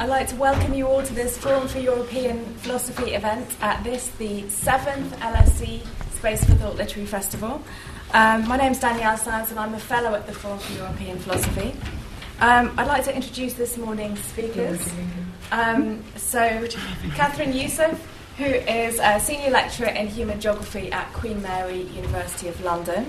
I'd 0.00 0.08
like 0.08 0.28
to 0.28 0.36
welcome 0.36 0.74
you 0.74 0.86
all 0.86 1.02
to 1.02 1.12
this 1.12 1.36
Forum 1.36 1.66
for 1.66 1.80
European 1.80 2.44
Philosophy 2.58 3.14
event 3.14 3.48
at 3.60 3.82
this, 3.82 4.06
the 4.18 4.48
seventh 4.48 5.12
LSE 5.18 5.84
Space 6.12 6.44
for 6.44 6.54
Thought 6.54 6.76
Literary 6.76 7.04
Festival. 7.04 7.60
Um, 8.14 8.46
my 8.46 8.56
name 8.56 8.70
is 8.70 8.78
Danielle 8.78 9.16
Sands 9.16 9.50
and 9.50 9.58
I'm 9.58 9.74
a 9.74 9.78
fellow 9.80 10.14
at 10.14 10.24
the 10.28 10.32
Forum 10.32 10.60
for 10.60 10.72
European 10.74 11.18
Philosophy. 11.18 11.74
Um, 12.38 12.72
I'd 12.78 12.86
like 12.86 13.02
to 13.06 13.14
introduce 13.14 13.54
this 13.54 13.76
morning's 13.76 14.20
speakers. 14.20 14.88
Um, 15.50 16.04
so, 16.14 16.38
Kathryn 17.18 17.52
Yusoff, 17.52 17.98
who 18.36 18.44
is 18.44 19.00
a 19.02 19.18
senior 19.18 19.50
lecturer 19.50 19.88
in 19.88 20.06
human 20.06 20.40
geography 20.40 20.92
at 20.92 21.12
Queen 21.12 21.42
Mary 21.42 21.82
University 21.82 22.46
of 22.46 22.60
London. 22.62 23.04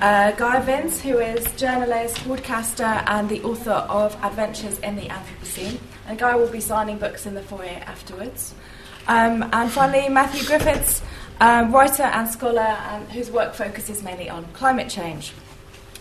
Uh, 0.00 0.32
Gaia 0.32 0.62
Vince, 0.62 1.00
who 1.00 1.18
is 1.18 1.44
journalist, 1.56 2.22
broadcaster, 2.24 2.84
and 2.84 3.28
the 3.28 3.42
author 3.42 3.70
of 3.70 4.16
Adventures 4.22 4.78
in 4.80 4.96
the 4.96 5.08
Anthropocene. 5.08 5.78
And 6.06 6.18
Gaia 6.18 6.36
will 6.38 6.48
be 6.48 6.60
signing 6.60 6.98
books 6.98 7.26
in 7.26 7.34
the 7.34 7.42
foyer 7.42 7.82
afterwards. 7.86 8.54
Um, 9.08 9.48
and 9.52 9.70
finally, 9.70 10.08
Matthew 10.08 10.46
Griffiths, 10.46 11.02
um, 11.40 11.72
writer 11.72 12.04
and 12.04 12.28
scholar, 12.28 12.74
whose 13.12 13.30
work 13.30 13.54
focuses 13.54 14.02
mainly 14.02 14.28
on 14.28 14.44
climate 14.52 14.88
change. 14.88 15.32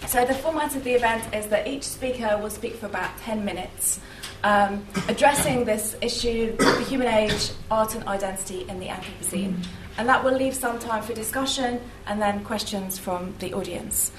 So, 0.08 0.26
the 0.26 0.34
format 0.34 0.76
of 0.76 0.84
the 0.84 0.94
event 0.94 1.34
is 1.34 1.48
that 1.48 1.68
each 1.68 1.84
speaker 1.84 2.38
will 2.42 2.50
speak 2.50 2.76
for 2.76 2.88
about 2.88 3.18
10 3.20 3.46
minutes, 3.46 4.00
um, 4.44 4.86
addressing 5.08 5.66
this 5.66 5.96
issue 6.02 6.56
the 6.58 6.84
human 6.84 7.08
age, 7.08 7.52
art, 7.70 7.96
and 7.96 8.04
identity 8.08 8.66
in 8.68 8.80
the 8.80 8.88
Anthropocene. 8.88 9.64
And 9.98 10.08
that 10.08 10.24
will 10.24 10.34
leave 10.34 10.56
some 10.56 10.80
time 10.80 11.04
for 11.04 11.14
discussion 11.14 11.82
and 12.08 12.22
then 12.22 12.44
questions 12.44 12.98
from 12.98 13.36
the 13.40 13.54
audience. 13.54 14.12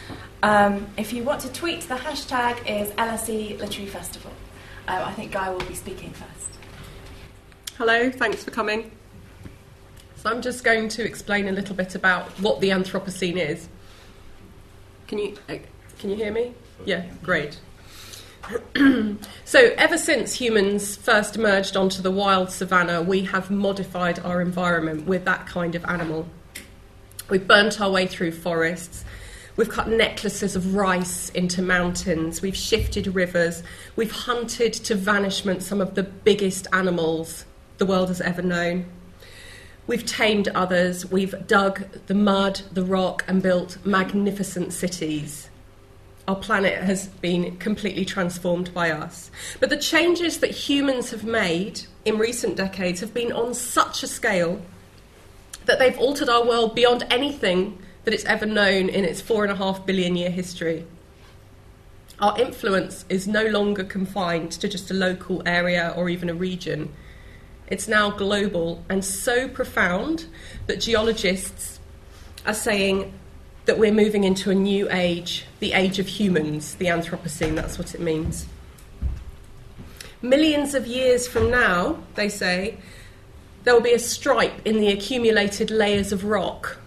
Um, 0.42 0.86
if 0.96 1.12
you 1.12 1.24
want 1.24 1.40
to 1.42 1.52
tweet, 1.52 1.82
the 1.82 1.94
hashtag 1.94 2.58
is 2.68 2.90
LSE 2.92 3.58
Literary 3.58 3.88
Festival. 3.88 4.32
Uh, 4.86 5.02
I 5.06 5.12
think 5.12 5.32
Gaia 5.32 5.52
will 5.52 5.64
be 5.64 5.74
speaking 5.74 6.10
first. 6.10 6.58
Hello, 7.78 8.10
thanks 8.10 8.44
for 8.44 8.50
coming. 8.50 8.90
So 10.16 10.30
I'm 10.30 10.42
just 10.42 10.62
going 10.62 10.88
to 10.90 11.04
explain 11.04 11.48
a 11.48 11.52
little 11.52 11.74
bit 11.74 11.94
about 11.94 12.28
what 12.40 12.60
the 12.60 12.68
Anthropocene 12.70 13.38
is. 13.38 13.68
Can 15.08 15.18
you 15.18 15.36
uh, 15.48 15.56
can 15.98 16.10
you 16.10 16.16
hear 16.16 16.32
me? 16.32 16.54
Yeah, 16.84 17.04
great. 17.22 17.58
so, 19.44 19.72
ever 19.76 19.96
since 19.96 20.34
humans 20.34 20.96
first 20.96 21.36
emerged 21.36 21.76
onto 21.76 22.02
the 22.02 22.10
wild 22.10 22.50
savannah, 22.50 23.00
we 23.00 23.22
have 23.24 23.50
modified 23.50 24.18
our 24.20 24.40
environment 24.40 25.06
with 25.06 25.24
that 25.24 25.46
kind 25.46 25.74
of 25.74 25.84
animal. 25.84 26.28
We've 27.30 27.46
burnt 27.46 27.80
our 27.80 27.90
way 27.90 28.06
through 28.06 28.32
forests. 28.32 29.04
We've 29.54 29.68
cut 29.68 29.88
necklaces 29.88 30.56
of 30.56 30.74
rice 30.74 31.28
into 31.30 31.62
mountains. 31.62 32.42
We've 32.42 32.56
shifted 32.56 33.06
rivers. 33.14 33.62
We've 33.96 34.10
hunted 34.10 34.72
to 34.74 34.94
vanishment 34.94 35.62
some 35.62 35.80
of 35.80 35.94
the 35.94 36.02
biggest 36.02 36.66
animals 36.72 37.44
the 37.78 37.86
world 37.86 38.08
has 38.08 38.20
ever 38.20 38.42
known. 38.42 38.86
We've 39.86 40.06
tamed 40.06 40.48
others. 40.48 41.10
We've 41.10 41.34
dug 41.46 41.84
the 42.06 42.14
mud, 42.14 42.62
the 42.72 42.84
rock, 42.84 43.24
and 43.28 43.42
built 43.42 43.78
magnificent 43.84 44.72
cities 44.72 45.48
our 46.32 46.40
planet 46.40 46.82
has 46.82 47.08
been 47.08 47.58
completely 47.58 48.06
transformed 48.06 48.72
by 48.72 48.90
us. 48.90 49.30
But 49.60 49.68
the 49.68 49.76
changes 49.76 50.38
that 50.38 50.50
humans 50.50 51.10
have 51.10 51.24
made 51.24 51.82
in 52.06 52.16
recent 52.16 52.56
decades 52.56 53.00
have 53.00 53.12
been 53.12 53.32
on 53.32 53.52
such 53.52 54.02
a 54.02 54.06
scale 54.06 54.62
that 55.66 55.78
they've 55.78 55.98
altered 55.98 56.30
our 56.30 56.42
world 56.42 56.74
beyond 56.74 57.06
anything 57.10 57.78
that 58.04 58.14
it's 58.14 58.24
ever 58.24 58.46
known 58.46 58.88
in 58.88 59.04
its 59.04 59.20
four 59.20 59.44
and 59.44 59.52
a 59.52 59.56
half 59.56 59.84
billion 59.84 60.16
year 60.16 60.30
history. 60.30 60.86
Our 62.18 62.40
influence 62.40 63.04
is 63.10 63.28
no 63.28 63.44
longer 63.44 63.84
confined 63.84 64.52
to 64.52 64.68
just 64.68 64.90
a 64.90 64.94
local 64.94 65.42
area 65.44 65.92
or 65.94 66.08
even 66.08 66.30
a 66.30 66.34
region. 66.34 66.90
It's 67.66 67.86
now 67.86 68.10
global 68.10 68.82
and 68.88 69.04
so 69.04 69.48
profound 69.48 70.24
that 70.66 70.80
geologists 70.80 71.78
are 72.46 72.54
saying 72.54 73.12
that 73.64 73.78
we're 73.78 73.92
moving 73.92 74.24
into 74.24 74.50
a 74.50 74.54
new 74.54 74.88
age, 74.90 75.44
the 75.60 75.72
age 75.72 75.98
of 75.98 76.06
humans, 76.06 76.74
the 76.74 76.86
Anthropocene, 76.86 77.54
that's 77.54 77.78
what 77.78 77.94
it 77.94 78.00
means. 78.00 78.46
Millions 80.20 80.74
of 80.74 80.86
years 80.86 81.26
from 81.26 81.50
now, 81.50 81.98
they 82.14 82.28
say, 82.28 82.78
there 83.64 83.74
will 83.74 83.80
be 83.80 83.92
a 83.92 83.98
stripe 83.98 84.54
in 84.64 84.78
the 84.78 84.88
accumulated 84.88 85.70
layers 85.70 86.12
of 86.12 86.24
rock 86.24 86.78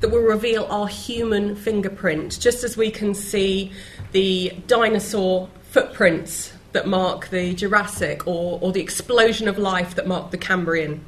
that 0.00 0.10
will 0.10 0.20
reveal 0.20 0.66
our 0.66 0.86
human 0.86 1.56
fingerprint, 1.56 2.38
just 2.38 2.64
as 2.64 2.76
we 2.76 2.90
can 2.90 3.14
see 3.14 3.72
the 4.12 4.52
dinosaur 4.66 5.48
footprints 5.70 6.52
that 6.72 6.86
mark 6.86 7.28
the 7.28 7.54
Jurassic 7.54 8.26
or, 8.26 8.58
or 8.60 8.72
the 8.72 8.80
explosion 8.80 9.48
of 9.48 9.56
life 9.56 9.94
that 9.94 10.06
mark 10.06 10.30
the 10.30 10.36
Cambrian. 10.36 11.04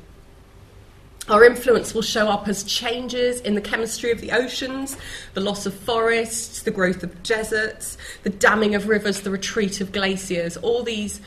Our 1.29 1.45
influence 1.45 1.93
will 1.93 2.03
show 2.03 2.29
up 2.29 2.47
as 2.47 2.63
changes 2.63 3.41
in 3.41 3.57
the 3.57 3.61
chemistry 3.61 4.13
of 4.13 4.21
the 4.21 4.31
oceans, 4.31 4.97
the 5.35 5.41
loss 5.41 5.67
of 5.67 5.75
forests, 5.75 6.63
the 6.63 6.71
growth 6.71 7.03
of 7.03 7.25
deserts, 7.25 7.99
the 8.23 8.31
damming 8.31 8.77
of 8.77 8.87
rivers, 8.87 9.23
the 9.23 9.33
retreat 9.33 9.81
of 9.81 9.91
glaciers. 9.91 10.57
All 10.57 10.85
these, 10.85 11.21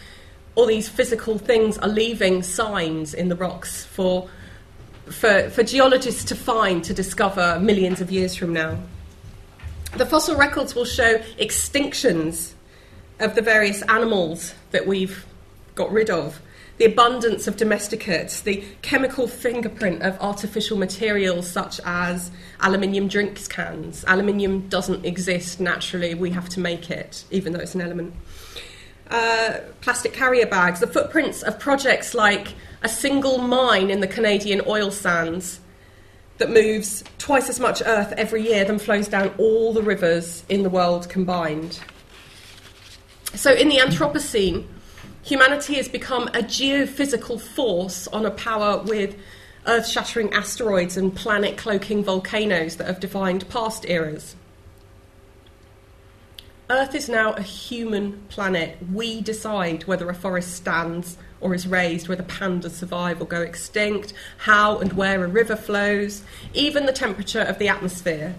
all 0.55 0.67
these 0.67 0.87
physical 0.87 1.37
things 1.37 1.77
are 1.79 1.89
leaving 1.89 2.43
signs 2.43 3.13
in 3.13 3.27
the 3.27 3.35
rocks 3.35 3.83
for, 3.83 4.29
for, 5.07 5.49
for 5.49 5.63
geologists 5.63 6.23
to 6.25 6.35
find, 6.35 6.81
to 6.85 6.93
discover 6.93 7.59
millions 7.59 7.99
of 7.99 8.09
years 8.09 8.35
from 8.35 8.53
now. 8.53 8.79
The 9.97 10.05
fossil 10.05 10.37
records 10.37 10.75
will 10.75 10.85
show 10.85 11.17
extinctions 11.41 12.53
of 13.19 13.35
the 13.35 13.41
various 13.41 13.81
animals 13.81 14.53
that 14.71 14.87
we've 14.87 15.25
got 15.75 15.91
rid 15.91 16.09
of 16.09 16.39
the 16.79 16.85
abundance 16.85 17.45
of 17.45 17.57
domesticates, 17.57 18.41
the 18.41 18.63
chemical 18.81 19.27
fingerprint 19.27 20.01
of 20.01 20.17
artificial 20.21 20.77
materials 20.77 21.49
such 21.51 21.81
as 21.83 22.31
aluminium 22.61 23.09
drinks 23.09 23.49
cans. 23.49 24.05
Aluminium 24.07 24.67
doesn't 24.69 25.05
exist 25.05 25.59
naturally, 25.59 26.13
we 26.13 26.29
have 26.31 26.47
to 26.47 26.61
make 26.61 26.89
it, 26.89 27.25
even 27.31 27.51
though 27.51 27.59
it's 27.59 27.75
an 27.75 27.81
element. 27.81 28.13
Uh, 29.11 29.57
plastic 29.81 30.13
carrier 30.13 30.45
bags, 30.45 30.79
the 30.79 30.87
footprints 30.87 31.43
of 31.43 31.59
projects 31.59 32.13
like 32.13 32.55
a 32.81 32.87
single 32.87 33.39
mine 33.39 33.89
in 33.89 33.99
the 33.99 34.07
Canadian 34.07 34.61
oil 34.65 34.89
sands 34.89 35.59
that 36.37 36.49
moves 36.49 37.03
twice 37.17 37.49
as 37.49 37.59
much 37.59 37.81
earth 37.85 38.13
every 38.15 38.47
year 38.47 38.63
than 38.63 38.79
flows 38.79 39.09
down 39.09 39.33
all 39.37 39.73
the 39.73 39.83
rivers 39.83 40.45
in 40.47 40.63
the 40.63 40.69
world 40.69 41.09
combined. 41.09 41.77
So, 43.35 43.51
in 43.51 43.67
the 43.67 43.77
Anthropocene, 43.77 44.65
humanity 45.29 45.75
has 45.75 45.87
become 45.87 46.27
a 46.29 46.41
geophysical 46.41 47.39
force 47.39 48.07
on 48.07 48.25
a 48.25 48.31
power 48.31 48.81
with 48.81 49.15
earth 49.67 49.87
shattering 49.87 50.33
asteroids 50.33 50.97
and 50.97 51.15
planet 51.15 51.55
cloaking 51.55 52.03
volcanoes 52.03 52.77
that 52.77 52.87
have 52.87 52.99
defined 52.99 53.47
past 53.47 53.87
eras. 53.87 54.35
Earth 56.67 56.95
is 56.95 57.07
now 57.07 57.33
a 57.33 57.43
human 57.43 58.13
planet. 58.29 58.77
We 58.91 59.21
decide 59.21 59.83
whether 59.83 60.09
a 60.09 60.15
forest 60.15 60.55
stands 60.55 61.15
or 61.41 61.53
is 61.53 61.67
razed, 61.67 62.07
whether 62.07 62.23
pandas 62.23 62.71
survive 62.71 63.21
or 63.21 63.25
go 63.25 63.41
extinct, 63.41 64.13
how 64.37 64.79
and 64.79 64.93
where 64.93 65.23
a 65.23 65.27
river 65.27 65.55
flows, 65.55 66.23
even 66.55 66.87
the 66.87 66.91
temperature 66.91 67.41
of 67.41 67.59
the 67.59 67.67
atmosphere. 67.67 68.33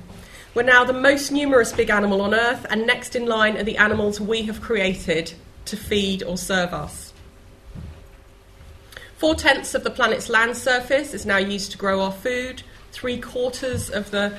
We're 0.54 0.62
now 0.62 0.82
the 0.82 0.92
most 0.92 1.30
numerous 1.30 1.72
big 1.72 1.90
animal 1.90 2.20
on 2.20 2.34
Earth, 2.34 2.66
and 2.68 2.84
next 2.84 3.14
in 3.14 3.26
line 3.26 3.56
are 3.56 3.62
the 3.62 3.76
animals 3.76 4.20
we 4.20 4.42
have 4.42 4.60
created 4.60 5.34
to 5.66 5.76
feed 5.76 6.22
or 6.22 6.36
serve 6.36 6.72
us. 6.72 7.12
Four 9.16 9.34
tenths 9.34 9.74
of 9.74 9.84
the 9.84 9.90
planet's 9.90 10.30
land 10.30 10.56
surface 10.56 11.12
is 11.12 11.26
now 11.26 11.36
used 11.36 11.72
to 11.72 11.78
grow 11.78 12.00
our 12.00 12.12
food. 12.12 12.62
Three 12.92 13.20
quarters 13.20 13.90
of 13.90 14.10
the 14.10 14.36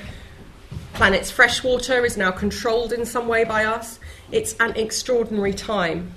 planet's 0.94 1.30
fresh 1.30 1.62
water 1.62 2.04
is 2.04 2.16
now 2.16 2.32
controlled 2.32 2.92
in 2.92 3.06
some 3.06 3.28
way 3.28 3.44
by 3.44 3.64
us. 3.64 4.00
It's 4.30 4.54
an 4.58 4.76
extraordinary 4.76 5.54
time. 5.54 6.12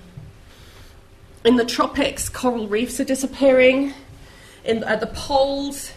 In 1.43 1.57
the 1.57 1.65
tropics, 1.65 2.27
coral 2.27 2.67
reefs 2.67 2.99
are 2.99 3.05
disappearing. 3.05 3.93
In, 4.63 4.83
at 4.83 4.99
the 4.99 5.07
poles, 5.07 5.91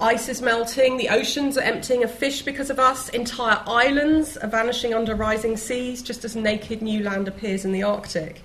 ice 0.00 0.28
is 0.28 0.42
melting. 0.42 0.96
The 0.96 1.08
oceans 1.08 1.56
are 1.58 1.62
emptying 1.62 2.02
of 2.02 2.12
fish 2.12 2.42
because 2.42 2.70
of 2.70 2.78
us. 2.78 3.08
Entire 3.10 3.62
islands 3.66 4.36
are 4.36 4.48
vanishing 4.48 4.94
under 4.94 5.14
rising 5.14 5.56
seas, 5.56 6.02
just 6.02 6.24
as 6.24 6.34
naked 6.34 6.82
new 6.82 7.02
land 7.02 7.28
appears 7.28 7.64
in 7.64 7.72
the 7.72 7.82
Arctic. 7.82 8.42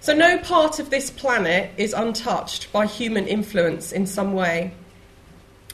So, 0.00 0.14
no 0.14 0.38
part 0.38 0.78
of 0.78 0.90
this 0.90 1.10
planet 1.10 1.70
is 1.78 1.94
untouched 1.94 2.70
by 2.72 2.86
human 2.86 3.26
influence 3.26 3.90
in 3.90 4.06
some 4.06 4.34
way. 4.34 4.72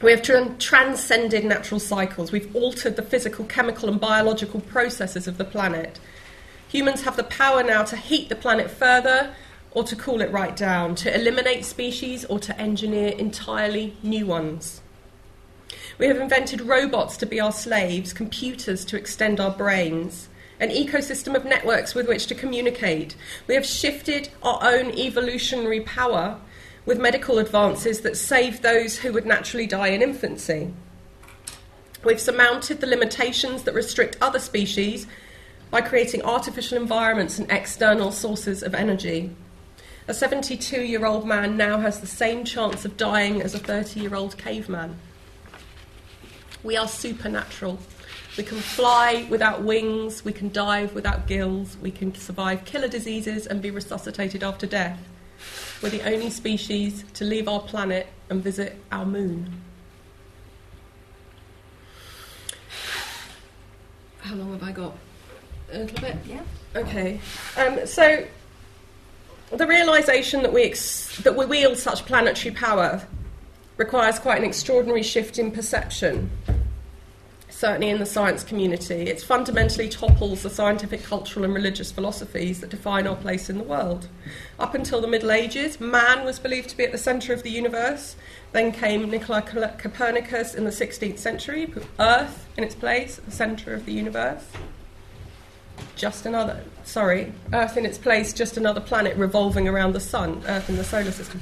We 0.03 0.13
have 0.13 0.23
tra- 0.23 0.55
transcended 0.59 1.45
natural 1.45 1.81
cycles. 1.81 2.33
We've 2.33 2.55
altered 2.55 2.97
the 2.97 3.03
physical, 3.03 3.45
chemical, 3.47 3.89
and 3.89 4.01
biological 4.01 4.61
processes 4.61 5.27
of 5.27 5.37
the 5.37 5.45
planet. 5.45 5.99
Humans 6.69 7.03
have 7.03 7.17
the 7.17 7.25
power 7.25 7.63
now 7.63 7.83
to 7.83 7.97
heat 7.97 8.29
the 8.29 8.37
planet 8.37 8.71
further 8.71 9.35
or 9.73 9.85
to 9.85 9.97
cool 9.97 10.21
it 10.21 10.33
right 10.33 10.57
down, 10.57 10.95
to 10.97 11.15
eliminate 11.15 11.65
species 11.65 12.25
or 12.25 12.39
to 12.41 12.59
engineer 12.61 13.09
entirely 13.17 13.97
new 14.03 14.27
ones. 14.27 14.81
We 15.99 16.07
have 16.07 16.17
invented 16.17 16.63
robots 16.63 17.17
to 17.19 17.27
be 17.27 17.41
our 17.41 17.53
slaves, 17.53 18.13
computers 18.13 18.85
to 18.87 18.97
extend 18.97 19.39
our 19.39 19.51
brains, 19.51 20.29
an 20.59 20.71
ecosystem 20.71 21.35
of 21.35 21.45
networks 21.45 21.95
with 21.95 22.09
which 22.09 22.27
to 22.27 22.35
communicate. 22.35 23.17
We 23.47 23.55
have 23.55 23.67
shifted 23.67 24.31
our 24.43 24.59
own 24.63 24.91
evolutionary 24.99 25.81
power 25.81 26.41
with 26.85 26.99
medical 26.99 27.39
advances 27.39 28.01
that 28.01 28.17
save 28.17 28.63
those 28.63 28.99
who 28.99 29.13
would 29.13 29.27
naturally 29.27 29.67
die 29.67 29.89
in 29.89 30.03
infancy. 30.03 30.73
We've 32.03 32.21
surmounted 32.21 32.81
the 32.81 32.87
limitations 32.87 33.63
that 33.65 33.75
restrict 33.75 34.17
other 34.21 34.39
species 34.39 35.07
by 35.71 35.83
creating 35.83 36.23
artificial 36.23 36.79
environments 36.79 37.39
and 37.39 37.51
external 37.51 38.11
sources 38.11 38.63
of 38.63 38.75
energy. 38.75 39.31
A 40.11 40.13
72 40.13 40.83
year 40.83 41.07
old 41.07 41.25
man 41.25 41.57
now 41.57 41.79
has 41.79 42.01
the 42.01 42.07
same 42.09 42.45
chance 42.45 42.85
of 42.85 42.97
dying 42.97 43.41
as 43.43 43.55
a 43.55 43.61
30 43.61 44.01
year 44.01 44.17
old 44.17 44.37
caveman. 44.37 44.99
We 46.65 46.77
are 46.77 46.89
supernatural. 46.89 47.79
We 48.37 48.43
can 48.43 48.59
fly 48.59 49.29
without 49.31 49.63
wings, 49.63 50.25
we 50.25 50.33
can 50.33 50.51
dive 50.51 50.97
without 50.97 51.29
gills, 51.29 51.77
we 51.81 51.93
can 51.93 52.13
survive 52.17 52.65
killer 52.65 52.89
diseases 52.89 53.47
and 53.47 53.63
be 53.63 53.71
resuscitated 53.71 54.43
after 54.43 54.67
death. 54.67 54.99
We're 55.81 55.91
the 55.91 56.03
only 56.03 56.31
species 56.31 57.05
to 57.15 57.25
leave 57.25 57.47
our 57.47 57.61
planet 57.61 58.09
and 58.31 58.43
visit 58.43 58.83
our 58.91 59.07
moon. 59.07 59.63
How 64.19 64.35
long 64.35 64.51
have 64.55 64.65
I 64.65 64.73
got? 64.73 64.97
A 65.73 65.79
little 65.79 66.01
bit? 66.01 66.17
Yeah. 66.27 66.43
Okay. 66.75 67.21
Um, 67.57 67.87
so, 67.87 68.27
the 69.53 69.67
realization 69.67 70.43
that 70.43 70.53
we, 70.53 70.63
ex- 70.63 71.19
that 71.23 71.37
we 71.37 71.45
wield 71.45 71.77
such 71.77 72.07
planetary 72.07 72.55
power 72.55 73.07
requires 73.77 74.19
quite 74.19 74.39
an 74.39 74.45
extraordinary 74.45 75.03
shift 75.03 75.39
in 75.39 75.51
perception, 75.51 76.31
certainly 77.49 77.89
in 77.89 77.99
the 77.99 78.07
science 78.07 78.45
community. 78.45 79.09
It 79.09 79.21
fundamentally 79.21 79.89
topples 79.89 80.43
the 80.43 80.51
scientific, 80.51 81.03
cultural, 81.03 81.45
and 81.45 81.55
religious 81.55 81.91
philosophies 81.91 82.61
that 82.61 82.71
define 82.71 83.07
our 83.07 83.17
place 83.17 83.51
in 83.51 83.59
the 83.59 83.65
world. 83.65 84.09
Up 84.59 84.75
until 84.75 85.01
the 85.01 85.09
Middle 85.09 85.33
Ages, 85.33 85.81
man 85.81 86.25
was 86.25 86.39
believed 86.39 86.69
to 86.71 86.77
be 86.77 86.85
at 86.85 86.93
the 86.93 86.99
centre 86.99 87.33
of 87.33 87.43
the 87.43 87.51
universe. 87.51 88.15
Then 88.53 88.71
came 88.71 89.11
Nicola 89.11 89.43
Copernicus 89.43 90.55
in 90.55 90.65
the 90.65 90.71
16th 90.71 91.19
century, 91.19 91.67
put 91.67 91.87
Earth 91.99 92.47
in 92.57 92.63
its 92.63 92.75
place 92.75 93.19
at 93.19 93.25
the 93.25 93.33
centre 93.33 93.75
of 93.75 93.87
the 93.87 93.93
universe 93.93 94.45
just 95.97 96.27
another, 96.27 96.63
sorry, 96.85 97.33
Earth 97.53 97.77
in 97.77 97.85
its 97.85 97.99
place, 97.99 98.33
just 98.33 98.57
another 98.57 98.81
planet 98.81 99.17
revolving 99.17 99.69
around 99.69 99.95
the 99.95 100.01
sun, 100.01 100.43
Earth 100.47 100.69
in 100.69 100.77
the 100.77 100.85
solar 100.85 101.11
system. 101.11 101.41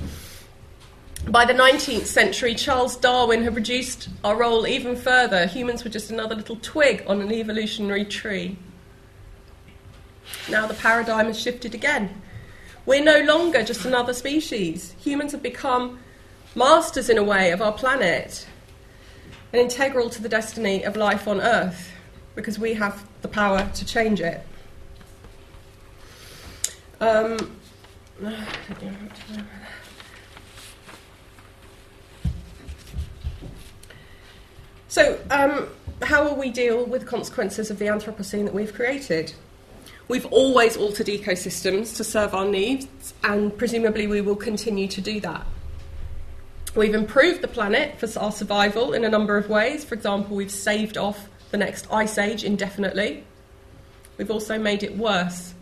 By 1.27 1.45
the 1.45 1.53
19th 1.53 2.07
century, 2.07 2.55
Charles 2.55 2.97
Darwin 2.97 3.43
had 3.45 3.55
reduced 3.55 4.09
our 4.25 4.37
role 4.37 4.67
even 4.67 4.97
further. 4.97 5.47
Humans 5.47 5.85
were 5.85 5.91
just 5.91 6.11
another 6.11 6.35
little 6.35 6.57
twig 6.63 7.05
on 7.07 7.21
an 7.21 7.33
evolutionary 7.33 8.05
tree. 8.05 8.57
Now 10.49 10.67
the 10.67 10.75
paradigm 10.75 11.27
has 11.27 11.39
shifted 11.39 11.75
again. 11.75 12.23
We're 12.87 13.05
no 13.05 13.21
longer 13.21 13.63
just 13.63 13.85
another 13.85 14.15
species. 14.15 14.95
Humans 15.01 15.33
have 15.33 15.43
become 15.43 15.99
masters, 16.55 17.11
in 17.11 17.19
a 17.19 17.25
way, 17.25 17.51
of 17.51 17.61
our 17.61 17.73
planet 17.73 18.47
and 19.53 19.61
integral 19.61 20.11
to 20.11 20.23
the 20.23 20.29
destiny 20.29 20.85
of 20.85 20.97
life 20.97 21.27
on 21.29 21.41
Earth 21.41 21.93
because 22.39 22.57
we 22.57 22.73
have 22.73 23.05
the 23.23 23.27
power 23.27 23.69
to 23.75 23.85
change 23.85 24.21
it. 24.21 24.41
Um, 27.01 27.37
so, 34.87 35.19
um, 35.31 35.67
how 36.03 36.23
will 36.23 36.37
we 36.37 36.51
deal 36.51 36.85
with 36.85 37.07
consequences 37.07 37.73
of 37.73 37.81
the 37.81 37.87
Anthropocene 37.87 38.45
that 38.45 38.55
we've 38.55 38.73
created? 38.73 39.33
We've 40.07 40.27
always 40.27 40.77
altered 40.77 41.09
ecosystems 41.09 41.97
to 41.97 42.05
serve 42.05 42.35
our 42.35 42.47
needs, 42.47 43.15
and 43.25 43.57
presumably 43.59 44.07
we 44.07 44.21
will 44.21 44.37
continue 44.37 44.87
to 44.87 45.01
do 45.01 45.19
that. 45.21 45.45
We've 46.77 46.95
improved 46.95 47.41
the 47.41 47.49
planet 47.49 47.99
for 47.99 48.09
our 48.21 48.31
survival 48.31 48.93
in 48.93 49.05
a 49.05 49.09
number 49.09 49.37
of 49.37 49.49
ways. 49.49 49.85
For 49.85 49.97
example, 49.97 50.37
we've 50.37 50.53
saved 50.53 50.97
off 50.97 51.29
the 51.51 51.57
next 51.57 51.87
ice 51.91 52.19
age 52.19 52.45
indefinitely. 52.45 53.25
We've 54.17 54.31
also 54.31 54.59
made 54.59 54.83
it 54.83 54.97
worse. 54.97 55.55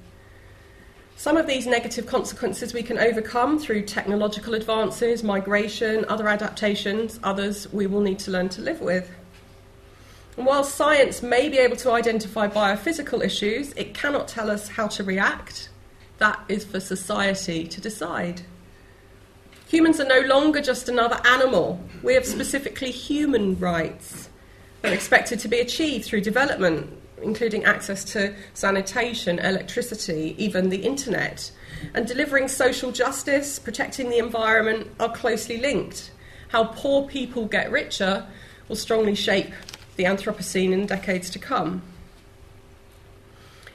Some 1.19 1.37
of 1.37 1.47
these 1.47 1.67
negative 1.67 2.07
consequences 2.07 2.75
we 2.75 2.83
can 2.83 2.99
overcome 2.99 3.59
through 3.59 3.83
technological 3.83 4.55
advances, 4.55 5.23
migration, 5.23 6.05
other 6.09 6.29
adaptations, 6.29 7.19
others 7.23 7.73
we 7.73 7.87
will 7.87 8.03
need 8.03 8.19
to 8.21 8.31
learn 8.31 8.49
to 8.51 8.61
live 8.61 8.81
with. 8.81 9.11
And 10.37 10.45
while 10.45 10.65
science 10.65 11.23
may 11.23 11.49
be 11.49 11.57
able 11.57 11.77
to 11.77 11.93
identify 11.93 12.49
biophysical 12.49 13.25
issues, 13.25 13.73
it 13.73 13.95
cannot 13.95 14.29
tell 14.29 14.51
us 14.51 14.69
how 14.69 14.89
to 14.89 15.05
react. 15.05 15.71
That 16.19 16.39
is 16.49 16.65
for 16.65 16.81
society 16.81 17.67
to 17.67 17.81
decide. 17.81 18.43
Humans 19.69 20.01
are 20.01 20.07
no 20.07 20.21
longer 20.21 20.61
just 20.61 20.89
another 20.89 21.21
animal. 21.25 21.81
We 22.03 22.15
have 22.15 22.27
specifically 22.27 22.91
human 22.91 23.59
rights 23.59 24.26
expected 24.93 25.39
to 25.41 25.49
be 25.49 25.59
achieved 25.59 26.05
through 26.05 26.21
development, 26.21 26.91
including 27.23 27.65
access 27.65 28.05
to 28.05 28.35
sanitation, 28.55 29.39
electricity, 29.39 30.35
even 30.39 30.69
the 30.69 30.79
internet. 30.79 31.51
And 31.95 32.07
delivering 32.07 32.49
social 32.49 32.93
justice, 32.93 33.59
protecting 33.59 34.11
the 34.11 34.19
environment 34.19 34.91
are 35.01 35.13
closely 35.13 35.59
linked. 35.59 36.11
How 36.49 36.65
poor 36.65 37.07
people 37.07 37.47
get 37.47 37.71
richer 37.71 38.27
will 38.69 38.77
strongly 38.77 39.15
shape 39.15 39.53
the 39.97 40.05
Anthropocene 40.05 40.73
in 40.73 40.87
decades 40.87 41.31
to 41.31 41.39
come. 41.39 41.83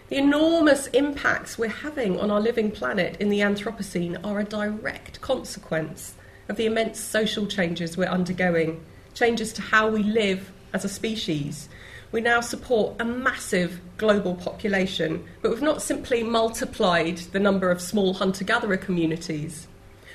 The 0.10 0.18
enormous 0.18 0.88
impacts 0.88 1.58
we're 1.58 1.70
having 1.70 2.20
on 2.20 2.32
our 2.32 2.42
living 2.42 2.70
planet 2.70 3.16
in 3.20 3.30
the 3.30 3.40
Anthropocene 3.40 4.20
are 4.26 4.40
a 4.40 4.44
direct 4.44 5.22
consequence 5.22 6.16
of 6.50 6.58
the 6.58 6.66
immense 6.66 7.00
social 7.00 7.48
changes 7.48 7.96
we're 7.96 8.10
undergoing, 8.10 8.84
changes 9.14 9.54
to 9.54 9.62
how 9.62 9.90
we 9.90 10.04
live 10.04 10.52
as 10.74 10.86
a 10.86 10.90
species. 10.90 11.70
We 12.12 12.22
now 12.22 12.42
support 12.42 12.96
a 13.00 13.06
massive 13.06 13.80
global 13.98 14.36
population, 14.36 15.24
but 15.42 15.52
we've 15.52 15.62
not 15.62 15.82
simply 15.82 16.24
multiplied 16.24 17.18
the 17.18 17.40
number 17.40 17.72
of 17.72 17.82
small 17.82 18.16
hunter 18.16 18.44
gatherer 18.44 18.78
communities. 18.78 19.68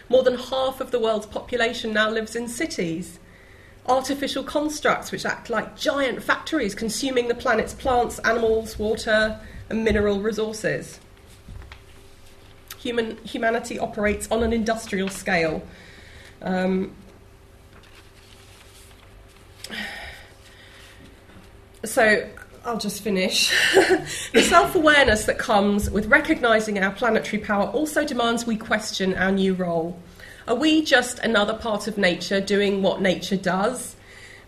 More 0.08 0.23
than 0.23 0.37
half 0.37 0.81
of 0.81 0.91
the 0.91 1.00
world's 1.00 1.26
population 1.26 1.93
now 1.94 2.11
lives 2.11 2.37
in 2.37 2.49
cities. 2.49 3.19
Artificial 3.87 4.44
constructs 4.44 5.11
which 5.11 5.25
act 5.25 5.49
like 5.49 5.76
giant 5.76 6.23
factories 6.23 6.75
consuming 6.75 7.29
the 7.29 7.35
planet's 7.35 7.73
plants, 7.73 8.19
animals, 8.20 8.79
water, 8.79 9.41
and 9.70 9.82
mineral 9.82 10.20
resources. 10.20 11.00
Human, 12.79 13.17
humanity 13.25 13.79
operates 13.79 14.31
on 14.31 14.43
an 14.43 14.52
industrial 14.52 15.09
scale. 15.09 15.62
Um, 16.42 16.92
So 21.87 22.28
I'll 22.64 22.78
just 22.78 23.02
finish. 23.02 23.52
the 24.33 24.43
self 24.43 24.75
awareness 24.75 25.25
that 25.26 25.38
comes 25.38 25.88
with 25.88 26.07
recognising 26.07 26.78
our 26.78 26.90
planetary 26.90 27.40
power 27.40 27.69
also 27.69 28.05
demands 28.05 28.45
we 28.45 28.57
question 28.57 29.14
our 29.14 29.31
new 29.31 29.55
role. 29.55 29.99
Are 30.49 30.57
we 30.57 30.83
just 30.83 31.19
another 31.21 31.55
part 31.55 31.87
of 31.87 31.97
nature 31.97 32.40
doing 32.40 32.83
what 32.83 33.00
nature 33.00 33.37
does, 33.37 33.97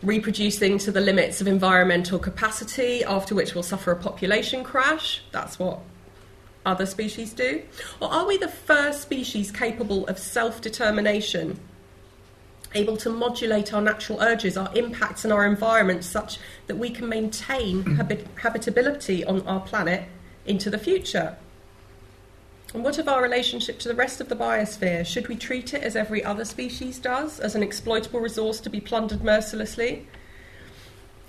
reproducing 0.02 0.78
to 0.78 0.92
the 0.92 1.00
limits 1.00 1.40
of 1.40 1.47
environmental 1.47 2.18
capacity, 2.18 3.04
after 3.04 3.35
which 3.35 3.54
we'll 3.54 3.62
suffer 3.62 3.92
a 3.92 3.97
population 3.97 4.64
crash? 4.64 5.23
That's 5.30 5.59
what 5.59 5.80
other 6.66 6.87
species 6.87 7.33
do. 7.33 7.62
Or 8.00 8.12
are 8.12 8.26
we 8.26 8.37
the 8.37 8.49
first 8.49 9.02
species 9.02 9.50
capable 9.52 10.07
of 10.07 10.18
self 10.18 10.61
determination? 10.61 11.59
Able 12.75 12.96
to 12.98 13.10
modulate 13.10 13.72
our 13.72 13.80
natural 13.80 14.20
urges, 14.20 14.56
our 14.56 14.70
impacts 14.75 15.25
on 15.25 15.32
our 15.32 15.46
environment, 15.46 16.04
such 16.04 16.38
that 16.66 16.76
we 16.76 16.90
can 16.90 17.08
maintain 17.08 17.82
habit- 17.96 18.26
habitability 18.37 19.25
on 19.25 19.46
our 19.46 19.60
planet 19.60 20.08
into 20.44 20.70
the 20.70 20.78
future. 20.78 21.37
And 22.75 22.84
what 22.84 22.98
of 22.98 23.08
our 23.08 23.22
relationship 23.22 23.78
to 23.80 23.88
the 23.88 23.94
rest 23.94 24.20
of 24.20 24.28
the 24.28 24.37
biosphere? 24.37 25.06
Should 25.06 25.28
we 25.28 25.37
treat 25.37 25.72
it 25.72 25.82
as 25.82 25.96
every 25.96 26.22
other 26.22 26.44
species 26.44 26.98
does, 26.98 27.40
as 27.40 27.54
an 27.54 27.62
exploitable 27.62 28.20
resource 28.20 28.60
to 28.60 28.70
be 28.70 28.80
plundered 28.80 29.25
mercilessly? 29.25 30.06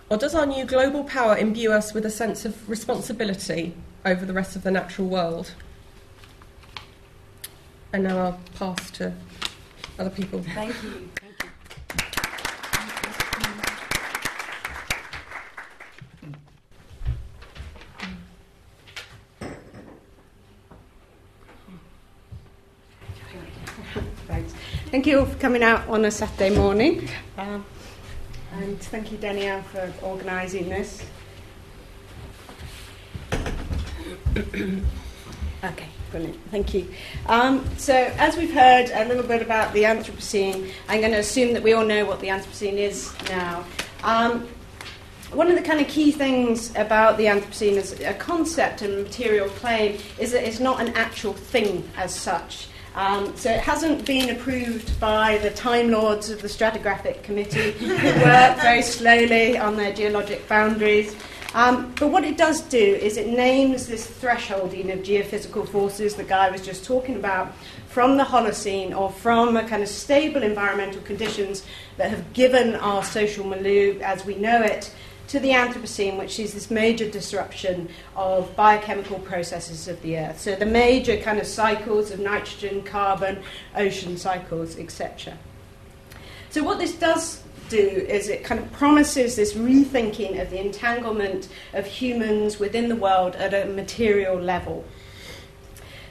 Or 0.09 0.17
does 0.17 0.35
our 0.35 0.45
new 0.45 0.65
global 0.65 1.03
power 1.05 1.37
imbue 1.37 1.71
us 1.71 1.93
with 1.93 2.05
a 2.05 2.09
sense 2.09 2.43
of 2.43 2.67
responsibility 2.67 3.73
over 4.05 4.25
the 4.25 4.33
rest 4.33 4.55
of 4.57 4.63
the 4.63 4.71
natural 4.71 5.07
world? 5.07 5.53
And 7.93 8.03
now 8.03 8.17
I'll 8.17 8.39
pass 8.55 8.91
to 8.91 9.13
other 9.97 10.09
people. 10.09 10.43
Thank 10.43 10.75
you. 10.83 11.09
Thank 24.91 25.05
you 25.05 25.19
all 25.19 25.25
for 25.27 25.37
coming 25.37 25.61
out 25.61 25.87
on 25.87 26.03
a 26.05 26.09
Saturday 26.09 26.49
morning. 26.49 27.07
Um, 27.37 27.63
and 28.53 28.81
thank 28.81 29.11
you, 29.11 29.19
Danielle, 29.19 29.61
for 29.61 29.93
organising 30.01 30.67
this. 30.67 31.05
okay, 35.63 35.85
brilliant. 36.09 36.39
Thank 36.49 36.73
you. 36.73 36.91
Um, 37.27 37.69
so, 37.77 37.93
as 38.17 38.35
we've 38.35 38.51
heard 38.51 38.89
a 38.89 39.05
little 39.05 39.21
bit 39.21 39.43
about 39.43 39.73
the 39.73 39.83
Anthropocene, 39.83 40.71
I'm 40.87 41.01
going 41.01 41.13
to 41.13 41.19
assume 41.19 41.53
that 41.53 41.61
we 41.61 41.73
all 41.73 41.85
know 41.85 42.05
what 42.05 42.19
the 42.19 42.29
Anthropocene 42.29 42.77
is 42.77 43.13
now. 43.29 43.63
Um, 44.03 44.47
one 45.31 45.49
of 45.51 45.55
the 45.55 45.61
kind 45.61 45.79
of 45.79 45.87
key 45.87 46.11
things 46.11 46.75
about 46.75 47.17
the 47.17 47.25
Anthropocene 47.25 47.77
as 47.77 47.99
a 47.99 48.15
concept 48.15 48.81
and 48.81 49.03
material 49.03 49.49
claim 49.49 49.99
is 50.17 50.31
that 50.31 50.47
it's 50.47 50.59
not 50.59 50.81
an 50.81 50.95
actual 50.95 51.33
thing 51.33 51.87
as 51.95 52.11
such. 52.11 52.69
Um, 52.99 53.33
so 53.37 53.49
it 53.49 53.61
hasn't 53.61 54.05
been 54.05 54.29
approved 54.35 54.99
by 54.99 55.37
the 55.37 55.51
Time 55.51 55.89
Lords 55.89 56.29
of 56.29 56.41
the 56.41 56.49
Stratigraphic 56.49 57.23
Committee, 57.23 57.71
who 57.71 57.87
work 57.95 58.57
very 58.57 58.81
slowly 58.81 59.57
on 59.57 59.77
their 59.77 59.93
geologic 59.93 60.45
boundaries. 60.49 61.15
Um, 61.53 61.95
but 61.97 62.09
what 62.09 62.25
it 62.25 62.37
does 62.37 62.59
do 62.59 62.77
is 62.77 63.15
it 63.15 63.27
names 63.27 63.87
this 63.87 64.05
thresholding 64.05 64.91
of 64.91 64.99
geophysical 64.99 65.65
forces 65.69 66.15
the 66.15 66.25
Gaia 66.25 66.51
was 66.51 66.61
just 66.61 66.83
talking 66.83 67.15
about 67.15 67.53
from 67.87 68.17
the 68.17 68.23
Holocene 68.25 68.93
or 68.93 69.09
from 69.09 69.55
a 69.55 69.65
kind 69.65 69.81
of 69.81 69.87
stable 69.87 70.43
environmental 70.43 71.01
conditions 71.03 71.63
that 71.95 72.09
have 72.09 72.33
given 72.33 72.75
our 72.75 73.01
social 73.01 73.45
milieu 73.45 73.97
as 74.01 74.25
we 74.25 74.35
know 74.35 74.61
it 74.61 74.93
to 75.29 75.39
the 75.39 75.49
Anthropocene, 75.49 76.17
which 76.17 76.39
is 76.39 76.53
this 76.53 76.71
major 76.71 77.09
disruption 77.09 77.87
of 78.15 78.55
biochemical 78.55 79.19
processes 79.19 79.87
of 79.87 80.01
the 80.01 80.17
Earth. 80.17 80.41
So 80.41 80.55
the 80.55 80.65
major 80.65 81.17
kind 81.17 81.39
of 81.39 81.45
cycles 81.45 82.09
of 82.11 82.19
nitrogen, 82.19 82.81
carbon, 82.81 83.43
ocean 83.75 84.17
cycles, 84.17 84.77
etc. 84.77 85.37
So 86.49 86.63
what 86.63 86.79
this 86.79 86.95
does 86.95 87.43
do 87.69 87.77
is 87.77 88.27
it 88.27 88.43
kind 88.43 88.59
of 88.59 88.71
promises 88.71 89.35
this 89.35 89.53
rethinking 89.53 90.41
of 90.41 90.49
the 90.49 90.59
entanglement 90.59 91.47
of 91.73 91.85
humans 91.85 92.59
within 92.59 92.89
the 92.89 92.95
world 92.95 93.35
at 93.35 93.53
a 93.53 93.71
material 93.71 94.35
level. 94.35 94.83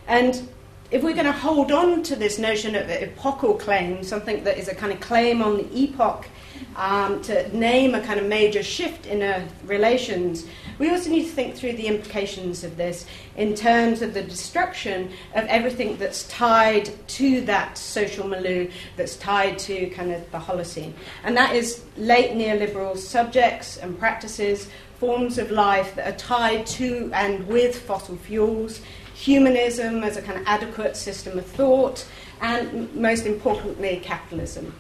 And 0.07 0.49
if 0.93 1.03
we're 1.03 1.15
going 1.15 1.27
to 1.27 1.33
hold 1.33 1.73
on 1.73 2.05
to 2.05 2.15
this 2.15 2.39
notion 2.39 2.77
of 2.77 2.89
epochal 2.89 3.55
claim, 3.55 4.05
something 4.05 4.45
that 4.45 4.59
is 4.59 4.69
a 4.69 4.75
kind 4.77 4.93
of 4.93 5.01
claim 5.01 5.43
on 5.43 5.57
the 5.57 5.69
epoch 5.77 6.29
um, 6.77 7.21
to 7.23 7.57
name 7.57 7.95
a 7.95 8.01
kind 8.01 8.21
of 8.21 8.27
major 8.27 8.63
shift 8.63 9.07
in 9.07 9.23
Earth 9.23 9.53
relations, 9.65 10.47
we 10.79 10.91
also 10.91 11.11
need 11.11 11.25
to 11.25 11.31
think 11.31 11.57
through 11.57 11.73
the 11.73 11.87
implications 11.87 12.65
of 12.65 12.77
this 12.77 13.07
in 13.37 13.55
terms 13.55 14.03
of 14.03 14.15
the 14.15 14.23
destruction 14.23 15.11
of 15.35 15.45
everything 15.47 15.97
that's 15.97 16.27
tied 16.29 16.91
to 17.09 17.41
that 17.43 17.77
social 17.77 18.27
milieu, 18.27 18.71
that's 18.97 19.17
tied 19.17 19.59
to 19.59 19.91
kind 19.91 20.13
of 20.13 20.31
the 20.31 20.39
Holocene. 20.39 20.93
And 21.25 21.37
that 21.37 21.55
is 21.55 21.85
late 21.97 22.33
neoliberal 22.33 22.97
subjects 22.97 23.77
and 23.77 23.99
practices, 23.99 24.69
forms 24.99 25.39
of 25.39 25.51
life 25.51 25.95
that 25.95 26.13
are 26.13 26.17
tied 26.17 26.67
to 26.67 27.11
and 27.13 27.47
with 27.47 27.81
fossil 27.81 28.17
fuels, 28.17 28.81
humanism 29.15 30.05
as 30.05 30.17
a 30.17 30.23
kind 30.23 30.39
of 30.39 30.47
adequate 30.47 30.97
system 30.97 31.39
of 31.39 31.47
thought, 31.47 32.07
and 32.41 32.95
most 32.95 33.27
importantly, 33.27 34.01
capitalism. 34.03 34.73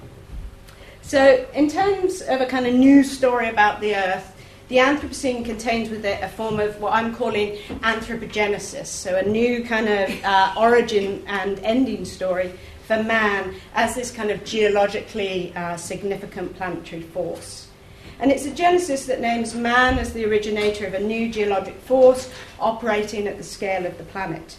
So, 1.08 1.46
in 1.54 1.70
terms 1.70 2.20
of 2.20 2.42
a 2.42 2.44
kind 2.44 2.66
of 2.66 2.74
news 2.74 3.10
story 3.10 3.48
about 3.48 3.80
the 3.80 3.96
Earth, 3.96 4.30
the 4.68 4.76
Anthropocene 4.76 5.42
contains 5.42 5.88
with 5.88 6.04
it 6.04 6.22
a 6.22 6.28
form 6.28 6.60
of 6.60 6.78
what 6.82 6.92
I'm 6.92 7.14
calling 7.14 7.56
anthropogenesis, 7.80 8.88
so 8.88 9.16
a 9.16 9.22
new 9.22 9.64
kind 9.64 9.88
of 9.88 10.22
uh, 10.22 10.52
origin 10.58 11.24
and 11.26 11.60
ending 11.60 12.04
story 12.04 12.52
for 12.86 13.02
man 13.02 13.54
as 13.72 13.94
this 13.94 14.10
kind 14.10 14.30
of 14.30 14.44
geologically 14.44 15.54
uh, 15.56 15.78
significant 15.78 16.54
planetary 16.56 17.00
force. 17.00 17.68
And 18.20 18.30
it's 18.30 18.44
a 18.44 18.52
genesis 18.52 19.06
that 19.06 19.18
names 19.18 19.54
man 19.54 19.98
as 19.98 20.12
the 20.12 20.26
originator 20.26 20.86
of 20.86 20.92
a 20.92 21.00
new 21.00 21.32
geologic 21.32 21.76
force 21.76 22.30
operating 22.60 23.26
at 23.26 23.38
the 23.38 23.44
scale 23.44 23.86
of 23.86 23.96
the 23.96 24.04
planet. 24.04 24.58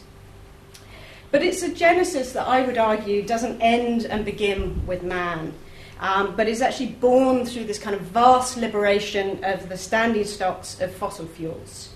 But 1.29 1.43
it's 1.43 1.61
a 1.61 1.71
genesis 1.71 2.31
that 2.31 2.47
I 2.47 2.63
would 2.65 2.79
argue 2.79 3.21
doesn't 3.21 3.61
end 3.61 4.05
and 4.05 4.25
begin 4.25 4.87
with 4.87 5.03
man 5.03 5.53
um, 5.99 6.35
but 6.35 6.47
is 6.47 6.61
actually 6.61 6.87
born 6.87 7.45
through 7.45 7.65
this 7.65 7.79
kind 7.79 7.95
of 7.95 8.01
vast 8.01 8.57
liberation 8.57 9.43
of 9.43 9.69
the 9.69 9.77
standing 9.77 10.25
stocks 10.25 10.79
of 10.81 10.93
fossil 10.93 11.25
fuels. 11.25 11.89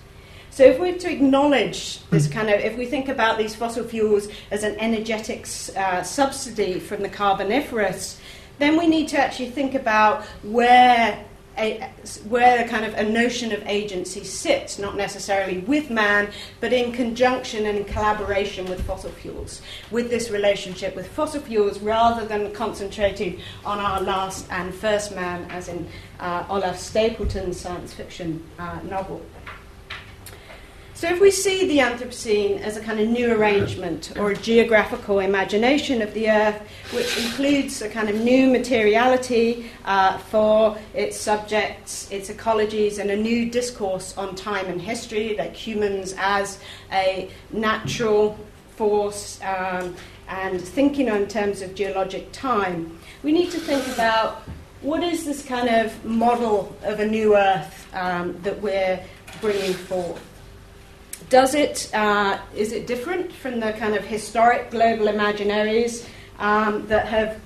So, 0.50 0.62
if 0.64 0.78
we're 0.78 0.96
to 0.98 1.10
acknowledge 1.10 2.00
this 2.10 2.28
kind 2.28 2.48
of, 2.48 2.60
if 2.60 2.76
we 2.78 2.86
think 2.86 3.08
about 3.08 3.38
these 3.38 3.56
fossil 3.56 3.82
fuels 3.82 4.28
as 4.52 4.62
an 4.62 4.78
energetic 4.78 5.48
uh, 5.76 6.02
subsidy 6.04 6.78
from 6.78 7.02
the 7.02 7.08
Carboniferous, 7.08 8.20
then 8.58 8.78
we 8.78 8.86
need 8.86 9.08
to 9.08 9.18
actually 9.18 9.50
think 9.50 9.74
about 9.74 10.24
where 10.44 11.24
a, 11.58 11.90
where 12.28 12.64
a 12.64 12.68
kind 12.68 12.84
of 12.84 12.94
a 12.94 13.02
notion 13.02 13.52
of 13.52 13.62
agency 13.66 14.24
sits, 14.24 14.78
not 14.78 14.96
necessarily 14.96 15.58
with 15.58 15.90
man, 15.90 16.30
but 16.60 16.72
in 16.72 16.92
conjunction 16.92 17.66
and 17.66 17.78
in 17.78 17.84
collaboration 17.84 18.66
with 18.66 18.82
fossil 18.82 19.10
fuels, 19.10 19.62
with 19.90 20.10
this 20.10 20.30
relationship 20.30 20.96
with 20.96 21.08
fossil 21.08 21.40
fuels 21.40 21.78
rather 21.80 22.26
than 22.26 22.52
concentrating 22.52 23.40
on 23.64 23.78
our 23.78 24.00
last 24.00 24.46
and 24.50 24.74
first 24.74 25.14
man, 25.14 25.48
as 25.50 25.68
in 25.68 25.86
uh, 26.20 26.44
Olaf 26.48 26.76
Stapledon's 26.76 27.60
science 27.60 27.92
fiction 27.92 28.42
uh, 28.58 28.80
novel. 28.84 29.20
So, 31.04 31.10
if 31.10 31.20
we 31.20 31.30
see 31.30 31.68
the 31.68 31.80
Anthropocene 31.80 32.62
as 32.62 32.78
a 32.78 32.80
kind 32.80 32.98
of 32.98 33.06
new 33.06 33.30
arrangement 33.30 34.16
or 34.16 34.30
a 34.30 34.34
geographical 34.34 35.18
imagination 35.18 36.00
of 36.00 36.14
the 36.14 36.30
Earth, 36.30 36.62
which 36.94 37.18
includes 37.18 37.82
a 37.82 37.90
kind 37.90 38.08
of 38.08 38.22
new 38.22 38.50
materiality 38.50 39.70
uh, 39.84 40.16
for 40.16 40.78
its 40.94 41.18
subjects, 41.18 42.10
its 42.10 42.30
ecologies, 42.30 42.98
and 42.98 43.10
a 43.10 43.16
new 43.16 43.50
discourse 43.50 44.16
on 44.16 44.34
time 44.34 44.64
and 44.64 44.80
history, 44.80 45.36
like 45.36 45.54
humans 45.54 46.14
as 46.16 46.58
a 46.90 47.28
natural 47.50 48.38
force, 48.70 49.38
um, 49.42 49.94
and 50.30 50.58
thinking 50.58 51.08
in 51.08 51.28
terms 51.28 51.60
of 51.60 51.74
geologic 51.74 52.32
time, 52.32 52.98
we 53.22 53.30
need 53.30 53.50
to 53.50 53.60
think 53.60 53.86
about 53.88 54.36
what 54.80 55.02
is 55.02 55.26
this 55.26 55.44
kind 55.44 55.68
of 55.68 56.02
model 56.02 56.74
of 56.82 56.98
a 56.98 57.06
new 57.06 57.36
Earth 57.36 57.94
um, 57.94 58.40
that 58.40 58.58
we're 58.62 58.98
bringing 59.42 59.74
forth 59.74 60.30
does 61.28 61.54
it, 61.54 61.90
uh, 61.94 62.38
is 62.54 62.72
it 62.72 62.86
different 62.86 63.32
from 63.32 63.60
the 63.60 63.72
kind 63.72 63.94
of 63.94 64.04
historic 64.04 64.70
global 64.70 65.06
imaginaries 65.06 66.06
um, 66.38 66.86
that 66.88 67.06
have 67.06 67.40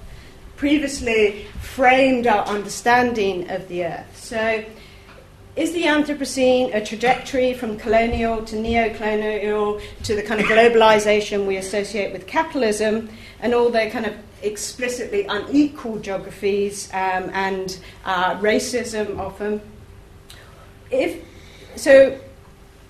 previously 0.56 1.46
framed 1.60 2.26
our 2.26 2.44
understanding 2.46 3.50
of 3.50 3.66
the 3.68 3.84
Earth? 3.84 4.16
So, 4.16 4.64
is 5.56 5.72
the 5.72 5.84
Anthropocene 5.84 6.72
a 6.72 6.84
trajectory 6.84 7.52
from 7.52 7.76
colonial 7.78 8.44
to 8.44 8.54
neo 8.54 8.94
colonial 8.94 9.80
to 10.04 10.14
the 10.14 10.22
kind 10.22 10.40
of 10.40 10.46
globalization 10.46 11.46
we 11.46 11.56
associate 11.56 12.12
with 12.12 12.28
capitalism 12.28 13.08
and 13.40 13.52
all 13.52 13.68
the 13.68 13.90
kind 13.90 14.06
of 14.06 14.14
explicitly 14.42 15.24
unequal 15.24 15.98
geographies 15.98 16.88
um, 16.92 17.30
and 17.32 17.80
uh, 18.04 18.36
racism 18.36 19.18
often? 19.18 19.60
If, 20.92 21.24
so, 21.74 22.18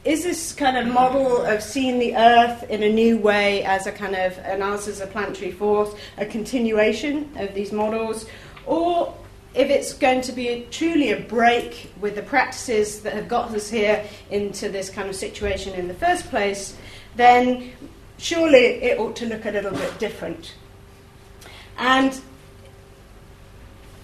is 0.08 0.24
this 0.24 0.54
kind 0.54 0.78
of 0.78 0.86
model 0.86 1.42
of 1.42 1.62
seeing 1.62 1.98
the 1.98 2.16
Earth 2.16 2.62
in 2.70 2.82
a 2.82 2.88
new 2.88 3.18
way 3.18 3.62
as 3.64 3.86
a 3.86 3.92
kind 3.92 4.16
of 4.16 4.38
an 4.38 4.62
us 4.62 4.88
as 4.88 5.00
a 5.00 5.06
planetary 5.06 5.52
force, 5.52 5.94
a 6.16 6.24
continuation 6.24 7.30
of 7.36 7.52
these 7.52 7.72
models, 7.72 8.24
or 8.64 9.14
if 9.54 9.68
it's 9.68 9.92
going 9.92 10.22
to 10.22 10.32
be 10.32 10.48
a, 10.48 10.64
truly 10.70 11.10
a 11.12 11.20
break 11.20 11.92
with 12.00 12.14
the 12.14 12.22
practices 12.22 13.02
that 13.02 13.12
have 13.12 13.28
got 13.28 13.54
us 13.54 13.68
here 13.68 14.02
into 14.30 14.70
this 14.70 14.88
kind 14.88 15.10
of 15.10 15.14
situation 15.14 15.74
in 15.74 15.88
the 15.88 15.94
first 15.94 16.30
place, 16.30 16.74
then 17.16 17.70
surely 18.16 18.58
it 18.58 18.98
ought 18.98 19.14
to 19.14 19.26
look 19.26 19.44
a 19.44 19.50
little 19.50 19.72
bit 19.72 19.98
different. 19.98 20.54
And 21.76 22.18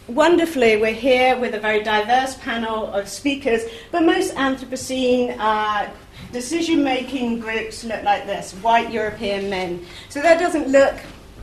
wonderfully, 0.09 0.77
we're 0.77 0.93
here 0.93 1.39
with 1.39 1.55
a 1.55 1.61
very 1.61 1.83
diverse 1.83 2.37
panel 2.37 2.87
of 2.87 3.09
speakers, 3.09 3.63
but 3.91 4.03
most 4.03 4.35
Anthropocene 4.35 5.37
uh, 5.39 5.89
decision 6.33 6.83
making 6.83 7.41
groups 7.41 7.85
look 7.85 8.03
like 8.03 8.27
this 8.27 8.53
white 8.55 8.93
European 8.93 9.49
men. 9.49 9.85
So 10.09 10.21
that 10.21 10.39
doesn't 10.39 10.69
look 10.69 10.95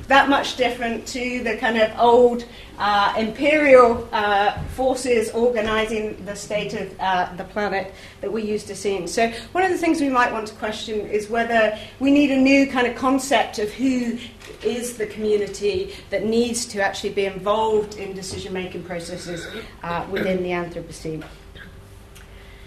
that 0.08 0.30
much 0.30 0.58
different 0.58 1.08
to 1.08 1.42
the 1.44 1.58
kind 1.58 1.78
of 1.78 1.98
old 1.98 2.46
uh, 2.82 3.14
imperial 3.16 4.10
uh, 4.12 4.60
forces 4.70 5.30
organizing 5.32 6.26
the 6.26 6.36
state 6.36 6.74
of 6.74 7.00
uh, 7.00 7.32
the 7.36 7.44
planet 7.44 7.94
that 8.22 8.34
we're 8.34 8.44
used 8.44 8.66
to 8.66 8.76
seeing. 8.76 9.06
So, 9.06 9.30
one 9.52 9.64
of 9.64 9.70
the 9.70 9.78
things 9.78 10.02
we 10.02 10.10
might 10.10 10.34
want 10.34 10.48
to 10.48 10.56
question 10.56 11.02
is 11.02 11.30
whether 11.30 11.78
we 12.00 12.10
need 12.10 12.32
a 12.32 12.38
new 12.38 12.66
kind 12.66 12.88
of 12.88 12.96
concept 12.96 13.60
of 13.60 13.70
who 13.70 14.18
is 14.64 14.98
the 14.98 15.06
community 15.06 15.94
that 16.10 16.26
needs 16.26 16.66
to 16.66 16.82
actually 16.82 17.12
be 17.12 17.26
involved 17.26 17.98
in 17.98 18.16
decision 18.16 18.52
making 18.52 18.84
processes 18.84 19.46
uh, 19.84 20.04
within 20.10 20.42
the 20.42 20.50
Anthropocene. 20.50 21.24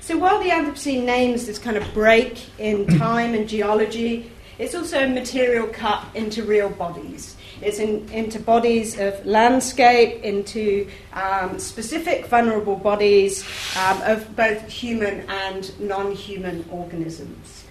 So, 0.00 0.16
while 0.16 0.38
the 0.38 0.50
Anthropocene 0.50 1.04
names 1.04 1.46
this 1.46 1.58
kind 1.58 1.76
of 1.76 1.92
break 1.92 2.40
in 2.60 2.86
time 2.98 3.34
and 3.34 3.48
geology, 3.48 4.30
it's 4.58 4.76
also 4.76 5.02
a 5.02 5.08
material 5.08 5.66
cut 5.66 6.06
into 6.14 6.44
real 6.44 6.68
bodies. 6.68 7.36
It's 7.60 7.78
in, 7.78 8.08
into 8.10 8.40
bodies 8.40 8.98
of 8.98 9.24
landscape, 9.24 10.22
into 10.22 10.88
um, 11.12 11.58
specific 11.58 12.26
vulnerable 12.26 12.76
bodies 12.76 13.44
um, 13.76 14.02
of 14.02 14.34
both 14.36 14.68
human 14.68 15.28
and 15.28 15.80
non 15.80 16.12
human 16.12 16.64
organisms. 16.70 17.64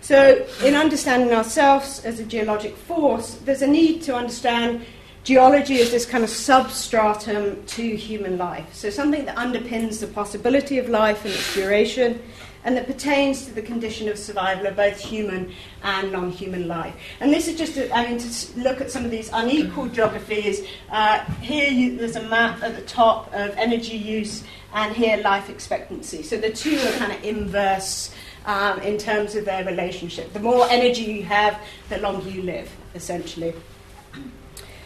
So, 0.00 0.46
in 0.64 0.74
understanding 0.74 1.32
ourselves 1.32 2.04
as 2.04 2.18
a 2.18 2.24
geologic 2.24 2.76
force, 2.76 3.34
there's 3.44 3.62
a 3.62 3.66
need 3.66 4.02
to 4.02 4.14
understand 4.14 4.86
geology 5.22 5.80
as 5.80 5.90
this 5.90 6.06
kind 6.06 6.24
of 6.24 6.30
substratum 6.30 7.62
to 7.66 7.96
human 7.96 8.38
life. 8.38 8.72
So, 8.72 8.88
something 8.88 9.26
that 9.26 9.36
underpins 9.36 10.00
the 10.00 10.06
possibility 10.06 10.78
of 10.78 10.88
life 10.88 11.24
and 11.26 11.34
its 11.34 11.54
duration, 11.54 12.22
and 12.64 12.76
that 12.76 12.86
pertains 12.86 13.44
to 13.46 13.52
the 13.52 13.62
condition 13.62 14.08
of 14.08 14.18
survival 14.18 14.66
of 14.66 14.76
both 14.76 14.98
human 14.98 15.52
and 15.82 16.12
non 16.12 16.30
human 16.30 16.68
life. 16.68 16.94
And 17.20 17.32
this 17.32 17.48
is 17.48 17.56
just, 17.56 17.76
a, 17.76 17.94
I 17.94 18.08
mean, 18.08 18.18
to 18.18 18.60
look 18.60 18.80
at 18.80 18.90
some 18.90 19.04
of 19.04 19.10
these 19.10 19.30
unequal 19.32 19.88
geographies. 19.88 20.66
Uh, 20.90 21.20
here 21.40 21.70
you, 21.70 21.96
there's 21.96 22.16
a 22.16 22.28
map 22.28 22.62
at 22.62 22.76
the 22.76 22.82
top 22.82 23.28
of 23.28 23.50
energy 23.56 23.96
use, 23.96 24.44
and 24.74 24.94
here 24.94 25.16
life 25.18 25.48
expectancy. 25.48 26.22
So 26.22 26.36
the 26.36 26.50
two 26.50 26.78
are 26.78 26.92
kind 26.98 27.12
of 27.12 27.24
inverse. 27.24 28.14
Um, 28.46 28.80
in 28.80 28.96
terms 28.96 29.34
of 29.34 29.44
their 29.44 29.62
relationship. 29.62 30.32
The 30.32 30.40
more 30.40 30.66
energy 30.70 31.02
you 31.02 31.22
have, 31.24 31.60
the 31.90 31.98
longer 31.98 32.30
you 32.30 32.40
live, 32.40 32.74
essentially. 32.94 33.52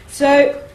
So, 0.09 0.67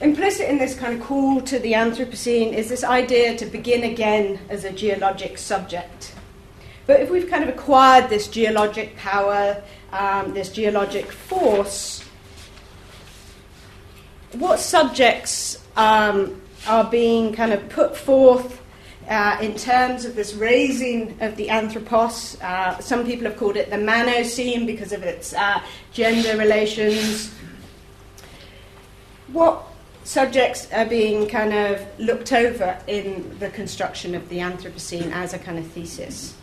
implicit 0.00 0.48
in 0.48 0.58
this 0.58 0.74
kind 0.74 1.00
of 1.00 1.06
call 1.06 1.40
to 1.42 1.58
the 1.58 1.72
Anthropocene 1.72 2.52
is 2.52 2.68
this 2.68 2.84
idea 2.84 3.36
to 3.36 3.46
begin 3.46 3.84
again 3.84 4.38
as 4.48 4.64
a 4.64 4.72
geologic 4.72 5.38
subject. 5.38 6.14
But 6.86 7.00
if 7.00 7.10
we've 7.10 7.30
kind 7.30 7.42
of 7.42 7.48
acquired 7.48 8.10
this 8.10 8.28
geologic 8.28 8.96
power, 8.96 9.62
um, 9.92 10.34
this 10.34 10.50
geologic 10.50 11.10
force, 11.10 12.04
what 14.32 14.58
subjects 14.58 15.64
um, 15.76 16.42
are 16.66 16.84
being 16.84 17.32
kind 17.32 17.52
of 17.52 17.68
put 17.68 17.96
forth 17.96 18.60
uh, 19.08 19.38
in 19.40 19.54
terms 19.54 20.04
of 20.04 20.16
this 20.16 20.34
raising 20.34 21.16
of 21.20 21.36
the 21.36 21.48
anthropos? 21.48 22.38
Uh, 22.42 22.78
some 22.80 23.06
people 23.06 23.24
have 23.24 23.36
called 23.36 23.56
it 23.56 23.70
the 23.70 23.78
manocene 23.78 24.66
because 24.66 24.92
of 24.92 25.02
its 25.02 25.32
uh, 25.34 25.62
gender 25.92 26.36
relations. 26.36 27.32
What 29.28 29.64
subjects 30.04 30.70
are 30.72 30.86
being 30.86 31.26
kind 31.26 31.52
of 31.52 31.84
looked 31.98 32.32
over 32.32 32.78
in 32.86 33.36
the 33.38 33.48
construction 33.50 34.14
of 34.14 34.28
the 34.28 34.38
Anthropocene 34.38 35.10
as 35.12 35.34
a 35.34 35.38
kind 35.38 35.58
of 35.58 35.66
thesis. 35.68 36.34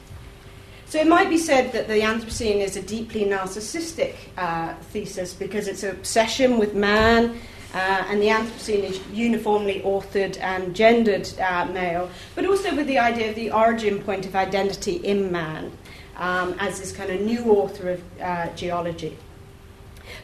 So 0.88 1.00
it 1.00 1.08
might 1.08 1.30
be 1.30 1.38
said 1.38 1.72
that 1.72 1.88
the 1.88 2.02
Anthropocene 2.02 2.60
is 2.60 2.76
a 2.76 2.82
deeply 2.82 3.24
narcissistic 3.24 4.16
uh, 4.38 4.74
thesis 4.92 5.34
because 5.34 5.70
it's 5.70 5.84
an 5.84 5.92
obsession 5.92 6.58
with 6.58 6.74
man, 6.74 7.40
uh, 7.74 8.04
and 8.10 8.22
the 8.22 8.28
Anthropocene 8.28 8.84
is 8.84 9.00
uniformly 9.14 9.82
authored 9.86 10.38
and 10.42 10.76
gendered 10.76 11.30
uh, 11.40 11.66
male, 11.66 12.10
but 12.36 12.46
also 12.46 12.76
with 12.76 12.88
the 12.88 13.00
idea 13.00 13.30
of 13.30 13.36
the 13.36 13.52
origin 13.52 14.02
point 14.02 14.26
of 14.26 14.36
identity 14.36 14.96
in 14.98 15.32
man 15.32 15.72
um, 16.18 16.56
as 16.60 16.80
this 16.80 16.92
kind 16.92 17.10
of 17.10 17.22
new 17.22 17.46
author 17.46 17.92
of 17.92 18.04
uh, 18.22 18.50
geology. 18.56 19.18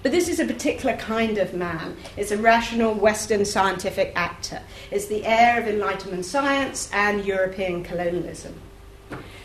But 0.04 0.12
this 0.12 0.28
is 0.28 0.40
a 0.40 0.46
particular 0.46 0.96
kind 0.98 1.38
of 1.38 1.54
man. 1.54 1.98
It's 2.16 2.32
a 2.32 2.38
rational 2.38 2.94
Western 2.94 3.46
scientific 3.46 4.14
actor. 4.16 4.62
It's 4.92 5.08
the 5.08 5.26
heir 5.26 5.62
of 5.62 5.68
Enlightenment 5.68 6.26
science 6.26 6.90
and 6.94 7.26
European 7.26 7.84
colonialism. 7.84 8.60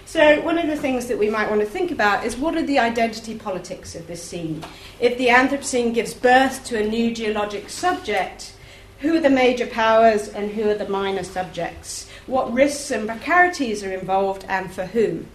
So, 0.05 0.43
one 0.43 0.59
of 0.59 0.67
the 0.67 0.77
things 0.77 1.07
that 1.07 1.19
we 1.19 1.31
might 1.31 1.49
want 1.49 1.63
to 1.63 1.67
think 1.67 1.91
about 1.91 2.27
is 2.27 2.37
what 2.37 2.55
are 2.55 2.63
the 2.63 2.79
identity 2.79 3.35
politics 3.39 3.95
of 3.95 4.07
this 4.07 4.23
scene? 4.23 4.63
If 5.01 5.17
the 5.17 5.29
Anthropocene 5.29 5.95
gives 5.95 6.13
birth 6.13 6.65
to 6.67 6.79
a 6.79 6.87
new 6.87 7.15
geologic 7.15 7.71
subject, 7.71 8.53
who 8.99 9.17
are 9.17 9.21
the 9.21 9.31
major 9.31 9.67
powers 9.67 10.29
and 10.29 10.51
who 10.51 10.69
are 10.69 10.75
the 10.75 10.89
minor 10.89 11.25
subjects? 11.25 12.09
What 12.27 12.53
risks 12.53 12.91
and 12.91 13.09
precarities 13.09 13.83
are 13.83 13.93
involved 13.93 14.45
and 14.49 14.73
for 14.73 14.85
whom? 14.85 15.29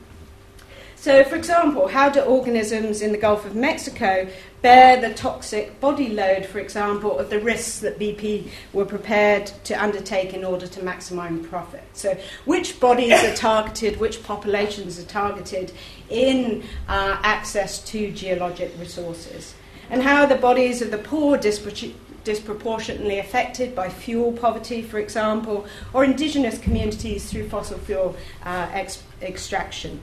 So, 1.00 1.24
for 1.24 1.36
example, 1.36 1.88
how 1.88 2.10
do 2.10 2.22
organisms 2.22 3.04
in 3.04 3.12
the 3.12 3.20
Gulf 3.20 3.46
of 3.46 3.56
Mexico 3.56 4.28
bear 4.64 5.00
the 5.00 5.14
toxic 5.14 5.80
body 5.80 6.10
load, 6.10 6.48
for 6.48 6.58
example, 6.58 7.20
of 7.20 7.30
the 7.30 7.40
risks 7.40 7.80
that 7.82 8.00
BP 8.00 8.50
were 8.74 8.84
prepared 8.84 9.46
to 9.66 9.76
undertake 9.76 10.34
in 10.34 10.44
order 10.44 10.66
to 10.66 10.80
maximize 10.80 11.48
profit? 11.48 11.84
So, 11.94 12.18
which 12.46 12.80
bodies 12.80 13.14
are 13.24 13.36
targeted, 13.36 14.00
which 14.00 14.24
populations 14.24 15.00
are 15.00 15.06
targeted 15.06 15.72
in 16.10 16.64
uh, 16.90 17.20
access 17.22 17.78
to 17.92 18.12
geologic 18.12 18.74
resources? 18.80 19.54
And 19.92 20.02
how 20.02 20.24
are 20.24 20.28
the 20.28 20.36
bodies 20.36 20.82
of 20.82 20.90
the 20.90 20.98
poor 20.98 21.38
dispro- 21.38 21.94
disproportionately 22.24 23.20
affected 23.20 23.76
by 23.76 23.90
fuel 23.90 24.32
poverty, 24.32 24.82
for 24.82 24.98
example, 24.98 25.68
or 25.94 26.04
indigenous 26.04 26.58
communities 26.58 27.30
through 27.30 27.50
fossil 27.50 27.78
fuel 27.78 28.18
uh, 28.44 28.68
ex- 28.74 29.04
extraction? 29.22 30.02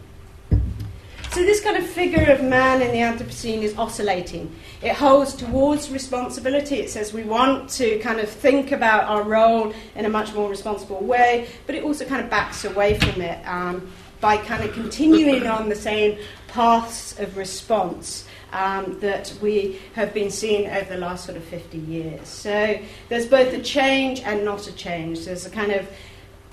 So, 1.30 1.42
this 1.42 1.60
kind 1.60 1.76
of 1.76 1.86
figure 1.86 2.30
of 2.30 2.42
man 2.42 2.80
in 2.80 2.92
the 2.92 2.98
Anthropocene 2.98 3.62
is 3.62 3.76
oscillating. 3.76 4.54
It 4.82 4.94
holds 4.94 5.34
towards 5.34 5.90
responsibility. 5.90 6.76
It 6.76 6.90
says 6.90 7.12
we 7.12 7.24
want 7.24 7.70
to 7.70 7.98
kind 7.98 8.20
of 8.20 8.28
think 8.28 8.70
about 8.70 9.04
our 9.04 9.22
role 9.22 9.74
in 9.96 10.04
a 10.04 10.08
much 10.08 10.32
more 10.32 10.48
responsible 10.48 11.02
way, 11.02 11.48
but 11.66 11.74
it 11.74 11.82
also 11.82 12.04
kind 12.04 12.22
of 12.22 12.30
backs 12.30 12.64
away 12.64 12.98
from 12.98 13.20
it 13.20 13.44
um, 13.48 13.90
by 14.20 14.36
kind 14.36 14.62
of 14.62 14.72
continuing 14.74 15.46
on 15.58 15.68
the 15.68 15.74
same 15.74 16.18
paths 16.48 17.18
of 17.18 17.36
response. 17.36 18.26
Um, 18.52 19.00
that 19.00 19.36
we 19.42 19.80
have 19.94 20.14
been 20.14 20.30
seeing 20.30 20.70
over 20.70 20.94
the 20.94 21.00
last 21.00 21.24
sort 21.24 21.36
of 21.36 21.42
50 21.42 21.76
years. 21.76 22.28
So 22.28 22.78
there's 23.08 23.26
both 23.26 23.52
a 23.52 23.60
change 23.60 24.20
and 24.20 24.44
not 24.44 24.68
a 24.68 24.72
change. 24.72 25.24
There's 25.24 25.44
a 25.44 25.50
kind 25.50 25.72
of 25.72 25.88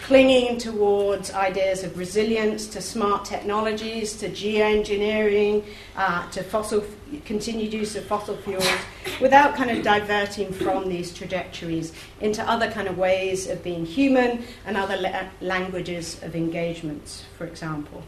clinging 0.01 0.57
towards 0.57 1.31
ideas 1.33 1.83
of 1.83 1.97
resilience 1.97 2.67
to 2.67 2.81
smart 2.81 3.23
technologies, 3.23 4.13
to 4.17 4.29
geoengineering, 4.29 5.63
uh, 5.95 6.27
to 6.31 6.43
fossil, 6.43 6.83
continued 7.25 7.71
use 7.73 7.95
of 7.95 8.03
fossil 8.05 8.35
fuels, 8.37 8.67
without 9.19 9.55
kind 9.55 9.69
of 9.69 9.83
diverting 9.83 10.51
from 10.51 10.89
these 10.89 11.13
trajectories 11.13 11.93
into 12.19 12.41
other 12.49 12.69
kind 12.71 12.87
of 12.87 12.97
ways 12.97 13.47
of 13.47 13.63
being 13.63 13.85
human 13.85 14.43
and 14.65 14.75
other 14.75 14.97
la- 14.97 15.29
languages 15.39 16.21
of 16.23 16.35
engagements, 16.35 17.25
for 17.37 17.45
example. 17.45 18.03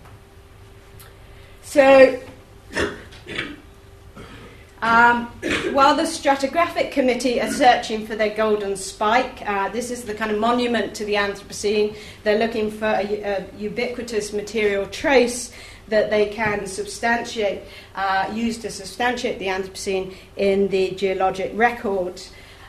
So, 1.62 2.20
um, 4.84 5.28
while 5.74 5.96
the 5.96 6.04
stratigraphic 6.04 6.92
committee 6.92 7.40
are 7.40 7.50
searching 7.50 8.06
for 8.06 8.18
their 8.18 8.36
golden 8.36 8.76
spike, 8.76 9.42
uh, 9.48 9.70
this 9.70 9.90
is 9.90 10.04
the 10.04 10.14
kind 10.14 10.30
of 10.30 10.40
monument 10.40 10.94
to 10.96 11.06
the 11.06 11.14
Anthropocene. 11.14 11.96
They're 12.24 12.38
looking 12.38 12.70
for 12.70 12.88
a, 12.88 13.22
a 13.22 13.46
ubiquitous 13.58 14.34
material 14.34 14.86
trace 14.88 15.54
that 15.88 16.10
they 16.10 16.26
can 16.26 16.68
substantiate, 16.68 17.62
uh, 17.96 18.30
use 18.34 18.58
to 18.58 18.70
substantiate 18.70 19.40
the 19.40 19.48
Anthropocene 19.48 20.16
in 20.36 20.68
the 20.68 20.92
geologic 20.92 21.54
record. 21.56 22.22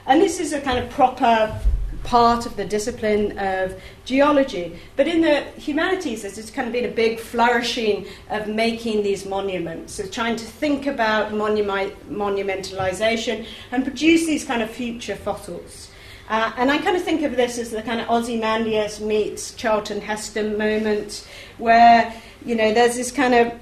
And 0.07 0.23
this 0.23 0.39
is 0.39 0.53
a 0.53 0.61
kind 0.61 0.79
of 0.79 0.89
proper 0.91 1.61
part 2.05 2.47
of 2.47 2.57
the 2.57 2.65
discipline 2.65 3.37
of 3.39 3.81
geology. 4.05 4.79
But 4.95 5.09
in 5.09 5.23
the 5.23 5.41
humanities, 5.59 6.23
there's 6.23 6.51
kind 6.51 6.69
of 6.69 6.73
been 6.73 6.85
a 6.85 6.95
big 6.95 7.19
flourishing 7.19 8.07
of 8.31 8.47
making 8.47 9.03
these 9.03 9.27
monuments, 9.27 9.99
of 9.99 10.11
trying 10.11 10.37
to 10.37 10.45
think 10.45 10.87
about 10.87 11.33
monumi- 11.33 11.95
monumentalization 12.09 13.47
and 13.73 13.83
produce 13.83 14.27
these 14.27 14.45
kind 14.45 14.63
of 14.63 14.71
future 14.71 15.17
fossils. 15.17 15.91
Uh, 16.29 16.53
and 16.57 16.71
I 16.71 16.79
kind 16.79 16.97
of 16.97 17.03
think 17.03 17.23
of 17.23 17.37
this 17.37 17.59
as 17.59 17.71
the 17.71 17.83
kind 17.83 18.01
of 18.01 18.09
Ozymandias 18.09 19.01
meets 19.01 19.55
Charlton 19.55 20.01
Heston 20.01 20.57
moment, 20.57 21.27
where 21.59 22.15
you 22.47 22.55
know 22.55 22.73
there's 22.73 22.97
this 22.97 23.11
kind 23.11 23.35
of 23.35 23.53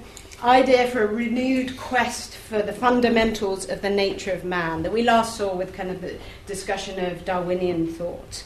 idea 0.43 0.87
for 0.87 1.03
a 1.03 1.07
renewed 1.07 1.77
quest 1.77 2.35
for 2.35 2.61
the 2.61 2.73
fundamentals 2.73 3.69
of 3.69 3.81
the 3.81 3.89
nature 3.89 4.31
of 4.31 4.43
man 4.43 4.83
that 4.83 4.91
we 4.91 5.01
last 5.01 5.37
saw 5.37 5.55
with 5.55 5.73
kind 5.73 5.89
of 5.89 6.01
the 6.01 6.17
discussion 6.45 7.03
of 7.03 7.23
Darwinian 7.23 7.87
thought. 7.87 8.43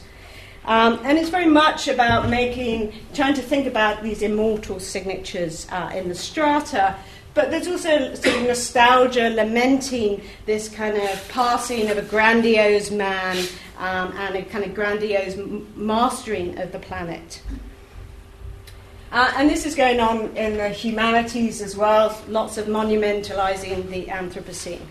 Um, 0.64 1.00
and 1.02 1.18
it's 1.18 1.30
very 1.30 1.46
much 1.46 1.88
about 1.88 2.28
making, 2.28 2.92
trying 3.14 3.34
to 3.34 3.42
think 3.42 3.66
about 3.66 4.02
these 4.02 4.22
immortal 4.22 4.78
signatures 4.78 5.66
uh, 5.70 5.90
in 5.94 6.08
the 6.08 6.14
strata, 6.14 6.96
but 7.34 7.50
there's 7.50 7.68
also 7.68 8.14
sort 8.14 8.36
of 8.36 8.42
nostalgia, 8.42 9.30
lamenting 9.30 10.20
this 10.44 10.68
kind 10.68 10.96
of 10.96 11.28
passing 11.28 11.90
of 11.90 11.96
a 11.96 12.02
grandiose 12.02 12.90
man 12.90 13.36
um, 13.78 14.12
and 14.16 14.36
a 14.36 14.42
kind 14.42 14.64
of 14.64 14.74
grandiose 14.74 15.36
m- 15.36 15.66
mastering 15.76 16.58
of 16.58 16.72
the 16.72 16.78
planet. 16.78 17.40
Uh, 19.10 19.32
and 19.36 19.48
this 19.48 19.64
is 19.64 19.74
going 19.74 20.00
on 20.00 20.36
in 20.36 20.58
the 20.58 20.68
humanities 20.68 21.62
as 21.62 21.76
well, 21.76 22.20
lots 22.28 22.58
of 22.58 22.66
monumentalizing 22.66 23.88
the 23.88 24.04
Anthropocene. 24.06 24.82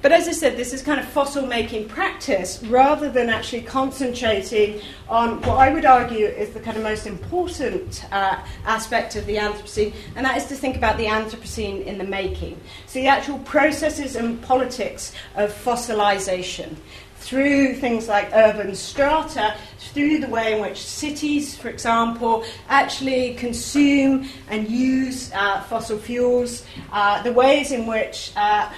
But 0.00 0.12
as 0.12 0.28
I 0.28 0.32
said, 0.32 0.58
this 0.58 0.74
is 0.74 0.82
kind 0.82 1.00
of 1.00 1.06
fossil 1.06 1.46
making 1.46 1.88
practice 1.88 2.62
rather 2.64 3.10
than 3.10 3.30
actually 3.30 3.62
concentrating 3.62 4.82
on 5.08 5.40
what 5.42 5.56
I 5.58 5.72
would 5.72 5.86
argue 5.86 6.26
is 6.26 6.50
the 6.50 6.60
kind 6.60 6.76
of 6.76 6.82
most 6.82 7.06
important 7.06 8.04
uh, 8.12 8.38
aspect 8.66 9.16
of 9.16 9.24
the 9.24 9.36
Anthropocene, 9.36 9.94
and 10.14 10.26
that 10.26 10.36
is 10.36 10.44
to 10.48 10.56
think 10.56 10.76
about 10.76 10.98
the 10.98 11.06
Anthropocene 11.06 11.86
in 11.86 11.96
the 11.96 12.04
making. 12.04 12.60
So 12.86 12.98
the 12.98 13.06
actual 13.06 13.38
processes 13.40 14.14
and 14.14 14.42
politics 14.42 15.12
of 15.36 15.50
fossilization 15.50 16.76
through 17.24 17.74
things 17.74 18.06
like 18.06 18.28
urban 18.34 18.74
strata, 18.74 19.56
through 19.78 20.18
the 20.18 20.28
way 20.28 20.54
in 20.54 20.60
which 20.60 20.76
cities, 20.82 21.56
for 21.56 21.70
example, 21.70 22.44
actually 22.68 23.34
consume 23.34 24.28
and 24.50 24.68
use 24.68 25.32
uh, 25.32 25.62
fossil 25.62 25.98
fuels, 25.98 26.66
uh, 26.92 27.22
the 27.22 27.32
ways 27.32 27.72
in 27.72 27.86
which 27.86 28.30
uh, 28.36 28.70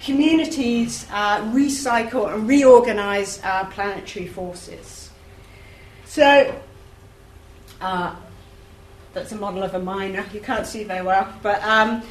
communities 0.00 1.06
uh, 1.12 1.40
recycle 1.52 2.32
and 2.34 2.48
reorganize 2.48 3.40
uh, 3.44 3.64
planetary 3.66 4.26
forces. 4.26 5.10
So, 6.06 6.60
uh, 7.80 8.16
that's 9.12 9.30
a 9.30 9.36
model 9.36 9.62
of 9.62 9.74
a 9.74 9.78
miner. 9.78 10.24
You 10.34 10.40
can't 10.40 10.66
see 10.66 10.82
very 10.82 11.06
well, 11.06 11.32
but 11.40 11.62
um, 11.62 12.02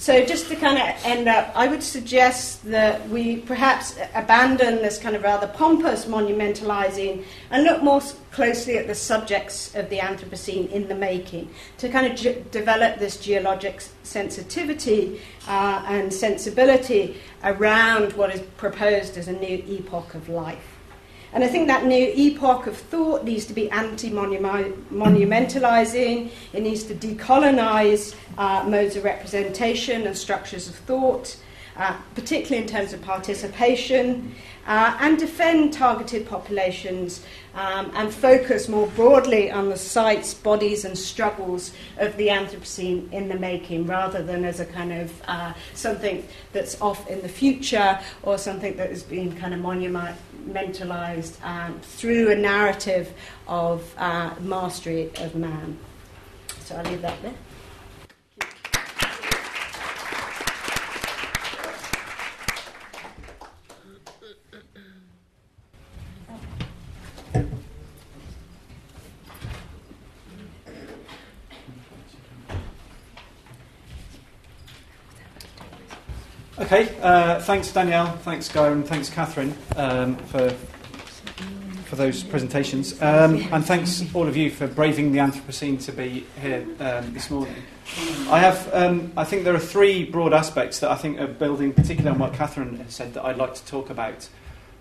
so, 0.00 0.24
just 0.24 0.48
to 0.48 0.56
kind 0.56 0.78
of 0.78 1.04
end 1.04 1.28
up, 1.28 1.52
I 1.54 1.68
would 1.68 1.82
suggest 1.82 2.64
that 2.64 3.06
we 3.10 3.36
perhaps 3.36 3.98
abandon 4.14 4.76
this 4.76 4.96
kind 4.96 5.14
of 5.14 5.22
rather 5.22 5.46
pompous 5.46 6.06
monumentalizing 6.06 7.22
and 7.50 7.64
look 7.64 7.82
more 7.82 8.00
closely 8.30 8.78
at 8.78 8.86
the 8.86 8.94
subjects 8.94 9.74
of 9.74 9.90
the 9.90 9.98
Anthropocene 9.98 10.70
in 10.70 10.88
the 10.88 10.94
making 10.94 11.50
to 11.76 11.90
kind 11.90 12.10
of 12.10 12.18
ge- 12.18 12.50
develop 12.50 12.98
this 12.98 13.18
geologic 13.18 13.82
sensitivity 14.02 15.20
uh, 15.46 15.84
and 15.86 16.10
sensibility 16.10 17.20
around 17.44 18.14
what 18.14 18.34
is 18.34 18.40
proposed 18.56 19.18
as 19.18 19.28
a 19.28 19.34
new 19.34 19.62
epoch 19.68 20.14
of 20.14 20.30
life. 20.30 20.69
And 21.32 21.44
I 21.44 21.48
think 21.48 21.68
that 21.68 21.86
new 21.86 22.12
epoch 22.14 22.66
of 22.66 22.76
thought 22.76 23.24
needs 23.24 23.46
to 23.46 23.54
be 23.54 23.70
anti 23.70 24.10
monumentalizing, 24.10 26.30
it 26.52 26.62
needs 26.62 26.82
to 26.84 26.94
decolonize 26.94 28.14
uh, 28.36 28.64
modes 28.68 28.96
of 28.96 29.04
representation 29.04 30.06
and 30.08 30.16
structures 30.16 30.68
of 30.68 30.74
thought, 30.74 31.36
uh, 31.76 31.96
particularly 32.16 32.62
in 32.62 32.68
terms 32.68 32.92
of 32.92 33.00
participation, 33.02 34.34
uh, 34.66 34.96
and 35.00 35.18
defend 35.18 35.72
targeted 35.72 36.26
populations 36.26 37.24
um, 37.54 37.92
and 37.94 38.12
focus 38.12 38.68
more 38.68 38.88
broadly 38.88 39.52
on 39.52 39.68
the 39.68 39.76
sites, 39.76 40.34
bodies, 40.34 40.84
and 40.84 40.98
struggles 40.98 41.72
of 41.98 42.16
the 42.16 42.26
Anthropocene 42.28 43.12
in 43.12 43.28
the 43.28 43.38
making, 43.38 43.86
rather 43.86 44.20
than 44.20 44.44
as 44.44 44.58
a 44.58 44.66
kind 44.66 44.92
of 44.92 45.22
uh, 45.28 45.52
something 45.74 46.26
that's 46.52 46.80
off 46.80 47.08
in 47.08 47.22
the 47.22 47.28
future 47.28 48.00
or 48.24 48.36
something 48.36 48.76
that 48.76 48.90
has 48.90 49.04
been 49.04 49.36
kind 49.36 49.54
of 49.54 49.60
monumentalized 49.60 50.16
um, 51.42 51.80
through 51.80 52.30
a 52.30 52.36
narrative 52.36 53.12
of 53.46 53.94
uh, 53.98 54.34
mastery 54.40 55.10
of 55.16 55.34
man. 55.34 55.78
So 56.64 56.76
I'll 56.76 56.84
leave 56.84 57.02
that 57.02 57.20
there. 57.22 57.34
Okay, 76.60 76.94
uh, 77.00 77.40
thanks 77.40 77.72
Danielle, 77.72 78.18
thanks 78.18 78.46
Gaia, 78.50 78.72
and 78.72 78.86
thanks 78.86 79.08
Kathryn 79.08 79.54
um, 79.78 80.14
for 80.26 80.50
for 81.86 81.96
those 81.96 82.22
presentations, 82.22 83.00
um, 83.00 83.36
and 83.50 83.64
thanks 83.64 84.04
all 84.14 84.28
of 84.28 84.36
you 84.36 84.50
for 84.50 84.66
braving 84.66 85.10
the 85.10 85.18
Anthropocene 85.20 85.82
to 85.86 85.90
be 85.90 86.26
here 86.38 86.66
um, 86.78 87.14
this 87.14 87.30
morning. 87.30 87.54
I 88.28 88.40
have, 88.40 88.68
um, 88.74 89.10
I 89.16 89.24
think 89.24 89.44
there 89.44 89.54
are 89.54 89.58
three 89.58 90.04
broad 90.04 90.34
aspects 90.34 90.80
that 90.80 90.90
I 90.90 90.96
think 90.96 91.18
are 91.18 91.26
building, 91.26 91.72
particularly 91.72 92.14
on 92.14 92.18
what 92.18 92.34
Kathryn 92.34 92.76
has 92.84 92.94
said, 92.94 93.14
that 93.14 93.24
I'd 93.24 93.38
like 93.38 93.54
to 93.54 93.64
talk 93.64 93.88
about. 93.88 94.28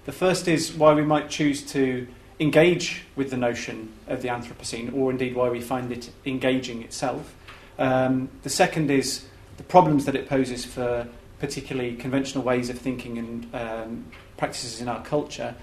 The 0.05 0.11
first 0.11 0.49
is 0.49 0.73
why 0.73 0.93
we 0.93 1.03
might 1.03 1.29
choose 1.29 1.63
to 1.71 2.05
engage 2.41 3.05
with 3.15 3.31
the 3.31 3.37
notion 3.37 3.93
of 4.07 4.21
the 4.21 4.27
Anthropocene, 4.27 4.93
or 4.93 5.11
indeed 5.11 5.33
why 5.33 5.49
we 5.49 5.61
find 5.61 5.93
it 5.93 6.11
engaging 6.25 6.83
itself. 6.83 7.33
Um, 7.79 8.27
the 8.43 8.49
second 8.49 8.91
is 8.91 9.25
the 9.55 9.63
problems 9.63 10.03
that 10.05 10.15
it 10.15 10.27
poses 10.27 10.65
for 10.65 11.07
particularly 11.39 11.95
conventional 11.95 12.43
ways 12.43 12.69
of 12.69 12.78
thinking 12.78 13.17
and 13.17 13.56
um, 13.56 14.06
practices 14.38 14.82
in 14.82 14.88
our 14.88 15.02
culture. 15.04 15.56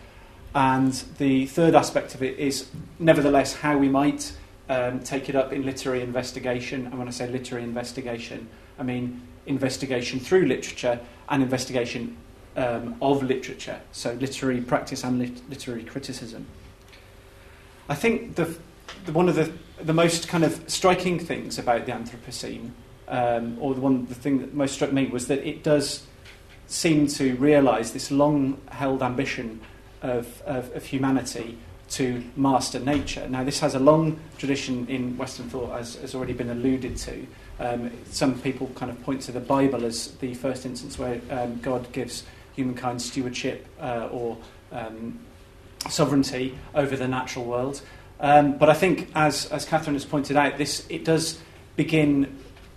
And 0.55 0.93
the 1.19 1.47
third 1.47 1.75
aspect 1.75 2.15
of 2.15 2.23
it 2.23 2.39
is, 2.39 2.69
nevertheless, 2.99 3.55
how 3.55 3.77
we 3.77 3.89
might 3.89 4.33
um, 4.69 5.01
take 5.01 5.29
it 5.29 5.37
up 5.37 5.53
in 5.53 5.65
literary 5.65 6.01
investigation. 6.01 6.87
And 6.87 6.99
when 6.99 7.09
I 7.09 7.11
say 7.11 7.29
literary 7.29 7.65
investigation, 7.65 8.49
I 8.79 8.83
mean 8.83 9.23
investigation 9.47 10.19
through 10.19 10.47
literature 10.47 10.99
and 11.29 11.43
investigation 11.43 12.17
um, 12.57 12.97
of 13.03 13.23
literature, 13.23 13.81
so 13.93 14.15
literary 14.15 14.61
practice 14.61 15.05
and 15.05 15.19
lit- 15.19 15.49
literary 15.49 15.85
criticism. 15.85 16.47
I 17.89 17.95
think 17.95 18.35
the, 18.35 18.57
the, 19.05 19.12
one 19.12 19.29
of 19.29 19.35
the, 19.35 19.53
the 19.83 19.93
most 19.93 20.27
kind 20.27 20.43
of 20.43 20.62
striking 20.67 21.19
things 21.19 21.59
about 21.59 21.87
the 21.87 21.93
Anthropocene 21.93 22.71
um, 23.09 23.57
or 23.61 23.75
the 23.75 23.81
one 23.81 24.07
the 24.07 24.14
thing 24.14 24.38
that 24.38 24.55
most 24.55 24.75
struck 24.75 24.92
me 24.92 25.07
was 25.07 25.29
that 25.29 25.47
it 25.47 25.62
does 25.62 26.05
seem 26.66 27.07
to 27.07 27.37
realise 27.37 27.92
this 27.92 28.11
long-held 28.11 29.03
ambition 29.03 29.61
of, 30.03 30.42
of, 30.42 30.75
of, 30.75 30.85
humanity 30.85 31.57
to 31.88 32.23
master 32.35 32.81
nature. 32.81 33.29
Now, 33.29 33.45
this 33.45 33.61
has 33.61 33.77
a 33.77 33.79
long 33.79 34.19
tradition 34.37 34.87
in 34.88 35.16
Western 35.16 35.49
thought, 35.49 35.79
as 35.79 35.95
has 35.97 36.14
already 36.14 36.33
been 36.33 36.51
alluded 36.51 36.97
to. 36.97 37.27
Um, 37.61 37.90
some 38.11 38.40
people 38.40 38.71
kind 38.75 38.90
of 38.90 39.01
point 39.05 39.23
to 39.23 39.33
the 39.33 39.40
Bible 39.40 39.85
as 39.85 40.09
the 40.16 40.35
first 40.35 40.66
instance 40.66 40.99
where 40.99 41.21
um, 41.31 41.61
God 41.61 41.90
gives 41.92 42.25
humankind 42.55 43.01
stewardship 43.01 43.66
uh, 43.81 44.09
or 44.11 44.37
um, 44.73 45.21
sovereignty 45.88 46.59
over 46.75 46.97
the 46.97 47.07
natural 47.07 47.45
world. 47.45 47.81
Um, 48.19 48.59
but 48.59 48.69
I 48.69 48.75
think, 48.75 49.11
as, 49.14 49.47
as 49.53 49.66
Kathryn 49.66 49.92
has 49.92 50.05
pointed 50.05 50.37
out, 50.37 50.59
this 50.59 50.87
it 50.88 51.05
does 51.05 51.38
begin 51.77 52.37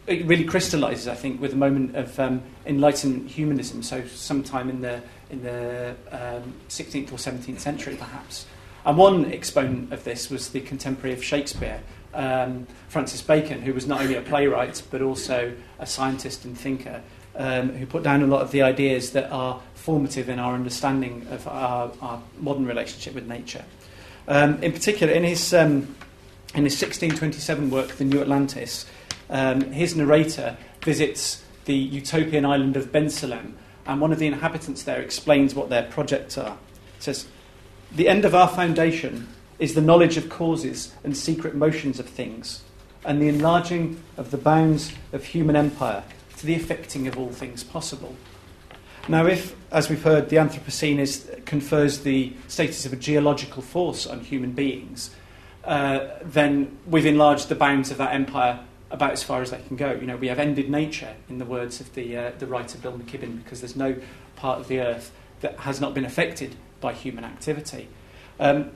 it 0.09 0.25
really 0.25 0.43
crystallises, 0.43 1.07
I 1.07 1.15
think, 1.15 1.39
with 1.39 1.53
a 1.53 1.55
moment 1.55 1.95
of 1.95 2.19
um, 2.19 2.41
humanism. 2.65 3.83
So, 3.83 4.05
sometime 4.07 4.69
in 4.69 4.81
the 4.81 5.01
in 5.29 5.43
the 5.43 5.95
um, 6.11 6.53
16th 6.69 7.11
or 7.11 7.17
17th 7.17 7.59
century, 7.59 7.95
perhaps. 7.95 8.47
And 8.85 8.97
one 8.97 9.31
exponent 9.31 9.93
of 9.93 10.03
this 10.03 10.29
was 10.29 10.49
the 10.49 10.61
contemporary 10.61 11.13
of 11.13 11.23
Shakespeare, 11.23 11.81
um, 12.13 12.65
Francis 12.87 13.21
Bacon, 13.21 13.61
who 13.61 13.73
was 13.73 13.85
not 13.85 14.01
only 14.01 14.15
a 14.15 14.21
playwright 14.21 14.81
but 14.89 15.01
also 15.01 15.53
a 15.77 15.85
scientist 15.85 16.45
and 16.45 16.57
thinker, 16.57 17.03
um, 17.35 17.69
who 17.69 17.85
put 17.85 18.01
down 18.01 18.23
a 18.23 18.27
lot 18.27 18.41
of 18.41 18.51
the 18.51 18.63
ideas 18.63 19.11
that 19.11 19.29
are 19.31 19.61
formative 19.75 20.29
in 20.29 20.39
our 20.39 20.55
understanding 20.55 21.27
of 21.29 21.47
our, 21.47 21.91
our 22.01 22.21
modern 22.39 22.65
relationship 22.65 23.13
with 23.13 23.27
nature. 23.27 23.65
Um, 24.27 24.61
in 24.63 24.71
particular, 24.71 25.13
in 25.13 25.23
his 25.23 25.53
um, 25.53 25.95
in 26.55 26.63
his 26.63 26.73
1627 26.81 27.69
work, 27.69 27.89
The 27.89 28.05
New 28.05 28.21
Atlantis, 28.21 28.85
um, 29.29 29.71
his 29.71 29.95
narrator 29.95 30.57
visits 30.81 31.43
the 31.65 31.75
utopian 31.75 32.45
island 32.45 32.75
of 32.75 32.91
Bensalem, 32.91 33.53
and 33.85 34.01
one 34.01 34.11
of 34.11 34.19
the 34.19 34.27
inhabitants 34.27 34.83
there 34.83 35.01
explains 35.01 35.53
what 35.53 35.69
their 35.69 35.83
projects 35.83 36.37
are. 36.37 36.57
It 36.97 37.03
says, 37.03 37.27
The 37.91 38.07
end 38.07 38.25
of 38.25 38.33
our 38.33 38.47
foundation 38.47 39.27
is 39.59 39.75
the 39.75 39.81
knowledge 39.81 40.17
of 40.17 40.29
causes 40.29 40.93
and 41.03 41.15
secret 41.15 41.53
motions 41.53 41.99
of 41.99 42.07
things, 42.07 42.63
and 43.05 43.21
the 43.21 43.27
enlarging 43.27 44.01
of 44.17 44.31
the 44.31 44.37
bounds 44.37 44.93
of 45.13 45.25
human 45.25 45.55
empire 45.55 46.03
to 46.37 46.45
the 46.45 46.55
effecting 46.55 47.07
of 47.07 47.17
all 47.17 47.31
things 47.31 47.63
possible. 47.63 48.15
Now, 49.07 49.25
if, 49.25 49.55
as 49.71 49.89
we've 49.89 50.03
heard, 50.03 50.29
the 50.29 50.37
Anthropocene 50.37 50.99
is, 50.99 51.29
confers 51.45 52.01
the 52.01 52.33
status 52.47 52.85
of 52.85 52.93
a 52.93 52.95
geological 52.95 53.61
force 53.61 54.05
on 54.05 54.21
human 54.21 54.51
beings, 54.51 55.15
uh, 55.63 56.07
then 56.23 56.77
we've 56.85 57.05
enlarged 57.05 57.49
the 57.49 57.55
bounds 57.55 57.91
of 57.91 57.97
that 57.97 58.13
empire 58.13 58.59
about 58.91 59.11
as 59.11 59.23
far 59.23 59.41
as 59.41 59.51
they 59.51 59.61
can 59.67 59.75
go. 59.75 59.91
You 59.91 60.07
know, 60.07 60.17
we 60.17 60.27
have 60.27 60.39
ended 60.39 60.69
nature, 60.69 61.15
in 61.29 61.37
the 61.37 61.45
words 61.45 61.79
of 61.79 61.93
the, 61.93 62.17
uh, 62.17 62.31
the 62.39 62.47
writer 62.47 62.77
Bill 62.77 62.93
McKibben, 62.93 63.43
because 63.43 63.61
there's 63.61 63.75
no 63.75 63.95
part 64.35 64.59
of 64.59 64.67
the 64.67 64.79
earth 64.79 65.11
that 65.41 65.59
has 65.59 65.79
not 65.79 65.93
been 65.93 66.05
affected 66.05 66.55
by 66.81 66.93
human 66.93 67.23
activity. 67.23 67.87
Um, 68.39 68.71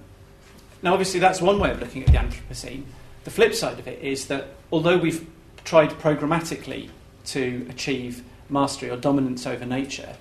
now, 0.82 0.94
obviously, 0.94 1.20
that's 1.20 1.42
one 1.42 1.60
way 1.60 1.72
of 1.72 1.80
looking 1.80 2.04
at 2.04 2.08
the 2.08 2.18
Anthropocene. 2.18 2.84
The 3.24 3.32
flip 3.32 3.56
side 3.56 3.80
of 3.80 3.88
it 3.88 4.02
is 4.02 4.28
that 4.28 4.48
although 4.72 4.98
we've 4.98 5.26
tried 5.64 5.92
programmatically 5.92 6.90
to 7.28 7.66
achieve 7.70 8.24
mastery 8.50 8.90
or 8.90 8.98
dominance 8.98 9.48
over 9.48 9.66
nature, 9.66 10.16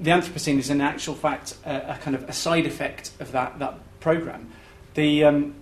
the 0.00 0.10
Anthropocene 0.10 0.58
is 0.58 0.70
in 0.70 0.80
actual 0.80 1.14
fact 1.14 1.56
a, 1.66 1.92
a 1.92 1.98
kind 1.98 2.16
of 2.16 2.28
a 2.28 2.32
side 2.32 2.64
effect 2.64 3.10
of 3.20 3.32
that, 3.32 3.58
that 3.58 3.78
program. 4.00 4.50
The, 4.94 5.24
um, 5.24 5.54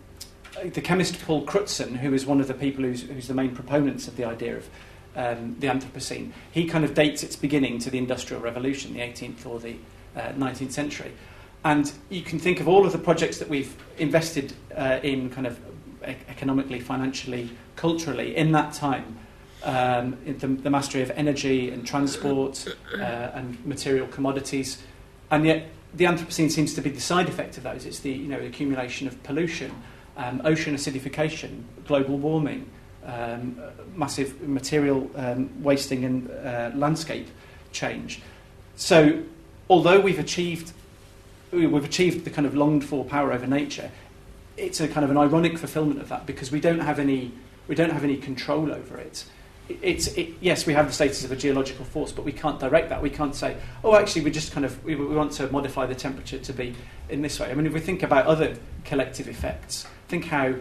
the 0.64 0.81
chemist 0.81 1.21
Paul 1.23 1.45
Crutzen, 1.45 1.97
who 1.97 2.12
is 2.14 2.27
one 2.27 2.40
of 2.40 2.49
the 2.49 2.55
people 2.55 2.85
who's, 2.85 3.03
who's 3.03 3.29
the 3.29 3.35
main 3.35 3.55
proponents 3.55 4.09
of 4.09 4.16
the 4.16 4.25
idea 4.25 4.57
of 4.57 4.69
um, 5.14 5.57
the 5.59 5.66
Anthropocene, 5.66 6.33
he 6.53 6.66
kind 6.66 6.85
of 6.85 6.95
dates 6.95 7.23
its 7.23 7.37
beginning 7.37 7.79
to 7.81 7.90
the 7.90 7.99
Industrial 7.99 8.40
Revolution, 8.42 8.95
the 8.95 9.01
18th 9.01 9.47
or 9.47 9.59
the 9.59 9.77
uh, 10.14 10.33
19th 10.33 10.73
century. 10.73 11.12
And 11.64 11.92
you 12.11 12.23
can 12.23 12.38
think 12.38 12.61
of 12.61 12.69
all 12.69 12.87
of 12.87 12.92
the 12.92 12.99
projects 12.99 13.38
that 13.38 13.49
we've 13.49 13.75
invested 13.99 14.53
uh, 14.77 15.01
in 15.03 15.31
kind 15.31 15.47
of 15.47 15.59
economically, 16.03 16.81
financially, 16.81 17.51
culturally 17.75 18.37
in 18.37 18.53
that 18.53 18.73
time. 18.73 19.19
Um, 19.64 20.16
the, 20.25 20.47
the, 20.47 20.71
mastery 20.71 21.03
of 21.03 21.11
energy 21.12 21.71
and 21.71 21.85
transport 21.85 22.73
uh, 22.95 23.03
and 23.03 23.64
material 23.66 24.07
commodities. 24.07 24.81
And 25.31 25.45
yet, 25.45 25.66
the 25.92 26.05
Anthropocene 26.05 26.53
seems 26.53 26.75
to 26.75 26.83
be 26.83 26.90
the 26.90 27.01
side 27.01 27.29
effect 27.29 27.57
of 27.57 27.64
those. 27.64 27.85
It's 27.85 27.99
the 27.99 28.12
you 28.12 28.29
know, 28.29 28.38
accumulation 28.38 29.09
of 29.09 29.21
pollution, 29.25 29.73
um, 30.16 30.40
ocean 30.44 30.74
acidification, 30.74 31.62
global 31.87 32.18
warming, 32.18 32.68
um, 33.05 33.61
massive 33.94 34.40
material 34.46 35.11
um, 35.16 35.62
wasting 35.62 36.05
and 36.05 36.31
uh, 36.31 36.70
landscape 36.74 37.29
change. 37.72 38.20
So, 38.76 39.22
although 39.68 40.00
we've 40.00 40.18
achieved 40.18 40.72
we've 41.52 41.85
achieved 41.85 42.24
the 42.24 42.31
kind 42.31 42.46
of 42.46 42.55
longed 42.55 42.85
for 42.85 43.05
power 43.05 43.33
over 43.33 43.46
nature, 43.46 43.90
it's 44.57 44.81
a 44.81 44.88
kind 44.88 45.05
of 45.05 45.11
an 45.11 45.16
ironic 45.16 45.59
fulfillment 45.59 46.00
of 46.00 46.09
that 46.09 46.26
because 46.26 46.50
we 46.50 46.61
don't 46.61 46.81
have 46.81 46.98
any 46.98 47.33
we 47.68 47.74
don't 47.74 47.90
have 47.90 48.05
any 48.05 48.16
control 48.16 48.72
over 48.72 48.98
it. 48.98 49.24
It's 49.68 50.09
it, 50.09 50.35
yes, 50.40 50.66
we 50.66 50.74
have 50.74 50.87
the 50.87 50.92
status 50.92 51.24
of 51.24 51.33
a 51.33 51.37
geological 51.37 51.85
force, 51.85 52.12
but 52.12 52.24
we 52.24 52.33
can't 52.33 52.61
direct 52.61 52.88
that. 52.90 53.02
We 53.02 53.11
can't 53.11 53.35
say, 53.35 53.57
oh, 53.83 53.96
actually, 53.96 54.22
we 54.22 54.31
just 54.31 54.52
kind 54.52 54.64
of 54.64 54.83
we, 54.85 54.94
we 54.94 55.14
want 55.14 55.33
to 55.33 55.50
modify 55.50 55.87
the 55.87 55.94
temperature 55.94 56.38
to 56.38 56.52
be 56.52 56.74
in 57.09 57.22
this 57.22 57.40
way. 57.40 57.50
I 57.50 57.55
mean, 57.55 57.66
if 57.66 57.72
we 57.72 57.81
think 57.81 58.02
about 58.02 58.26
other 58.26 58.57
collective 58.85 59.29
effects, 59.29 59.87
think 60.09 60.27
how 60.27 60.55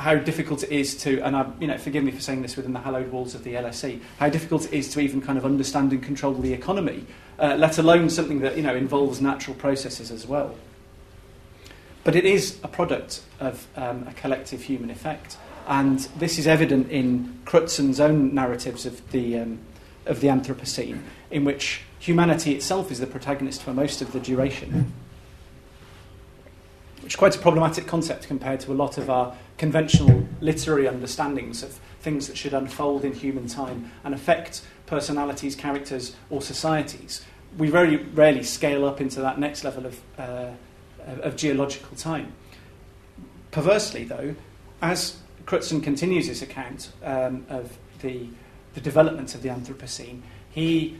how 0.00 0.14
difficult 0.14 0.62
it 0.62 0.70
is 0.70 0.96
to, 0.96 1.20
and 1.20 1.36
I, 1.36 1.50
you 1.60 1.66
know, 1.66 1.76
forgive 1.76 2.02
me 2.02 2.10
for 2.10 2.20
saying 2.20 2.40
this 2.40 2.56
within 2.56 2.72
the 2.72 2.80
hallowed 2.80 3.12
walls 3.12 3.34
of 3.34 3.44
the 3.44 3.52
LSE, 3.52 4.00
how 4.18 4.30
difficult 4.30 4.64
it 4.64 4.72
is 4.72 4.90
to 4.94 5.00
even 5.00 5.20
kind 5.20 5.36
of 5.36 5.44
understand 5.44 5.92
and 5.92 6.02
control 6.02 6.32
the 6.32 6.54
economy, 6.54 7.04
uh, 7.38 7.56
let 7.58 7.76
alone 7.76 8.08
something 8.08 8.40
that 8.40 8.56
you 8.56 8.62
know 8.62 8.74
involves 8.74 9.20
natural 9.20 9.54
processes 9.56 10.10
as 10.10 10.26
well. 10.26 10.54
But 12.02 12.16
it 12.16 12.24
is 12.24 12.58
a 12.62 12.68
product 12.68 13.22
of 13.40 13.66
um, 13.76 14.06
a 14.08 14.14
collective 14.14 14.62
human 14.62 14.90
effect, 14.90 15.36
and 15.68 15.98
this 16.18 16.38
is 16.38 16.46
evident 16.46 16.90
in 16.90 17.38
Crutzen's 17.44 18.00
own 18.00 18.34
narratives 18.34 18.86
of 18.86 19.10
the 19.10 19.40
um, 19.40 19.58
of 20.06 20.20
the 20.20 20.28
Anthropocene, 20.28 21.02
in 21.30 21.44
which 21.44 21.82
humanity 21.98 22.54
itself 22.54 22.90
is 22.90 23.00
the 23.00 23.06
protagonist 23.06 23.62
for 23.62 23.74
most 23.74 24.00
of 24.00 24.12
the 24.12 24.20
duration 24.20 24.94
which 27.02 27.14
is 27.14 27.16
quite 27.16 27.34
a 27.36 27.38
problematic 27.38 27.86
concept 27.86 28.26
compared 28.26 28.60
to 28.60 28.72
a 28.72 28.74
lot 28.74 28.98
of 28.98 29.08
our 29.10 29.34
conventional 29.58 30.26
literary 30.40 30.86
understandings 30.86 31.62
of 31.62 31.78
things 32.00 32.26
that 32.28 32.36
should 32.36 32.54
unfold 32.54 33.04
in 33.04 33.12
human 33.12 33.46
time 33.46 33.90
and 34.04 34.14
affect 34.14 34.62
personalities, 34.86 35.54
characters, 35.54 36.16
or 36.30 36.42
societies. 36.42 37.24
We 37.58 37.68
very 37.68 37.96
rarely 37.96 38.42
scale 38.42 38.84
up 38.84 39.00
into 39.00 39.20
that 39.20 39.38
next 39.38 39.64
level 39.64 39.86
of, 39.86 40.00
uh, 40.18 40.50
of 41.06 41.36
geological 41.36 41.96
time. 41.96 42.32
Perversely, 43.50 44.04
though, 44.04 44.34
as 44.80 45.18
Crutzen 45.44 45.82
continues 45.82 46.26
his 46.26 46.42
account 46.42 46.90
um, 47.02 47.44
of 47.48 47.76
the, 48.02 48.28
the 48.74 48.80
development 48.80 49.34
of 49.34 49.42
the 49.42 49.48
Anthropocene, 49.48 50.20
he 50.50 50.96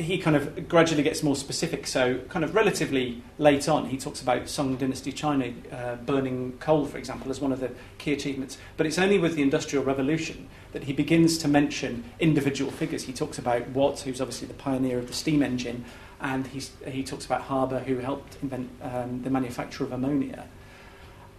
he 0.00 0.18
kind 0.18 0.36
of 0.36 0.68
gradually 0.68 1.02
gets 1.02 1.22
more 1.22 1.36
specific. 1.36 1.86
So, 1.86 2.18
kind 2.28 2.44
of 2.44 2.54
relatively 2.54 3.22
late 3.38 3.68
on, 3.68 3.86
he 3.86 3.96
talks 3.96 4.20
about 4.20 4.48
Song 4.48 4.76
Dynasty 4.76 5.12
China 5.12 5.52
uh, 5.72 5.96
burning 5.96 6.56
coal, 6.58 6.86
for 6.86 6.98
example, 6.98 7.30
as 7.30 7.40
one 7.40 7.52
of 7.52 7.60
the 7.60 7.70
key 7.98 8.12
achievements. 8.12 8.58
But 8.76 8.86
it's 8.86 8.98
only 8.98 9.18
with 9.18 9.34
the 9.34 9.42
Industrial 9.42 9.84
Revolution 9.84 10.48
that 10.72 10.84
he 10.84 10.92
begins 10.92 11.38
to 11.38 11.48
mention 11.48 12.04
individual 12.18 12.70
figures. 12.70 13.04
He 13.04 13.12
talks 13.12 13.38
about 13.38 13.68
Watt, 13.68 14.00
who's 14.00 14.20
obviously 14.20 14.48
the 14.48 14.54
pioneer 14.54 14.98
of 14.98 15.06
the 15.06 15.12
steam 15.12 15.42
engine, 15.42 15.84
and 16.20 16.46
he's, 16.46 16.72
he 16.86 17.02
talks 17.02 17.26
about 17.26 17.42
Haber, 17.42 17.80
who 17.80 17.98
helped 17.98 18.36
invent 18.42 18.70
um, 18.82 19.22
the 19.22 19.30
manufacture 19.30 19.84
of 19.84 19.92
ammonia. 19.92 20.46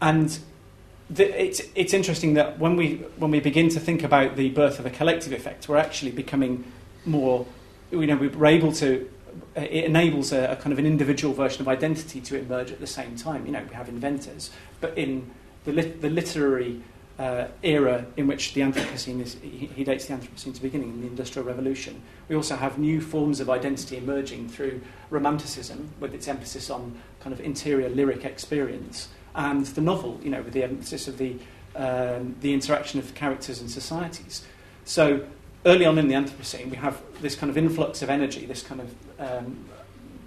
And 0.02 0.38
the, 1.10 1.41
it's, 1.41 1.62
it's 1.76 1.93
interesting 1.93 2.36
that 2.36 2.60
when 2.60 2.76
we, 2.76 2.97
when 3.17 3.32
we 3.32 3.39
begin 3.39 3.69
to 3.69 3.80
think 3.80 4.04
about 4.04 4.36
the 4.36 4.50
birth 4.50 4.80
of 4.80 4.86
a 4.86 4.89
collective 4.89 5.34
effect, 5.34 5.69
we're 5.69 5.78
actually 5.78 6.12
becoming 6.12 6.63
more 7.06 7.45
you 7.91 8.08
know, 8.08 8.15
we're 8.15 8.45
able 8.45 8.71
to, 8.73 9.10
uh, 9.58 9.62
it 9.62 9.86
enables 9.86 10.32
a, 10.32 10.51
a, 10.51 10.56
kind 10.56 10.73
of 10.73 10.80
an 10.80 10.86
individual 10.86 11.34
version 11.34 11.62
of 11.62 11.67
identity 11.67 12.21
to 12.21 12.38
emerge 12.38 12.71
at 12.71 12.80
the 12.80 12.88
same 12.88 13.15
time. 13.15 13.45
You 13.45 13.51
know, 13.51 13.65
we 13.67 13.75
have 13.75 13.89
inventors, 13.89 14.49
but 14.80 14.97
in 14.97 15.30
the, 15.65 15.73
lit, 15.73 16.01
the 16.01 16.10
literary 16.10 16.82
uh, 17.19 17.47
era 17.62 18.06
in 18.17 18.25
which 18.27 18.54
the 18.54 18.62
Anthropocene 18.62 19.21
is, 19.21 19.38
he, 19.41 19.69
he 19.75 19.84
dates 19.84 20.06
the 20.06 20.13
Anthropocene 20.13 20.56
to 20.56 20.62
beginning 20.62 20.89
in 20.89 21.01
the 21.01 21.08
Industrial 21.08 21.45
Revolution, 21.45 22.01
we 22.30 22.36
also 22.36 22.56
have 22.56 22.80
new 22.80 22.99
forms 22.99 23.39
of 23.39 23.49
identity 23.49 23.97
emerging 23.97 24.49
through 24.49 24.82
Romanticism, 25.10 25.91
with 25.99 26.13
its 26.15 26.27
emphasis 26.27 26.69
on 26.69 26.97
kind 27.19 27.34
of 27.34 27.39
interior 27.41 27.89
lyric 27.89 28.25
experience, 28.25 29.10
and 29.36 29.65
the 29.67 29.82
novel, 29.82 30.19
you 30.23 30.30
know, 30.30 30.41
with 30.41 30.54
the 30.54 30.63
emphasis 30.63 31.08
of 31.08 31.17
the, 31.17 31.36
um, 31.75 32.36
the 32.41 32.54
interaction 32.54 32.99
of 32.99 33.13
characters 33.13 33.62
and 33.62 33.69
societies. 33.69 34.43
So 34.86 35.25
early 35.65 35.86
on 35.86 35.97
in 35.97 36.08
the 36.08 36.15
Anthropocene, 36.15 36.69
we 36.69 36.78
have 36.78 37.02
this 37.21 37.36
kind 37.36 37.50
of 37.50 37.58
influx 37.58 38.02
of 38.02 38.10
energy, 38.10 38.45
this 38.45 38.63
kind 38.63 38.82
of 38.82 38.95
um, 39.19 39.65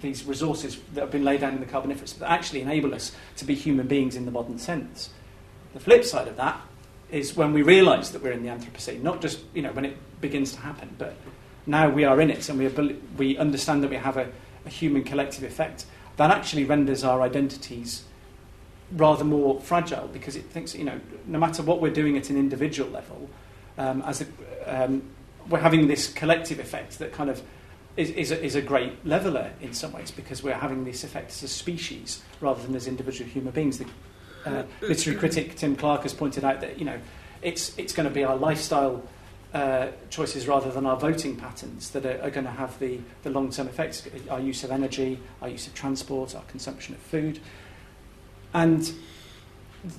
these 0.01 0.23
resources 0.25 0.79
that 0.93 1.01
have 1.01 1.11
been 1.11 1.23
laid 1.23 1.41
down 1.41 1.53
in 1.53 1.59
the 1.59 1.65
Carboniferous 1.65 2.13
that 2.13 2.29
actually 2.29 2.61
enable 2.61 2.93
us 2.93 3.11
to 3.37 3.45
be 3.45 3.55
human 3.55 3.87
beings 3.87 4.15
in 4.15 4.25
the 4.25 4.31
modern 4.31 4.59
sense. 4.59 5.09
The 5.73 5.79
flip 5.79 6.03
side 6.03 6.27
of 6.27 6.37
that 6.37 6.61
is 7.11 7.35
when 7.35 7.53
we 7.53 7.61
realise 7.61 8.09
that 8.09 8.21
we're 8.21 8.31
in 8.31 8.43
the 8.43 8.49
Anthropocene, 8.49 9.01
not 9.01 9.21
just 9.21 9.39
you 9.53 9.61
know 9.61 9.71
when 9.71 9.85
it 9.85 9.97
begins 10.21 10.53
to 10.53 10.59
happen, 10.59 10.95
but 10.97 11.15
now 11.65 11.89
we 11.89 12.03
are 12.03 12.19
in 12.21 12.29
it 12.29 12.47
and 12.49 12.59
we, 12.59 12.67
we 13.17 13.37
understand 13.37 13.83
that 13.83 13.89
we 13.89 13.95
have 13.95 14.17
a, 14.17 14.31
a 14.65 14.69
human 14.69 15.03
collective 15.03 15.43
effect. 15.43 15.85
That 16.17 16.31
actually 16.31 16.63
renders 16.63 17.03
our 17.03 17.21
identities 17.21 18.03
rather 18.91 19.23
more 19.23 19.59
fragile 19.61 20.07
because 20.07 20.35
it 20.35 20.45
thinks 20.45 20.75
you 20.75 20.83
know 20.83 20.99
no 21.25 21.39
matter 21.39 21.63
what 21.63 21.81
we're 21.81 21.93
doing 21.93 22.17
at 22.17 22.29
an 22.29 22.37
individual 22.37 22.89
level, 22.91 23.29
um, 23.77 24.01
as 24.03 24.21
a, 24.21 24.27
um, 24.65 25.01
we're 25.49 25.59
having 25.59 25.87
this 25.87 26.11
collective 26.11 26.59
effect 26.59 26.99
that 26.99 27.11
kind 27.11 27.29
of 27.29 27.41
is, 27.97 28.09
is, 28.11 28.31
a, 28.31 28.43
is 28.43 28.55
a 28.55 28.61
great 28.61 29.05
leveler 29.05 29.51
in 29.61 29.73
some 29.73 29.93
ways 29.93 30.11
because 30.11 30.43
we're 30.43 30.53
having 30.53 30.83
this 30.83 31.03
effect 31.03 31.31
as 31.31 31.43
a 31.43 31.47
species 31.47 32.21
rather 32.41 32.61
than 32.61 32.75
as 32.75 32.87
individual 32.87 33.29
human 33.29 33.53
beings. 33.53 33.77
The 33.77 33.85
uh, 34.45 34.63
literary 34.81 35.17
critic 35.17 35.55
Tim 35.55 35.75
Clark 35.75 36.03
has 36.03 36.13
pointed 36.13 36.43
out 36.43 36.61
that 36.61 36.77
you 36.77 36.85
know 36.85 36.99
it's 37.41 37.77
it's 37.77 37.93
going 37.93 38.07
to 38.07 38.13
be 38.13 38.23
our 38.23 38.35
lifestyle 38.35 39.03
uh, 39.53 39.87
choices 40.09 40.47
rather 40.47 40.69
than 40.69 40.85
our 40.85 40.97
voting 40.97 41.35
patterns 41.35 41.91
that 41.91 42.05
are, 42.05 42.21
are 42.21 42.29
going 42.29 42.45
to 42.45 42.51
have 42.51 42.77
the, 42.79 42.99
the 43.23 43.29
long 43.29 43.49
term 43.49 43.67
effects. 43.67 44.07
Our 44.29 44.39
use 44.39 44.63
of 44.63 44.71
energy, 44.71 45.19
our 45.41 45.49
use 45.49 45.65
of 45.67 45.73
transport, 45.73 46.35
our 46.35 46.43
consumption 46.43 46.93
of 46.93 47.01
food, 47.01 47.39
and 48.53 48.91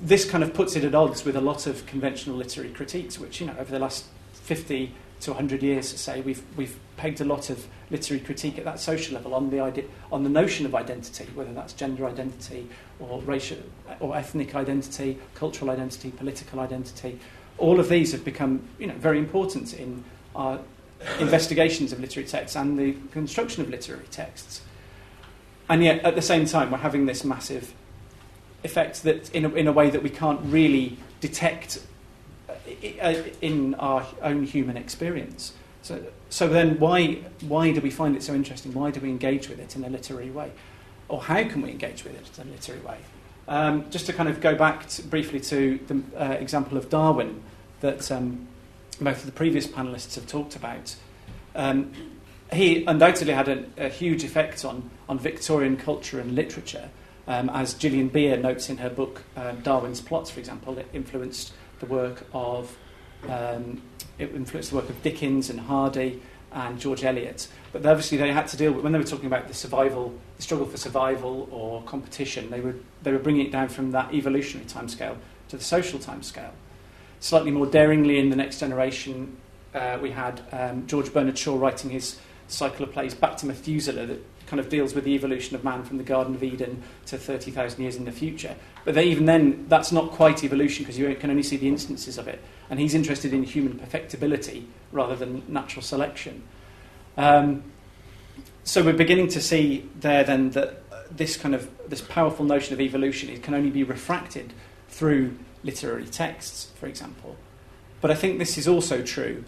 this 0.03 0.29
kind 0.29 0.45
of 0.45 0.53
puts 0.53 0.77
it 0.77 0.85
at 0.85 0.95
odds 0.95 1.25
with 1.25 1.37
a 1.37 1.41
lot 1.41 1.67
of 1.67 1.87
conventional 1.87 2.37
literary 2.37 2.71
critiques, 2.71 3.19
which 3.19 3.41
you 3.41 3.47
know 3.47 3.57
over 3.59 3.71
the 3.71 3.79
last 3.79 4.05
fifty 4.33 4.93
to 5.21 5.31
100 5.31 5.63
years, 5.63 5.89
say, 5.89 6.21
we've, 6.21 6.43
we've 6.57 6.79
pegged 6.97 7.21
a 7.21 7.25
lot 7.25 7.51
of 7.51 7.67
literary 7.91 8.23
critique 8.23 8.59
at 8.59 8.65
that 8.65 8.81
social 8.81 9.15
level 9.15 9.35
on 9.35 9.51
the, 9.51 9.61
idea, 9.61 9.85
on 10.13 10.23
the 10.25 10.29
notion 10.29 10.67
of 10.67 10.75
identity, 10.75 11.27
whether 11.35 11.53
that's 11.53 11.73
gender 11.73 12.07
identity 12.07 12.69
or 12.99 13.21
racial 13.23 13.59
or 14.01 14.17
ethnic 14.17 14.55
identity, 14.55 15.19
cultural 15.35 15.71
identity, 15.71 16.11
political 16.11 16.61
identity. 16.61 17.19
All 17.59 17.81
of 17.81 17.89
these 17.89 18.13
have 18.13 18.25
become 18.25 18.63
you 18.79 18.87
know, 18.87 18.95
very 18.95 19.19
important 19.19 19.75
in 19.75 20.05
our 20.35 20.61
investigations 21.19 21.93
of 21.93 22.01
literary 22.01 22.29
texts 22.29 22.57
and 22.57 22.79
the 22.79 22.95
construction 23.13 23.63
of 23.63 23.71
literary 23.71 24.07
texts. 24.11 24.63
And 25.69 25.83
yet, 25.83 26.05
at 26.05 26.15
the 26.15 26.23
same 26.23 26.47
time, 26.47 26.71
we're 26.71 26.79
having 26.79 27.07
this 27.07 27.25
massive 27.25 27.75
effect 28.63 29.03
that, 29.03 29.35
in 29.35 29.45
a, 29.45 29.49
in 29.51 29.67
a 29.67 29.73
way 29.73 29.91
that 29.91 30.03
we 30.03 30.11
can't 30.11 30.41
really 30.45 30.97
detect 31.21 31.83
in 33.41 33.75
our 33.77 34.07
own 34.23 34.45
human 34.45 34.77
experience. 34.77 35.53
So, 35.83 36.03
so 36.31 36.49
then, 36.49 36.79
why, 36.81 37.15
why 37.43 37.73
do 37.73 37.81
we 37.81 37.91
find 37.91 38.17
it 38.17 38.23
so 38.23 38.35
interesting? 38.35 38.75
Why 38.75 38.91
do 38.91 39.01
we 39.01 39.09
engage 39.09 39.49
with 39.49 39.61
it 39.61 39.77
in 39.77 39.85
a 39.85 39.89
literary 39.89 40.31
way? 40.31 40.51
Or 41.09 41.23
how 41.23 41.45
can 41.45 41.63
we 41.63 41.71
engage 41.71 42.03
with 42.03 42.15
it 42.15 42.43
in 42.43 42.49
a 42.49 42.53
literary 42.53 42.81
way? 42.81 42.99
Um, 43.49 43.89
just 43.91 44.07
to 44.07 44.13
kind 44.13 44.29
of 44.29 44.41
go 44.41 44.57
back 44.57 44.89
to, 44.89 45.03
briefly 45.03 45.39
to 45.41 45.79
the 45.87 46.03
uh, 46.21 46.33
example 46.33 46.77
of 46.77 46.91
Darwin 46.91 47.41
that 47.81 48.11
um, 48.11 48.49
both 49.01 49.21
of 49.21 49.27
the 49.27 49.33
previous 49.33 49.67
panelists 49.67 50.17
have 50.17 50.27
talked 50.27 50.57
about. 50.57 50.97
Um, 51.55 51.93
he 52.53 52.85
undoubtedly 52.85 53.33
had 53.33 53.49
a, 53.49 53.65
a, 53.77 53.89
huge 53.89 54.25
effect 54.25 54.65
on, 54.65 54.91
on 55.09 55.19
Victorian 55.19 55.77
culture 55.77 56.21
and 56.21 56.35
literature, 56.35 56.91
um, 57.27 57.51
as 57.51 57.75
Gillian 57.75 58.09
Beer 58.09 58.37
notes 58.37 58.69
in 58.69 58.79
her 58.79 58.91
book 58.91 59.23
uh, 59.37 59.53
Darwin's 59.63 60.01
Plots, 60.01 60.31
for 60.31 60.41
example. 60.41 60.79
It 60.79 60.89
influenced 60.93 61.53
the 61.81 61.87
work 61.87 62.25
of 62.33 62.77
um, 63.29 63.83
it 64.19 64.35
influenced 64.35 64.71
the 64.71 64.77
work 64.77 64.89
of 64.89 65.03
Dickens 65.03 65.51
and 65.51 65.61
Hardy 65.61 66.23
and 66.53 66.79
George 66.79 67.05
Eliot. 67.05 67.49
But 67.73 67.85
obviously, 67.85 68.17
they 68.19 68.33
had 68.33 68.49
to 68.49 68.57
deal 68.57 68.73
with 68.73 68.83
when 68.83 68.93
they 68.93 68.99
were 68.99 69.05
talking 69.05 69.27
about 69.27 69.49
the 69.49 69.55
survival, 69.55 70.15
the 70.37 70.43
struggle 70.43 70.67
for 70.67 70.77
survival 70.77 71.49
or 71.51 71.83
competition. 71.83 72.51
They 72.51 72.61
were 72.61 72.77
they 73.03 73.13
were 73.13 73.19
bringing 73.19 73.47
it 73.47 73.53
down 73.53 73.69
from 73.69 73.91
that 73.93 74.15
evolutionary 74.15 74.69
timescale 74.69 75.17
to 75.49 75.57
the 75.57 75.65
social 75.65 75.99
timescale. 75.99 76.53
Slightly 77.21 77.51
more 77.51 77.67
daringly 77.67 78.19
in 78.19 78.31
the 78.31 78.37
next 78.37 78.61
generation, 78.61 79.37
uh, 79.75 79.99
we 80.01 80.11
had 80.11 80.43
um, 80.53 80.87
George 80.87 81.13
Bernard 81.13 81.39
Shaw 81.39 81.59
writing 81.59 81.91
his 81.91 82.19
cycle 82.49 82.85
of 82.85 82.93
plays 82.93 83.15
Back 83.15 83.37
to 83.39 83.47
Methuselah 83.47 84.07
that 84.07 84.23
kind 84.47 84.61
of 84.61 84.69
deals 84.69 84.95
with 84.95 85.05
the 85.05 85.15
evolution 85.15 85.57
of 85.57 85.65
man 85.65 85.83
from 85.83 85.99
the 85.99 86.05
Garden 86.05 86.35
of 86.35 86.43
Eden 86.43 86.83
to 87.07 87.19
30,000 87.19 87.83
years 87.83 87.97
in 87.97 88.05
the 88.05 88.13
future. 88.13 88.55
But 88.85 88.95
they, 88.95 89.05
even 89.05 89.27
then, 89.27 89.67
that's 89.69 89.93
not 89.93 90.13
quite 90.13 90.45
evolution 90.45 90.85
because 90.85 90.99
you 90.99 91.13
can 91.17 91.31
only 91.31 91.43
see 91.43 91.57
the 91.57 91.69
instances 91.69 92.19
of 92.19 92.29
it. 92.29 92.41
And 92.71 92.79
he's 92.79 92.95
interested 92.95 93.33
in 93.33 93.43
human 93.43 93.79
perfectibility 93.79 94.69
rather 94.93 95.17
than 95.17 95.43
natural 95.49 95.83
selection. 95.83 96.43
Um, 97.17 97.65
so 98.65 98.83
we're 98.83 98.95
beginning 98.95 99.29
to 99.29 99.41
see 99.41 99.89
there 100.01 100.25
then 100.25 100.51
that 100.51 100.83
this 101.11 101.37
kind 101.37 101.55
of 101.55 101.71
this 101.89 102.01
powerful 102.01 102.45
notion 102.45 102.75
of 102.75 102.81
evolution 102.81 103.29
it 103.29 103.43
can 103.43 103.55
only 103.55 103.71
be 103.71 103.85
refracted 103.85 104.53
through 104.89 105.37
literary 105.63 106.07
texts, 106.07 106.73
for 106.79 106.87
example. 106.87 107.37
But 108.01 108.11
I 108.11 108.15
think 108.15 108.39
this 108.39 108.59
is 108.59 108.69
also 108.69 109.03
true 109.03 109.45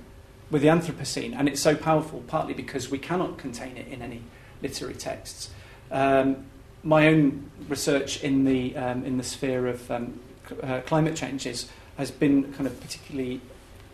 with 0.50 0.62
the 0.62 0.68
Anthropocene, 0.68 1.34
and 1.36 1.48
it's 1.48 1.60
so 1.60 1.74
powerful 1.74 2.22
partly 2.26 2.54
because 2.54 2.90
we 2.90 2.98
cannot 2.98 3.38
contain 3.38 3.76
it 3.76 3.88
in 3.88 4.02
any 4.02 4.22
literary 4.62 4.94
texts. 4.94 5.50
Um, 5.90 6.46
my 6.82 7.08
own 7.08 7.50
research 7.68 8.22
in 8.22 8.44
the 8.44 8.76
um, 8.76 9.04
in 9.04 9.16
the 9.16 9.24
sphere 9.24 9.66
of 9.66 9.90
um, 9.90 10.20
uh, 10.62 10.80
climate 10.86 11.16
changes 11.16 11.68
has 11.96 12.10
been 12.10 12.52
kind 12.52 12.66
of 12.66 12.80
particularly 12.80 13.40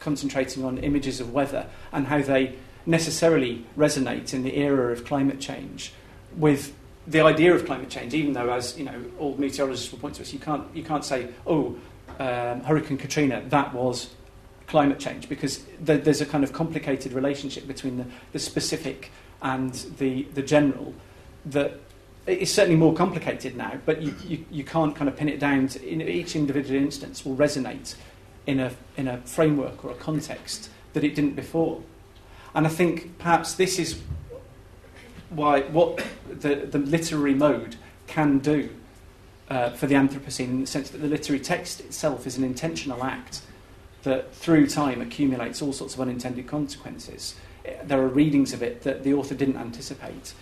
concentrating 0.01 0.65
on 0.65 0.79
images 0.79 1.21
of 1.21 1.33
weather 1.33 1.67
and 1.93 2.07
how 2.07 2.21
they 2.21 2.55
necessarily 2.87 3.65
resonate 3.77 4.35
in 4.35 4.43
the 4.43 4.59
era 4.59 4.93
of 4.93 5.05
climate 5.07 5.41
change 5.41 5.93
with 6.37 6.75
the 7.07 7.21
idea 7.21 7.55
of 7.55 7.65
climate 7.67 7.91
change, 7.91 8.15
even 8.15 8.33
though, 8.33 8.53
as 8.53 8.79
you 8.79 8.85
know, 8.85 9.05
all 9.19 9.37
meteorologists 9.37 9.91
will 9.93 9.99
point 9.99 10.15
to 10.17 10.23
us, 10.23 10.33
you 10.33 10.39
can't 10.39 10.65
you 10.75 10.83
can't 10.83 11.05
say, 11.05 11.29
oh, 11.47 11.77
um, 12.19 12.61
Hurricane 12.61 12.99
Katrina, 12.99 13.43
that 13.49 13.75
was 13.75 14.11
climate 14.67 14.99
change, 14.99 15.29
because 15.29 15.65
th- 15.85 16.03
there's 16.05 16.21
a 16.21 16.27
kind 16.27 16.45
of 16.45 16.53
complicated 16.53 17.13
relationship 17.13 17.67
between 17.67 17.99
the, 17.99 18.07
the 18.33 18.39
specific 18.39 19.11
and 19.45 19.75
the 19.99 20.23
the 20.35 20.43
general 20.43 20.93
that 21.47 21.79
it's 22.27 22.51
certainly 22.51 22.77
more 22.77 22.95
complicated 22.95 23.55
now, 23.55 23.79
but 23.85 24.01
you, 24.01 24.15
you, 24.27 24.45
you 24.51 24.65
can't 24.65 24.97
kind 24.97 25.09
of 25.11 25.17
pin 25.17 25.29
it 25.29 25.39
down 25.39 25.69
to 25.69 25.87
in 25.87 26.01
each 26.01 26.35
individual 26.35 26.81
instance 26.81 27.23
will 27.25 27.37
resonate 27.37 27.95
in 28.47 28.59
a 28.61 28.73
in 28.97 29.07
a 29.07 29.19
framework 29.19 29.85
or 29.85 29.91
a 29.91 29.95
context 29.95 30.71
that 30.95 31.05
it 31.05 31.15
didn't 31.15 31.37
before. 31.37 31.83
And 32.55 32.67
I 32.67 32.71
think 32.71 33.19
perhaps 33.19 33.55
this 33.55 33.79
is 33.79 34.01
why 35.29 35.63
what 35.63 36.05
the, 36.29 36.55
the 36.55 36.79
literary 36.79 37.35
mode 37.35 37.77
can 38.07 38.39
do 38.39 38.71
uh, 39.51 39.71
for 39.71 39.87
the 39.87 39.95
Anthropocene 39.95 40.51
in 40.51 40.61
the 40.63 40.67
sense 40.67 40.91
that 40.91 40.99
the 40.99 41.09
literary 41.09 41.41
text 41.41 41.81
itself 41.81 42.27
is 42.27 42.39
an 42.39 42.45
intentional 42.45 43.03
act 43.05 43.43
that 44.05 44.33
through 44.35 44.67
time 44.67 45.01
accumulates 45.01 45.61
all 45.61 45.73
sorts 45.73 45.95
of 45.95 46.01
unintended 46.01 46.47
consequences. 46.47 47.35
There 47.85 48.01
are 48.01 48.09
readings 48.09 48.53
of 48.53 48.63
it 48.63 48.83
that 48.83 49.05
the 49.05 49.15
author 49.15 49.35
didn't 49.35 49.57
anticipate, 49.57 50.35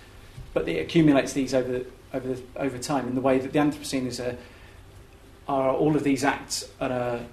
but 0.54 0.68
it 0.68 0.80
accumulates 0.80 1.32
these 1.32 1.54
over, 1.54 1.82
over, 2.12 2.36
over 2.56 2.78
time 2.78 3.06
in 3.08 3.14
the 3.14 3.20
way 3.20 3.38
that 3.38 3.52
the 3.52 3.58
Anthropocene 3.58 4.06
is 4.06 4.20
a, 4.20 4.36
are 5.48 5.70
all 5.70 5.96
of 5.96 6.04
these 6.04 6.24
acts 6.24 6.68
at 6.80 6.90
a, 6.90 7.24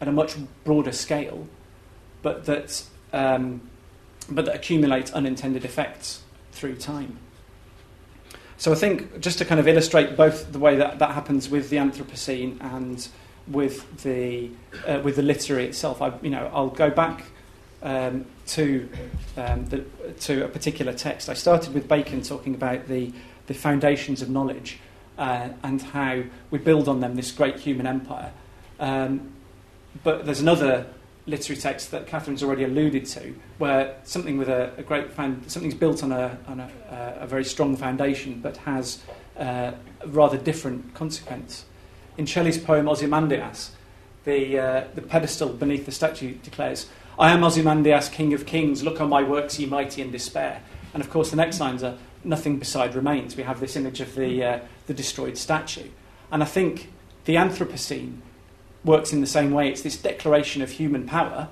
at 0.00 0.08
a 0.08 0.12
much 0.12 0.36
broader 0.64 0.92
scale, 0.92 1.46
but 2.22 2.44
that, 2.46 2.84
um, 3.12 3.60
but 4.30 4.44
that 4.44 4.54
accumulate 4.54 5.12
unintended 5.12 5.64
effects 5.64 6.22
through 6.52 6.76
time. 6.76 7.18
So 8.56 8.70
I 8.70 8.76
think 8.76 9.18
just 9.18 9.38
to 9.38 9.44
kind 9.44 9.58
of 9.58 9.66
illustrate 9.66 10.16
both 10.16 10.52
the 10.52 10.58
way 10.60 10.76
that 10.76 11.00
that 11.00 11.10
happens 11.10 11.48
with 11.48 11.68
the 11.68 11.78
Anthropocene 11.78 12.62
and 12.62 13.08
with 13.48 14.02
the 14.04 14.50
uh, 14.86 15.00
with 15.02 15.16
the 15.16 15.22
literary 15.22 15.66
itself, 15.66 16.00
I, 16.00 16.12
you 16.22 16.30
know, 16.30 16.48
I'll 16.54 16.68
go 16.68 16.88
back 16.88 17.24
um, 17.82 18.24
to 18.54 18.88
um, 19.36 19.66
the, 19.66 19.84
to 20.20 20.44
a 20.44 20.48
particular 20.48 20.92
text. 20.92 21.28
I 21.28 21.34
started 21.34 21.74
with 21.74 21.88
Bacon 21.88 22.22
talking 22.22 22.54
about 22.54 22.88
the 22.88 23.12
the 23.46 23.54
foundations 23.54 24.22
of 24.22 24.28
knowledge 24.28 24.78
uh, 25.18 25.48
and 25.62 25.82
how 25.82 26.22
we 26.50 26.58
build 26.58 26.88
on 26.88 27.00
them 27.00 27.16
this 27.16 27.30
great 27.32 27.58
human 27.58 27.86
empire. 27.86 28.32
Um, 28.78 29.32
but 30.04 30.24
there's 30.24 30.40
another 30.40 30.86
literary 31.26 31.60
text 31.60 31.90
that 31.90 32.06
Kathryn's 32.06 32.42
already 32.42 32.64
alluded 32.64 33.06
to, 33.06 33.34
where 33.58 33.96
something 34.04 34.38
with 34.38 34.48
a, 34.48 34.72
a 34.76 34.82
great 34.82 35.14
something's 35.14 35.74
built 35.74 36.02
on 36.02 36.12
a, 36.12 36.38
on 36.46 36.60
a, 36.60 36.70
a 37.20 37.26
very 37.26 37.44
strong 37.44 37.76
foundation, 37.76 38.40
but 38.40 38.56
has 38.58 39.02
uh, 39.38 39.72
a 40.00 40.08
rather 40.08 40.36
different 40.36 40.94
consequence. 40.94 41.64
In 42.18 42.26
Shelley's 42.26 42.58
poem 42.58 42.88
Ozymandias, 42.88 43.72
the, 44.24 44.58
uh, 44.58 44.84
the 44.94 45.02
pedestal 45.02 45.50
beneath 45.50 45.86
the 45.86 45.92
statue 45.92 46.34
declares, 46.42 46.88
I 47.18 47.32
am 47.32 47.44
Ozymandias, 47.44 48.08
king 48.08 48.32
of 48.32 48.46
kings, 48.46 48.82
look 48.82 49.00
on 49.00 49.08
my 49.08 49.22
works, 49.22 49.58
ye 49.58 49.66
mighty 49.66 50.02
in 50.02 50.10
despair. 50.10 50.62
And 50.94 51.02
of 51.02 51.10
course, 51.10 51.30
the 51.30 51.36
next 51.36 51.60
lines 51.60 51.82
are, 51.82 51.96
nothing 52.24 52.58
beside 52.58 52.94
remains. 52.94 53.36
We 53.36 53.42
have 53.42 53.60
this 53.60 53.76
image 53.76 54.00
of 54.00 54.14
the, 54.14 54.44
uh, 54.44 54.60
the 54.86 54.94
destroyed 54.94 55.36
statue. 55.36 55.88
And 56.30 56.42
I 56.42 56.46
think 56.46 56.92
the 57.24 57.34
Anthropocene 57.34 58.18
works 58.84 59.12
in 59.12 59.20
the 59.20 59.26
same 59.26 59.50
way. 59.52 59.68
It's 59.68 59.82
this 59.82 59.96
declaration 59.96 60.62
of 60.62 60.70
human 60.70 61.06
power 61.06 61.48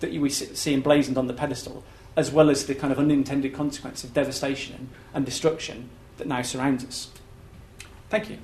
that 0.00 0.12
we 0.12 0.30
see 0.30 0.74
emblazoned 0.74 1.18
on 1.18 1.26
the 1.26 1.34
pedestal, 1.34 1.84
as 2.16 2.30
well 2.30 2.50
as 2.50 2.66
the 2.66 2.74
kind 2.74 2.92
of 2.92 2.98
unintended 2.98 3.54
consequence 3.54 4.04
of 4.04 4.14
devastation 4.14 4.90
and 5.12 5.24
destruction 5.24 5.90
that 6.16 6.26
now 6.26 6.42
surrounds 6.42 6.84
us. 6.84 7.10
Thank 8.08 8.30
you. 8.30 8.38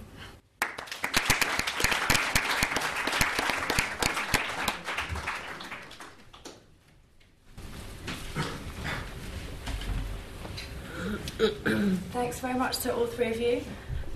Thanks 12.13 12.41
very 12.41 12.55
much 12.55 12.79
to 12.79 12.95
all 12.95 13.05
three 13.05 13.31
of 13.31 13.39
you. 13.39 13.63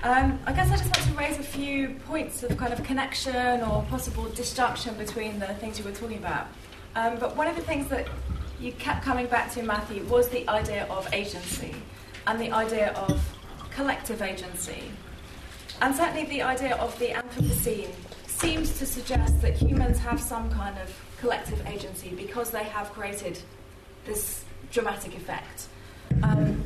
Um, 0.03 0.39
I 0.47 0.55
guess 0.55 0.71
I 0.71 0.77
just 0.79 0.85
want 0.85 1.07
to 1.07 1.13
raise 1.13 1.39
a 1.39 1.43
few 1.43 1.97
points 2.07 2.43
of 2.43 2.57
kind 2.57 2.73
of 2.73 2.83
connection 2.83 3.61
or 3.61 3.83
possible 3.91 4.25
disjunction 4.31 4.95
between 4.95 5.39
the 5.39 5.49
things 5.55 5.79
you 5.79 5.85
were 5.85 5.93
talking 5.93 6.17
about. 6.17 6.47
Um, 6.97 7.19
but 7.19 7.37
one 7.37 7.47
of 7.47 7.57
the 7.57 7.63
things 7.63 7.89
that 7.89 8.09
you 8.59 8.73
kept 8.73 9.05
coming 9.05 9.27
back 9.27 9.53
to, 9.53 9.63
Matthew, 9.63 10.03
was 10.05 10.31
the 10.31 10.49
idea 10.49 10.87
of 10.89 11.13
agency 11.13 11.75
and 12.27 12.41
the 12.41 12.53
idea 12.53 12.93
of 12.93 13.23
collective 13.71 14.23
agency. 14.23 14.85
And 15.83 15.95
certainly 15.95 16.25
the 16.25 16.41
idea 16.41 16.75
of 16.77 16.99
the 16.99 17.09
Anthropocene 17.09 17.91
seems 18.27 18.79
to 18.79 18.87
suggest 18.87 19.43
that 19.43 19.55
humans 19.55 19.99
have 19.99 20.19
some 20.19 20.51
kind 20.51 20.79
of 20.79 20.91
collective 21.21 21.67
agency 21.67 22.15
because 22.15 22.51
they 22.51 22.65
have 22.65 22.91
created 22.95 23.39
this 24.07 24.43
dramatic 24.71 25.15
effect. 25.15 25.67
Um, 26.23 26.65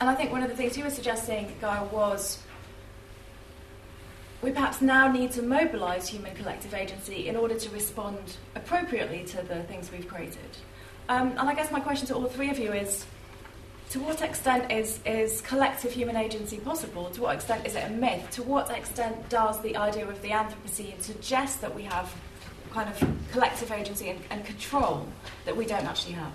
and 0.00 0.10
I 0.10 0.14
think 0.14 0.32
one 0.32 0.42
of 0.42 0.50
the 0.50 0.56
things 0.56 0.76
you 0.76 0.84
were 0.84 0.90
suggesting, 0.90 1.54
Gaia, 1.60 1.84
was 1.84 2.42
we 4.42 4.50
perhaps 4.50 4.82
now 4.82 5.10
need 5.10 5.32
to 5.32 5.42
mobilise 5.42 6.08
human 6.08 6.34
collective 6.34 6.74
agency 6.74 7.28
in 7.28 7.36
order 7.36 7.54
to 7.54 7.70
respond 7.70 8.18
appropriately 8.54 9.24
to 9.24 9.42
the 9.42 9.62
things 9.64 9.90
we've 9.90 10.06
created. 10.06 10.56
Um, 11.08 11.30
and 11.30 11.48
I 11.48 11.54
guess 11.54 11.70
my 11.70 11.80
question 11.80 12.06
to 12.08 12.14
all 12.14 12.26
three 12.26 12.50
of 12.50 12.58
you 12.58 12.72
is 12.72 13.06
to 13.90 14.00
what 14.00 14.20
extent 14.20 14.70
is, 14.70 15.00
is 15.06 15.40
collective 15.40 15.92
human 15.92 16.16
agency 16.16 16.58
possible? 16.58 17.08
To 17.10 17.22
what 17.22 17.36
extent 17.36 17.66
is 17.66 17.76
it 17.76 17.84
a 17.84 17.90
myth? 17.90 18.28
To 18.32 18.42
what 18.42 18.70
extent 18.70 19.28
does 19.28 19.60
the 19.62 19.76
idea 19.76 20.06
of 20.06 20.20
the 20.22 20.30
Anthropocene 20.30 21.00
suggest 21.00 21.60
that 21.60 21.74
we 21.74 21.84
have 21.84 22.12
kind 22.72 22.90
of 22.90 23.08
collective 23.32 23.70
agency 23.70 24.10
and, 24.10 24.20
and 24.30 24.44
control 24.44 25.06
that 25.44 25.56
we 25.56 25.64
don't 25.64 25.84
actually 25.84 26.14
have? 26.14 26.32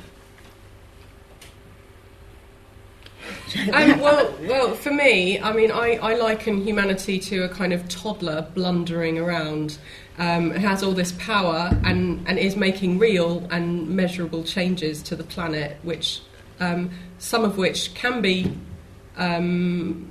um, 3.74 4.00
well, 4.00 4.34
well, 4.42 4.76
for 4.76 4.92
me, 4.92 5.40
I 5.40 5.52
mean, 5.54 5.72
I, 5.72 5.96
I 5.96 6.16
liken 6.16 6.64
humanity 6.64 7.20
to 7.20 7.44
a 7.44 7.50
kind 7.50 7.74
of 7.74 7.88
toddler 7.90 8.48
blundering 8.54 9.18
around. 9.18 9.78
Um, 10.18 10.52
has 10.52 10.84
all 10.84 10.92
this 10.92 11.14
power 11.14 11.72
and, 11.84 12.28
and 12.28 12.38
is 12.38 12.56
making 12.56 13.00
real 13.00 13.48
and 13.50 13.90
measurable 13.90 14.44
changes 14.44 15.02
to 15.04 15.16
the 15.16 15.24
planet, 15.24 15.78
which 15.82 16.22
um, 16.60 16.92
some 17.18 17.44
of 17.44 17.58
which 17.58 17.94
can 17.96 18.22
be 18.22 18.56
um, 19.18 20.08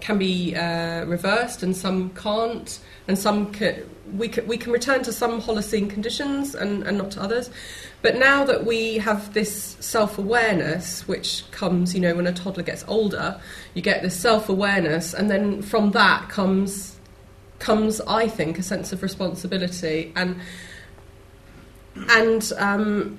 can 0.00 0.18
be 0.18 0.54
uh, 0.54 1.04
reversed 1.04 1.62
and 1.62 1.76
some 1.76 2.10
can't, 2.10 2.80
and 3.08 3.18
some 3.18 3.52
can, 3.52 3.82
we 4.14 4.28
can, 4.28 4.46
we 4.46 4.56
can 4.56 4.72
return 4.72 5.02
to 5.04 5.12
some 5.12 5.40
Holocene 5.40 5.88
conditions 5.88 6.54
and, 6.54 6.82
and 6.84 6.98
not 6.98 7.10
to 7.12 7.22
others. 7.22 7.50
But 8.02 8.16
now 8.16 8.44
that 8.44 8.64
we 8.64 8.98
have 8.98 9.32
this 9.34 9.76
self 9.80 10.18
awareness, 10.18 11.06
which 11.08 11.44
comes, 11.50 11.94
you 11.94 12.00
know, 12.00 12.14
when 12.14 12.26
a 12.26 12.32
toddler 12.32 12.62
gets 12.62 12.84
older, 12.86 13.40
you 13.74 13.82
get 13.82 14.02
this 14.02 14.18
self 14.18 14.48
awareness, 14.48 15.14
and 15.14 15.30
then 15.30 15.62
from 15.62 15.90
that 15.92 16.28
comes, 16.28 16.96
comes, 17.58 18.00
I 18.02 18.28
think, 18.28 18.58
a 18.58 18.62
sense 18.62 18.92
of 18.92 19.02
responsibility. 19.02 20.12
And, 20.14 20.40
and 22.10 22.52
um, 22.58 23.18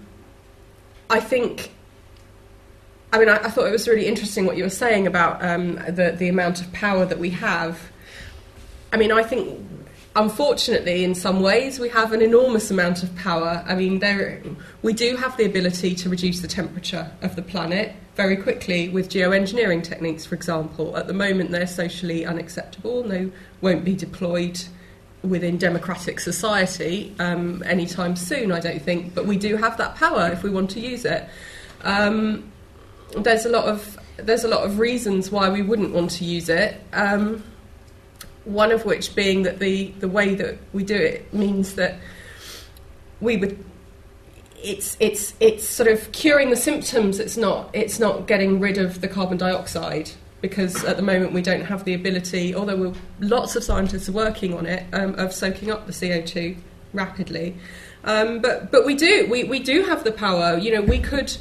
I 1.10 1.20
think 1.20 1.72
I 3.12 3.20
mean, 3.20 3.30
I, 3.30 3.38
I, 3.38 3.50
thought 3.50 3.68
it 3.68 3.72
was 3.72 3.88
really 3.88 4.06
interesting 4.06 4.46
what 4.46 4.58
you 4.58 4.64
were 4.64 4.70
saying 4.70 5.08
about 5.08 5.44
um, 5.44 5.76
the 5.76 6.14
the 6.18 6.28
amount 6.28 6.62
of 6.62 6.72
power 6.74 7.06
that 7.06 7.20
we 7.20 7.30
have. 7.32 7.80
I 8.92 8.98
mean, 8.98 9.12
I 9.12 9.24
think 9.24 9.60
unfortunately, 10.18 11.04
in 11.04 11.14
some 11.14 11.42
ways, 11.42 11.80
we 11.80 11.90
have 11.90 12.12
an 12.12 12.22
enormous 12.22 12.72
amount 12.72 13.04
of 13.04 13.16
power. 13.16 13.64
I 13.68 13.76
mean, 13.76 14.00
there, 14.00 14.42
we 14.82 14.92
do 14.94 15.16
have 15.16 15.38
the 15.38 15.46
ability 15.46 15.94
to 15.96 16.10
reduce 16.10 16.42
the 16.42 16.48
temperature 16.48 17.12
of 17.22 17.36
the 17.36 17.44
planet 17.44 17.96
very 18.16 18.36
quickly 18.36 18.90
with 18.90 19.10
geoengineering 19.10 19.84
techniques, 19.84 20.26
for 20.26 20.34
example. 20.34 20.98
At 20.98 21.06
the 21.06 21.14
moment, 21.14 21.52
they're 21.52 21.68
socially 21.68 22.26
unacceptable 22.26 23.04
and 23.04 23.12
they 23.12 23.32
won't 23.62 23.86
be 23.86 23.96
deployed 23.96 24.60
within 25.22 25.58
democratic 25.58 26.20
society 26.20 27.16
um, 27.20 27.62
anytime 27.64 28.16
soon, 28.16 28.52
I 28.52 28.60
don't 28.60 28.82
think. 28.82 29.14
But 29.14 29.28
we 29.28 29.38
do 29.38 29.56
have 29.58 29.78
that 29.78 29.96
power 29.96 30.30
if 30.32 30.42
we 30.42 30.50
want 30.50 30.72
to 30.72 30.80
use 30.80 31.06
it. 31.06 31.30
Um, 31.84 32.52
there's 33.16 33.46
a 33.46 33.50
lot 33.50 33.66
of 33.66 34.00
there's 34.18 34.44
a 34.44 34.48
lot 34.48 34.66
of 34.66 34.80
reasons 34.80 35.30
why 35.30 35.48
we 35.48 35.62
wouldn't 35.62 35.94
want 35.94 36.10
to 36.10 36.26
use 36.26 36.50
it. 36.50 36.82
Um, 36.92 37.44
one 38.48 38.72
of 38.72 38.86
which 38.86 39.14
being 39.16 39.44
that 39.44 39.60
the, 39.60 39.88
the 40.00 40.08
way 40.08 40.34
that 40.36 40.58
we 40.74 40.84
do 40.84 40.96
it 40.96 41.34
means 41.34 41.76
that 41.76 41.96
we 43.20 43.38
would 43.38 43.64
it's 44.64 44.98
it's 45.00 45.34
it's 45.40 45.68
sort 45.68 45.90
of 45.90 46.12
curing 46.12 46.50
the 46.50 46.56
symptoms. 46.56 47.20
It's 47.20 47.38
not 47.38 47.70
it's 47.74 48.00
not 48.00 48.28
getting 48.28 48.60
rid 48.60 48.78
of 48.78 49.02
the 49.02 49.08
carbon 49.08 49.38
dioxide 49.38 50.12
because 50.42 50.84
at 50.84 50.98
the 50.98 51.04
moment 51.04 51.34
we 51.34 51.42
don't 51.42 51.66
have 51.66 51.84
the 51.84 51.94
ability 51.94 52.54
although 52.54 52.94
lots 53.20 53.56
of 53.56 53.64
scientists 53.64 54.08
are 54.08 54.14
working 54.14 54.54
on 54.54 54.66
it 54.66 54.86
um, 54.94 55.16
of 55.16 55.34
soaking 55.34 55.72
up 55.72 55.86
the 55.86 55.94
CO2 55.94 56.58
rapidly. 56.94 57.56
Um, 58.04 58.40
but 58.40 58.72
but 58.72 58.86
we 58.86 58.96
do 58.96 59.28
we, 59.30 59.44
we 59.44 59.60
do 59.60 59.84
have 59.84 60.04
the 60.04 60.12
power. 60.12 60.58
You 60.58 60.76
know 60.76 60.82
we 60.82 61.00
could 61.00 61.36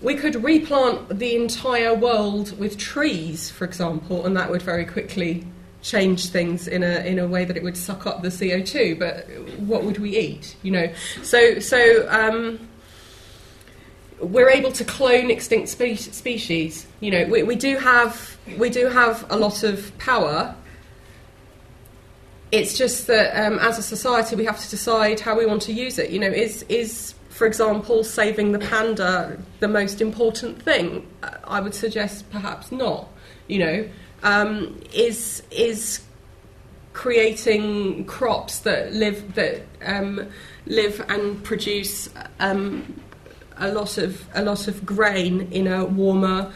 we 0.00 0.14
could 0.14 0.42
replant 0.42 1.18
the 1.18 1.36
entire 1.36 1.94
world 1.94 2.58
with 2.58 2.76
trees 2.76 3.50
for 3.50 3.64
example 3.64 4.26
and 4.26 4.36
that 4.36 4.50
would 4.50 4.62
very 4.62 4.84
quickly 4.84 5.46
change 5.82 6.28
things 6.28 6.68
in 6.68 6.82
a 6.82 7.00
in 7.04 7.18
a 7.18 7.26
way 7.26 7.44
that 7.44 7.56
it 7.56 7.62
would 7.62 7.76
suck 7.76 8.06
up 8.06 8.22
the 8.22 8.30
CO 8.30 8.62
two. 8.62 8.96
But 8.96 9.26
what 9.58 9.84
would 9.84 9.98
we 9.98 10.16
eat? 10.16 10.56
You 10.62 10.72
know, 10.72 10.92
so 11.22 11.58
so. 11.58 12.08
Um, 12.08 12.68
we're 14.22 14.50
able 14.50 14.70
to 14.70 14.84
clone 14.84 15.30
extinct 15.30 15.68
spe- 15.68 16.12
species. 16.12 16.86
You 17.00 17.10
know, 17.10 17.24
we, 17.26 17.42
we 17.42 17.56
do 17.56 17.76
have 17.76 18.36
we 18.56 18.70
do 18.70 18.86
have 18.86 19.26
a 19.30 19.36
lot 19.36 19.64
of 19.64 19.96
power. 19.98 20.54
It's 22.52 22.78
just 22.78 23.06
that 23.08 23.34
um, 23.34 23.58
as 23.58 23.78
a 23.78 23.82
society, 23.82 24.36
we 24.36 24.44
have 24.44 24.60
to 24.60 24.70
decide 24.70 25.18
how 25.18 25.36
we 25.36 25.44
want 25.44 25.62
to 25.62 25.72
use 25.72 25.98
it. 25.98 26.10
You 26.10 26.20
know, 26.20 26.28
is 26.28 26.64
is 26.68 27.14
for 27.30 27.46
example, 27.46 28.04
saving 28.04 28.52
the 28.52 28.58
panda 28.58 29.38
the 29.60 29.68
most 29.68 30.00
important 30.00 30.62
thing? 30.62 31.08
I 31.44 31.60
would 31.60 31.74
suggest 31.74 32.30
perhaps 32.30 32.70
not. 32.70 33.08
You 33.48 33.58
know, 33.58 33.88
um, 34.22 34.80
is 34.92 35.42
is 35.50 36.02
creating 36.92 38.04
crops 38.04 38.60
that 38.60 38.92
live 38.92 39.34
that 39.34 39.62
um, 39.84 40.28
live 40.66 41.04
and 41.08 41.42
produce 41.42 42.08
um, 42.40 43.00
a 43.56 43.72
lot 43.72 43.98
of 43.98 44.26
a 44.34 44.42
lot 44.42 44.68
of 44.68 44.84
grain 44.84 45.48
in 45.52 45.66
a 45.66 45.84
warmer, 45.84 46.52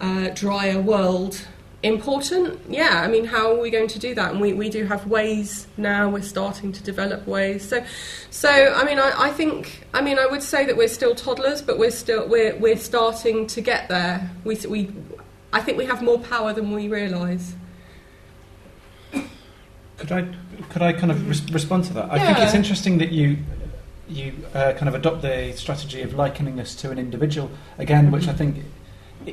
uh, 0.00 0.28
drier 0.30 0.80
world. 0.80 1.46
Important, 1.80 2.58
yeah. 2.68 3.02
I 3.02 3.06
mean, 3.06 3.24
how 3.24 3.52
are 3.52 3.60
we 3.60 3.70
going 3.70 3.86
to 3.86 4.00
do 4.00 4.12
that? 4.16 4.32
And 4.32 4.40
we, 4.40 4.52
we 4.52 4.68
do 4.68 4.84
have 4.86 5.06
ways 5.06 5.68
now. 5.76 6.08
We're 6.08 6.22
starting 6.22 6.72
to 6.72 6.82
develop 6.82 7.24
ways. 7.24 7.68
So, 7.68 7.84
so 8.30 8.50
I 8.50 8.82
mean, 8.82 8.98
I, 8.98 9.12
I 9.16 9.30
think 9.30 9.86
I 9.94 10.02
mean 10.02 10.18
I 10.18 10.26
would 10.26 10.42
say 10.42 10.66
that 10.66 10.76
we're 10.76 10.88
still 10.88 11.14
toddlers, 11.14 11.62
but 11.62 11.78
we're 11.78 11.92
still 11.92 12.28
we're 12.28 12.56
we're 12.56 12.76
starting 12.76 13.46
to 13.48 13.60
get 13.60 13.88
there. 13.88 14.28
We 14.42 14.56
we 14.68 14.92
I 15.52 15.60
think 15.60 15.78
we 15.78 15.86
have 15.86 16.02
more 16.02 16.18
power 16.18 16.52
than 16.52 16.72
we 16.72 16.88
realise. 16.88 17.54
Could 19.96 20.12
I 20.12 20.28
could 20.70 20.82
I 20.82 20.92
kind 20.92 21.10
of 21.10 21.28
res- 21.28 21.52
respond 21.52 21.84
to 21.84 21.94
that? 21.94 22.10
I 22.10 22.18
think 22.18 22.38
it's 22.38 22.54
interesting 22.54 22.98
that 22.98 23.10
you 23.10 23.38
you 24.08 24.32
uh, 24.54 24.72
kind 24.72 24.88
of 24.88 24.94
adopt 24.94 25.22
the 25.22 25.52
strategy 25.52 26.02
of 26.02 26.14
likening 26.14 26.60
us 26.60 26.74
to 26.76 26.90
an 26.90 26.98
individual 26.98 27.50
again, 27.78 28.10
which 28.10 28.28
I 28.28 28.32
think 28.32 28.64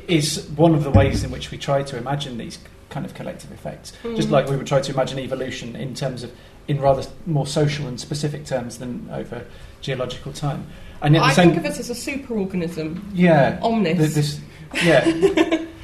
is 0.07 0.47
one 0.55 0.74
of 0.74 0.84
the 0.84 0.91
ways 0.91 1.24
in 1.24 1.32
which 1.32 1.51
we 1.51 1.57
try 1.57 1.84
to 1.84 1.97
imagine 1.97 2.38
these 2.38 2.59
kind 2.89 3.05
of 3.05 3.13
collective 3.13 3.51
effects. 3.51 3.93
Mm. 4.03 4.16
Just 4.16 4.30
like 4.30 4.47
we 4.47 4.55
would 4.55 4.68
try 4.68 4.82
to 4.82 4.91
imagine 4.91 5.20
evolution 5.20 5.76
in 5.76 5.93
terms 5.93 6.24
of 6.24 6.32
in 6.68 6.82
rather 6.82 7.07
more 7.26 7.45
social 7.45 7.88
and 7.88 7.99
specific 7.99 8.45
terms 8.45 8.80
than 8.80 9.07
over 9.11 9.45
geological 9.82 10.34
time. 10.34 10.68
And 11.01 11.16
I 11.18 11.34
same, 11.34 11.51
think 11.51 11.66
of 11.66 11.72
it 11.72 11.80
as 11.80 11.89
a 11.89 11.93
superorganism. 11.93 13.03
Yeah, 13.13 13.59
omnis. 13.61 14.16
This, 14.16 14.39
yeah. 14.84 15.66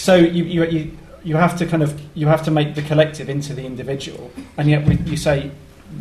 So 0.00 0.14
you, 0.14 0.44
you, 0.44 0.64
you, 0.64 0.98
you 1.24 1.36
have 1.36 1.58
to 1.58 1.66
kind 1.66 1.82
of 1.82 2.00
you 2.14 2.26
have 2.26 2.42
to 2.44 2.50
make 2.50 2.74
the 2.74 2.80
collective 2.80 3.28
into 3.28 3.52
the 3.52 3.66
individual, 3.66 4.30
and 4.56 4.70
yet 4.70 4.86
we, 4.86 4.96
you 4.96 5.18
say 5.18 5.50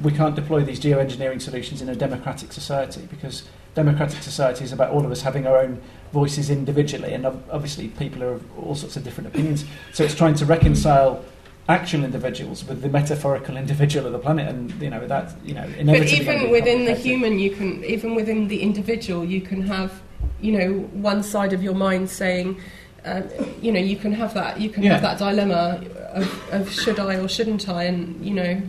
we 0.01 0.13
can't 0.13 0.35
deploy 0.35 0.63
these 0.63 0.79
geoengineering 0.79 1.41
solutions 1.41 1.81
in 1.81 1.89
a 1.89 1.95
democratic 1.95 2.53
society 2.53 3.05
because 3.11 3.43
democratic 3.75 4.23
society 4.23 4.63
is 4.63 4.71
about 4.71 4.91
all 4.91 5.03
of 5.03 5.11
us 5.11 5.21
having 5.21 5.45
our 5.45 5.57
own 5.57 5.81
voices 6.13 6.49
individually, 6.49 7.13
and 7.13 7.25
obviously 7.25 7.89
people 7.89 8.23
are 8.23 8.31
of 8.31 8.57
all 8.57 8.73
sorts 8.73 8.95
of 8.95 9.03
different 9.03 9.27
opinions. 9.27 9.65
So 9.91 10.05
it's 10.05 10.15
trying 10.15 10.35
to 10.35 10.45
reconcile 10.45 11.25
actual 11.67 12.05
individuals 12.05 12.63
with 12.63 12.81
the 12.81 12.87
metaphorical 12.87 13.57
individual 13.63 14.05
of 14.05 14.13
the 14.13 14.19
planet, 14.19 14.47
and 14.47 14.71
you 14.81 14.89
know 14.89 15.05
that 15.07 15.35
you 15.43 15.55
know. 15.55 15.69
But 15.85 16.07
even 16.07 16.49
within 16.51 16.85
the 16.85 16.95
human, 16.95 17.37
you 17.37 17.51
can 17.51 17.83
even 17.83 18.15
within 18.15 18.47
the 18.47 18.61
individual, 18.61 19.25
you 19.25 19.41
can 19.41 19.61
have 19.63 20.01
you 20.39 20.53
know 20.53 20.73
one 20.93 21.21
side 21.21 21.51
of 21.51 21.61
your 21.61 21.75
mind 21.75 22.09
saying 22.09 22.61
um, 23.05 23.29
you 23.61 23.71
know, 23.71 23.79
you 23.79 23.95
can 23.95 24.11
have 24.13 24.33
that. 24.33 24.59
You 24.59 24.69
can 24.69 24.83
yeah. 24.83 24.93
have 24.93 25.01
that 25.01 25.17
dilemma 25.19 25.83
of, 26.11 26.53
of, 26.53 26.71
should 26.71 26.99
I 26.99 27.15
or 27.15 27.27
shouldn't 27.27 27.69
I, 27.69 27.83
and 27.83 28.23
you 28.25 28.33
know. 28.33 28.61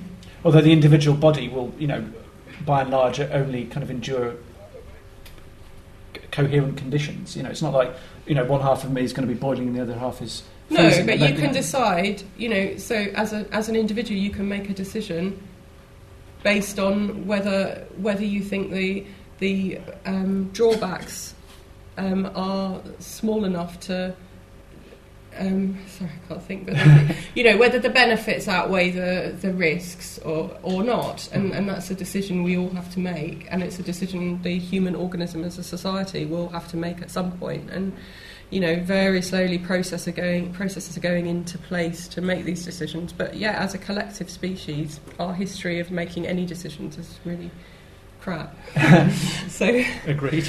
Although 0.45 0.61
the 0.61 0.73
individual 0.73 1.17
body 1.17 1.49
will, 1.49 1.73
you 1.79 1.87
know, 1.87 2.05
by 2.65 2.83
and 2.83 2.91
large, 2.91 3.21
only 3.21 3.67
kind 3.67 3.83
of 3.83 3.91
endure 3.91 4.37
coherent 6.31 6.77
conditions. 6.77 7.37
You 7.37 7.43
know, 7.43 7.51
it's 7.51 7.63
not 7.63 7.73
like 7.73 7.95
you 8.27 8.35
know 8.35 8.45
one 8.45 8.61
half 8.61 8.85
of 8.85 8.93
me 8.93 9.03
is 9.03 9.13
going 9.13 9.27
to 9.27 9.33
be 9.33 9.39
boiling 9.39 9.69
and 9.69 9.77
the 9.77 9.83
other 9.83 9.99
half 9.99 10.23
is. 10.23 10.43
No, 10.71 10.89
but 11.05 11.19
you 11.19 11.35
can 11.35 11.53
decide. 11.53 12.23
You 12.37 12.49
know, 12.49 12.77
so 12.77 12.95
as 12.95 13.33
a 13.33 13.47
as 13.53 13.69
an 13.69 13.77
individual, 13.77 14.21
you 14.21 14.31
can 14.31 14.49
make 14.49 14.71
a 14.71 14.75
decision 14.75 15.41
based 16.43 16.79
on 16.79 17.27
whether 17.27 17.87
whether 17.97 18.25
you 18.25 18.43
think 18.43 18.71
the 18.71 19.05
the 19.39 19.81
um, 20.07 20.51
drawbacks 20.53 21.35
um, 22.01 22.31
are 22.35 22.81
small 22.99 23.45
enough 23.45 23.79
to. 23.81 24.15
Um, 25.39 25.79
sorry, 25.87 26.11
I 26.11 26.29
can't 26.29 26.43
think, 26.43 26.67
but 26.67 27.17
you 27.37 27.45
know 27.45 27.57
whether 27.57 27.79
the 27.79 27.89
benefits 27.89 28.49
outweigh 28.49 28.91
the, 28.91 29.37
the 29.41 29.53
risks 29.53 30.19
or, 30.19 30.59
or 30.63 30.83
not, 30.83 31.29
and, 31.33 31.53
and 31.53 31.69
that's 31.69 31.89
a 31.89 31.95
decision 31.95 32.43
we 32.43 32.57
all 32.57 32.71
have 32.71 32.93
to 32.95 32.99
make, 32.99 33.47
and 33.49 33.63
it's 33.63 33.79
a 33.79 33.83
decision 33.83 34.43
the 34.43 34.59
human 34.59 34.97
organism 34.97 35.45
as 35.45 35.57
a 35.57 35.63
society 35.63 36.27
will 36.27 36.49
have 36.49 36.67
to 36.69 36.77
make 36.77 37.01
at 37.01 37.11
some 37.11 37.31
point. 37.33 37.41
point, 37.41 37.71
and 37.71 37.93
you 38.51 38.59
know 38.59 38.81
very 38.81 39.23
slowly 39.23 39.59
process 39.59 40.09
are 40.09 40.13
going 40.13 40.53
processes 40.53 40.97
are 40.97 41.01
going 41.01 41.27
into 41.27 41.57
place 41.57 42.09
to 42.09 42.21
make 42.21 42.45
these 42.45 42.65
decisions. 42.65 43.13
But 43.13 43.37
yeah, 43.37 43.53
as 43.53 43.75
a 43.75 43.79
collective 43.79 44.29
species, 44.29 44.99
our 45.19 45.33
history 45.33 45.79
of 45.79 45.91
making 45.93 46.27
any 46.27 46.45
decisions 46.45 46.99
is 46.99 47.19
really 47.25 47.51
crap. 48.21 48.55
so 49.49 49.83
agreed. 50.07 50.49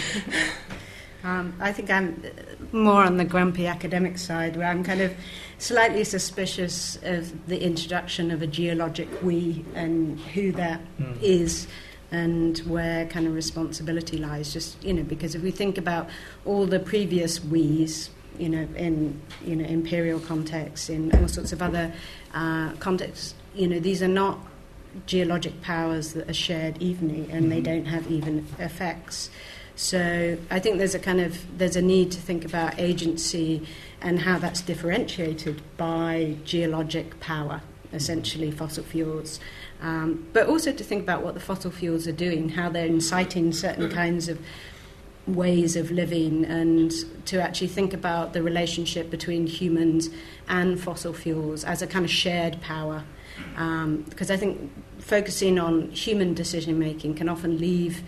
Um, 1.23 1.53
I 1.59 1.71
think 1.71 1.89
I'm 1.91 2.23
more 2.71 3.03
on 3.03 3.17
the 3.17 3.25
grumpy 3.25 3.67
academic 3.67 4.17
side, 4.17 4.55
where 4.55 4.67
I'm 4.67 4.83
kind 4.83 5.01
of 5.01 5.13
slightly 5.59 6.03
suspicious 6.03 6.97
of 7.03 7.47
the 7.47 7.63
introduction 7.63 8.31
of 8.31 8.41
a 8.41 8.47
geologic 8.47 9.07
we 9.21 9.63
and 9.75 10.19
who 10.19 10.51
that 10.53 10.81
mm. 10.99 11.21
is 11.21 11.67
and 12.11 12.57
where 12.59 13.05
kind 13.05 13.27
of 13.27 13.33
responsibility 13.33 14.17
lies. 14.17 14.51
Just 14.51 14.83
you 14.83 14.93
know, 14.93 15.03
because 15.03 15.35
if 15.35 15.41
we 15.41 15.51
think 15.51 15.77
about 15.77 16.09
all 16.45 16.65
the 16.65 16.79
previous 16.79 17.43
we's, 17.43 18.09
you 18.37 18.49
know, 18.49 18.67
in 18.75 19.21
you 19.45 19.55
know 19.55 19.65
imperial 19.65 20.19
contexts, 20.19 20.89
in 20.89 21.11
all 21.21 21.27
sorts 21.27 21.53
of 21.53 21.61
other 21.61 21.93
uh, 22.33 22.71
contexts, 22.73 23.35
you 23.53 23.67
know, 23.67 23.79
these 23.79 24.01
are 24.01 24.07
not 24.07 24.39
geologic 25.05 25.61
powers 25.61 26.13
that 26.13 26.29
are 26.29 26.33
shared 26.33 26.81
evenly, 26.81 27.31
and 27.31 27.43
mm-hmm. 27.43 27.49
they 27.49 27.61
don't 27.61 27.85
have 27.85 28.09
even 28.11 28.45
effects. 28.59 29.29
So 29.81 30.37
I 30.51 30.59
think 30.59 30.77
there's 30.77 30.93
a 30.93 30.99
kind 30.99 31.19
of 31.19 31.57
there's 31.57 31.75
a 31.75 31.81
need 31.81 32.11
to 32.11 32.21
think 32.21 32.45
about 32.45 32.79
agency 32.79 33.67
and 33.99 34.19
how 34.19 34.37
that's 34.37 34.61
differentiated 34.61 35.59
by 35.75 36.37
geologic 36.45 37.19
power, 37.19 37.63
essentially 37.91 38.51
fossil 38.51 38.83
fuels, 38.83 39.39
um, 39.81 40.27
but 40.33 40.45
also 40.45 40.71
to 40.71 40.83
think 40.83 41.01
about 41.01 41.23
what 41.23 41.33
the 41.33 41.39
fossil 41.39 41.71
fuels 41.71 42.07
are 42.07 42.11
doing, 42.11 42.49
how 42.49 42.69
they're 42.69 42.85
inciting 42.85 43.51
certain 43.51 43.89
kinds 43.89 44.29
of 44.29 44.39
ways 45.25 45.75
of 45.75 45.89
living, 45.89 46.45
and 46.45 46.91
to 47.25 47.41
actually 47.41 47.67
think 47.67 47.91
about 47.91 48.33
the 48.33 48.43
relationship 48.43 49.09
between 49.09 49.47
humans 49.47 50.11
and 50.47 50.79
fossil 50.79 51.11
fuels 51.11 51.63
as 51.63 51.81
a 51.81 51.87
kind 51.87 52.05
of 52.05 52.11
shared 52.11 52.61
power. 52.61 53.03
Because 53.55 54.29
um, 54.29 54.35
I 54.35 54.37
think 54.37 54.71
focusing 54.99 55.57
on 55.57 55.89
human 55.89 56.35
decision 56.35 56.77
making 56.77 57.15
can 57.15 57.27
often 57.27 57.57
leave 57.57 58.03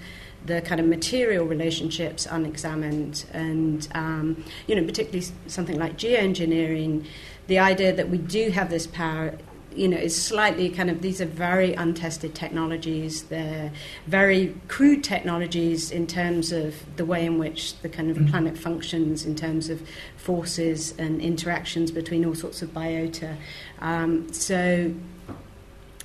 the 0.46 0.62
kind 0.62 0.82
of 0.82 0.88
material 0.88 1.46
relationships 1.46 2.26
unexamined, 2.30 3.26
and 3.34 3.88
um, 3.96 4.44
you 4.68 4.76
know, 4.76 4.84
particularly 4.84 5.26
something 5.48 5.80
like 5.80 5.98
geoengineering, 5.98 7.06
the 7.48 7.60
idea 7.60 7.94
that 7.94 8.10
we 8.10 8.18
do 8.18 8.50
have 8.52 8.70
this 8.70 8.88
power 8.88 9.38
you 9.76 9.88
know, 9.88 9.98
is 9.98 10.20
slightly 10.22 10.70
kind 10.70 10.90
of 10.90 11.02
these 11.02 11.20
are 11.20 11.26
very 11.26 11.74
untested 11.74 12.36
technologies. 12.36 13.24
They're 13.24 13.72
very 14.06 14.56
crude 14.68 15.04
technologies 15.04 15.90
in 15.90 16.06
terms 16.06 16.52
of 16.52 16.76
the 16.96 17.06
way 17.06 17.26
in 17.26 17.40
which 17.40 17.80
the 17.82 17.90
kind 17.90 18.12
of 18.12 18.18
Mm. 18.18 18.30
planet 18.30 18.58
functions, 18.58 19.26
in 19.26 19.36
terms 19.36 19.70
of 19.70 19.82
forces 20.16 20.94
and 21.00 21.20
interactions 21.22 21.92
between 21.92 22.24
all 22.24 22.36
sorts 22.36 22.62
of 22.62 22.72
biota. 22.72 23.36
Um, 23.82 24.32
so 24.32 24.94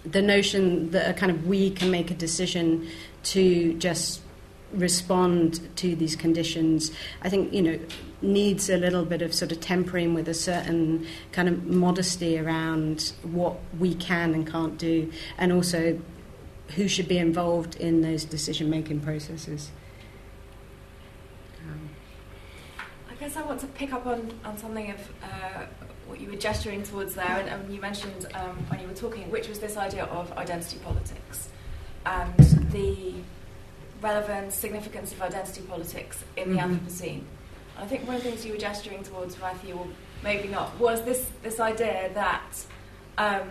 the 0.04 0.22
notion 0.22 0.90
that 0.92 1.10
a 1.10 1.12
kind 1.12 1.30
of 1.30 1.46
we 1.46 1.70
can 1.70 1.90
make 1.90 2.10
a 2.10 2.14
decision 2.14 2.88
to 3.24 3.74
just 3.74 4.20
respond 4.72 5.76
to 5.76 5.94
these 5.96 6.16
conditions, 6.16 6.92
I 7.22 7.28
think 7.28 7.52
you 7.52 7.62
know 7.62 7.78
needs 8.20 8.68
a 8.68 8.76
little 8.76 9.04
bit 9.04 9.22
of 9.22 9.32
sort 9.32 9.52
of 9.52 9.60
tempering 9.60 10.14
with 10.14 10.28
a 10.28 10.34
certain 10.34 11.06
kind 11.32 11.48
of 11.48 11.66
modesty 11.66 12.38
around 12.38 13.12
what 13.22 13.56
we 13.78 13.94
can 13.94 14.34
and 14.34 14.46
can't 14.46 14.76
do, 14.78 15.10
and 15.38 15.52
also 15.52 15.98
who 16.74 16.88
should 16.88 17.08
be 17.08 17.18
involved 17.18 17.76
in 17.76 18.02
those 18.02 18.24
decision 18.24 18.68
making 18.68 19.00
processes. 19.00 19.70
Um, 21.66 21.88
I 23.10 23.14
guess 23.14 23.36
I 23.36 23.42
want 23.42 23.60
to 23.60 23.66
pick 23.68 23.92
up 23.92 24.06
on, 24.06 24.30
on 24.44 24.58
something 24.58 24.90
of 24.90 25.12
uh, 25.22 25.64
what 26.06 26.20
you 26.20 26.30
were 26.30 26.36
gesturing 26.36 26.82
towards 26.82 27.14
there, 27.14 27.24
and, 27.24 27.48
and 27.48 27.74
you 27.74 27.80
mentioned 27.80 28.26
um, 28.34 28.56
when 28.68 28.80
you 28.80 28.88
were 28.88 28.94
talking, 28.94 29.30
which 29.30 29.48
was 29.48 29.58
this 29.60 29.76
idea 29.76 30.04
of 30.04 30.30
identity 30.32 30.78
politics 30.84 31.48
and 32.04 32.38
the 32.72 33.14
relevance, 34.00 34.54
significance 34.54 35.12
of 35.12 35.20
identity 35.22 35.62
politics 35.62 36.24
in 36.36 36.52
the 36.54 36.58
Mhm. 36.60 36.78
Anthropocene. 36.78 37.22
And 37.76 37.84
I 37.84 37.86
think 37.86 38.06
one 38.06 38.16
of 38.16 38.22
the 38.22 38.30
things 38.30 38.44
you 38.46 38.52
were 38.52 38.58
gesturing 38.58 39.02
towards, 39.02 39.38
Matthew, 39.38 39.74
or 39.76 39.86
maybe 40.22 40.48
not, 40.48 40.78
was 40.78 41.02
this, 41.04 41.26
this 41.42 41.60
idea 41.60 42.10
that 42.14 42.64
um, 43.18 43.48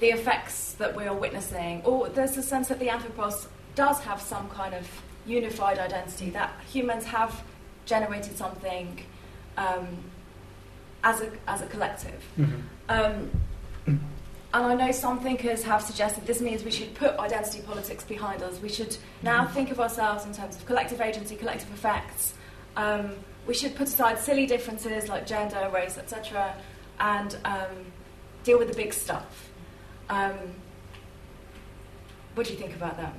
the 0.00 0.08
effects 0.10 0.74
that 0.74 0.94
we 0.96 1.04
are 1.06 1.14
witnessing, 1.14 1.82
or 1.84 2.08
there's 2.08 2.36
a 2.36 2.42
sense 2.42 2.68
that 2.68 2.78
the 2.78 2.88
anthropos 2.88 3.48
does 3.74 4.00
have 4.00 4.20
some 4.22 4.48
kind 4.50 4.74
of 4.74 4.86
unified 5.26 5.78
identity, 5.78 6.30
that 6.30 6.52
humans 6.72 7.04
have 7.04 7.42
generated 7.84 8.36
something 8.36 9.02
um, 9.56 9.86
as, 11.02 11.20
a, 11.20 11.30
as 11.48 11.62
a 11.62 11.66
collective. 11.66 12.22
Mhm. 12.38 12.62
Um, 12.88 13.30
and 14.54 14.64
I 14.64 14.74
know 14.74 14.92
some 14.92 15.20
thinkers 15.20 15.62
have 15.64 15.82
suggested 15.82 16.26
this 16.26 16.40
means 16.40 16.64
we 16.64 16.70
should 16.70 16.94
put 16.94 17.18
identity 17.18 17.60
politics 17.60 18.02
behind 18.04 18.42
us. 18.42 18.60
We 18.60 18.70
should 18.70 18.96
now 19.22 19.46
think 19.46 19.70
of 19.70 19.78
ourselves 19.78 20.24
in 20.24 20.32
terms 20.32 20.56
of 20.56 20.64
collective 20.64 21.02
agency, 21.02 21.36
collective 21.36 21.70
effects. 21.72 22.32
Um, 22.76 23.10
we 23.46 23.52
should 23.52 23.74
put 23.74 23.88
aside 23.88 24.18
silly 24.18 24.46
differences 24.46 25.08
like 25.08 25.26
gender, 25.26 25.70
race, 25.72 25.98
etc., 25.98 26.54
and 27.00 27.36
um, 27.44 27.92
deal 28.42 28.58
with 28.58 28.68
the 28.68 28.74
big 28.74 28.94
stuff. 28.94 29.50
Um, 30.08 30.34
what 32.34 32.46
do 32.46 32.52
you 32.52 32.58
think 32.58 32.74
about 32.74 32.96
that? 32.96 33.14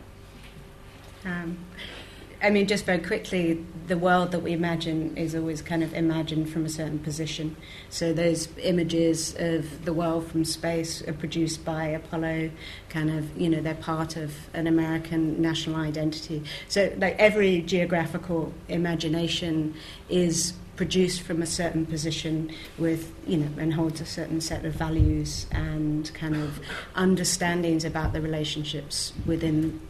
I 2.42 2.50
mean, 2.50 2.68
just 2.68 2.86
very 2.86 3.00
quickly, 3.00 3.66
the 3.88 3.98
world 3.98 4.32
that 4.32 4.40
we 4.40 4.54
imagine 4.54 5.18
is 5.18 5.36
always 5.36 5.62
kind 5.62 5.84
of 5.84 5.94
imagined 5.94 6.50
from 6.50 6.66
a 6.66 6.70
certain 6.70 7.00
position. 7.00 7.58
So 7.90 8.14
those 8.14 8.48
images 8.60 9.36
of 9.38 9.84
the 9.84 9.92
world 9.92 10.28
from 10.28 10.46
space 10.46 11.06
are 11.06 11.14
produced 11.14 11.66
by 11.66 11.88
Apollo, 11.88 12.52
kind 12.88 13.10
of, 13.10 13.38
you 13.38 13.50
know, 13.50 13.60
they're 13.60 13.76
part 13.76 14.16
of 14.16 14.34
an 14.54 14.68
American 14.68 15.42
national 15.42 15.76
identity. 15.76 16.44
So, 16.70 16.94
like, 16.98 17.18
every 17.20 17.62
geographical 17.62 18.54
imagination 18.70 19.76
is 20.08 20.54
produced 20.78 21.22
from 21.24 21.42
a 21.42 21.46
certain 21.46 21.86
position 21.86 22.50
with, 22.78 23.12
you 23.28 23.36
know, 23.36 23.50
and 23.58 23.74
holds 23.74 24.00
a 24.00 24.06
certain 24.06 24.40
set 24.40 24.64
of 24.64 24.74
values 24.74 25.46
and 25.52 26.10
kind 26.14 26.38
of 26.38 26.62
understandings 26.96 27.84
about 27.84 28.14
the 28.14 28.22
relationships 28.22 29.12
within 29.26 29.82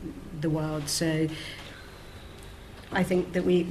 the 0.42 0.50
world. 0.50 0.90
So 0.90 1.28
I 2.92 3.04
think 3.04 3.34
that 3.34 3.46
we 3.46 3.68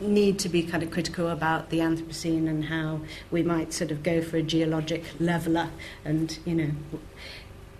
need 0.00 0.38
to 0.38 0.48
be 0.48 0.62
kind 0.62 0.82
of 0.82 0.90
critical 0.90 1.28
about 1.28 1.70
the 1.70 1.78
Anthropocene 1.78 2.48
and 2.48 2.64
how 2.64 3.00
we 3.30 3.42
might 3.42 3.72
sort 3.72 3.90
of 3.90 4.02
go 4.02 4.22
for 4.22 4.38
a 4.38 4.42
geologic 4.42 5.04
leveler 5.18 5.68
and, 6.04 6.38
you 6.46 6.54
know, 6.54 6.70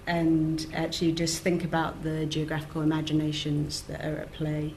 and 0.07 0.66
actually 0.74 1.12
just 1.12 1.43
think 1.43 1.64
about 1.64 2.03
the 2.03 2.26
geographical 2.26 2.82
imaginations 2.82 3.82
that 3.82 4.05
are 4.05 4.18
at 4.18 4.32
play 4.32 4.74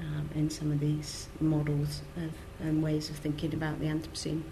um, 0.00 0.28
in 0.34 0.50
some 0.50 0.70
of 0.72 0.80
these 0.80 1.28
models 1.40 2.02
of, 2.16 2.32
and 2.60 2.82
ways 2.82 3.08
of 3.08 3.16
thinking 3.16 3.54
about 3.54 3.78
the 3.80 3.86
Anthropocene. 3.86 4.42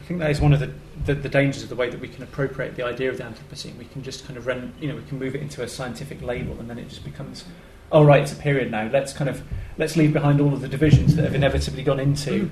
I 0.00 0.04
think 0.04 0.20
that 0.20 0.30
is 0.30 0.40
one 0.40 0.52
of 0.52 0.60
the, 0.60 0.72
the, 1.06 1.14
the 1.14 1.28
dangers 1.28 1.62
of 1.62 1.68
the 1.68 1.74
way 1.76 1.88
that 1.90 2.00
we 2.00 2.08
can 2.08 2.22
appropriate 2.22 2.76
the 2.76 2.84
idea 2.84 3.08
of 3.10 3.16
the 3.16 3.24
Anthropocene. 3.24 3.76
We 3.78 3.86
can 3.86 4.02
just 4.02 4.26
kind 4.26 4.36
of 4.36 4.46
run, 4.46 4.74
you 4.80 4.88
know, 4.88 4.96
we 4.96 5.02
can 5.02 5.18
move 5.18 5.34
it 5.34 5.42
into 5.42 5.62
a 5.62 5.68
scientific 5.68 6.20
label, 6.22 6.58
and 6.60 6.68
then 6.68 6.78
it 6.78 6.88
just 6.88 7.04
becomes, 7.04 7.44
oh 7.92 8.04
right, 8.04 8.22
it's 8.22 8.32
a 8.32 8.36
period 8.36 8.70
now. 8.70 8.88
Let's 8.92 9.12
kind 9.12 9.30
of 9.30 9.42
let's 9.76 9.96
leave 9.96 10.12
behind 10.12 10.40
all 10.40 10.52
of 10.52 10.60
the 10.60 10.68
divisions 10.68 11.16
that 11.16 11.24
have 11.24 11.34
inevitably 11.34 11.82
gone 11.82 12.00
into, 12.00 12.50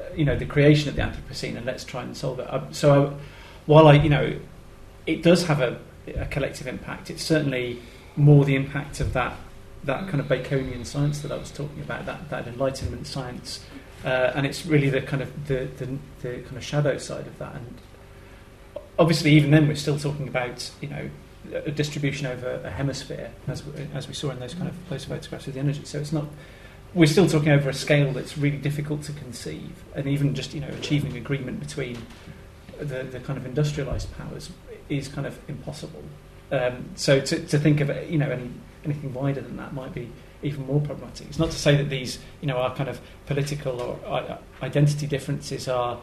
uh, 0.00 0.04
you 0.14 0.24
know, 0.24 0.36
the 0.36 0.46
creation 0.46 0.88
of 0.88 0.96
the 0.96 1.02
Anthropocene, 1.02 1.56
and 1.56 1.64
let's 1.64 1.84
try 1.84 2.02
and 2.02 2.16
solve 2.16 2.38
it. 2.38 2.48
Uh, 2.48 2.70
so, 2.70 3.06
I, 3.06 3.12
while 3.66 3.88
I, 3.88 3.94
you 3.94 4.10
know, 4.10 4.38
it 5.06 5.22
does 5.22 5.46
have 5.46 5.60
a, 5.60 5.78
a 6.14 6.26
collective 6.26 6.66
impact. 6.66 7.10
It's 7.10 7.22
certainly 7.22 7.80
more 8.16 8.44
the 8.44 8.54
impact 8.54 9.00
of 9.00 9.12
that 9.14 9.36
that 9.84 10.08
kind 10.08 10.20
of 10.20 10.26
Baconian 10.26 10.84
science 10.84 11.20
that 11.20 11.30
I 11.30 11.36
was 11.36 11.50
talking 11.50 11.80
about, 11.80 12.06
that 12.06 12.28
that 12.30 12.46
Enlightenment 12.46 13.06
science. 13.06 13.64
Uh, 14.04 14.32
and 14.34 14.46
it's 14.46 14.66
really 14.66 14.90
the 14.90 15.00
kind 15.00 15.22
of 15.22 15.46
the, 15.48 15.68
the, 15.78 15.98
the 16.20 16.42
kind 16.42 16.56
of 16.56 16.62
shadow 16.62 16.98
side 16.98 17.26
of 17.26 17.38
that. 17.38 17.54
And 17.54 17.78
obviously, 18.98 19.32
even 19.32 19.50
then, 19.50 19.66
we're 19.66 19.74
still 19.74 19.98
talking 19.98 20.28
about 20.28 20.70
you 20.80 20.88
know 20.88 21.10
a 21.52 21.70
distribution 21.70 22.26
over 22.26 22.60
a 22.64 22.70
hemisphere, 22.70 23.30
as 23.48 23.64
we, 23.64 23.72
as 23.94 24.08
we 24.08 24.14
saw 24.14 24.30
in 24.30 24.40
those 24.40 24.54
kind 24.54 24.68
of 24.68 24.88
those 24.88 25.04
photographs 25.04 25.46
of 25.46 25.54
the 25.54 25.60
energy. 25.60 25.84
So 25.84 25.98
it's 25.98 26.12
not. 26.12 26.26
We're 26.94 27.06
still 27.06 27.28
talking 27.28 27.50
over 27.50 27.68
a 27.68 27.74
scale 27.74 28.12
that's 28.12 28.38
really 28.38 28.56
difficult 28.56 29.02
to 29.02 29.12
conceive, 29.12 29.84
and 29.94 30.06
even 30.06 30.34
just 30.34 30.54
you 30.54 30.60
know 30.60 30.68
achieving 30.68 31.16
agreement 31.16 31.60
between 31.60 31.98
the, 32.78 33.02
the 33.02 33.20
kind 33.20 33.38
of 33.38 33.46
industrialized 33.46 34.14
powers 34.16 34.50
is 34.88 35.08
kind 35.08 35.26
of 35.26 35.38
impossible. 35.48 36.02
Um, 36.52 36.90
so 36.94 37.20
to, 37.20 37.44
to 37.46 37.58
think 37.58 37.80
of 37.80 37.88
you 38.10 38.18
know 38.18 38.30
any, 38.30 38.50
anything 38.84 39.12
wider 39.12 39.40
than 39.40 39.56
that 39.56 39.74
might 39.74 39.92
be 39.92 40.10
even 40.42 40.66
more 40.66 40.80
problematic. 40.80 41.28
It's 41.28 41.38
not 41.38 41.50
to 41.50 41.58
say 41.58 41.76
that 41.76 41.88
these, 41.88 42.18
you 42.40 42.46
know, 42.46 42.58
our 42.58 42.74
kind 42.74 42.88
of 42.88 43.00
political 43.26 43.80
or 43.80 43.98
uh, 44.06 44.38
identity 44.62 45.06
differences 45.06 45.66
are 45.68 46.00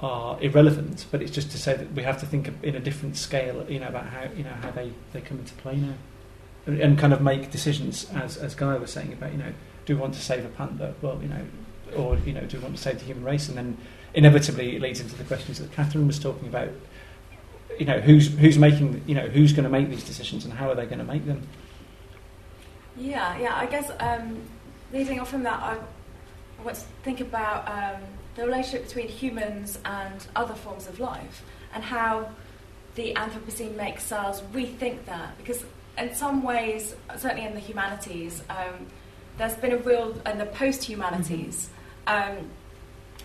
are 0.00 0.40
irrelevant, 0.42 1.06
but 1.10 1.22
it's 1.22 1.30
just 1.30 1.50
to 1.50 1.58
say 1.58 1.74
that 1.74 1.92
we 1.92 2.02
have 2.02 2.20
to 2.20 2.26
think 2.26 2.50
in 2.62 2.74
a 2.74 2.80
different 2.80 3.16
scale, 3.16 3.64
you 3.68 3.80
know, 3.80 3.88
about 3.88 4.06
how 4.06 4.24
you 4.36 4.44
know 4.44 4.52
how 4.62 4.70
they, 4.70 4.92
they 5.12 5.20
come 5.20 5.38
into 5.38 5.54
play 5.54 5.76
now, 5.76 5.94
and, 6.66 6.80
and 6.80 6.98
kind 6.98 7.12
of 7.12 7.22
make 7.22 7.50
decisions 7.50 8.10
as 8.14 8.36
as 8.36 8.54
Gaia 8.54 8.78
was 8.78 8.90
saying 8.90 9.12
about 9.12 9.32
you 9.32 9.38
know, 9.38 9.52
do 9.86 9.94
we 9.94 10.00
want 10.00 10.14
to 10.14 10.20
save 10.20 10.44
a 10.44 10.48
panda? 10.48 10.94
Well, 11.00 11.18
you 11.22 11.28
know, 11.28 11.46
or 11.96 12.18
you 12.18 12.32
know, 12.32 12.42
do 12.42 12.58
we 12.58 12.62
want 12.64 12.76
to 12.76 12.82
save 12.82 12.98
the 12.98 13.04
human 13.04 13.24
race? 13.24 13.48
And 13.48 13.56
then 13.56 13.78
inevitably 14.14 14.76
it 14.76 14.82
leads 14.82 15.00
into 15.00 15.14
the 15.16 15.24
questions 15.24 15.58
that 15.58 15.70
Kathryn 15.72 16.06
was 16.06 16.18
talking 16.18 16.48
about. 16.48 16.70
You 17.78 17.86
know, 17.86 18.00
who's 18.00 18.28
who's 18.36 18.58
making 18.58 19.02
you 19.06 19.14
know 19.14 19.28
who's 19.28 19.52
going 19.52 19.64
to 19.64 19.70
make 19.70 19.88
these 19.88 20.04
decisions 20.04 20.44
and 20.44 20.52
how 20.52 20.70
are 20.70 20.74
they 20.74 20.86
going 20.86 20.98
to 20.98 21.04
make 21.04 21.24
them? 21.24 21.46
Yeah, 22.96 23.38
yeah. 23.38 23.54
I 23.54 23.66
guess 23.66 23.90
um, 24.00 24.42
leading 24.92 25.20
on 25.20 25.26
from 25.26 25.42
that, 25.42 25.62
I 25.62 25.78
want 26.62 26.76
to 26.76 26.84
think 27.02 27.20
about 27.20 27.68
um, 27.68 28.02
the 28.36 28.44
relationship 28.44 28.86
between 28.86 29.08
humans 29.08 29.78
and 29.84 30.26
other 30.36 30.54
forms 30.54 30.86
of 30.86 31.00
life, 31.00 31.42
and 31.74 31.82
how 31.82 32.28
the 32.94 33.14
Anthropocene 33.14 33.74
makes 33.76 34.12
us 34.12 34.42
rethink 34.52 35.04
that. 35.06 35.36
Because 35.38 35.64
in 35.98 36.14
some 36.14 36.42
ways, 36.42 36.94
certainly 37.16 37.46
in 37.46 37.54
the 37.54 37.60
humanities, 37.60 38.42
um, 38.50 38.86
there's 39.38 39.54
been 39.54 39.72
a 39.72 39.78
real, 39.78 40.20
and 40.24 40.40
the 40.40 40.46
post-humanities, 40.46 41.70
um, 42.06 42.50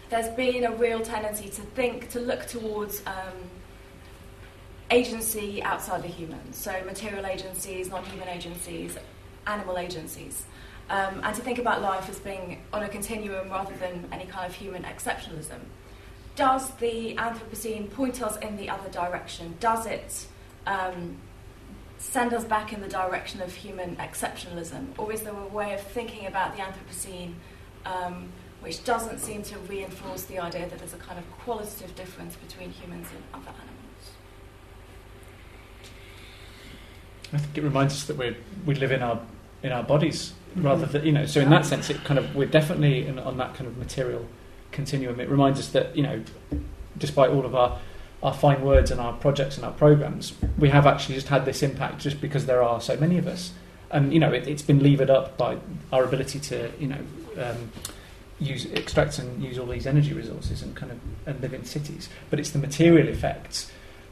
there's 0.09 0.29
been 0.35 0.63
a 0.65 0.71
real 0.71 1.01
tendency 1.01 1.49
to 1.49 1.61
think, 1.61 2.09
to 2.09 2.19
look 2.19 2.47
towards. 2.47 3.01
Um, 3.05 3.49
agency 4.93 5.63
outside 5.63 6.03
the 6.03 6.07
human, 6.09 6.51
so 6.51 6.73
material 6.85 7.25
agencies, 7.25 7.89
non-human 7.89 8.27
agencies, 8.27 8.97
animal 9.47 9.77
agencies, 9.77 10.43
um, 10.91 11.21
and 11.23 11.33
to 11.33 11.41
think 11.41 11.57
about 11.57 11.81
life 11.81 12.09
as 12.09 12.19
being 12.19 12.61
on 12.73 12.83
a 12.83 12.89
continuum 12.89 13.49
rather 13.49 13.73
than 13.77 14.05
any 14.11 14.25
kind 14.25 14.45
of 14.45 14.53
human 14.53 14.83
exceptionalism. 14.83 15.59
Does 16.35 16.69
the 16.75 17.15
Anthropocene 17.15 17.89
point 17.91 18.21
us 18.21 18.35
in 18.37 18.57
the 18.57 18.69
other 18.69 18.89
direction? 18.89 19.55
Does 19.61 19.85
it 19.85 20.27
um, 20.67 21.15
send 21.97 22.33
us 22.33 22.43
back 22.43 22.73
in 22.73 22.81
the 22.81 22.89
direction 22.89 23.41
of 23.41 23.53
human 23.55 23.95
exceptionalism? 23.95 24.87
Or 24.97 25.13
is 25.13 25.21
there 25.21 25.33
a 25.33 25.47
way 25.47 25.73
of 25.73 25.81
thinking 25.81 26.25
about 26.27 26.57
the 26.57 26.61
Anthropocene 26.61 27.35
um, 27.85 28.29
which 28.59 28.83
doesn't 28.83 29.19
seem 29.19 29.43
to 29.43 29.57
reinforce 29.59 30.23
the 30.23 30.39
idea 30.39 30.67
that 30.67 30.77
there's 30.77 30.93
a 30.93 30.97
kind 30.97 31.17
of 31.17 31.31
qualitative 31.39 31.95
difference 31.95 32.35
between 32.35 32.69
humans 32.69 33.07
and 33.15 33.23
other 33.33 33.55
animals? 33.57 34.11
I 37.31 37.37
think 37.37 37.57
it 37.57 37.63
reminds 37.63 37.93
us 37.93 38.03
that 38.07 38.17
we 38.17 38.35
we 38.65 38.75
live 38.75 38.91
in 38.91 39.01
our 39.01 39.21
in 39.63 39.71
our 39.71 39.83
bodies 39.83 40.33
rather 40.55 40.85
than 40.85 41.05
you 41.05 41.11
know. 41.11 41.25
So 41.25 41.41
in 41.41 41.49
that 41.49 41.65
sense, 41.65 41.89
it 41.89 42.03
kind 42.03 42.19
of 42.19 42.35
we're 42.35 42.47
definitely 42.47 43.07
in, 43.07 43.19
on 43.19 43.37
that 43.37 43.55
kind 43.55 43.67
of 43.67 43.77
material 43.77 44.25
continuum. 44.71 45.19
It 45.19 45.29
reminds 45.29 45.59
us 45.59 45.69
that 45.69 45.95
you 45.95 46.03
know, 46.03 46.23
despite 46.97 47.29
all 47.29 47.45
of 47.45 47.55
our 47.55 47.79
our 48.23 48.33
fine 48.33 48.61
words 48.61 48.91
and 48.91 49.01
our 49.01 49.13
projects 49.13 49.55
and 49.55 49.65
our 49.65 49.71
programs, 49.71 50.33
we 50.57 50.69
have 50.69 50.85
actually 50.85 51.15
just 51.15 51.27
had 51.29 51.45
this 51.45 51.63
impact 51.63 51.99
just 51.99 52.21
because 52.21 52.45
there 52.45 52.61
are 52.61 52.79
so 52.79 52.95
many 52.97 53.17
of 53.17 53.27
us. 53.27 53.51
And 53.89 54.13
you 54.13 54.19
know, 54.19 54.31
it, 54.31 54.47
it's 54.47 54.61
been 54.61 54.81
levered 54.81 55.09
up 55.09 55.37
by 55.37 55.57
our 55.91 56.03
ability 56.03 56.39
to 56.39 56.71
you 56.79 56.87
know 56.87 56.99
um, 57.37 57.71
use 58.39 58.65
extract 58.65 59.19
and 59.19 59.43
use 59.43 59.57
all 59.57 59.67
these 59.67 59.87
energy 59.87 60.13
resources 60.13 60.61
and 60.61 60.75
kind 60.75 60.91
of 60.91 60.99
and 61.25 61.41
live 61.41 61.53
in 61.53 61.65
cities. 61.65 62.09
But 62.29 62.39
it's 62.39 62.51
the 62.51 62.59
material 62.59 63.07
effects 63.07 63.71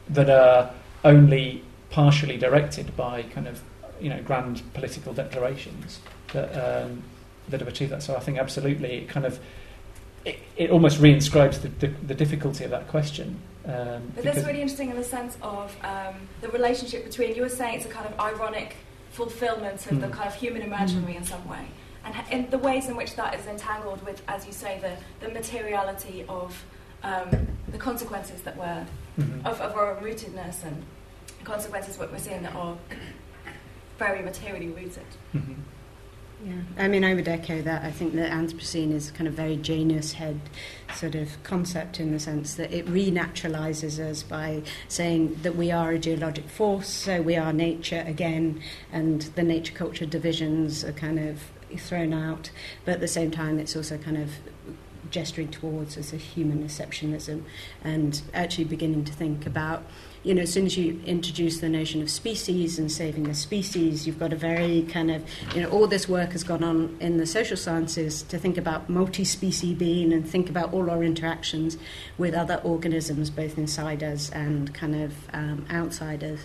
that 0.10 0.30
are 0.30 0.72
only 1.04 1.64
partially 1.90 2.38
directed 2.38 2.96
by 2.96 3.24
kind 3.24 3.48
of 3.48 3.62
you 4.00 4.10
know 4.10 4.22
grand 4.22 4.62
political 4.74 5.14
declarations 5.14 6.00
that 6.34 6.50
um, 6.84 7.04
that 7.50 7.60
have 7.60 7.68
achieved 7.70 7.92
that. 7.92 8.04
So 8.04 8.16
I 8.16 8.20
think 8.20 8.38
absolutely 8.38 8.98
it 9.00 9.10
kind 9.10 9.26
of 9.26 9.40
it, 10.26 10.40
it 10.58 10.70
almost 10.70 11.00
reinscribes 11.00 11.62
the, 11.62 11.70
the, 11.70 11.88
the 12.08 12.14
difficulty 12.14 12.64
of 12.66 12.72
that 12.72 12.88
question. 12.90 13.40
Um, 13.66 14.12
But 14.16 14.26
that's 14.26 14.46
really 14.46 14.62
interesting 14.62 14.90
in 14.90 14.98
the 14.98 15.04
sense 15.04 15.38
of 15.42 15.76
um, 15.84 16.16
the 16.42 16.50
relationship 16.50 17.06
between, 17.06 17.36
you 17.36 17.42
were 17.42 17.50
saying 17.50 17.76
it's 17.78 17.86
a 17.86 17.90
kind 17.90 18.06
of 18.06 18.20
ironic 18.20 18.76
fulfillment 19.12 19.86
of 19.90 20.02
the 20.02 20.08
Mm. 20.08 20.12
kind 20.12 20.28
of 20.28 20.36
human 20.36 20.62
imaginary 20.62 21.16
in 21.16 21.24
some 21.24 21.48
way. 21.48 21.66
And 22.04 22.14
in 22.32 22.50
the 22.50 22.58
ways 22.58 22.90
in 22.90 22.96
which 22.98 23.16
that 23.16 23.34
is 23.40 23.46
entangled 23.48 24.06
with, 24.06 24.22
as 24.28 24.46
you 24.46 24.52
say, 24.54 24.80
the, 24.82 25.26
the 25.26 25.34
materiality 25.34 26.26
of 26.28 26.66
um, 27.04 27.30
the 27.72 27.78
consequences 27.78 28.42
that 28.42 28.58
we're, 28.58 28.86
Mhm. 29.18 29.46
of, 29.46 29.62
of 29.62 29.76
our 29.76 29.96
rootedness 30.02 30.64
and 30.66 30.84
consequences 31.46 31.98
what 31.98 32.12
we're 32.12 32.20
seeing 32.20 32.44
that 32.44 32.56
are 32.56 32.76
very 33.98 34.22
materially 34.22 34.68
rooted. 34.68 35.06
Mhm. 35.34 35.56
Yeah, 36.46 36.54
I 36.78 36.88
mean, 36.88 37.04
I 37.04 37.14
would 37.14 37.28
echo 37.28 37.62
that. 37.64 37.84
I 37.84 37.92
think 37.92 38.16
that 38.16 38.32
Anthropocene 38.32 38.94
is 38.94 39.12
kind 39.12 39.28
of 39.28 39.34
very 39.34 39.58
Janus 39.58 40.14
head 40.14 40.40
sort 40.96 41.16
of 41.16 41.42
concept 41.44 42.00
in 42.00 42.14
the 42.14 42.20
sense 42.20 42.56
that 42.56 42.72
it 42.72 42.86
renaturalizes 42.86 44.00
us 44.00 44.24
by 44.24 44.64
saying 44.88 45.40
that 45.44 45.58
we 45.58 45.70
are 45.70 45.92
a 45.92 46.00
geologic 46.00 46.48
force, 46.48 46.88
so 46.88 47.22
we 47.22 47.36
are 47.36 47.52
nature 47.52 48.06
again, 48.08 48.62
and 48.92 49.24
the 49.36 49.44
nature 49.44 49.74
culture 49.74 50.06
divisions 50.06 50.86
are 50.86 50.94
kind 50.94 51.20
of 51.20 51.42
thrown 51.78 52.14
out. 52.14 52.52
But 52.86 52.96
at 52.96 53.00
the 53.02 53.08
same 53.08 53.32
time, 53.32 53.60
it's 53.60 53.76
also 53.76 53.98
kind 53.98 54.18
of 54.18 54.32
gesturing 55.12 55.50
towards 55.50 55.98
as 55.98 56.14
a 56.14 56.18
human 56.18 56.64
exceptionalism 56.64 57.44
and 57.84 58.22
actually 58.34 58.64
beginning 58.64 59.04
to 59.04 59.14
think 59.14 59.46
about 59.46 59.84
you 60.24 60.34
know, 60.34 60.42
as 60.42 60.52
soon 60.52 60.66
as 60.66 60.78
you 60.78 61.00
introduce 61.06 61.60
the 61.60 61.70
notion 61.70 62.02
of 62.02 62.10
species 62.10 62.78
and 62.78 62.92
saving 62.92 63.24
the 63.24 63.34
species, 63.34 64.06
you've 64.06 64.20
got 64.20 64.34
a 64.34 64.36
very 64.36 64.84
kind 64.84 65.12
of, 65.12 65.24
you 65.56 65.62
know, 65.62 65.70
all 65.70 65.88
this 65.88 66.10
work 66.10 66.34
has 66.34 66.44
gone 66.44 66.64
on 66.64 66.98
in 67.00 67.18
the 67.18 67.26
social 67.26 67.56
sciences 67.56 68.24
to 68.24 68.38
think 68.38 68.58
about 68.58 68.90
multi 68.90 69.24
species 69.24 69.78
being 69.78 70.12
and 70.12 70.28
think 70.28 70.50
about 70.50 70.74
all 70.74 70.90
our 70.90 71.04
interactions 71.04 71.78
with 72.18 72.34
other 72.34 72.60
organisms, 72.64 73.30
both 73.30 73.58
inside 73.58 74.04
us 74.04 74.30
and 74.32 74.74
kind 74.74 74.96
of 74.96 75.14
um, 75.34 75.66
outside 75.70 76.24
of, 76.24 76.42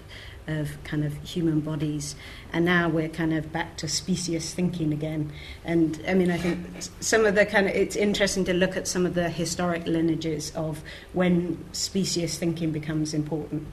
of 0.46 0.82
kind 0.84 1.04
of 1.04 1.14
human 1.22 1.60
bodies. 1.60 2.16
And 2.52 2.64
now 2.64 2.88
we're 2.88 3.08
kind 3.08 3.32
of 3.32 3.52
back 3.52 3.76
to 3.78 3.88
species 3.88 4.54
thinking 4.54 4.92
again. 4.92 5.32
And 5.64 6.00
I 6.06 6.14
mean, 6.14 6.30
I 6.30 6.36
think 6.36 6.66
some 7.00 7.24
of 7.24 7.34
the 7.34 7.46
kind 7.46 7.66
of, 7.66 7.74
it's 7.74 7.96
interesting 7.96 8.44
to 8.46 8.52
look 8.52 8.76
at 8.76 8.86
some 8.86 9.06
of 9.06 9.14
the 9.14 9.28
historic 9.28 9.86
lineages 9.86 10.54
of 10.54 10.82
when 11.12 11.64
species 11.72 12.38
thinking 12.38 12.72
becomes 12.72 13.14
important 13.14 13.66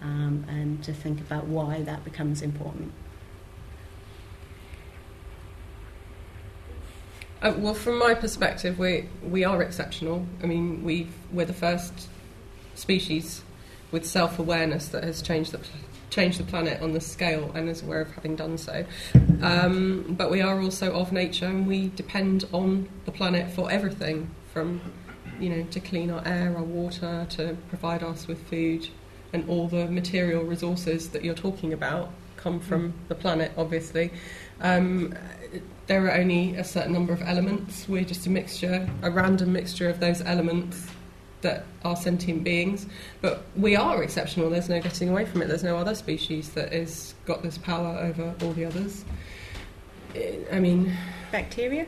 um, 0.00 0.44
and 0.48 0.82
to 0.84 0.92
think 0.92 1.20
about 1.20 1.46
why 1.46 1.82
that 1.82 2.04
becomes 2.04 2.42
important. 2.42 2.92
Uh, 7.40 7.52
well, 7.56 7.74
from 7.74 7.98
my 7.98 8.14
perspective, 8.14 8.78
we 8.78 9.08
we 9.20 9.42
are 9.42 9.60
exceptional. 9.62 10.24
I 10.44 10.46
mean, 10.46 10.84
we 10.84 11.08
we're 11.32 11.44
the 11.44 11.52
first 11.52 12.08
species 12.76 13.42
with 13.90 14.06
self 14.06 14.38
awareness 14.38 14.86
that 14.88 15.02
has 15.02 15.22
changed 15.22 15.50
the 15.50 15.58
changed 16.12 16.38
the 16.38 16.44
planet 16.44 16.80
on 16.82 16.92
this 16.92 17.06
scale 17.06 17.50
and 17.54 17.68
is 17.68 17.82
aware 17.82 18.02
of 18.02 18.12
having 18.12 18.36
done 18.36 18.58
so. 18.58 18.84
Um, 19.40 20.14
but 20.16 20.30
we 20.30 20.42
are 20.42 20.60
also 20.60 20.92
of 20.92 21.10
nature, 21.10 21.46
and 21.46 21.66
we 21.66 21.88
depend 21.96 22.44
on 22.52 22.88
the 23.06 23.12
planet 23.12 23.50
for 23.50 23.70
everything 23.72 24.30
from 24.52 24.80
you 25.40 25.48
know 25.48 25.64
to 25.70 25.80
clean 25.80 26.10
our 26.10 26.22
air, 26.26 26.54
our 26.56 26.62
water, 26.62 27.26
to 27.30 27.56
provide 27.70 28.02
us 28.02 28.28
with 28.28 28.46
food, 28.48 28.88
and 29.32 29.48
all 29.48 29.66
the 29.66 29.86
material 29.86 30.44
resources 30.44 31.08
that 31.08 31.24
you're 31.24 31.34
talking 31.34 31.72
about 31.72 32.10
come 32.36 32.60
from 32.60 32.92
the 33.08 33.14
planet, 33.14 33.52
obviously. 33.56 34.12
Um, 34.60 35.14
there 35.86 36.06
are 36.06 36.12
only 36.12 36.56
a 36.56 36.64
certain 36.64 36.92
number 36.92 37.12
of 37.12 37.22
elements. 37.22 37.88
We're 37.88 38.04
just 38.04 38.26
a 38.26 38.30
mixture, 38.30 38.88
a 39.02 39.10
random 39.10 39.52
mixture 39.52 39.88
of 39.88 39.98
those 40.00 40.20
elements 40.22 40.86
that 41.42 41.64
are 41.84 41.96
sentient 41.96 42.44
beings. 42.44 42.86
But 43.20 43.44
we 43.56 43.76
are 43.76 44.02
exceptional. 44.02 44.50
There's 44.50 44.68
no 44.68 44.80
getting 44.80 45.08
away 45.08 45.26
from 45.26 45.42
it. 45.42 45.48
There's 45.48 45.64
no 45.64 45.76
other 45.76 45.94
species 45.94 46.50
that 46.50 46.72
has 46.72 47.14
got 47.26 47.42
this 47.42 47.58
power 47.58 47.98
over 47.98 48.34
all 48.42 48.52
the 48.52 48.64
others. 48.64 49.04
I 50.52 50.58
mean, 50.58 50.92
Bacteria? 51.30 51.86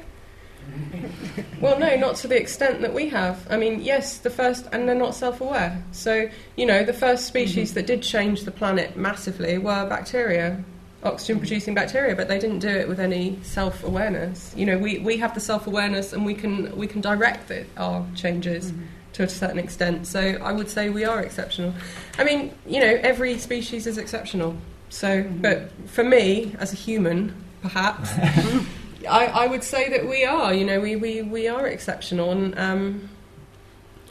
well, 1.61 1.79
no, 1.79 1.97
not 1.97 2.17
to 2.17 2.29
the 2.29 2.41
extent 2.41 2.81
that 2.81 2.95
we 2.95 3.09
have. 3.09 3.47
I 3.51 3.57
mean, 3.57 3.83
yes, 3.83 4.19
the 4.19 4.31
first, 4.31 4.67
and 4.73 4.89
they're 4.89 4.95
not 4.95 5.15
self 5.15 5.41
aware. 5.41 5.83
So, 5.93 6.29
you 6.57 6.67
know, 6.67 6.85
the 6.85 6.93
first 6.93 7.27
species 7.27 7.71
mm-hmm. 7.71 7.75
that 7.75 7.87
did 7.87 8.03
change 8.03 8.45
the 8.45 8.51
planet 8.51 8.97
massively 8.97 9.59
were 9.59 9.87
bacteria, 9.87 10.63
oxygen 11.03 11.39
producing 11.39 11.75
bacteria, 11.75 12.17
but 12.17 12.29
they 12.29 12.39
didn't 12.39 12.61
do 12.61 12.69
it 12.69 12.89
with 12.89 13.01
any 13.01 13.39
self 13.43 13.85
awareness. 13.85 14.55
You 14.57 14.67
know, 14.67 14.79
we, 14.79 14.99
we 14.99 15.19
have 15.19 15.35
the 15.35 15.41
self 15.41 15.67
awareness 15.67 16.13
and 16.13 16.25
we 16.25 16.35
can, 16.35 16.75
we 16.77 16.87
can 16.87 17.01
direct 17.01 17.51
it, 17.51 17.69
our 17.77 18.07
changes. 18.15 18.73
Mm-hmm. 18.73 18.85
To 19.15 19.23
a 19.23 19.29
certain 19.29 19.61
extent, 19.61 20.09
so 20.09 20.19
I 20.21 20.51
would 20.51 20.69
say 20.69 20.91
we 20.91 21.05
are 21.05 21.21
exceptional. 21.21 21.73
I 22.19 22.25
mean, 22.25 22.53
you 22.67 22.81
know, 22.81 22.99
every 23.01 23.39
species 23.39 23.87
is 23.87 23.97
exceptional. 23.97 24.57
So, 24.91 25.23
but 25.41 25.71
for 25.87 26.03
me, 26.03 26.55
as 26.59 26.73
a 26.73 26.77
human, 26.77 27.33
perhaps, 27.63 28.11
I, 29.09 29.27
I 29.27 29.47
would 29.47 29.63
say 29.63 29.89
that 29.91 30.09
we 30.09 30.25
are. 30.25 30.53
You 30.53 30.65
know, 30.65 30.81
we, 30.81 30.97
we, 30.97 31.23
we 31.23 31.47
are 31.47 31.67
exceptional, 31.69 32.33
and 32.33 32.59
um, 32.59 33.09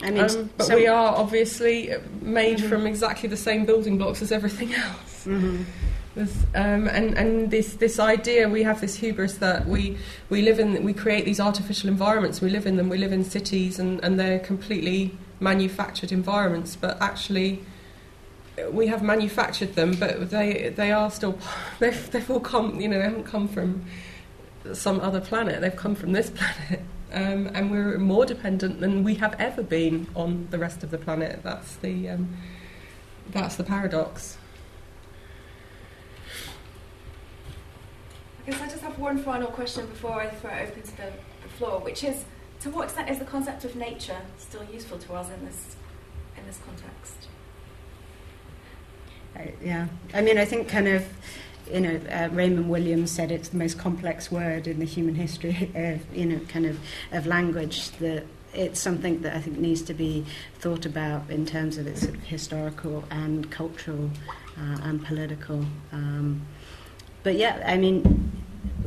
I 0.02 0.10
mean, 0.10 0.24
um, 0.24 0.50
but 0.56 0.66
some- 0.68 0.76
we 0.76 0.86
are 0.86 1.14
obviously 1.14 1.90
made 2.22 2.64
from 2.64 2.86
exactly 2.86 3.28
the 3.28 3.36
same 3.36 3.66
building 3.66 3.98
blocks 3.98 4.22
as 4.22 4.32
everything 4.32 4.72
else. 4.86 5.26
Mhm. 5.26 5.64
Um, 6.16 6.86
and 6.86 7.18
and 7.18 7.50
this 7.50 7.74
this 7.74 7.98
idea 7.98 8.48
we 8.48 8.62
have 8.62 8.80
this 8.80 8.94
hubris 8.94 9.34
that 9.38 9.66
we 9.66 9.98
we 10.30 10.42
live 10.42 10.60
in 10.60 10.84
we 10.84 10.94
create 10.94 11.24
these 11.24 11.40
artificial 11.40 11.88
environments. 11.88 12.40
We 12.40 12.50
live 12.50 12.66
in 12.66 12.76
them. 12.76 12.88
We 12.88 12.98
live 12.98 13.12
in 13.12 13.24
cities 13.24 13.80
and, 13.80 14.02
and 14.04 14.18
they're 14.18 14.38
completely 14.38 15.18
manufactured 15.40 16.12
environments. 16.12 16.76
But 16.76 17.02
actually 17.02 17.64
we 18.70 18.86
have 18.86 19.02
manufactured 19.02 19.74
them 19.74 19.96
but 19.96 20.30
they 20.30 20.72
they 20.76 20.92
are 20.92 21.10
still 21.10 21.36
they've, 21.80 22.10
they've 22.12 22.30
all 22.30 22.38
come 22.38 22.80
you 22.80 22.86
know 22.86 22.98
they 22.98 23.04
haven't 23.04 23.24
come 23.24 23.48
from 23.48 23.84
some 24.72 25.00
other 25.00 25.20
planet. 25.20 25.60
They've 25.60 25.74
come 25.74 25.96
from 25.96 26.12
this 26.12 26.30
planet. 26.34 26.84
Um, 27.12 27.48
and 27.54 27.70
we're 27.70 27.98
more 27.98 28.24
dependent 28.24 28.80
than 28.80 29.02
we 29.02 29.16
have 29.16 29.34
ever 29.40 29.62
been 29.62 30.06
on 30.14 30.46
the 30.50 30.58
rest 30.58 30.84
of 30.84 30.92
the 30.92 30.98
planet. 30.98 31.40
That's 31.42 31.74
the 31.76 32.10
um, 32.10 32.36
that's 33.30 33.56
the 33.56 33.64
paradox 33.64 34.38
Guess 38.46 38.60
I 38.60 38.68
just 38.68 38.82
have 38.82 38.98
one 38.98 39.18
final 39.18 39.48
question 39.48 39.86
before 39.86 40.20
I 40.20 40.28
throw 40.28 40.50
it 40.50 40.68
open 40.68 40.82
to 40.82 40.96
the, 40.96 41.12
the 41.42 41.48
floor, 41.56 41.80
which 41.80 42.04
is 42.04 42.24
to 42.60 42.70
what 42.70 42.84
extent 42.84 43.08
is 43.08 43.18
the 43.18 43.24
concept 43.24 43.64
of 43.64 43.74
nature 43.74 44.20
still 44.38 44.64
useful 44.64 44.98
to 44.98 45.14
us 45.14 45.30
in 45.30 45.44
this 45.44 45.76
in 46.36 46.46
this 46.46 46.58
context? 46.64 47.28
Uh, 49.36 49.50
yeah, 49.62 49.88
I 50.12 50.20
mean, 50.20 50.38
I 50.38 50.44
think 50.44 50.68
kind 50.68 50.88
of, 50.88 51.04
you 51.72 51.80
know, 51.80 52.00
uh, 52.10 52.28
Raymond 52.32 52.68
Williams 52.68 53.10
said 53.10 53.32
it's 53.32 53.48
the 53.48 53.56
most 53.56 53.78
complex 53.78 54.30
word 54.30 54.66
in 54.66 54.78
the 54.78 54.84
human 54.84 55.14
history 55.14 55.70
of, 55.74 56.16
you 56.16 56.26
know, 56.26 56.40
kind 56.48 56.66
of 56.66 56.78
of 57.12 57.26
language. 57.26 57.90
That 57.92 58.26
it's 58.52 58.80
something 58.80 59.22
that 59.22 59.34
I 59.34 59.40
think 59.40 59.58
needs 59.58 59.82
to 59.82 59.94
be 59.94 60.24
thought 60.58 60.86
about 60.86 61.30
in 61.30 61.46
terms 61.46 61.78
of 61.78 61.86
its 61.86 62.02
sort 62.02 62.14
of 62.14 62.22
historical 62.22 63.04
and 63.10 63.50
cultural 63.50 64.10
uh, 64.58 64.78
and 64.82 65.04
political. 65.04 65.64
Um, 65.92 66.46
but 67.24 67.34
yeah, 67.34 67.62
I 67.66 67.76
mean, 67.76 68.30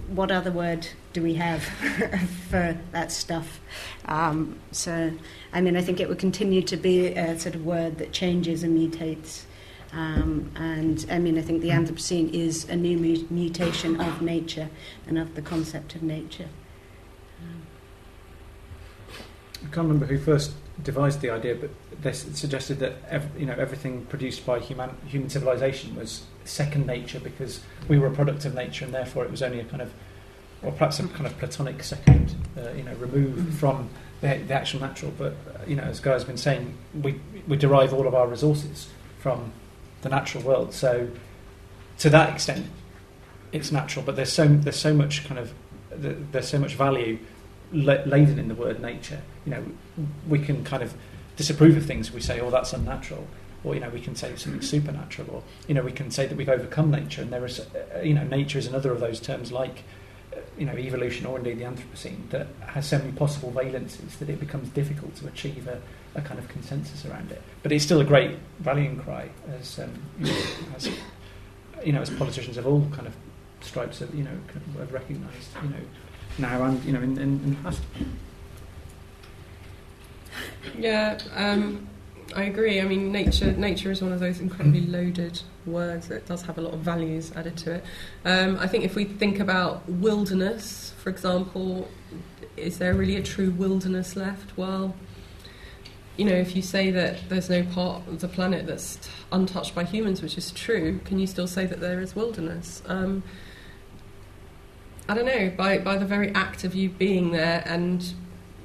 what 0.08 0.32
other 0.32 0.52
word 0.52 0.88
do 1.12 1.22
we 1.22 1.34
have 1.34 1.64
for 2.50 2.78
that 2.92 3.12
stuff? 3.12 3.60
Um, 4.06 4.60
so, 4.72 5.12
I 5.52 5.60
mean, 5.60 5.76
I 5.76 5.82
think 5.82 6.00
it 6.00 6.08
would 6.08 6.20
continue 6.20 6.62
to 6.62 6.78
be 6.78 7.08
a 7.08 7.38
sort 7.38 7.56
of 7.56 7.66
word 7.66 7.98
that 7.98 8.14
changes 8.14 8.64
and 8.64 8.78
mutates. 8.78 9.44
Um, 9.92 10.52
and 10.56 11.06
I 11.10 11.18
mean, 11.18 11.38
I 11.38 11.42
think 11.42 11.62
the 11.62 11.70
Anthropocene 11.70 12.32
is 12.32 12.70
a 12.70 12.76
new 12.76 12.98
mu- 12.98 13.26
mutation 13.30 14.00
of 14.00 14.22
nature 14.22 14.70
and 15.08 15.18
of 15.18 15.36
the 15.36 15.42
concept 15.42 15.96
of 15.96 16.04
nature. 16.04 16.50
I 19.60 19.70
can't 19.74 19.88
remember 19.88 20.06
who 20.06 20.20
first 20.20 20.54
devised 20.84 21.22
the 21.22 21.30
idea, 21.30 21.56
but 21.56 21.70
they 22.02 22.14
suggested 22.14 22.80
that 22.80 22.94
ev- 23.10 23.30
you 23.38 23.46
know 23.46 23.56
everything 23.58 24.06
produced 24.06 24.46
by 24.46 24.60
human 24.60 24.96
human 25.06 25.30
civilization 25.30 25.96
was 25.96 26.24
second 26.46 26.86
nature 26.86 27.20
because 27.20 27.62
we 27.88 27.98
were 27.98 28.08
a 28.08 28.14
product 28.14 28.46
of 28.46 28.54
nature, 28.54 28.86
and 28.86 28.94
therefore 28.94 29.26
it 29.26 29.32
was 29.32 29.42
only 29.42 29.60
a 29.60 29.66
kind 29.66 29.82
of, 29.82 29.92
or 30.62 30.72
perhaps 30.72 31.00
a 31.00 31.08
kind 31.08 31.26
of 31.26 31.38
platonic 31.40 31.84
second, 31.84 32.36
uh, 32.58 32.72
you 32.72 32.84
know, 32.84 32.94
removed 32.96 33.54
from 33.56 33.90
the, 34.22 34.38
the 34.48 34.54
actual 34.54 34.82
natural. 34.82 35.12
But 35.18 35.34
uh, 35.34 35.60
you 35.68 35.76
know, 35.76 35.84
as 35.84 36.00
Gaia's 36.00 36.24
been 36.24 36.38
saying, 36.38 36.78
we 37.02 37.20
we 37.48 37.58
derive 37.58 37.94
all 37.94 38.08
of 38.08 38.14
our 38.14 38.28
resources 38.28 38.88
from 39.20 39.52
the 40.02 40.10
natural 40.10 40.44
world. 40.44 40.74
So 40.74 41.10
to 42.00 42.10
that 42.12 42.34
extent, 42.34 42.68
it's 43.52 43.72
natural. 43.72 44.06
But 44.06 44.16
there's 44.16 44.32
so 44.32 44.48
there's 44.48 44.80
so 44.80 44.94
much 44.94 45.26
kind 45.26 45.40
of 45.40 45.54
there's 45.90 46.48
so 46.48 46.60
much 46.60 46.76
value 46.76 47.18
laden 47.72 48.40
in 48.40 48.48
the 48.48 48.56
word 48.56 48.82
nature. 48.82 49.22
You 49.46 49.52
know, 49.52 49.66
we 50.28 50.40
can 50.40 50.64
kind 50.64 50.84
of 50.84 50.94
disapprove 51.36 51.78
of 51.78 51.86
things. 51.86 52.12
We 52.12 52.22
say, 52.22 52.40
"Oh, 52.40 52.50
that's 52.50 52.74
unnatural," 52.74 53.28
or 53.64 53.74
you 53.74 53.80
know, 53.80 53.90
we 53.90 54.02
can 54.02 54.16
say 54.16 54.36
something 54.36 54.62
supernatural, 54.62 55.30
or 55.32 55.44
you 55.68 55.76
know, 55.76 55.82
we 55.84 55.92
can 55.92 56.12
say 56.12 56.28
that 56.28 56.38
we've 56.38 56.50
overcome 56.50 56.92
nature. 56.92 57.22
And 57.22 57.32
there 57.32 57.46
is, 57.46 57.60
uh, 57.60 58.00
you 58.02 58.14
know, 58.14 58.24
nature 58.24 58.60
is 58.60 58.68
another 58.68 58.92
of 58.92 59.00
those 59.00 59.20
terms 59.20 59.52
like 59.52 59.84
you 60.58 60.66
know, 60.66 60.78
evolution 60.78 61.26
or 61.26 61.38
indeed 61.38 61.60
the 61.60 61.64
Anthropocene 61.64 62.30
that 62.30 62.48
has 62.66 62.88
so 62.88 62.98
many 62.98 63.12
possible 63.12 63.52
valences 63.52 64.18
that 64.18 64.30
it 64.30 64.40
becomes 64.40 64.70
difficult 64.70 65.16
to 65.16 65.28
achieve 65.28 65.68
a, 65.68 65.82
a 66.16 66.22
kind 66.22 66.40
of 66.40 66.48
consensus 66.48 67.06
around 67.06 67.32
it. 67.32 67.42
But 67.64 67.72
it's 67.72 67.84
still 67.84 68.02
a 68.02 68.06
great 68.06 68.38
rallying 68.64 69.00
cry, 69.00 69.30
as, 69.60 69.80
um, 69.80 69.92
you, 70.20 70.32
know, 70.32 70.42
as 70.76 70.90
you 71.86 71.94
know, 71.94 72.02
as 72.02 72.10
politicians 72.10 72.58
of 72.58 72.66
all 72.66 72.88
kind 72.92 73.08
of 73.08 73.16
stripes 73.62 74.00
have, 74.00 74.14
you 74.14 74.24
know, 74.24 74.38
have 74.78 74.92
recognised, 74.92 75.50
you 75.64 75.70
know, 75.70 75.82
now 76.38 76.64
and 76.64 76.84
you 76.84 76.92
know 76.92 77.02
in, 77.02 77.18
in, 77.18 77.42
in 77.44 77.50
the 77.52 77.56
past. 77.58 77.82
Yeah, 80.78 81.18
um, 81.36 81.88
I 82.36 82.44
agree. 82.44 82.82
I 82.82 82.86
mean, 82.86 83.12
nature 83.12 83.52
nature 83.54 83.92
is 83.92 84.02
one 84.02 84.12
of 84.12 84.20
those 84.20 84.40
incredibly 84.40 84.82
loaded 84.82 85.42
words 85.66 86.08
that 86.10 86.26
does 86.26 86.42
have 86.44 86.58
a 86.58 86.62
lot 86.62 86.74
of 86.74 86.80
values 86.82 87.32
added 87.36 87.58
to 87.58 87.76
it. 87.76 87.86
Um, 88.26 88.58
I 88.60 88.68
think 88.68 88.84
if 88.84 88.96
we 88.96 89.06
think 89.06 89.40
about 89.40 89.88
wilderness, 89.90 90.94
for 90.98 91.10
example, 91.10 91.90
is 92.56 92.80
there 92.80 92.94
really 92.94 93.16
a 93.16 93.24
true 93.24 93.52
wilderness 93.52 94.16
left? 94.16 94.58
Well, 94.58 94.96
you 96.18 96.26
know, 96.26 96.34
if 96.34 96.56
you 96.56 96.62
say 96.62 96.92
that 96.92 97.30
there's 97.30 97.50
no 97.50 97.64
part 97.64 98.08
of 98.08 98.20
the 98.22 98.28
planet 98.28 98.66
that's 98.66 99.00
untouched 99.32 99.76
by 99.76 99.84
humans, 99.84 100.22
which 100.22 100.38
is 100.38 100.52
true, 100.52 101.00
can 101.06 101.20
you 101.20 101.28
still 101.28 101.48
say 101.48 101.66
that 101.66 101.80
there 101.80 102.02
is 102.02 102.16
wilderness? 102.16 102.82
Um, 102.88 103.24
I 105.10 105.14
don't 105.14 105.26
know. 105.26 105.52
By 105.56 105.78
by 105.78 105.98
the 105.98 106.06
very 106.06 106.34
act 106.34 106.64
of 106.64 106.76
you 106.76 106.90
being 106.90 107.32
there 107.32 107.64
and 107.66 108.06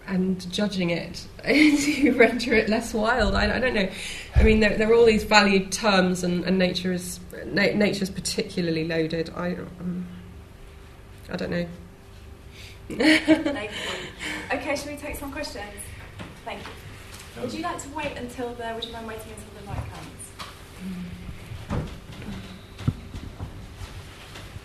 and 0.06 0.50
judging 0.52 0.90
it 0.90 1.26
you 1.48 2.12
render 2.12 2.54
it 2.54 2.68
less 2.68 2.94
wild. 2.94 3.34
I, 3.34 3.56
I, 3.56 3.58
don't 3.58 3.74
know. 3.74 3.88
I 4.36 4.42
mean, 4.44 4.60
there, 4.60 4.76
there, 4.76 4.90
are 4.90 4.94
all 4.94 5.04
these 5.04 5.24
valued 5.24 5.72
terms, 5.72 6.22
and, 6.22 6.44
and 6.44 6.56
nature 6.58 6.92
is 6.92 7.18
na- 7.46 7.74
nature 7.74 8.04
is 8.04 8.10
particularly 8.10 8.86
loaded. 8.86 9.30
I 9.34 9.54
um, 9.54 10.06
I 11.30 11.36
don't 11.36 11.50
know. 11.50 11.66
okay, 12.90 14.76
shall 14.76 14.92
we 14.92 14.96
take 14.96 15.16
some 15.16 15.32
questions? 15.32 15.64
Thank 16.44 16.60
you. 16.60 17.42
Would 17.42 17.52
you 17.52 17.62
like 17.62 17.82
to 17.82 17.88
wait 17.88 18.16
until 18.16 18.54
the? 18.54 18.72
Would 18.74 18.84
you 18.84 18.92
mind 18.92 19.08
waiting 19.08 19.32
until 19.32 19.60
the 19.60 19.66
light 19.68 19.82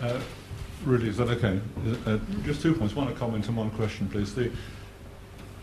comes? 0.03 0.21
Uh, 0.21 0.21
really, 0.87 1.09
is 1.09 1.17
that 1.17 1.29
okay? 1.29 1.59
Uh, 2.05 2.17
just 2.43 2.61
two 2.61 2.73
points. 2.73 2.95
One, 2.95 3.07
a 3.07 3.13
comment 3.13 3.47
and 3.47 3.57
one 3.57 3.69
question, 3.71 4.07
please. 4.07 4.33
The, 4.33 4.51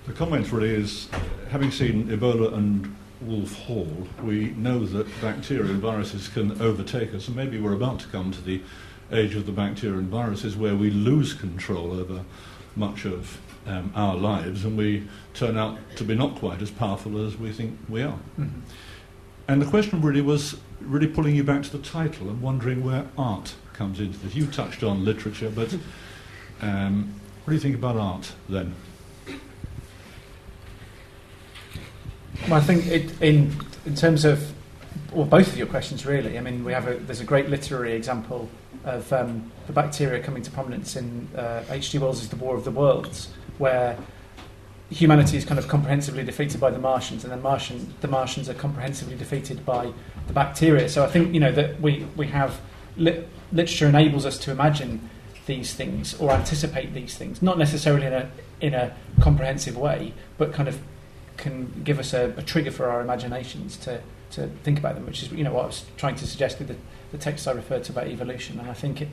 the 0.07 0.12
comment 0.12 0.53
really 0.53 0.75
is, 0.75 1.09
having 1.51 1.70
seen 1.70 2.09
Ebola 2.09 2.55
and 2.55 2.95
Wolf 3.22 3.55
Hall, 3.61 4.07
we 4.22 4.51
know 4.51 4.85
that 4.85 5.07
bacteria 5.20 5.70
and 5.70 5.81
viruses 5.81 6.29
can 6.29 6.61
overtake 6.61 7.14
us, 7.14 7.27
and 7.27 7.37
maybe 7.37 7.59
we're 7.59 7.72
about 7.72 8.01
to 8.01 8.09
come 8.09 8.31
to 8.33 8.41
the 8.43 8.61
age 9.12 9.35
of 9.35 9.47
the 9.47 9.53
bacteria 9.53 9.99
and 9.99 10.09
viruses 10.09 10.57
where 10.57 10.77
we 10.77 10.91
lose 10.91 11.33
control 11.33 11.93
over 11.93 12.25
much 12.77 13.05
of 13.07 13.41
um, 13.66 13.93
our 13.95 14.14
lives, 14.14 14.64
and 14.64 14.77
we 14.77 15.09
turn 15.33 15.57
out 15.57 15.79
to 15.97 16.05
be 16.05 16.14
not 16.14 16.37
quite 16.37 16.61
as 16.61 16.70
powerful 16.70 17.25
as 17.27 17.37
we 17.37 17.51
think 17.51 17.79
we 17.89 18.03
are. 18.03 18.18
Mm-hmm. 18.39 18.61
And 19.49 19.62
the 19.62 19.66
question 19.66 20.01
really 20.03 20.20
was 20.20 20.59
really 20.81 21.07
pulling 21.07 21.35
you 21.35 21.45
back 21.45 21.62
to 21.62 21.77
the 21.77 21.83
title 21.83 22.29
and 22.29 22.43
wondering 22.43 22.85
where 22.85 23.07
art 23.16 23.55
comes 23.75 24.01
into 24.01 24.18
this. 24.18 24.35
You 24.35 24.47
touched 24.47 24.83
on 24.83 25.05
literature, 25.05 25.51
but 25.51 25.77
um, 26.62 27.14
what 27.45 27.51
do 27.51 27.55
you 27.55 27.61
think 27.61 27.75
about 27.75 27.97
art 27.97 28.33
then? 28.49 28.75
Well, 32.49 32.55
I 32.55 32.61
think 32.61 32.87
it, 32.87 33.20
in 33.22 33.55
in 33.87 33.95
terms 33.95 34.25
of 34.25 34.53
well, 35.12 35.27
both 35.27 35.49
of 35.49 35.57
your 35.57 35.66
questions 35.66 36.07
really. 36.07 36.39
I 36.39 36.41
mean, 36.41 36.64
we 36.64 36.72
have 36.72 36.89
a 36.89 36.95
there's 36.95 37.20
a 37.20 37.25
great 37.25 37.49
literary 37.49 37.93
example 37.93 38.49
of 38.85 39.11
um, 39.12 39.51
the 39.66 39.72
bacteria 39.72 40.22
coming 40.22 40.43
to 40.43 40.51
prominence 40.51 40.97
in 40.97 41.29
H.G. 41.70 41.99
Uh, 41.99 42.01
Wells' 42.01 42.29
The 42.29 42.37
War 42.37 42.55
of 42.57 42.64
the 42.64 42.70
Worlds, 42.70 43.33
where 43.59 43.97
humanity 44.91 45.37
is 45.37 45.45
kind 45.45 45.59
of 45.59 45.68
comprehensively 45.68 46.22
defeated 46.22 46.61
by 46.61 46.70
the 46.70 46.79
Martians, 46.79 47.25
and 47.25 47.33
then 47.33 47.43
Martian, 47.43 47.95
the 48.01 48.09
Martians 48.09 48.49
are 48.49 48.55
comprehensively 48.55 49.16
defeated 49.16 49.64
by 49.64 49.93
the 50.27 50.33
bacteria. 50.33 50.89
So 50.89 51.05
I 51.05 51.09
think 51.09 51.33
you 51.33 51.41
know 51.41 51.53
that 51.53 51.81
we 51.81 52.07
we 52.16 52.27
have 52.29 52.61
li- 52.97 53.24
literature 53.53 53.88
enables 53.88 54.26
us 54.26 54.38
to 54.38 54.51
imagine 54.51 55.11
these 55.47 55.74
things 55.74 56.14
or 56.14 56.30
anticipate 56.30 56.95
these 56.95 57.16
things, 57.16 57.42
not 57.42 57.59
necessarily 57.59 58.07
in 58.07 58.12
a 58.12 58.30
in 58.61 58.74
a 58.74 58.95
comprehensive 59.20 59.76
way, 59.76 60.14
but 60.38 60.53
kind 60.53 60.68
of 60.68 60.80
can 61.36 61.82
give 61.84 61.99
us 61.99 62.14
a, 62.14 62.32
a, 62.36 62.42
trigger 62.42 62.70
for 62.70 62.88
our 62.88 63.01
imaginations 63.01 63.76
to, 63.76 64.01
to 64.30 64.47
think 64.62 64.78
about 64.78 64.95
them, 64.95 65.05
which 65.05 65.22
is 65.22 65.32
you 65.32 65.45
know 65.45 65.53
what 65.53 65.64
I 65.64 65.66
was 65.66 65.84
trying 65.97 66.14
to 66.16 66.26
suggest 66.26 66.59
with 66.59 66.68
the, 66.68 66.76
the 67.12 67.18
text 67.18 67.47
I 67.49 67.53
referred 67.53 67.84
to 67.84 67.92
about 67.92 68.07
evolution. 68.07 68.59
And 68.59 68.70
I 68.70 68.74
think 68.74 69.03
it, 69.03 69.09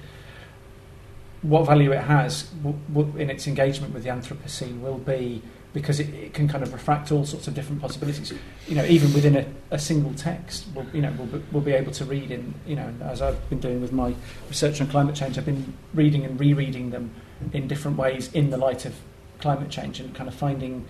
what 1.41 1.65
value 1.65 1.91
it 1.91 2.01
has 2.03 2.43
w- 2.43 2.77
w- 2.93 3.17
in 3.17 3.29
its 3.29 3.47
engagement 3.47 3.93
with 3.93 4.03
the 4.03 4.09
Anthropocene 4.09 4.79
will 4.81 4.99
be 4.99 5.41
because 5.73 5.99
it, 5.99 6.09
it, 6.13 6.33
can 6.33 6.47
kind 6.47 6.63
of 6.63 6.73
refract 6.73 7.11
all 7.11 7.25
sorts 7.25 7.47
of 7.47 7.53
different 7.53 7.81
possibilities. 7.81 8.33
You 8.67 8.75
know, 8.75 8.85
even 8.85 9.13
within 9.13 9.37
a, 9.37 9.45
a 9.71 9.79
single 9.79 10.13
text, 10.13 10.65
we'll, 10.75 10.85
you 10.93 11.01
know, 11.01 11.13
we'll 11.17 11.27
be, 11.27 11.43
we'll 11.51 11.63
be 11.63 11.71
able 11.71 11.91
to 11.93 12.05
read 12.05 12.31
in, 12.31 12.53
you 12.65 12.75
know, 12.75 12.93
as 13.01 13.21
I've 13.21 13.49
been 13.49 13.59
doing 13.59 13.81
with 13.81 13.93
my 13.93 14.13
research 14.49 14.81
on 14.81 14.87
climate 14.87 15.15
change, 15.15 15.37
I've 15.37 15.45
been 15.45 15.73
reading 15.93 16.25
and 16.25 16.39
rereading 16.39 16.89
them 16.89 17.11
in 17.53 17.67
different 17.67 17.97
ways 17.97 18.31
in 18.33 18.49
the 18.49 18.57
light 18.57 18.85
of 18.85 18.95
climate 19.39 19.69
change 19.69 19.99
and 19.99 20.13
kind 20.13 20.27
of 20.27 20.35
finding 20.35 20.85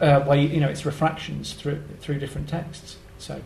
uh, 0.00 0.24
way, 0.26 0.46
you 0.46 0.60
know, 0.60 0.68
its 0.68 0.86
refractions 0.86 1.52
through 1.52 1.82
through 2.00 2.18
different 2.18 2.48
texts. 2.48 2.96
So 3.18 3.40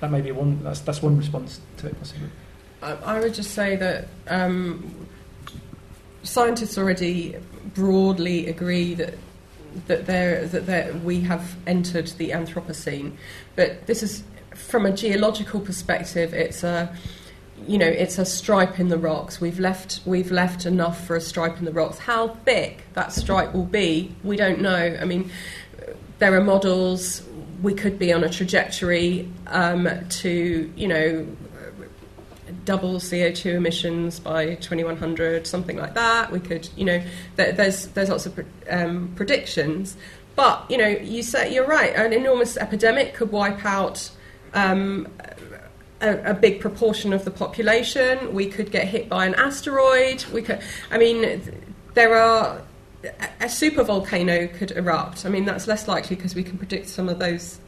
that 0.00 0.10
may 0.10 0.20
be 0.20 0.32
one. 0.32 0.62
That's 0.62 0.80
that's 0.80 1.02
one 1.02 1.16
response 1.16 1.60
to 1.78 1.88
it, 1.88 1.98
possibly. 1.98 2.28
I, 2.82 2.92
I 2.92 3.20
would 3.20 3.34
just 3.34 3.52
say 3.52 3.76
that 3.76 4.08
um, 4.28 5.08
scientists 6.26 6.76
already 6.76 7.36
broadly 7.74 8.48
agree 8.48 8.94
that 8.94 9.14
that 9.86 10.06
there 10.06 10.46
that 10.46 10.66
there, 10.66 10.92
we 11.04 11.20
have 11.20 11.56
entered 11.66 12.08
the 12.18 12.30
Anthropocene, 12.30 13.12
but 13.54 13.86
this 13.86 14.02
is 14.02 14.22
from 14.54 14.86
a 14.86 14.92
geological 14.92 15.60
perspective. 15.60 16.32
It's 16.32 16.64
a 16.64 16.94
you 17.66 17.78
know, 17.78 17.86
it's 17.86 18.18
a 18.18 18.24
stripe 18.24 18.78
in 18.78 18.88
the 18.88 18.98
rocks. 18.98 19.40
We've 19.40 19.58
left, 19.58 20.00
we've 20.04 20.30
left 20.30 20.66
enough 20.66 21.06
for 21.06 21.16
a 21.16 21.20
stripe 21.20 21.58
in 21.58 21.64
the 21.64 21.72
rocks. 21.72 21.98
How 21.98 22.28
thick 22.44 22.82
that 22.92 23.12
stripe 23.12 23.54
will 23.54 23.64
be, 23.64 24.14
we 24.22 24.36
don't 24.36 24.60
know. 24.60 24.96
I 25.00 25.04
mean, 25.04 25.30
there 26.18 26.34
are 26.34 26.42
models. 26.42 27.22
We 27.62 27.74
could 27.74 27.98
be 27.98 28.12
on 28.12 28.24
a 28.24 28.28
trajectory 28.28 29.30
um, 29.46 29.88
to, 30.08 30.72
you 30.76 30.88
know, 30.88 31.26
double 32.66 32.96
CO2 32.96 33.54
emissions 33.54 34.20
by 34.20 34.56
2100, 34.56 35.46
something 35.46 35.78
like 35.78 35.94
that. 35.94 36.30
We 36.30 36.40
could, 36.40 36.68
you 36.76 36.84
know, 36.84 37.02
there's 37.36 37.86
there's 37.88 38.10
lots 38.10 38.26
of 38.26 38.38
um, 38.68 39.12
predictions. 39.16 39.96
But 40.34 40.70
you 40.70 40.76
know, 40.76 40.88
you 40.88 41.22
say 41.22 41.52
you're 41.54 41.66
right. 41.66 41.94
An 41.94 42.12
enormous 42.12 42.58
epidemic 42.58 43.14
could 43.14 43.32
wipe 43.32 43.64
out 43.64 44.10
um, 44.52 45.08
a, 46.00 46.30
a, 46.30 46.34
big 46.34 46.60
proportion 46.60 47.12
of 47.12 47.24
the 47.24 47.30
population. 47.30 48.34
We 48.34 48.46
could 48.46 48.70
get 48.70 48.86
hit 48.86 49.08
by 49.08 49.26
an 49.26 49.34
asteroid. 49.34 50.24
We 50.32 50.42
could, 50.42 50.60
I 50.90 50.98
mean, 50.98 51.64
there 51.94 52.14
are 52.14 52.62
a 53.40 53.48
super 53.48 53.82
volcano 53.82 54.46
could 54.46 54.72
erupt. 54.72 55.24
I 55.24 55.30
mean, 55.30 55.44
that's 55.44 55.66
less 55.66 55.88
likely 55.88 56.16
because 56.16 56.34
we 56.34 56.42
can 56.42 56.58
predict 56.58 56.88
some 56.88 57.08
of 57.08 57.18
those. 57.18 57.60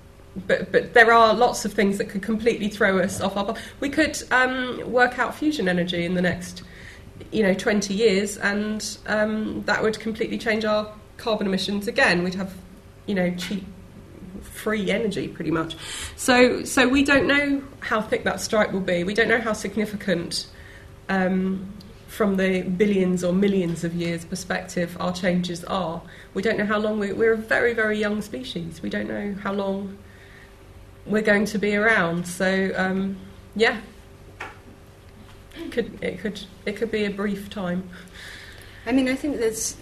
But, 0.47 0.73
but 0.73 0.95
there 0.95 1.13
are 1.13 1.35
lots 1.35 1.65
of 1.65 1.73
things 1.73 1.99
that 1.99 2.09
could 2.09 2.23
completely 2.23 2.69
throw 2.69 2.99
us 2.99 3.21
off 3.21 3.37
our. 3.37 3.55
We 3.81 3.89
could 3.89 4.23
um, 4.31 4.91
work 4.91 5.19
out 5.19 5.35
fusion 5.35 5.69
energy 5.69 6.05
in 6.05 6.15
the 6.15 6.23
next, 6.23 6.63
you 7.33 7.43
know, 7.43 7.55
20 7.55 7.95
years, 7.95 8.37
and 8.37 8.99
um, 9.07 9.63
that 9.65 9.83
would 9.83 9.99
completely 9.99 10.39
change 10.39 10.65
our 10.65 10.93
carbon 11.17 11.47
emissions 11.47 11.89
again. 11.89 12.23
We'd 12.23 12.35
have, 12.35 12.55
you 13.07 13.15
know, 13.15 13.35
cheap 13.37 13.65
free 14.43 14.91
energy 14.91 15.29
pretty 15.29 15.51
much. 15.51 15.77
So, 16.17 16.65
so 16.65 16.89
we 16.89 17.03
don't 17.05 17.27
know 17.27 17.63
how 17.81 18.01
thick 18.01 18.25
that 18.25 18.41
stripe 18.41 18.73
will 18.73 18.81
be. 18.81 19.05
We 19.05 19.15
don't 19.15 19.29
know 19.29 19.41
how 19.41 19.53
significant, 19.53 20.47
um, 21.09 21.73
from 22.07 22.37
the 22.37 22.63
billions 22.63 23.23
or 23.23 23.33
millions 23.33 23.85
of 23.85 23.95
years 23.95 24.25
perspective, 24.25 24.97
our 24.99 25.13
changes 25.13 25.65
are. 25.65 26.03
We 26.35 26.43
don't 26.43 26.59
know 26.59 26.65
how 26.65 26.79
long 26.79 26.99
we, 26.99 27.13
we're 27.13 27.35
a 27.35 27.37
very, 27.37 27.75
very 27.75 27.99
young 27.99 28.23
species. 28.23 28.83
We 28.83 28.91
don't 28.91 29.09
know 29.09 29.35
how 29.43 29.53
long 29.53 29.99
we're 31.09 31.23
going 31.23 31.45
to 31.47 31.59
be 31.59 31.77
around. 31.77 32.27
So, 32.27 32.73
um, 32.77 33.17
yeah, 33.55 33.81
it 35.57 35.73
could 35.73 36.03
it 36.03 36.19
could 36.19 36.41
it 36.67 36.77
could 36.77 36.91
be 36.91 37.05
a 37.05 37.11
brief 37.11 37.51
time. 37.51 37.89
I 38.87 38.93
mean, 38.93 39.09
I 39.09 39.15
think 39.15 39.39
there's 39.39 39.77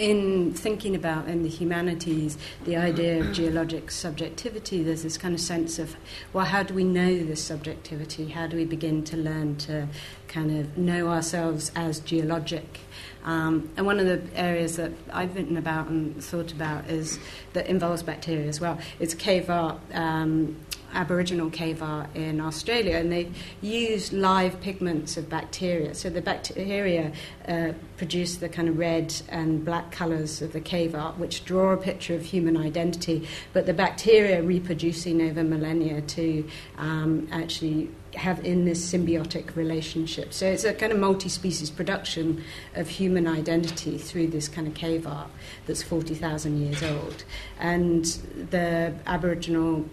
in 0.00 0.54
thinking 0.54 0.96
about 0.96 1.28
in 1.28 1.42
the 1.42 1.48
humanities 1.48 2.38
the 2.64 2.74
idea 2.74 3.20
of 3.20 3.32
geologic 3.32 3.90
subjectivity, 3.90 4.82
there's 4.82 5.02
this 5.02 5.18
kind 5.18 5.34
of 5.34 5.40
sense 5.40 5.78
of, 5.78 5.94
well, 6.32 6.46
how 6.46 6.62
do 6.62 6.72
we 6.72 6.84
know 6.84 7.22
this 7.22 7.44
subjectivity? 7.44 8.28
How 8.28 8.46
do 8.46 8.56
we 8.56 8.64
begin 8.64 9.04
to 9.04 9.16
learn 9.18 9.56
to 9.56 9.88
kind 10.26 10.58
of 10.58 10.78
know 10.78 11.08
ourselves 11.08 11.70
as 11.76 12.00
geologic? 12.00 12.80
Um, 13.24 13.70
and 13.76 13.86
one 13.86 13.98
of 13.98 14.06
the 14.06 14.22
areas 14.38 14.76
that 14.76 14.92
I've 15.12 15.34
written 15.34 15.56
about 15.56 15.88
and 15.88 16.22
thought 16.22 16.52
about 16.52 16.88
is 16.88 17.18
that 17.52 17.66
involves 17.66 18.02
bacteria 18.02 18.46
as 18.46 18.60
well. 18.60 18.78
It's 18.98 19.14
cave 19.14 19.50
art. 19.50 19.78
Um, 19.92 20.56
Aboriginal 20.92 21.50
cave 21.50 21.82
art 21.82 22.08
in 22.16 22.40
Australia, 22.40 22.96
and 22.96 23.12
they 23.12 23.30
use 23.60 24.12
live 24.12 24.60
pigments 24.60 25.16
of 25.16 25.28
bacteria. 25.28 25.94
So 25.94 26.10
the 26.10 26.20
bacteria 26.20 27.12
uh, 27.46 27.72
produce 27.96 28.36
the 28.36 28.48
kind 28.48 28.68
of 28.68 28.78
red 28.78 29.14
and 29.28 29.64
black 29.64 29.92
colours 29.92 30.42
of 30.42 30.52
the 30.52 30.60
cave 30.60 30.94
art, 30.94 31.18
which 31.18 31.44
draw 31.44 31.72
a 31.72 31.76
picture 31.76 32.14
of 32.14 32.22
human 32.22 32.56
identity. 32.56 33.28
But 33.52 33.66
the 33.66 33.74
bacteria 33.74 34.42
reproducing 34.42 35.22
over 35.22 35.44
millennia 35.44 36.00
to 36.00 36.44
um, 36.76 37.28
actually 37.30 37.90
have 38.14 38.44
in 38.44 38.64
this 38.64 38.92
symbiotic 38.92 39.56
relationship. 39.56 40.32
So 40.32 40.46
it's 40.46 40.64
a 40.64 40.74
kind 40.74 40.92
of 40.92 40.98
multi 40.98 41.28
species 41.28 41.70
production 41.70 42.42
of 42.74 42.88
human 42.88 43.26
identity 43.26 43.98
through 43.98 44.28
this 44.28 44.48
kind 44.48 44.66
of 44.66 44.74
cave 44.74 45.06
art 45.06 45.30
that's 45.66 45.82
40,000 45.82 46.60
years 46.60 46.82
old. 46.82 47.24
And 47.58 48.04
the 48.50 48.94
Aboriginal 49.06 49.84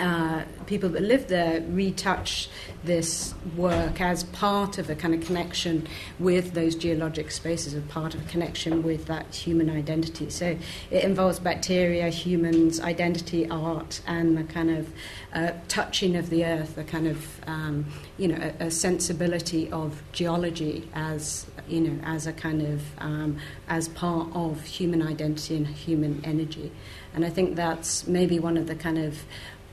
uh, 0.00 0.44
people 0.66 0.88
that 0.88 1.02
live 1.02 1.28
there 1.28 1.60
retouch 1.60 2.48
this 2.84 3.34
work 3.56 4.00
as 4.00 4.24
part 4.24 4.78
of 4.78 4.88
a 4.88 4.94
kind 4.94 5.12
of 5.12 5.20
connection 5.20 5.86
with 6.18 6.54
those 6.54 6.74
geologic 6.74 7.30
spaces, 7.30 7.74
as 7.74 7.82
part 7.84 8.14
of 8.14 8.24
a 8.24 8.28
connection 8.30 8.82
with 8.82 9.06
that 9.06 9.34
human 9.34 9.68
identity. 9.68 10.30
So 10.30 10.56
it 10.90 11.04
involves 11.04 11.38
bacteria, 11.38 12.08
humans, 12.08 12.80
identity, 12.80 13.48
art, 13.50 14.00
and 14.06 14.38
the 14.38 14.44
kind 14.44 14.70
of 14.70 14.90
uh, 15.34 15.52
touching 15.68 16.16
of 16.16 16.30
the 16.30 16.46
earth, 16.46 16.78
a 16.78 16.84
kind 16.84 17.06
of 17.06 17.26
um, 17.46 17.84
you 18.16 18.28
know 18.28 18.52
a, 18.60 18.66
a, 18.66 18.70
sensibility 18.70 19.70
of 19.70 20.02
geology 20.12 20.88
as 20.94 21.46
you 21.68 21.80
know 21.80 22.02
as 22.04 22.26
a 22.26 22.32
kind 22.32 22.62
of 22.62 22.82
um, 22.98 23.38
as 23.68 23.88
part 23.88 24.28
of 24.34 24.62
human 24.64 25.02
identity 25.02 25.56
and 25.56 25.66
human 25.66 26.22
energy. 26.24 26.72
And 27.12 27.24
I 27.24 27.30
think 27.30 27.56
that's 27.56 28.06
maybe 28.06 28.38
one 28.38 28.56
of 28.56 28.66
the 28.66 28.76
kind 28.76 28.98
of 28.98 29.24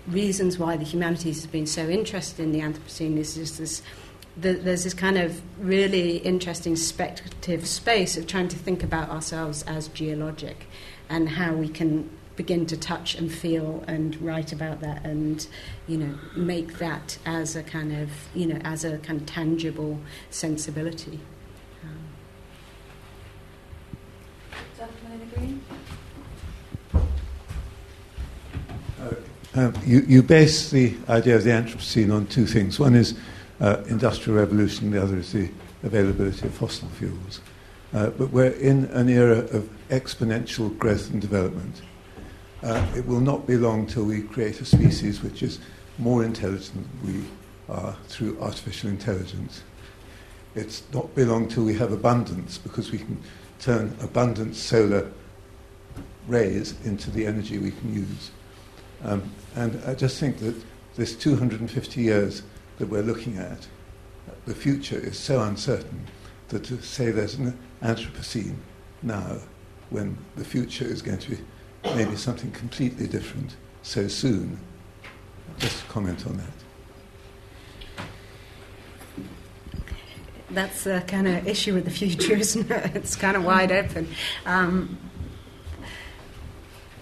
reasons 0.07 0.57
why 0.57 0.77
the 0.77 0.85
humanities 0.85 1.41
has 1.41 1.47
been 1.47 1.67
so 1.67 1.87
interested 1.89 2.41
in 2.43 2.51
the 2.51 2.59
Anthropocene 2.59 3.17
is 3.17 3.35
just 3.35 3.57
this. 3.57 3.81
The, 4.39 4.53
there's 4.53 4.83
this 4.83 4.93
kind 4.93 5.17
of 5.17 5.41
really 5.59 6.17
interesting 6.17 6.75
speculative 6.75 7.65
space 7.65 8.17
of 8.17 8.27
trying 8.27 8.47
to 8.49 8.55
think 8.55 8.83
about 8.83 9.09
ourselves 9.09 9.63
as 9.63 9.87
geologic 9.87 10.67
and 11.09 11.27
how 11.27 11.53
we 11.53 11.67
can 11.67 12.07
begin 12.35 12.67
to 12.67 12.77
touch 12.77 13.15
and 13.15 13.31
feel 13.31 13.83
and 13.87 14.21
write 14.21 14.53
about 14.53 14.79
that 14.79 15.03
and 15.03 15.47
you 15.87 15.97
know 15.97 16.13
make 16.35 16.77
that 16.77 17.17
as 17.25 17.55
a 17.55 17.63
kind 17.63 17.91
of 17.91 18.11
you 18.35 18.45
know 18.45 18.59
as 18.63 18.85
a 18.85 18.99
kind 18.99 19.19
of 19.19 19.25
tangible 19.25 19.99
sensibility. 20.29 21.19
Um, 21.83 21.99
Gentleman 24.77 25.13
in 25.13 25.19
the 25.19 25.35
green. 25.35 25.61
Um, 29.57 29.73
you, 29.83 30.01
you, 30.01 30.21
base 30.21 30.69
the 30.69 30.95
idea 31.09 31.35
of 31.35 31.43
the 31.43 31.49
Anthropocene 31.49 32.13
on 32.13 32.27
two 32.27 32.45
things. 32.45 32.79
One 32.79 32.93
is 32.93 33.17
uh, 33.59 33.81
industrial 33.87 34.37
revolution, 34.37 34.91
the 34.91 35.01
other 35.01 35.17
is 35.17 35.31
the 35.31 35.49
availability 35.81 36.45
of 36.45 36.53
fossil 36.53 36.87
fuels. 36.89 37.41
Uh, 37.91 38.11
but 38.11 38.29
we're 38.29 38.51
in 38.51 38.85
an 38.85 39.09
era 39.09 39.39
of 39.39 39.67
exponential 39.89 40.77
growth 40.77 41.09
and 41.09 41.19
development. 41.19 41.81
Uh, 42.61 42.85
it 42.95 43.03
will 43.07 43.19
not 43.19 43.47
be 43.47 43.57
long 43.57 43.87
till 43.87 44.03
we 44.03 44.21
create 44.21 44.61
a 44.61 44.65
species 44.65 45.23
which 45.23 45.41
is 45.41 45.57
more 45.97 46.23
intelligent 46.23 46.85
than 47.01 47.15
we 47.15 47.27
are 47.67 47.95
through 48.09 48.39
artificial 48.39 48.91
intelligence. 48.91 49.63
It's 50.53 50.83
not 50.93 51.15
be 51.15 51.25
long 51.25 51.47
till 51.47 51.63
we 51.63 51.73
have 51.79 51.91
abundance 51.91 52.59
because 52.59 52.91
we 52.91 52.99
can 52.99 53.19
turn 53.57 53.97
abundant 54.01 54.55
solar 54.55 55.11
rays 56.27 56.75
into 56.85 57.09
the 57.09 57.25
energy 57.25 57.57
we 57.57 57.71
can 57.71 57.91
use. 57.91 58.29
Um, 59.03 59.31
and 59.55 59.81
I 59.85 59.93
just 59.93 60.19
think 60.19 60.39
that 60.39 60.55
this 60.95 61.15
250 61.15 62.01
years 62.01 62.43
that 62.79 62.87
we're 62.87 63.03
looking 63.03 63.37
at, 63.37 63.67
the 64.45 64.55
future 64.55 64.97
is 64.97 65.17
so 65.17 65.41
uncertain 65.41 66.05
that 66.49 66.63
to 66.65 66.81
say 66.81 67.11
there's 67.11 67.35
an 67.35 67.57
Anthropocene 67.81 68.55
now, 69.01 69.37
when 69.89 70.17
the 70.35 70.43
future 70.43 70.85
is 70.85 71.01
going 71.01 71.19
to 71.19 71.31
be 71.31 71.37
maybe 71.95 72.15
something 72.15 72.51
completely 72.51 73.07
different 73.07 73.55
so 73.83 74.07
soon, 74.07 74.59
just 75.59 75.87
comment 75.87 76.25
on 76.27 76.37
that. 76.37 78.05
That's 80.49 80.83
the 80.85 81.03
kind 81.07 81.27
of 81.27 81.47
issue 81.47 81.73
with 81.73 81.85
the 81.85 81.91
future, 81.91 82.33
isn't 82.37 82.69
it? 82.71 82.95
It's 82.95 83.15
kind 83.15 83.37
of 83.37 83.43
wide 83.43 83.71
open. 83.71 84.07
Um, 84.45 84.97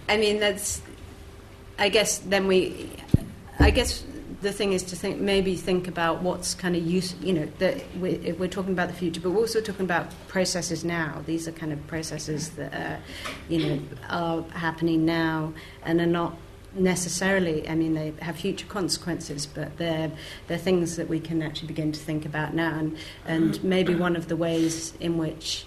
I 0.09 0.17
mean, 0.17 0.39
that's 0.39 0.81
I 1.78 1.89
guess 1.89 2.19
then 2.19 2.47
we, 2.47 2.89
I 3.59 3.71
guess 3.71 4.03
the 4.41 4.51
thing 4.51 4.73
is 4.73 4.84
to 4.84 4.95
think 4.95 5.19
maybe 5.19 5.55
think 5.55 5.88
about 5.88 6.21
what's 6.21 6.53
kind 6.53 6.76
of 6.76 6.86
use 6.86 7.15
you 7.21 7.34
know 7.34 7.47
that 7.57 7.84
we, 7.97 8.34
we're 8.34 8.47
talking 8.47 8.73
about 8.73 8.88
the 8.88 8.93
future 8.93 9.19
but 9.19 9.32
we're 9.32 9.39
also 9.39 9.59
talking 9.61 9.86
about 9.86 10.07
processes 10.28 10.86
now. 10.86 11.21
These 11.26 11.47
are 11.47 11.51
kind 11.51 11.73
of 11.73 11.86
processes 11.88 12.49
that 12.51 12.73
are, 12.73 12.99
you 13.49 13.65
know 13.65 13.82
are 14.09 14.43
happening 14.51 15.05
now 15.05 15.53
and 15.84 15.99
are 15.99 16.05
not 16.05 16.38
necessarily 16.73 17.67
I 17.67 17.76
mean 17.76 17.93
they 17.93 18.13
have 18.21 18.36
future 18.38 18.67
consequences 18.67 19.45
but 19.45 19.78
they're 19.78 20.11
they're 20.47 20.57
things 20.57 20.97
that 20.97 21.07
we 21.07 21.19
can 21.19 21.41
actually 21.41 21.69
begin 21.69 21.91
to 21.91 21.99
think 21.99 22.26
about 22.26 22.53
now. 22.53 22.78
And 22.78 22.97
and 23.26 23.63
maybe 23.63 23.95
one 23.95 24.15
of 24.15 24.28
the 24.28 24.36
ways 24.36 24.93
in 24.99 25.17
which 25.17 25.65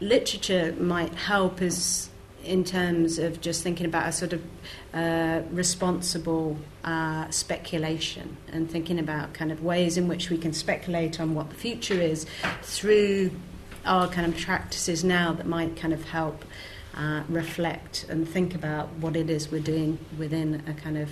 literature 0.00 0.74
might 0.78 1.14
help 1.14 1.60
is 1.60 2.08
in 2.48 2.64
terms 2.64 3.18
of 3.18 3.40
just 3.40 3.62
thinking 3.62 3.84
about 3.84 4.08
a 4.08 4.12
sort 4.12 4.32
of 4.32 4.42
uh, 4.94 5.42
responsible 5.50 6.56
uh, 6.82 7.28
speculation 7.30 8.36
and 8.52 8.70
thinking 8.70 8.98
about 8.98 9.34
kind 9.34 9.52
of 9.52 9.62
ways 9.62 9.98
in 9.98 10.08
which 10.08 10.30
we 10.30 10.38
can 10.38 10.52
speculate 10.52 11.20
on 11.20 11.34
what 11.34 11.50
the 11.50 11.54
future 11.54 12.00
is 12.00 12.24
through 12.62 13.30
our 13.84 14.08
kind 14.08 14.32
of 14.32 14.40
practices 14.40 15.04
now 15.04 15.32
that 15.32 15.46
might 15.46 15.76
kind 15.76 15.92
of 15.92 16.02
help 16.04 16.44
uh, 16.96 17.22
reflect 17.28 18.06
and 18.08 18.26
think 18.26 18.54
about 18.54 18.88
what 18.94 19.14
it 19.14 19.28
is 19.28 19.50
we're 19.50 19.60
doing 19.60 19.98
within 20.16 20.62
a 20.66 20.72
kind 20.72 20.96
of 20.96 21.10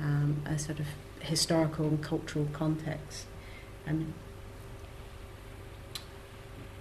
um, 0.00 0.42
a 0.46 0.58
sort 0.58 0.78
of 0.80 0.86
historical 1.20 1.86
and 1.86 2.02
cultural 2.02 2.46
context. 2.52 3.26
And 3.86 4.12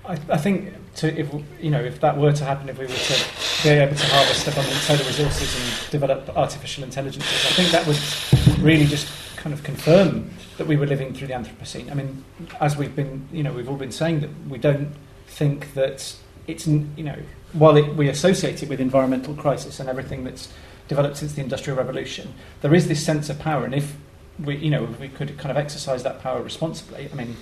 I, 0.05 0.13
I 0.29 0.37
think 0.37 0.73
to, 0.95 1.19
if 1.19 1.33
you 1.61 1.71
know 1.71 1.81
if 1.81 1.99
that 2.01 2.17
were 2.17 2.33
to 2.33 2.43
happen, 2.45 2.69
if 2.69 2.77
we 2.77 2.85
were 2.85 2.93
to 2.93 3.63
be 3.63 3.69
able 3.69 3.95
to 3.95 4.05
harvest 4.07 4.47
abundant 4.47 4.75
solar 4.77 5.03
resources 5.03 5.55
and 5.55 5.91
develop 5.91 6.29
artificial 6.37 6.83
intelligences, 6.83 7.45
I 7.45 7.53
think 7.53 7.71
that 7.71 7.87
would 7.87 8.63
really 8.63 8.85
just 8.85 9.07
kind 9.37 9.53
of 9.53 9.63
confirm 9.63 10.29
that 10.57 10.67
we 10.67 10.75
were 10.75 10.85
living 10.85 11.13
through 11.13 11.27
the 11.27 11.33
Anthropocene. 11.33 11.91
I 11.91 11.95
mean, 11.95 12.23
as 12.59 12.77
we've 12.77 12.95
been, 12.95 13.27
you 13.31 13.43
know, 13.43 13.53
we've 13.53 13.69
all 13.69 13.77
been 13.77 13.91
saying 13.91 14.21
that 14.21 14.29
we 14.47 14.57
don't 14.57 14.93
think 15.27 15.73
that 15.73 16.15
it's, 16.47 16.67
you 16.67 16.85
know, 16.97 17.17
while 17.53 17.75
it, 17.77 17.95
we 17.95 18.09
associate 18.09 18.61
it 18.61 18.69
with 18.69 18.79
environmental 18.79 19.33
crisis 19.33 19.79
and 19.79 19.89
everything 19.89 20.23
that's 20.23 20.51
developed 20.87 21.17
since 21.17 21.33
the 21.33 21.41
Industrial 21.41 21.77
Revolution, 21.77 22.33
there 22.61 22.73
is 22.73 22.87
this 22.87 23.03
sense 23.03 23.29
of 23.29 23.39
power, 23.39 23.65
and 23.65 23.73
if 23.73 23.95
we, 24.43 24.57
you 24.57 24.69
know, 24.69 24.83
we 24.99 25.09
could 25.09 25.37
kind 25.37 25.51
of 25.51 25.57
exercise 25.57 26.03
that 26.03 26.21
power 26.21 26.41
responsibly, 26.41 27.09
I 27.11 27.15
mean 27.15 27.35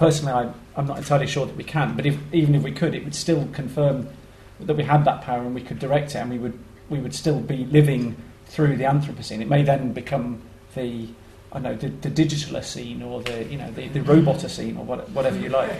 personally, 0.00 0.32
I, 0.32 0.52
I'm 0.76 0.86
not 0.86 0.98
entirely 0.98 1.26
sure 1.26 1.46
that 1.46 1.54
we 1.56 1.62
can. 1.62 1.94
But 1.94 2.06
if, 2.06 2.18
even 2.32 2.56
if 2.56 2.62
we 2.62 2.72
could, 2.72 2.94
it 2.94 3.04
would 3.04 3.14
still 3.14 3.46
confirm 3.52 4.08
that 4.58 4.74
we 4.74 4.82
had 4.82 5.04
that 5.04 5.20
power 5.20 5.42
and 5.42 5.54
we 5.54 5.60
could 5.60 5.78
direct 5.78 6.14
it, 6.14 6.16
and 6.16 6.30
we 6.30 6.38
would 6.38 6.58
we 6.88 6.98
would 6.98 7.14
still 7.14 7.38
be 7.38 7.64
living 7.66 8.16
through 8.46 8.76
the 8.76 8.84
Anthropocene. 8.84 9.40
It 9.40 9.48
may 9.48 9.62
then 9.62 9.92
become 9.92 10.42
the 10.74 11.06
I 11.52 11.58
know 11.60 11.74
the, 11.74 11.88
the 11.88 12.10
Digitalicene 12.10 13.04
or 13.04 13.22
the 13.22 13.44
you 13.44 13.58
know 13.58 13.70
the, 13.70 13.88
the 13.88 14.00
Robotocene 14.00 14.76
or 14.76 14.84
what, 14.84 15.08
whatever 15.10 15.38
you 15.38 15.50
like. 15.50 15.70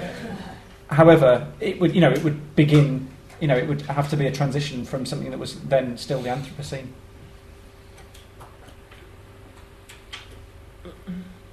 However, 0.88 1.50
it 1.58 1.80
would 1.80 1.94
you 1.94 2.00
know 2.00 2.10
it 2.10 2.22
would 2.22 2.54
begin 2.54 3.08
you 3.40 3.48
know 3.48 3.56
it 3.56 3.66
would 3.66 3.82
have 3.82 4.08
to 4.10 4.16
be 4.16 4.26
a 4.26 4.32
transition 4.32 4.84
from 4.84 5.06
something 5.06 5.30
that 5.30 5.38
was 5.38 5.60
then 5.62 5.96
still 5.96 6.20
the 6.20 6.28
Anthropocene. 6.28 6.88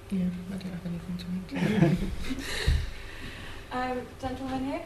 Yeah, 0.09 0.24
I 0.53 0.57
don't 0.57 0.72
have 0.72 0.86
anything 0.86 1.18
to 1.49 1.86
add. 1.86 1.97
um, 3.72 4.01
gentleman 4.22 4.65
here. 4.65 4.82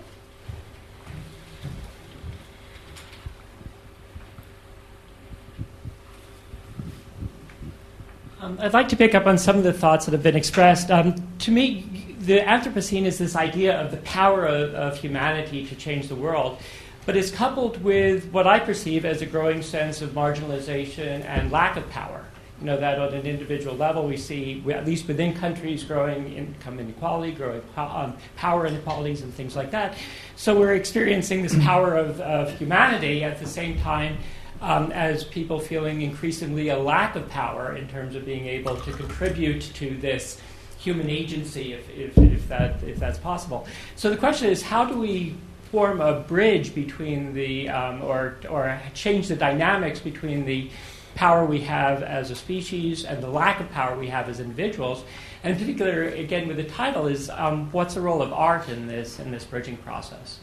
Um, 8.42 8.58
I'd 8.60 8.74
like 8.74 8.90
to 8.90 8.96
pick 8.96 9.14
up 9.14 9.28
on 9.28 9.38
some 9.38 9.58
of 9.58 9.64
the 9.64 9.72
thoughts 9.74 10.06
that 10.06 10.14
have 10.14 10.24
been 10.24 10.36
expressed. 10.36 10.90
Um, 10.90 11.14
to 11.40 11.52
me, 11.52 12.16
the 12.20 12.40
Anthropocene 12.40 13.06
is 13.06 13.20
this 13.20 13.36
idea 13.36 13.80
of 13.80 13.92
the 13.92 13.98
power 13.98 14.46
of, 14.46 14.74
of 14.74 14.98
humanity 14.98 15.66
to 15.68 15.76
change 15.76 16.08
the 16.08 16.16
world, 16.16 16.60
but 17.06 17.16
it's 17.16 17.30
coupled 17.30 17.84
with 17.84 18.32
what 18.32 18.48
I 18.48 18.60
perceive 18.60 19.06
as 19.06 19.22
a 19.22 19.28
growing 19.28 19.62
sense 19.62 20.02
of 20.02 20.12
marginalization 20.12 21.24
and 21.26 21.52
lack 21.52 21.78
of 21.78 21.88
power. 21.92 22.21
You 22.62 22.68
know, 22.68 22.78
that 22.78 23.00
on 23.00 23.14
an 23.14 23.26
individual 23.26 23.76
level, 23.76 24.06
we 24.06 24.18
see, 24.18 24.64
at 24.72 24.86
least 24.86 25.08
within 25.08 25.34
countries, 25.34 25.84
growing 25.84 26.32
income 26.34 26.80
inequality, 26.80 27.32
growing 27.32 27.64
um, 27.76 28.16
power 28.36 28.68
inequalities, 28.68 29.24
and 29.24 29.34
things 29.34 29.56
like 29.56 29.72
that. 29.72 29.98
So 30.36 30.60
we're 30.60 30.76
experiencing 30.76 31.42
this 31.42 31.58
power 31.64 31.98
of, 31.98 32.22
of 32.22 32.56
humanity 32.60 33.24
at 33.24 33.40
the 33.40 33.48
same 33.48 33.80
time 33.80 34.18
um, 34.62 34.92
as 34.92 35.24
people 35.24 35.60
feeling 35.60 36.04
increasingly 36.04 36.70
a 36.70 36.78
lack 36.78 37.16
of 37.16 37.28
power 37.30 37.76
in 37.76 37.88
terms 37.88 38.16
of 38.16 38.26
being 38.26 38.46
able 38.46 38.76
to 38.78 38.92
contribute 38.94 39.62
to 39.74 39.98
this 39.98 40.40
human 40.78 41.10
agency, 41.10 41.74
if, 41.74 41.90
if, 41.90 42.18
if, 42.18 42.48
that, 42.48 42.84
if 42.84 43.00
that's 43.00 43.18
possible. 43.18 43.68
So 43.96 44.12
the 44.12 44.18
question 44.18 44.50
is 44.50 44.62
how 44.62 44.86
do 44.86 45.00
we 45.00 45.36
form 45.72 46.00
a 46.00 46.20
bridge 46.20 46.76
between 46.76 47.34
the, 47.34 47.70
um, 47.70 48.04
or, 48.04 48.38
or 48.50 48.80
change 48.94 49.30
the 49.30 49.36
dynamics 49.36 50.00
between 50.00 50.46
the 50.46 50.70
power 51.16 51.46
we 51.46 51.62
have 51.62 52.04
as 52.04 52.32
a 52.32 52.36
species 52.36 53.06
and 53.06 53.22
the 53.22 53.30
lack 53.30 53.60
of 53.60 53.70
power 53.72 53.98
we 53.98 54.08
have 54.08 54.30
as 54.30 54.40
individuals? 54.40 55.04
And 55.44 55.54
in 55.54 55.60
particular, 55.60 56.04
again, 56.04 56.48
with 56.48 56.58
the 56.58 56.64
title, 56.64 57.08
is 57.08 57.30
um, 57.30 57.72
what's 57.72 57.96
the 57.96 58.02
role 58.02 58.22
of 58.22 58.32
art 58.32 58.70
in 58.70 58.88
this, 58.88 59.20
in 59.20 59.32
this 59.32 59.44
bridging 59.44 59.78
process? 59.78 60.40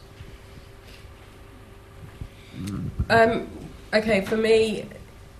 Um, 3.09 3.47
okay, 3.93 4.25
for 4.25 4.37
me, 4.37 4.85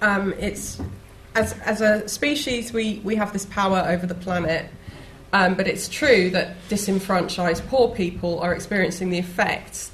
um, 0.02 0.34
it's 0.34 0.82
as, 1.36 1.54
as 1.60 1.82
a 1.82 2.08
species, 2.08 2.74
we, 2.74 3.02
we 3.04 3.16
have 3.16 3.34
this 3.34 3.46
power 3.46 3.84
over 3.88 4.08
the 4.08 4.16
planet, 4.16 4.70
um, 5.34 5.56
but 5.56 5.68
it's 5.68 5.88
true 5.88 6.30
that 6.32 6.56
disenfranchised 6.70 7.68
poor 7.68 7.90
people 7.90 8.40
are 8.40 8.54
experiencing 8.54 9.10
the 9.10 9.20
effects 9.20 9.92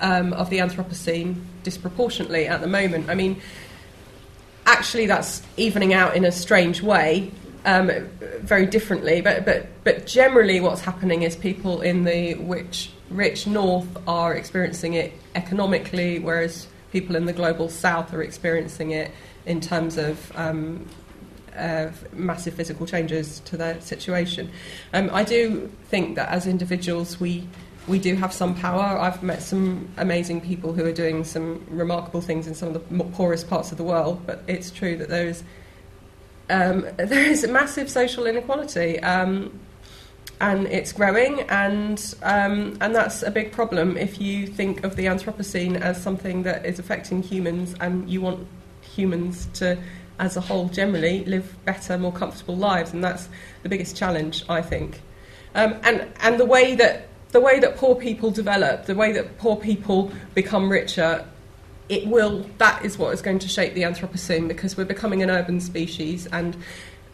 um, 0.00 0.32
of 0.34 0.50
the 0.50 0.58
Anthropocene 0.58 1.42
disproportionately 1.62 2.46
at 2.46 2.60
the 2.60 2.66
moment. 2.66 3.08
I 3.08 3.14
mean, 3.14 3.40
actually, 4.66 5.06
that's 5.06 5.42
evening 5.56 5.94
out 5.94 6.16
in 6.16 6.24
a 6.24 6.32
strange 6.32 6.82
way, 6.82 7.30
um, 7.64 7.90
very 8.40 8.66
differently, 8.66 9.20
but, 9.20 9.44
but, 9.44 9.66
but 9.84 10.06
generally, 10.06 10.60
what's 10.60 10.80
happening 10.82 11.22
is 11.22 11.34
people 11.34 11.80
in 11.80 12.04
the 12.04 12.34
rich, 12.34 12.90
rich 13.10 13.46
north 13.46 13.88
are 14.06 14.34
experiencing 14.34 14.94
it 14.94 15.12
economically, 15.34 16.18
whereas 16.18 16.68
people 16.92 17.16
in 17.16 17.26
the 17.26 17.32
global 17.32 17.68
south 17.68 18.14
are 18.14 18.22
experiencing 18.22 18.92
it 18.92 19.10
in 19.46 19.60
terms 19.60 19.96
of 19.96 20.32
um, 20.36 20.86
uh, 21.56 21.88
massive 22.12 22.54
physical 22.54 22.86
changes 22.86 23.40
to 23.40 23.56
their 23.56 23.80
situation. 23.80 24.50
Um, 24.92 25.10
I 25.12 25.24
do 25.24 25.72
think 25.88 26.16
that 26.16 26.28
as 26.28 26.46
individuals, 26.46 27.18
we 27.18 27.48
we 27.86 27.98
do 27.98 28.16
have 28.16 28.32
some 28.32 28.54
power. 28.54 28.82
I've 28.82 29.22
met 29.22 29.42
some 29.42 29.88
amazing 29.96 30.40
people 30.40 30.72
who 30.72 30.84
are 30.84 30.92
doing 30.92 31.24
some 31.24 31.64
remarkable 31.68 32.20
things 32.20 32.46
in 32.46 32.54
some 32.54 32.68
of 32.68 32.74
the 32.74 33.04
poorest 33.04 33.48
parts 33.48 33.70
of 33.70 33.78
the 33.78 33.84
world, 33.84 34.22
but 34.26 34.42
it's 34.46 34.70
true 34.70 34.96
that 34.96 35.08
there 35.08 35.28
is 35.28 35.42
um, 36.50 36.86
there 36.96 37.24
is 37.24 37.46
massive 37.48 37.90
social 37.90 38.26
inequality. 38.26 39.00
Um, 39.00 39.60
and 40.38 40.66
it's 40.66 40.92
growing, 40.92 41.40
and 41.48 42.14
um, 42.22 42.76
and 42.80 42.94
that's 42.94 43.22
a 43.22 43.30
big 43.30 43.52
problem 43.52 43.96
if 43.96 44.20
you 44.20 44.46
think 44.46 44.84
of 44.84 44.96
the 44.96 45.06
Anthropocene 45.06 45.80
as 45.80 46.02
something 46.02 46.42
that 46.42 46.66
is 46.66 46.78
affecting 46.78 47.22
humans, 47.22 47.74
and 47.80 48.10
you 48.10 48.20
want 48.20 48.46
humans 48.82 49.48
to 49.54 49.78
as 50.18 50.36
a 50.36 50.40
whole 50.40 50.68
generally 50.68 51.24
live 51.24 51.56
better, 51.64 51.96
more 51.96 52.12
comfortable 52.12 52.56
lives, 52.56 52.92
and 52.92 53.02
that's 53.02 53.28
the 53.62 53.68
biggest 53.68 53.96
challenge, 53.96 54.44
I 54.48 54.60
think. 54.60 55.00
Um, 55.54 55.78
and 55.82 56.06
and 56.20 56.38
the 56.38 56.44
way 56.44 56.74
that 56.74 57.08
the 57.32 57.40
way 57.40 57.58
that 57.60 57.76
poor 57.76 57.94
people 57.94 58.30
develop, 58.30 58.86
the 58.86 58.94
way 58.94 59.12
that 59.12 59.38
poor 59.38 59.56
people 59.56 60.10
become 60.34 60.70
richer, 60.70 61.26
it 61.88 62.06
will. 62.06 62.46
That 62.58 62.84
is 62.84 62.98
what 62.98 63.12
is 63.14 63.22
going 63.22 63.38
to 63.40 63.48
shape 63.48 63.74
the 63.74 63.82
Anthropocene 63.82 64.48
because 64.48 64.76
we're 64.76 64.84
becoming 64.84 65.22
an 65.22 65.30
urban 65.30 65.60
species, 65.60 66.26
and 66.26 66.56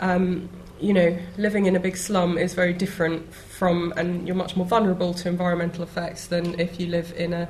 um, 0.01 0.49
you 0.81 0.93
know, 0.93 1.17
living 1.39 1.67
in 1.67 1.77
a 1.77 1.81
big 1.81 1.97
slum 1.97 2.39
is 2.39 2.55
very 2.55 2.73
different 2.73 3.33
from, 3.33 3.93
and 3.97 4.27
you're 4.27 4.37
much 4.37 4.57
more 4.57 4.67
vulnerable 4.67 5.15
to 5.15 5.29
environmental 5.29 5.83
effects 5.85 6.27
than 6.27 6.59
if 6.59 6.81
you 6.81 6.89
live 6.89 7.13
in 7.17 7.33
a 7.33 7.49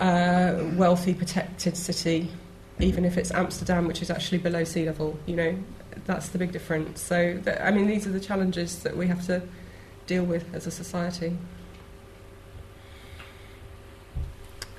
uh, 0.00 0.70
wealthy, 0.76 1.14
protected 1.14 1.76
city 1.76 2.30
even 2.78 3.04
if 3.04 3.16
it's 3.16 3.30
Amsterdam, 3.30 3.86
which 3.86 4.02
is 4.02 4.10
actually 4.10 4.38
below 4.38 4.64
sea 4.64 4.84
level. 4.84 5.18
You 5.26 5.36
know, 5.36 5.58
that's 6.04 6.28
the 6.28 6.38
big 6.38 6.52
difference. 6.52 7.00
So, 7.00 7.40
I 7.60 7.70
mean, 7.70 7.86
these 7.86 8.06
are 8.06 8.10
the 8.10 8.20
challenges 8.20 8.80
that 8.82 8.96
we 8.96 9.06
have 9.06 9.24
to 9.26 9.42
deal 10.06 10.24
with 10.24 10.54
as 10.54 10.66
a 10.66 10.70
society. 10.70 11.36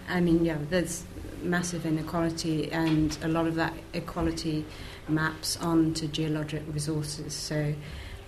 I 0.08 0.20
mean, 0.20 0.45
yeah, 0.45 0.58
there's 0.70 1.03
massive 1.41 1.86
inequality, 1.86 2.72
and 2.72 3.18
a 3.24 3.28
lot 3.28 3.47
of 3.47 3.55
that 3.55 3.74
equality 3.93 4.66
maps 5.08 5.58
onto 5.58 6.08
geologic 6.08 6.64
resources. 6.72 7.34
So, 7.34 7.74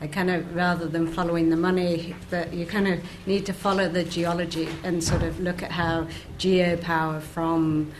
I 0.01 0.07
kind 0.07 0.29
of, 0.29 0.55
rather 0.55 0.87
than 0.87 1.07
following 1.07 1.49
the 1.49 1.57
money, 1.57 2.15
that 2.29 2.53
you 2.53 2.65
kind 2.65 2.87
of 2.87 3.01
need 3.25 3.45
to 3.47 3.53
follow 3.53 3.89
the 3.89 4.05
geology 4.05 4.69
and 4.83 5.03
sort 5.03 5.23
of 5.23 5.39
look 5.41 5.61
at 5.61 5.71
how 5.71 6.07
geopower 6.37 7.21
from 7.21 7.91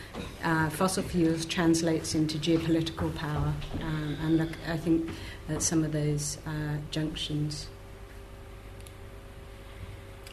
uh, 0.44 0.70
fossil 0.70 1.04
fuels 1.04 1.46
translates 1.46 2.16
into 2.16 2.38
geopolitical 2.38 3.14
power, 3.16 3.54
um, 3.82 4.18
and 4.22 4.38
look, 4.38 4.52
I 4.68 4.78
think, 4.78 5.10
at 5.50 5.62
some 5.62 5.84
of 5.84 5.92
those 5.92 6.38
uh, 6.46 6.78
junctions. 6.92 7.68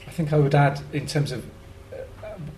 I 0.07 0.11
think 0.11 0.33
I 0.33 0.39
would 0.39 0.55
add, 0.55 0.81
in 0.93 1.07
terms 1.07 1.33
of 1.33 1.45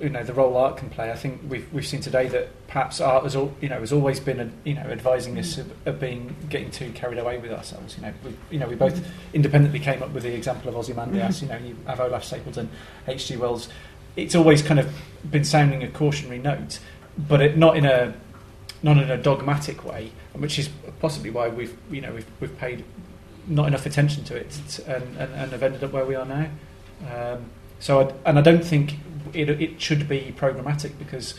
you 0.00 0.08
know 0.08 0.22
the 0.22 0.32
role 0.32 0.56
art 0.56 0.76
can 0.76 0.90
play. 0.90 1.10
I 1.10 1.16
think 1.16 1.40
we've 1.48 1.72
we've 1.72 1.86
seen 1.86 2.00
today 2.00 2.28
that 2.28 2.66
perhaps 2.68 3.00
art 3.00 3.24
has 3.24 3.36
all, 3.36 3.54
you 3.60 3.68
know 3.68 3.80
has 3.80 3.92
always 3.92 4.20
been 4.20 4.40
a, 4.40 4.50
you 4.64 4.74
know 4.74 4.82
advising 4.82 5.38
us 5.38 5.58
of, 5.58 5.70
of, 5.86 6.00
being 6.00 6.34
getting 6.48 6.70
too 6.70 6.90
carried 6.92 7.18
away 7.18 7.38
with 7.38 7.52
ourselves. 7.52 7.96
You 7.96 8.02
know 8.02 8.12
we 8.24 8.36
you 8.50 8.58
know 8.58 8.68
we 8.68 8.74
both 8.74 9.06
independently 9.32 9.80
came 9.80 10.02
up 10.02 10.10
with 10.10 10.22
the 10.22 10.34
example 10.34 10.68
of 10.68 10.76
Ozymandias. 10.76 11.42
You 11.42 11.48
know 11.48 11.58
you 11.58 11.76
have 11.86 12.00
Olaf 12.00 12.24
Stapledon, 12.24 12.68
H.G. 13.06 13.36
Wells. 13.36 13.68
It's 14.16 14.34
always 14.34 14.62
kind 14.62 14.80
of 14.80 14.92
been 15.30 15.44
sounding 15.44 15.82
a 15.82 15.88
cautionary 15.88 16.38
note, 16.38 16.80
but 17.16 17.40
it, 17.40 17.56
not 17.56 17.76
in 17.76 17.84
a 17.84 18.14
not 18.82 18.96
in 18.96 19.10
a 19.10 19.16
dogmatic 19.16 19.84
way, 19.84 20.12
which 20.34 20.58
is 20.58 20.68
possibly 21.00 21.30
why 21.30 21.48
we've 21.48 21.76
you 21.90 22.00
know 22.00 22.12
we've 22.12 22.26
we've 22.40 22.58
paid 22.58 22.84
not 23.46 23.66
enough 23.66 23.86
attention 23.86 24.22
to 24.24 24.36
it 24.36 24.80
and, 24.86 25.16
and, 25.16 25.32
and 25.32 25.52
have 25.52 25.62
ended 25.62 25.82
up 25.82 25.92
where 25.92 26.04
we 26.04 26.14
are 26.14 26.26
now. 26.26 26.48
Um, 27.10 27.46
so, 27.80 28.00
I, 28.00 28.12
and 28.28 28.38
I 28.38 28.42
don't 28.42 28.64
think 28.64 28.94
it, 29.32 29.48
it 29.48 29.80
should 29.80 30.08
be 30.08 30.34
programmatic 30.36 30.98
because 30.98 31.34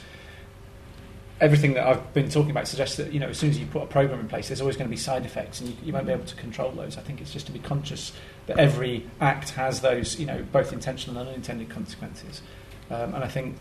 everything 1.41 1.73
that 1.73 1.87
I've 1.87 2.13
been 2.13 2.29
talking 2.29 2.51
about 2.51 2.67
suggests 2.67 2.97
that 2.97 3.13
you 3.13 3.19
know 3.19 3.29
as 3.29 3.37
soon 3.37 3.49
as 3.49 3.59
you 3.59 3.65
put 3.65 3.83
a 3.83 3.87
program 3.87 4.19
in 4.19 4.27
place, 4.27 4.47
there's 4.49 4.61
always 4.61 4.75
going 4.75 4.87
to 4.87 4.91
be 4.91 4.97
side 4.97 5.25
effects, 5.25 5.61
and 5.61 5.69
you, 5.69 5.75
you 5.85 5.93
won't 5.93 6.05
be 6.05 6.11
able 6.11 6.25
to 6.25 6.35
control 6.35 6.71
those. 6.71 6.97
I 6.97 7.01
think 7.01 7.21
it's 7.21 7.31
just 7.31 7.45
to 7.47 7.51
be 7.51 7.59
conscious 7.59 8.11
that 8.47 8.57
every 8.57 9.05
act 9.21 9.51
has 9.51 9.81
those 9.81 10.19
you 10.19 10.25
know 10.25 10.45
both 10.51 10.73
intentional 10.73 11.19
and 11.19 11.29
unintended 11.29 11.69
consequences, 11.69 12.41
um, 12.89 13.13
and 13.15 13.23
I 13.23 13.27
think 13.27 13.57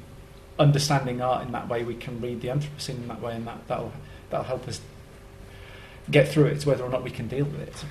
understanding 0.59 1.21
art 1.21 1.47
in 1.47 1.53
that 1.53 1.69
way, 1.69 1.85
we 1.85 1.95
can 1.95 2.21
read 2.21 2.41
the 2.41 2.49
Anthropocene 2.49 2.97
in 2.97 3.09
that 3.09 3.21
way, 3.21 3.35
and 3.35 3.47
that 3.47 3.67
that'll 3.69 3.93
that'll 4.31 4.47
help 4.47 4.67
us 4.69 4.81
get 6.11 6.29
through 6.29 6.47
it, 6.47 6.65
whether 6.67 6.85
or 6.85 6.91
not 6.91 7.03
we 7.03 7.11
can 7.11 7.29
deal 7.29 7.45
with 7.45 7.61
it. 7.61 7.85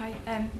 Hi. 0.00 0.14
Um, 0.26 0.50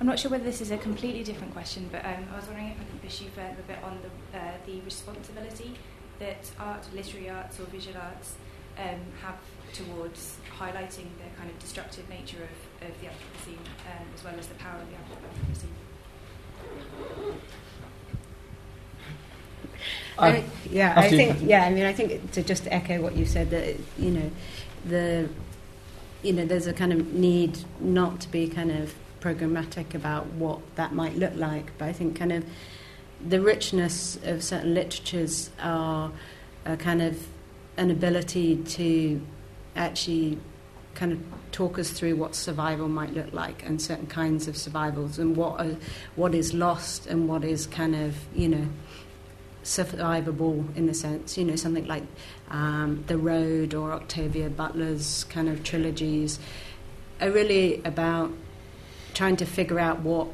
I'm 0.00 0.08
not 0.08 0.18
sure 0.18 0.28
whether 0.28 0.42
this 0.42 0.60
is 0.60 0.72
a 0.72 0.76
completely 0.76 1.22
different 1.22 1.52
question, 1.52 1.88
but 1.92 2.04
um, 2.04 2.26
I 2.32 2.36
was 2.36 2.46
wondering 2.46 2.70
if 2.70 2.80
I 2.80 2.84
could 2.84 3.00
push 3.00 3.20
you 3.20 3.28
further 3.28 3.54
a 3.60 3.62
bit 3.68 3.78
on 3.84 3.96
the, 4.02 4.36
uh, 4.36 4.54
the 4.66 4.80
responsibility 4.80 5.74
that 6.18 6.50
art, 6.58 6.84
literary 6.92 7.30
arts, 7.30 7.60
or 7.60 7.66
visual 7.66 7.96
arts 7.96 8.34
um, 8.76 8.98
have 9.22 9.36
towards 9.72 10.38
highlighting 10.58 11.06
the 11.22 11.30
kind 11.38 11.48
of 11.48 11.56
destructive 11.60 12.08
nature 12.08 12.38
of, 12.42 12.88
of 12.88 13.00
the 13.00 13.06
Anthropocene, 13.06 13.64
um, 13.86 14.06
as 14.16 14.24
well 14.24 14.34
as 14.36 14.48
the 14.48 14.56
power 14.56 14.80
of 14.80 14.88
the 14.88 14.96
Anthropocene. 14.96 15.76
I, 20.18 20.44
yeah, 20.68 20.94
I 20.96 21.08
think 21.08 21.38
yeah. 21.42 21.62
I 21.62 21.70
mean, 21.70 21.84
I 21.84 21.92
think 21.92 22.32
to 22.32 22.42
just 22.42 22.66
echo 22.66 23.00
what 23.00 23.14
you 23.14 23.24
said 23.24 23.50
that 23.50 23.76
you 23.96 24.10
know 24.10 24.30
the 24.84 25.28
you 26.28 26.34
know, 26.34 26.44
there's 26.44 26.66
a 26.66 26.74
kind 26.74 26.92
of 26.92 27.14
need 27.14 27.58
not 27.80 28.20
to 28.20 28.28
be 28.28 28.48
kind 28.48 28.70
of 28.70 28.94
programmatic 29.18 29.94
about 29.94 30.26
what 30.34 30.60
that 30.76 30.92
might 30.92 31.16
look 31.16 31.34
like. 31.36 31.72
But 31.78 31.86
I 31.86 31.94
think 31.94 32.18
kind 32.18 32.32
of 32.32 32.44
the 33.26 33.40
richness 33.40 34.18
of 34.24 34.44
certain 34.44 34.74
literatures 34.74 35.48
are 35.58 36.12
a 36.66 36.76
kind 36.76 37.00
of 37.00 37.26
an 37.78 37.90
ability 37.90 38.56
to 38.56 39.22
actually 39.74 40.38
kind 40.94 41.12
of 41.12 41.20
talk 41.50 41.78
us 41.78 41.92
through 41.92 42.16
what 42.16 42.34
survival 42.34 42.88
might 42.88 43.14
look 43.14 43.32
like 43.32 43.64
and 43.64 43.80
certain 43.80 44.06
kinds 44.06 44.48
of 44.48 44.56
survivals 44.56 45.18
and 45.18 45.34
what 45.34 45.58
are, 45.58 45.76
what 46.14 46.34
is 46.34 46.52
lost 46.52 47.06
and 47.06 47.26
what 47.26 47.42
is 47.42 47.66
kind 47.66 47.94
of 47.94 48.14
you 48.34 48.48
know 48.48 48.68
survivable 49.68 50.74
in 50.76 50.88
a 50.88 50.94
sense. 50.94 51.36
You 51.36 51.44
know, 51.44 51.56
something 51.56 51.86
like 51.86 52.04
um, 52.50 53.04
The 53.06 53.18
Road 53.18 53.74
or 53.74 53.92
Octavia 53.92 54.48
Butler's 54.48 55.24
kind 55.24 55.48
of 55.48 55.62
trilogies 55.62 56.38
are 57.20 57.30
really 57.30 57.82
about 57.84 58.30
trying 59.14 59.36
to 59.36 59.44
figure 59.44 59.78
out 59.78 60.00
what 60.00 60.28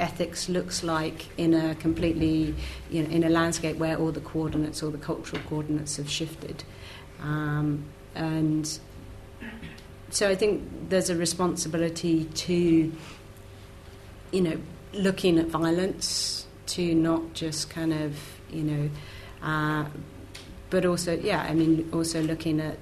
ethics 0.00 0.48
looks 0.48 0.82
like 0.82 1.26
in 1.38 1.54
a 1.54 1.74
completely, 1.76 2.54
you 2.90 3.02
know, 3.02 3.10
in 3.10 3.24
a 3.24 3.28
landscape 3.28 3.76
where 3.76 3.96
all 3.96 4.12
the 4.12 4.20
coordinates, 4.20 4.82
all 4.82 4.90
the 4.90 4.98
cultural 4.98 5.40
coordinates 5.48 5.96
have 5.96 6.10
shifted. 6.10 6.64
Um, 7.22 7.84
and 8.14 8.78
so 10.10 10.28
I 10.28 10.34
think 10.34 10.90
there's 10.90 11.10
a 11.10 11.16
responsibility 11.16 12.24
to, 12.24 12.92
you 14.32 14.40
know, 14.40 14.58
looking 14.92 15.38
at 15.38 15.46
violence, 15.46 16.46
to 16.66 16.94
not 16.94 17.34
just 17.34 17.70
kind 17.70 17.92
of, 17.92 18.18
you 18.54 18.62
know, 18.62 18.90
uh, 19.42 19.84
but 20.70 20.84
also, 20.86 21.14
yeah, 21.16 21.42
I 21.42 21.54
mean, 21.54 21.88
also 21.92 22.22
looking 22.22 22.60
at 22.60 22.78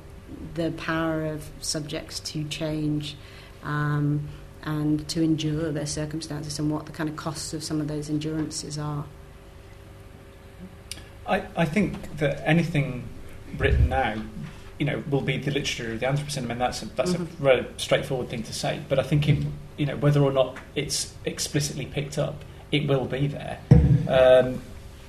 the 0.54 0.70
power 0.72 1.26
of 1.26 1.48
subjects 1.60 2.20
to 2.20 2.44
change 2.44 3.16
um, 3.62 4.28
and 4.62 5.06
to 5.08 5.22
endure 5.22 5.72
their 5.72 5.86
circumstances 5.86 6.58
and 6.58 6.70
what 6.70 6.86
the 6.86 6.92
kind 6.92 7.08
of 7.08 7.16
costs 7.16 7.52
of 7.52 7.62
some 7.62 7.80
of 7.80 7.88
those 7.88 8.08
endurances 8.08 8.78
are. 8.78 9.04
I, 11.26 11.44
I 11.56 11.64
think 11.64 12.16
that 12.18 12.42
anything 12.46 13.04
written 13.58 13.88
now, 13.88 14.16
you 14.78 14.86
know, 14.86 15.02
will 15.10 15.20
be 15.20 15.36
the 15.36 15.50
literature 15.50 15.92
of 15.92 16.00
the 16.00 16.06
Anthropocene. 16.06 16.44
I 16.44 16.46
mean, 16.46 16.58
that's 16.58 16.82
a, 16.82 16.86
that's 16.86 17.12
Mhm. 17.12 17.26
a 17.40 17.42
rather 17.42 17.66
straightforward 17.76 18.28
thing 18.28 18.42
to 18.44 18.52
say. 18.52 18.80
But 18.88 18.98
I 18.98 19.02
think, 19.02 19.28
in, 19.28 19.52
you 19.76 19.86
know, 19.86 19.96
whether 19.96 20.20
or 20.22 20.32
not 20.32 20.56
it's 20.74 21.12
explicitly 21.24 21.86
picked 21.86 22.18
up, 22.18 22.44
it 22.72 22.88
will 22.88 23.04
be 23.04 23.26
there. 23.28 23.58
Um, 24.08 24.62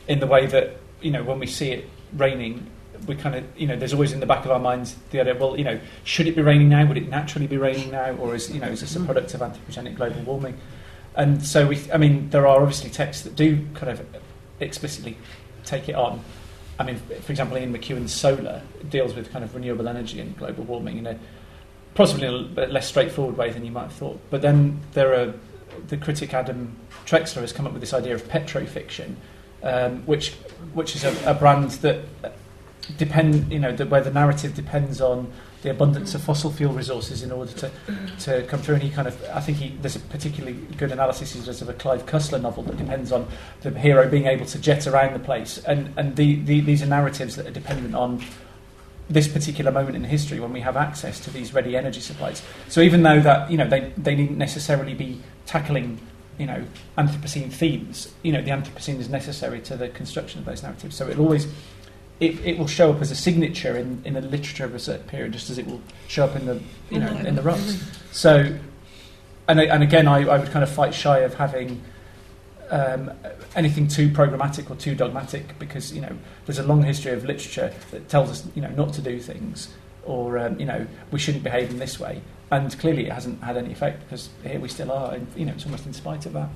in 0.08 0.20
the 0.20 0.28
way 0.28 0.46
that, 0.48 0.78
you 1.02 1.12
know, 1.12 1.24
when 1.24 1.40
we 1.40 1.48
see 1.48 1.72
it 1.72 1.90
raining, 2.14 2.68
we 3.08 3.16
kind 3.16 3.36
of, 3.36 3.44
you 3.58 3.68
know, 3.68 3.76
there's 3.76 3.94
always 3.94 4.14
in 4.14 4.20
the 4.20 4.26
back 4.26 4.46
of 4.46 4.52
our 4.52 4.60
minds 4.60 4.96
the 5.12 5.20
idea, 5.20 5.36
well, 5.36 5.58
you 5.58 5.64
know, 5.64 5.80
should 6.04 6.28
it 6.28 6.36
be 6.36 6.42
raining 6.42 6.70
now? 6.70 6.86
Would 6.86 6.98
it 6.98 7.10
naturally 7.10 7.48
be 7.48 7.58
raining 7.58 7.92
now? 7.92 8.16
Or 8.16 8.36
is, 8.36 8.52
you 8.52 8.60
know, 8.60 8.68
is 8.68 8.82
this 8.82 8.96
a 8.96 9.00
mm-hmm. 9.00 9.06
product 9.06 9.34
of 9.34 9.42
anthropogenic 9.42 9.96
global 9.96 10.22
warming? 10.22 10.58
And 11.16 11.46
so 11.46 11.68
we, 11.68 11.80
I 11.92 11.98
mean, 11.98 12.30
there 12.30 12.48
are 12.48 12.62
obviously 12.62 12.90
texts 12.90 13.24
that 13.24 13.36
do 13.36 13.66
kind 13.74 13.92
of 13.92 14.06
explicitly 14.60 15.18
take 15.66 15.90
it 15.90 15.96
on. 15.96 16.24
I 16.80 16.84
mean, 16.84 16.98
for 16.98 17.32
example, 17.32 17.58
Ian 17.58 17.74
McEwan's 17.74 18.14
Solar 18.14 18.62
deals 18.90 19.14
with 19.14 19.32
kind 19.32 19.44
of 19.44 19.54
renewable 19.54 19.88
energy 19.88 20.20
and 20.20 20.36
global 20.38 20.64
warming 20.64 20.98
in 20.98 21.08
a 21.08 21.20
possibly 21.94 22.28
a 22.28 22.42
bit 22.42 22.72
less 22.72 22.88
straightforward 22.88 23.38
way 23.38 23.52
than 23.52 23.64
you 23.64 23.72
might 23.72 23.84
have 23.84 23.94
thought. 23.94 24.20
But 24.30 24.42
then 24.42 24.80
there 24.94 25.14
are 25.14 25.34
the 25.88 25.98
critic 25.98 26.34
Adam 26.34 26.76
Trexler 27.06 27.42
has 27.42 27.54
come 27.54 27.66
up 27.68 27.74
with 27.74 27.82
this 27.82 27.94
idea 27.94 28.16
of 28.16 28.24
petrofiction, 28.28 29.16
um, 29.64 30.06
which 30.06 30.34
which 30.74 30.96
is 30.96 31.04
a, 31.04 31.30
a 31.30 31.34
brand 31.34 31.72
that 31.72 32.04
depend 32.98 33.52
you 33.52 33.60
know 33.60 33.72
the, 33.72 33.86
where 33.86 34.02
the 34.02 34.12
narrative 34.12 34.56
depends 34.56 35.02
on 35.02 35.32
the 35.64 35.72
abundance 35.72 36.14
of 36.14 36.22
fossil 36.22 36.52
fuel 36.52 36.74
resources 36.74 37.24
in 37.24 37.32
order 37.32 37.52
to, 37.54 37.72
to 38.20 38.44
come 38.44 38.62
through. 38.62 38.76
And 38.76 38.84
he 38.84 38.90
kind 38.90 39.08
of, 39.08 39.24
I 39.34 39.40
think 39.40 39.58
he, 39.58 39.70
there's 39.82 39.96
a 39.96 40.00
particularly 40.00 40.58
good 40.78 40.92
analysis 40.92 41.34
he 41.34 41.42
does 41.42 41.62
of 41.62 41.70
a 41.70 41.74
Clive 41.74 42.06
Cussler 42.06 42.42
novel 42.42 42.64
that 42.64 42.78
depends 42.78 43.12
on 43.12 43.28
the 43.62 43.72
hero 43.72 44.08
being 44.10 44.28
able 44.28 44.46
to 44.46 44.60
jet 44.60 44.86
around 44.86 45.14
the 45.14 45.20
place. 45.20 45.58
And, 45.60 45.94
and 45.98 46.18
the, 46.18 46.36
the, 46.42 46.60
these 46.60 46.84
are 46.84 46.86
narratives 46.86 47.38
that 47.38 47.48
are 47.48 47.52
dependent 47.52 47.96
on 47.96 48.22
this 49.10 49.28
particular 49.28 49.72
moment 49.72 49.96
in 49.96 50.04
history 50.04 50.40
when 50.40 50.52
we 50.52 50.60
have 50.60 50.76
access 50.76 51.20
to 51.22 51.32
these 51.32 51.54
ready 51.54 51.78
energy 51.78 52.02
supplies. 52.02 52.44
So 52.68 52.82
even 52.82 53.04
though 53.04 53.22
that, 53.22 53.50
you 53.50 53.58
know, 53.58 53.68
they, 53.68 53.94
they 53.98 54.16
needn't 54.16 54.38
necessarily 54.38 54.94
be 54.94 55.22
tackling, 55.46 56.00
you 56.38 56.46
know, 56.46 56.66
Anthropocene 56.98 57.52
themes, 57.52 58.14
you 58.24 58.32
know, 58.32 58.42
the 58.42 58.52
Anthropocene 58.52 59.00
is 59.00 59.10
necessary 59.10 59.62
to 59.62 59.76
the 59.76 59.90
construction 59.90 60.40
of 60.40 60.46
those 60.46 60.64
narratives. 60.64 60.96
So 60.96 61.08
it'll 61.08 61.24
always, 61.24 61.48
it, 62.20 62.40
it 62.46 62.58
will 62.58 62.68
show 62.68 62.92
up 62.92 63.02
as 63.02 63.12
a 63.12 63.16
signature 63.16 63.78
in, 63.78 64.02
in 64.06 64.14
the 64.14 64.22
literature 64.22 64.66
of 64.66 64.74
a 64.74 64.80
certain 64.80 65.08
period, 65.08 65.34
just 65.34 65.50
as 65.50 65.58
it 65.58 65.68
will 65.68 65.82
show 66.08 66.26
up 66.26 66.36
in 66.36 66.46
the, 66.46 66.62
you 66.90 67.00
know, 67.00 67.08
in 67.08 67.36
the 67.36 67.42
rocks. 67.42 67.84
So, 68.12 68.58
and, 69.48 69.60
and 69.60 69.84
again, 69.84 70.08
I, 70.08 70.22
I 70.28 70.38
would 70.38 70.50
kind 70.50 70.64
of 70.64 70.72
fight 70.72 70.94
shy 70.94 71.20
of 71.20 71.36
having 71.36 71.82
um, 72.70 73.12
anything 73.56 73.88
too 73.88 74.10
programmatic 74.10 74.70
or 74.72 74.76
too 74.76 74.96
dogmatic 74.96 75.60
because 75.60 75.94
you 75.94 76.02
know 76.02 76.18
there's 76.46 76.60
a 76.60 76.64
long 76.64 76.82
history 76.82 77.12
of 77.12 77.24
literature 77.24 77.72
that 77.92 78.10
tells 78.10 78.32
us 78.32 78.48
you 78.56 78.62
know 78.62 78.70
not 78.70 78.94
to 78.94 79.02
do 79.02 79.20
things 79.20 79.72
or 80.06 80.38
um, 80.40 80.60
you 80.60 80.66
know 80.66 80.88
we 81.12 81.20
shouldn't 81.20 81.44
behave 81.44 81.70
in 81.70 81.78
this 81.78 82.00
way, 82.00 82.22
and 82.52 82.80
clearly 82.80 83.06
it 83.08 83.12
hasn't 83.12 83.44
had 83.44 83.58
any 83.58 83.72
effect 83.72 84.04
because 84.04 84.30
here 84.44 84.60
we 84.60 84.70
still 84.70 84.92
are, 84.92 85.14
and 85.14 85.28
you 85.36 85.46
know 85.46 85.54
it's 85.54 85.66
almost 85.66 85.86
in 85.86 85.94
spite 85.94 86.26
of 86.26 86.34
that. 86.34 86.50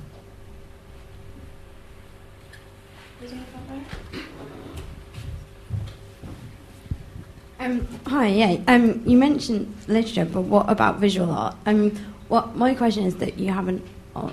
Um, 7.59 7.87
hi, 8.05 8.27
yeah. 8.27 8.57
Um, 8.67 9.01
you 9.05 9.17
mentioned 9.17 9.73
literature, 9.87 10.25
but 10.25 10.41
what 10.41 10.69
about 10.69 10.99
visual 10.99 11.31
art? 11.31 11.55
Um, 11.65 11.91
what 12.27 12.55
my 12.55 12.75
question 12.75 13.05
is 13.05 13.15
that 13.15 13.39
you 13.39 13.51
haven't. 13.51 13.83
Oh, 14.15 14.31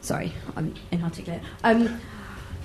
sorry, 0.00 0.32
I'm 0.56 0.74
inarticulate. 0.90 1.42
Um, 1.64 2.00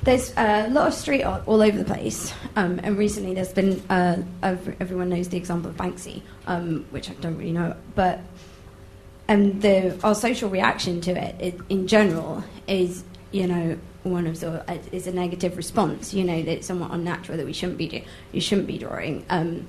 there's 0.04 0.34
a 0.38 0.68
lot 0.70 0.88
of 0.88 0.94
street 0.94 1.24
art 1.24 1.44
all 1.48 1.62
over 1.62 1.78
the 1.78 1.86
place, 1.86 2.34
um, 2.56 2.80
and 2.84 2.98
recently 2.98 3.34
there's 3.34 3.54
been. 3.54 3.82
Uh, 3.90 4.24
everyone 4.44 5.10
knows 5.10 5.30
the 5.30 5.38
example 5.38 5.70
of 5.70 5.78
Banksy, 5.78 6.22
um, 6.46 6.86
which 6.92 7.10
I 7.10 7.14
don't 7.16 7.38
really 7.38 7.52
know, 7.52 7.76
but 7.96 8.22
and 9.28 9.62
the 9.62 10.00
our 10.04 10.16
social 10.16 10.50
reaction 10.50 11.02
to 11.02 11.12
it, 11.12 11.36
it 11.40 11.60
in 11.70 11.88
general 11.88 12.44
is 12.68 13.04
you 13.32 13.48
know 13.48 13.78
one 14.04 14.28
of 14.28 14.40
the 14.40 14.70
uh, 14.72 14.78
is 14.92 15.08
a 15.08 15.12
negative 15.12 15.58
response. 15.58 16.14
You 16.14 16.24
know 16.24 16.42
that 16.42 16.52
it's 16.52 16.68
somewhat 16.68 16.92
unnatural 16.92 17.38
that 17.38 17.46
we 17.46 17.54
shouldn't 17.54 17.78
be 17.78 17.88
do, 17.88 18.02
you 18.32 18.42
shouldn't 18.42 18.68
be 18.68 18.78
drawing. 18.78 19.26
Um, 19.30 19.68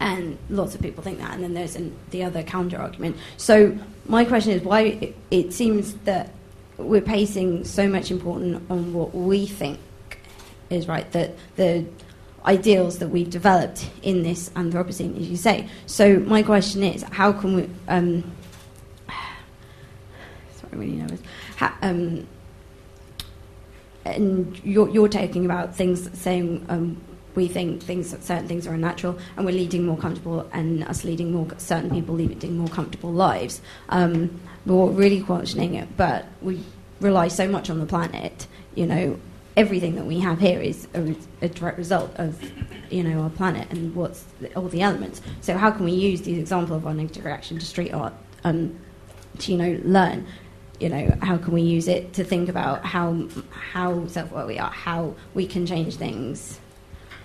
and 0.00 0.38
lots 0.48 0.76
of 0.76 0.80
people 0.80 1.02
think 1.02 1.18
that. 1.18 1.34
And 1.34 1.42
then 1.42 1.54
there's 1.54 1.74
an, 1.74 1.96
the 2.10 2.22
other 2.22 2.44
counter 2.44 2.78
argument. 2.78 3.16
So 3.36 3.76
my 4.06 4.24
question 4.24 4.52
is 4.52 4.62
why 4.62 4.82
it, 4.82 5.16
it 5.32 5.52
seems 5.52 5.94
that 6.04 6.30
we're 6.78 7.02
placing 7.02 7.64
so 7.64 7.88
much 7.88 8.10
importance 8.10 8.62
on 8.70 8.92
what 8.92 9.14
we 9.14 9.46
think 9.46 9.80
is 10.70 10.86
right, 10.88 11.10
that 11.12 11.34
the 11.56 11.84
ideals 12.44 12.98
that 12.98 13.08
we've 13.08 13.30
developed 13.30 13.90
in 14.02 14.22
this 14.22 14.48
Anthropocene, 14.50 15.18
as 15.20 15.28
you 15.28 15.36
say. 15.36 15.68
So 15.86 16.18
my 16.20 16.42
question 16.42 16.82
is, 16.82 17.02
how 17.02 17.32
can 17.32 17.56
we? 17.56 17.70
Um, 17.88 18.24
sorry, 19.08 20.72
I'm 20.72 20.78
really 20.78 20.92
nervous. 20.92 21.20
How, 21.56 21.74
um, 21.82 22.26
and 24.04 24.58
you're, 24.64 24.88
you're 24.88 25.08
talking 25.08 25.44
about 25.44 25.74
things 25.74 26.08
saying 26.18 26.64
um, 26.68 27.00
we 27.34 27.46
think 27.46 27.82
things 27.82 28.10
certain 28.24 28.48
things 28.48 28.66
are 28.66 28.74
unnatural 28.74 29.18
and 29.36 29.44
we're 29.44 29.52
leading 29.52 29.84
more 29.84 29.96
comfortable 29.96 30.48
and 30.52 30.82
us 30.84 31.04
leading 31.04 31.30
more 31.32 31.46
certain 31.58 31.90
people 31.90 32.14
leading 32.14 32.56
more 32.56 32.68
comfortable 32.68 33.12
lives 33.12 33.60
um, 33.90 34.40
we're 34.66 34.86
really 34.90 35.20
questioning 35.22 35.74
it 35.74 35.88
but 35.96 36.26
we 36.42 36.62
rely 37.00 37.28
so 37.28 37.48
much 37.48 37.70
on 37.70 37.78
the 37.78 37.86
planet 37.86 38.46
you 38.74 38.86
know 38.86 39.18
everything 39.58 39.96
that 39.96 40.06
we 40.06 40.20
have 40.20 40.38
here 40.38 40.60
is 40.60 40.86
a, 40.94 41.16
a 41.42 41.48
direct 41.48 41.76
result 41.78 42.12
of 42.14 42.40
you 42.90 43.02
know 43.02 43.22
our 43.22 43.30
planet 43.30 43.68
and 43.70 43.92
what's 43.94 44.24
the, 44.40 44.54
all 44.54 44.68
the 44.68 44.80
elements. 44.80 45.20
So 45.40 45.58
how 45.58 45.72
can 45.72 45.84
we 45.84 45.90
use 45.90 46.22
the 46.22 46.38
example 46.38 46.76
of 46.76 46.86
our 46.86 46.94
negative 46.94 47.24
reaction 47.24 47.58
to 47.58 47.66
street 47.66 47.92
art 47.92 48.14
um, 48.44 48.78
to 49.40 49.52
you 49.52 49.58
know 49.58 49.80
learn? 49.82 50.26
You 50.78 50.90
know 50.90 51.18
how 51.22 51.36
can 51.38 51.52
we 51.52 51.62
use 51.62 51.88
it 51.88 52.12
to 52.14 52.24
think 52.24 52.48
about 52.48 52.84
how 52.84 53.26
how 53.50 54.06
self-aware 54.06 54.46
we 54.46 54.58
are 54.60 54.70
how 54.70 55.16
we 55.34 55.44
can 55.44 55.66
change 55.66 55.96
things? 55.96 56.60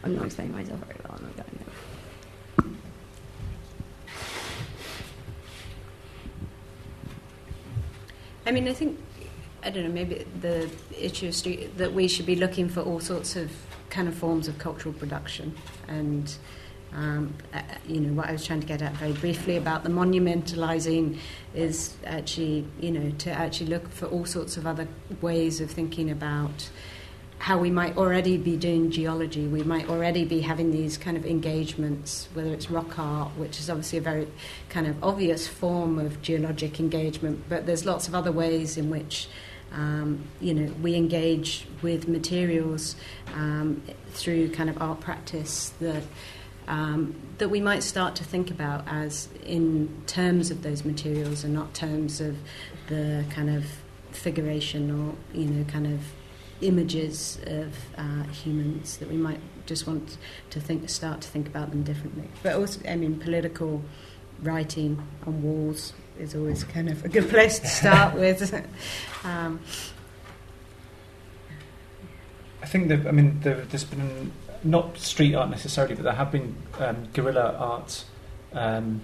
I'm 0.04 0.16
not 0.16 0.26
explaining 0.26 0.56
myself 0.56 0.80
very 0.80 1.00
well 1.04 1.18
I'm 1.20 1.26
not 1.26 1.36
going 1.36 1.60
there. 1.60 1.64
I 8.46 8.52
mean, 8.52 8.68
I 8.68 8.74
think 8.74 9.00
I 9.64 9.70
don't 9.70 9.84
know. 9.84 9.92
Maybe 9.92 10.26
the 10.42 10.70
issue 10.98 11.32
street 11.32 11.78
that 11.78 11.94
we 11.94 12.08
should 12.08 12.26
be 12.26 12.36
looking 12.36 12.68
for 12.68 12.82
all 12.82 13.00
sorts 13.00 13.36
of 13.36 13.52
kind 13.90 14.08
of 14.08 14.16
forms 14.16 14.48
of 14.48 14.58
cultural 14.58 14.94
production, 14.94 15.56
and 15.88 16.36
um, 16.94 17.34
uh, 17.54 17.62
you 17.88 18.02
know 18.02 18.14
what 18.14 18.28
I 18.28 18.34
was 18.34 18.46
trying 18.46 18.60
to 18.60 18.68
get 18.68 18.82
at 18.82 18.94
very 18.94 19.14
briefly 19.14 19.56
about 19.56 19.84
the 19.84 19.90
monumentalizing 19.90 21.18
is 21.56 21.96
actually 22.06 22.68
you 22.82 22.92
know 22.92 23.12
to 23.20 23.32
actually 23.32 23.68
look 23.68 23.90
for 23.90 24.08
all 24.08 24.26
sorts 24.26 24.58
of 24.58 24.68
other 24.68 24.88
ways 25.22 25.62
of 25.62 25.72
thinking 25.72 26.12
about 26.12 26.70
how 27.44 27.58
we 27.58 27.70
might 27.70 27.98
already 27.98 28.38
be 28.38 28.56
doing 28.56 28.90
geology. 28.90 29.46
We 29.46 29.64
might 29.64 29.90
already 29.90 30.24
be 30.24 30.40
having 30.40 30.72
these 30.72 30.98
kind 30.98 31.18
of 31.18 31.26
engagements, 31.26 32.30
whether 32.34 32.54
it's 32.54 32.72
rock 32.72 32.98
art, 32.98 33.32
which 33.36 33.60
is 33.60 33.70
obviously 33.70 33.98
a 33.98 34.02
very 34.02 34.30
kind 34.70 34.88
of 34.88 35.04
obvious 35.04 35.46
form 35.46 36.00
of 36.00 36.22
geologic 36.22 36.80
engagement, 36.80 37.44
but 37.50 37.66
there's 37.66 37.86
lots 37.86 38.08
of 38.08 38.16
other 38.16 38.32
ways 38.32 38.78
in 38.78 38.90
which. 38.90 39.28
Um, 39.74 40.26
you 40.40 40.54
know, 40.54 40.72
we 40.84 40.94
engage 40.94 41.66
with 41.82 42.08
materials 42.08 42.96
um, 43.34 43.82
through 44.12 44.52
kind 44.52 44.70
of 44.70 44.80
art 44.80 45.00
practice 45.00 45.74
that 45.82 46.04
um, 46.68 47.16
that 47.40 47.50
we 47.50 47.60
might 47.60 47.82
start 47.82 48.16
to 48.18 48.24
think 48.24 48.52
about 48.52 48.88
as 48.88 49.30
in 49.44 50.04
terms 50.06 50.52
of 50.52 50.62
those 50.62 50.86
materials 50.86 51.44
and 51.44 51.56
not 51.56 51.74
terms 51.74 52.22
of 52.22 52.38
the 52.88 53.26
kind 53.32 53.50
of 53.50 53.66
figuration 54.12 54.92
or 54.92 55.16
you 55.36 55.46
know 55.46 55.64
kind 55.64 55.88
of 55.88 56.02
images 56.62 57.40
of 57.46 57.76
uh, 57.98 58.24
humans 58.24 58.98
that 58.98 59.10
we 59.10 59.18
might 59.18 59.40
just 59.66 59.88
want 59.88 60.18
to 60.50 60.60
think, 60.60 60.90
start 60.90 61.22
to 61.22 61.28
think 61.28 61.48
about 61.48 61.70
them 61.70 61.84
differently. 61.84 62.28
But 62.42 62.56
also, 62.56 62.82
I 62.88 62.96
mean, 62.96 63.20
political 63.20 63.82
writing 64.42 65.02
on 65.26 65.42
walls 65.42 65.94
is 66.20 66.36
always 66.36 66.64
kind 66.64 66.90
of 66.90 67.04
a 67.06 67.10
good 67.10 67.30
place 67.30 67.60
to 67.60 67.68
start 67.68 68.14
with. 68.20 68.54
Um, 69.24 69.60
I 72.62 72.66
think 72.66 72.88
that 72.90 73.08
I 73.08 73.12
mean 73.12 73.40
there, 73.42 73.62
there's 73.66 73.84
been 73.84 74.32
not 74.64 74.98
street 74.98 75.36
art 75.36 75.50
necessarily, 75.50 75.96
but 75.96 76.04
there 76.04 76.14
have 76.14 76.32
been 76.32 76.56
um, 76.80 77.08
guerrilla 77.14 77.56
art. 77.58 78.06
Um, 78.54 79.02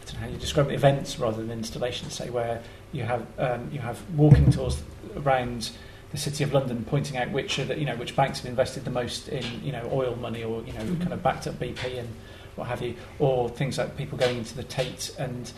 I 0.00 0.04
don't 0.04 0.14
know 0.14 0.20
how 0.20 0.32
you 0.32 0.38
describe 0.38 0.70
it, 0.70 0.74
events 0.74 1.18
rather 1.18 1.42
than 1.42 1.50
installations, 1.50 2.14
say 2.14 2.30
where 2.30 2.62
you 2.92 3.02
have 3.02 3.26
um, 3.38 3.68
you 3.72 3.80
have 3.80 4.00
walking 4.16 4.50
tours 4.50 4.82
around 5.16 5.70
the 6.16 6.22
city 6.22 6.42
of 6.44 6.52
London, 6.52 6.84
pointing 6.88 7.16
out 7.16 7.30
which 7.30 7.58
are 7.58 7.64
the, 7.64 7.78
you 7.78 7.84
know 7.84 7.96
which 7.96 8.16
banks 8.16 8.38
have 8.40 8.46
invested 8.46 8.84
the 8.84 8.90
most 8.90 9.28
in 9.28 9.44
you 9.62 9.72
know 9.72 9.88
oil 9.92 10.16
money 10.16 10.42
or 10.42 10.62
you 10.62 10.72
know 10.72 10.80
Mm-hmm. 10.80 11.00
kind 11.02 11.12
of 11.12 11.22
backed 11.22 11.46
up 11.46 11.54
BP 11.54 11.98
and 11.98 12.08
what 12.56 12.68
have 12.68 12.80
you, 12.82 12.94
or 13.18 13.48
things 13.50 13.76
like 13.78 13.96
people 13.96 14.16
going 14.16 14.38
into 14.38 14.54
the 14.56 14.62
Tate 14.62 15.14
and 15.18 15.52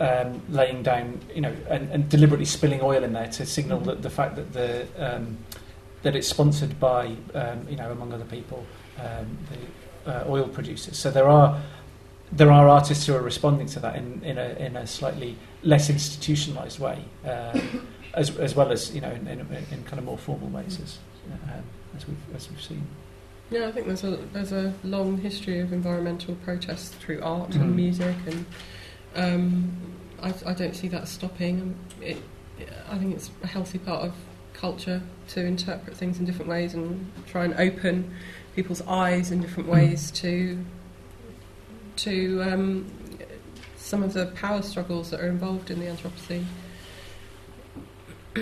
um, 0.00 0.42
laying 0.48 0.82
down 0.82 1.20
you 1.34 1.40
know 1.40 1.54
and, 1.68 1.90
and 1.90 2.08
deliberately 2.08 2.44
spilling 2.44 2.80
oil 2.82 3.02
in 3.04 3.12
there 3.12 3.28
to 3.28 3.46
signal 3.46 3.78
Mm-hmm. 3.78 3.88
that 3.88 4.02
the 4.02 4.10
fact 4.10 4.36
that 4.36 4.52
the 4.52 4.86
um, 4.98 5.38
that 6.02 6.14
it's 6.16 6.28
sponsored 6.28 6.78
by 6.78 7.16
um, 7.34 7.66
you 7.70 7.76
know 7.76 7.90
among 7.90 8.12
other 8.12 8.24
people 8.24 8.66
um, 8.98 9.38
the 9.50 10.10
uh, 10.10 10.24
oil 10.28 10.48
producers. 10.48 10.96
So 10.98 11.10
there 11.10 11.28
are 11.28 11.60
there 12.32 12.50
are 12.50 12.68
artists 12.68 13.06
who 13.06 13.14
are 13.14 13.22
responding 13.22 13.66
to 13.68 13.80
that 13.80 13.96
in, 13.96 14.20
in 14.24 14.38
a 14.38 14.48
in 14.66 14.76
a 14.76 14.86
slightly 14.86 15.36
less 15.62 15.88
institutionalized 15.90 16.78
way, 16.80 17.04
um, 17.28 17.86
as 18.14 18.36
as 18.38 18.54
well 18.54 18.70
as 18.72 18.94
you 18.94 19.00
know 19.00 19.10
in, 19.10 19.26
in, 19.26 19.40
in 19.40 19.84
kind 19.84 19.98
of 19.98 20.04
more 20.04 20.18
formal 20.18 20.48
ways 20.48 20.78
as 20.82 20.98
um, 21.32 21.62
as 21.96 22.06
we've 22.06 22.16
as 22.34 22.50
we've 22.50 22.62
seen. 22.62 22.86
Yeah, 23.50 23.68
I 23.68 23.72
think 23.72 23.86
there's 23.86 24.04
a 24.04 24.16
there's 24.32 24.52
a 24.52 24.72
long 24.82 25.18
history 25.18 25.60
of 25.60 25.72
environmental 25.72 26.34
protests 26.36 26.88
through 26.90 27.20
art 27.22 27.50
Mm. 27.50 27.60
and 27.60 27.76
music, 27.76 28.16
and 28.26 28.46
um, 29.14 29.72
I, 30.22 30.32
I 30.46 30.54
don't 30.54 30.74
see 30.74 30.88
that 30.88 31.06
stopping. 31.08 31.74
It, 32.00 32.16
I 32.90 32.96
think 32.98 33.14
it's 33.14 33.30
a 33.42 33.46
healthy 33.46 33.78
part 33.78 34.04
of 34.04 34.14
culture 34.54 35.02
to 35.28 35.44
interpret 35.44 35.96
things 35.96 36.18
in 36.18 36.24
different 36.24 36.48
ways 36.50 36.74
and 36.74 37.10
try 37.26 37.44
and 37.44 37.54
open 37.54 38.14
people's 38.54 38.82
eyes 38.82 39.30
in 39.30 39.40
different 39.40 39.68
Mm. 39.68 39.72
ways 39.72 40.10
to 40.12 40.58
to 41.96 42.42
um, 42.42 42.90
some 43.76 44.02
of 44.02 44.12
the 44.14 44.26
power 44.26 44.62
struggles 44.62 45.10
that 45.10 45.20
are 45.20 45.28
involved 45.28 45.70
in 45.70 45.78
the 45.80 45.86
Anthropocene. 45.86 46.44
Do 48.34 48.40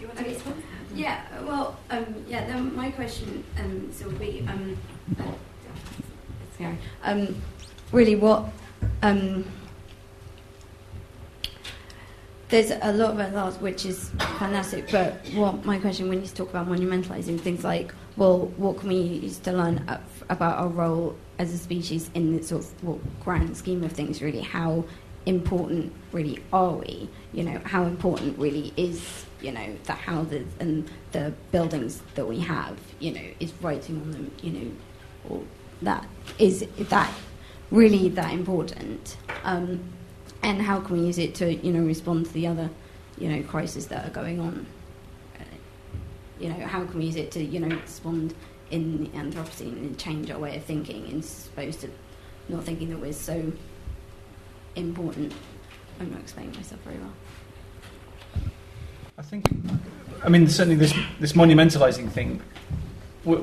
you 0.00 0.06
want 0.06 0.18
to 0.18 0.24
respond? 0.24 0.62
Yeah, 0.94 1.22
well, 1.42 1.78
um, 1.90 2.24
yeah, 2.26 2.46
then 2.46 2.74
my 2.76 2.90
question 2.90 3.44
um, 3.58 3.90
so 3.92 4.06
would 4.06 4.18
be, 4.18 4.46
um, 4.48 4.76
uh, 6.60 6.72
um, 7.04 7.40
really 7.92 8.16
what, 8.16 8.46
um, 9.02 9.44
there's 12.48 12.70
a 12.70 12.92
lot 12.92 13.18
of 13.18 13.36
art 13.36 13.60
which 13.60 13.86
is 13.86 14.10
fantastic, 14.38 14.90
but 14.90 15.14
what 15.34 15.64
my 15.64 15.78
question 15.78 16.08
when 16.08 16.20
you 16.20 16.26
talk 16.26 16.50
about 16.50 16.68
monumentalizing 16.68 17.40
things 17.40 17.62
like, 17.64 17.94
well, 18.16 18.46
what 18.56 18.78
can 18.78 18.88
we 18.88 18.96
use 18.96 19.38
to 19.38 19.52
learn 19.52 19.86
about 20.28 20.58
our 20.58 20.68
role 20.68 21.16
as 21.38 21.52
a 21.52 21.58
species 21.58 22.10
in 22.14 22.36
the 22.36 22.42
sort 22.42 22.64
of 22.64 22.84
well, 22.84 23.00
grand 23.22 23.56
scheme 23.56 23.84
of 23.84 23.92
things, 23.92 24.20
really? 24.22 24.40
How 24.40 24.84
important 25.26 25.92
really 26.12 26.42
are 26.52 26.72
we? 26.72 27.08
You 27.32 27.44
know, 27.44 27.60
how 27.64 27.84
important 27.84 28.38
really 28.38 28.72
is, 28.76 29.26
you 29.40 29.52
know, 29.52 29.76
the 29.84 29.92
houses 29.92 30.46
and 30.58 30.90
the 31.12 31.32
buildings 31.52 32.02
that 32.14 32.26
we 32.26 32.40
have, 32.40 32.78
you 32.98 33.12
know, 33.12 33.24
is 33.40 33.52
writing 33.60 34.00
on 34.00 34.10
them, 34.12 34.30
you 34.42 34.52
know, 34.52 34.70
or 35.28 35.42
that 35.82 36.06
is 36.38 36.66
that 36.78 37.12
really 37.70 38.08
that 38.10 38.32
important? 38.32 39.16
Um, 39.44 39.80
and 40.42 40.62
how 40.62 40.80
can 40.80 40.98
we 40.98 41.06
use 41.06 41.18
it 41.18 41.34
to, 41.36 41.52
you 41.54 41.72
know, 41.72 41.84
respond 41.84 42.26
to 42.26 42.32
the 42.32 42.46
other, 42.46 42.70
you 43.18 43.28
know, 43.28 43.42
crises 43.42 43.88
that 43.88 44.06
are 44.06 44.10
going 44.10 44.40
on? 44.40 44.66
Uh, 45.38 45.44
you 46.40 46.48
know, 46.48 46.66
how 46.66 46.84
can 46.84 46.98
we 46.98 47.06
use 47.06 47.16
it 47.16 47.30
to, 47.32 47.44
you 47.44 47.60
know, 47.60 47.76
respond 47.76 48.34
in 48.70 49.04
the 49.04 49.08
Anthropocene 49.10 49.72
and 49.72 49.98
change 49.98 50.30
our 50.30 50.38
way 50.38 50.56
of 50.56 50.64
thinking 50.64 51.06
and 51.06 51.24
supposed 51.24 51.80
to 51.80 51.90
not 52.48 52.64
thinking 52.64 52.90
that 52.90 52.98
we're 52.98 53.12
so 53.12 53.52
important. 54.76 55.32
I'm 56.00 56.10
not 56.10 56.20
explaining 56.20 56.54
myself 56.54 56.80
very 56.82 56.98
well. 56.98 57.12
I 59.18 59.22
think, 59.22 59.46
I 60.22 60.28
mean, 60.28 60.48
certainly 60.48 60.76
this 60.76 60.94
this 61.18 61.32
monumentalizing 61.32 62.10
thing, 62.10 62.40
we, 63.24 63.36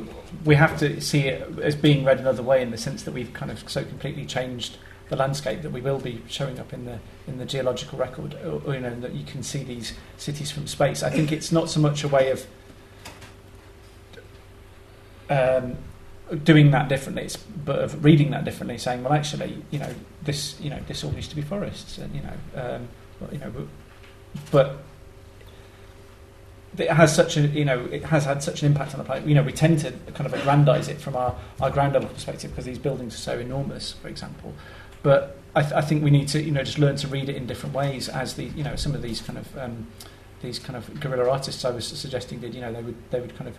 we 0.45 0.55
have 0.55 0.79
to 0.79 1.01
see 1.01 1.27
it 1.27 1.59
as 1.59 1.75
being 1.75 2.05
read 2.05 2.19
another 2.19 2.43
way 2.43 2.61
in 2.61 2.71
the 2.71 2.77
sense 2.77 3.03
that 3.03 3.13
we've 3.13 3.33
kind 3.33 3.51
of 3.51 3.69
so 3.69 3.83
completely 3.83 4.25
changed 4.25 4.77
the 5.09 5.15
landscape 5.15 5.61
that 5.61 5.71
we 5.71 5.81
will 5.81 5.99
be 5.99 6.21
showing 6.27 6.59
up 6.59 6.73
in 6.73 6.85
the 6.85 6.99
in 7.27 7.37
the 7.37 7.45
geological 7.45 7.99
record, 7.99 8.35
or, 8.45 8.61
or, 8.65 8.73
you 8.73 8.79
know, 8.79 8.99
that 9.01 9.13
you 9.13 9.25
can 9.25 9.43
see 9.43 9.63
these 9.63 9.93
cities 10.17 10.49
from 10.49 10.65
space. 10.65 11.03
I 11.03 11.09
think 11.09 11.31
it's 11.31 11.51
not 11.51 11.69
so 11.69 11.79
much 11.79 12.03
a 12.03 12.07
way 12.07 12.31
of 12.31 12.47
um, 15.29 15.77
doing 16.43 16.71
that 16.71 16.89
differently, 16.89 17.29
but 17.63 17.79
of 17.79 18.03
reading 18.03 18.31
that 18.31 18.45
differently, 18.45 18.77
saying, 18.77 19.03
well, 19.03 19.13
actually, 19.13 19.63
you 19.71 19.79
know, 19.79 19.93
this, 20.23 20.59
you 20.59 20.69
know, 20.69 20.79
this 20.87 21.03
all 21.03 21.13
used 21.13 21.29
to 21.29 21.35
be 21.35 21.41
forests, 21.41 21.97
and 21.97 22.13
you 22.15 22.21
know, 22.21 22.61
um, 22.61 22.87
well, 23.19 23.29
you 23.31 23.39
know, 23.39 23.67
but, 24.51 24.77
it 26.77 26.89
has 26.89 27.15
such 27.15 27.37
a 27.37 27.47
you 27.47 27.63
know 27.63 27.85
it 27.85 28.03
has 28.03 28.25
had 28.25 28.43
such 28.43 28.61
an 28.61 28.67
impact 28.67 28.93
on 28.93 28.97
the 28.97 29.05
planet. 29.05 29.25
You 29.25 29.33
know, 29.33 29.43
we 29.43 29.53
tend 29.53 29.79
to 29.79 29.91
kind 30.13 30.25
of 30.25 30.33
aggrandize 30.33 30.89
it 30.89 30.99
from 30.99 31.15
our, 31.15 31.33
our 31.61 31.71
ground 31.71 31.93
level 31.93 32.09
perspective 32.09 32.51
because 32.51 32.65
these 32.65 32.77
buildings 32.79 33.13
are 33.13 33.17
so 33.17 33.39
enormous, 33.39 33.93
for 33.93 34.09
example. 34.09 34.53
But 35.01 35.37
I, 35.55 35.61
th- 35.61 35.73
I 35.73 35.79
think 35.79 36.03
we 36.03 36.09
need 36.09 36.27
to 36.29 36.43
you 36.43 36.51
know 36.51 36.63
just 36.63 36.77
learn 36.77 36.97
to 36.97 37.07
read 37.07 37.29
it 37.29 37.37
in 37.37 37.45
different 37.45 37.73
ways 37.73 38.09
as 38.09 38.33
the 38.33 38.43
you 38.43 38.63
know 38.63 38.75
some 38.75 38.93
of 38.93 39.01
these 39.01 39.21
kind 39.21 39.39
of 39.39 39.57
um, 39.57 39.87
these 40.41 40.59
kind 40.59 40.75
of 40.75 40.99
guerrilla 40.99 41.29
artists 41.29 41.63
I 41.63 41.69
was 41.69 41.87
suggesting 41.87 42.39
did. 42.39 42.53
You 42.53 42.61
know, 42.61 42.73
they 42.73 42.81
would 42.81 42.95
they 43.09 43.21
would 43.21 43.37
kind 43.37 43.47
of 43.47 43.57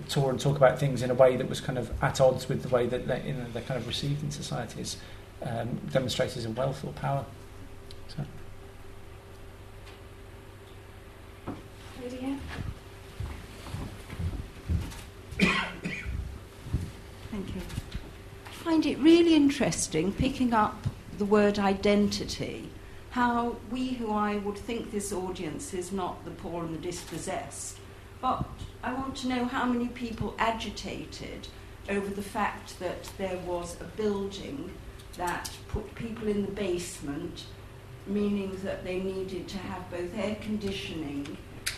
tour 0.00 0.30
and 0.30 0.40
talk 0.40 0.56
about 0.56 0.78
things 0.78 1.02
in 1.02 1.10
a 1.10 1.14
way 1.14 1.36
that 1.36 1.48
was 1.48 1.60
kind 1.60 1.78
of 1.78 1.92
at 2.02 2.20
odds 2.20 2.48
with 2.48 2.62
the 2.62 2.68
way 2.68 2.86
that 2.86 3.06
they, 3.06 3.22
you 3.26 3.34
know, 3.34 3.44
they're 3.52 3.62
kind 3.62 3.78
of 3.78 3.86
received 3.86 4.22
in 4.22 4.30
society 4.30 4.80
as 4.80 4.96
um, 5.42 5.80
demonstrators 5.90 6.44
of 6.44 6.56
wealth 6.56 6.84
or 6.84 6.92
power. 6.92 7.24
So. 8.08 8.24
Lydia? 12.02 12.38
Thank 17.30 17.54
you. 17.54 17.60
I 18.46 18.64
find 18.64 18.86
it 18.86 18.98
really 18.98 19.34
interesting 19.34 20.12
picking 20.12 20.52
up 20.52 20.86
the 21.18 21.24
word 21.24 21.58
identity. 21.58 22.68
How 23.10 23.56
we, 23.70 23.88
who 23.88 24.10
I 24.10 24.36
would 24.38 24.56
think 24.56 24.90
this 24.90 25.12
audience 25.12 25.74
is 25.74 25.92
not 25.92 26.24
the 26.24 26.30
poor 26.30 26.64
and 26.64 26.74
the 26.74 26.78
dispossessed, 26.78 27.76
but 28.22 28.44
I 28.82 28.92
want 28.92 29.14
to 29.18 29.28
know 29.28 29.44
how 29.44 29.64
many 29.64 29.88
people 29.88 30.34
agitated 30.38 31.46
over 31.88 32.12
the 32.12 32.22
fact 32.22 32.80
that 32.80 33.04
there 33.16 33.38
was 33.46 33.76
a 33.80 33.84
building 33.84 34.72
that 35.16 35.50
put 35.68 35.94
people 35.94 36.26
in 36.26 36.42
the 36.42 36.50
basement, 36.50 37.44
meaning 38.06 38.58
that 38.64 38.82
they 38.82 38.98
needed 38.98 39.46
to 39.48 39.58
have 39.58 39.88
both 39.90 40.16
air 40.16 40.36
conditioning 40.40 41.36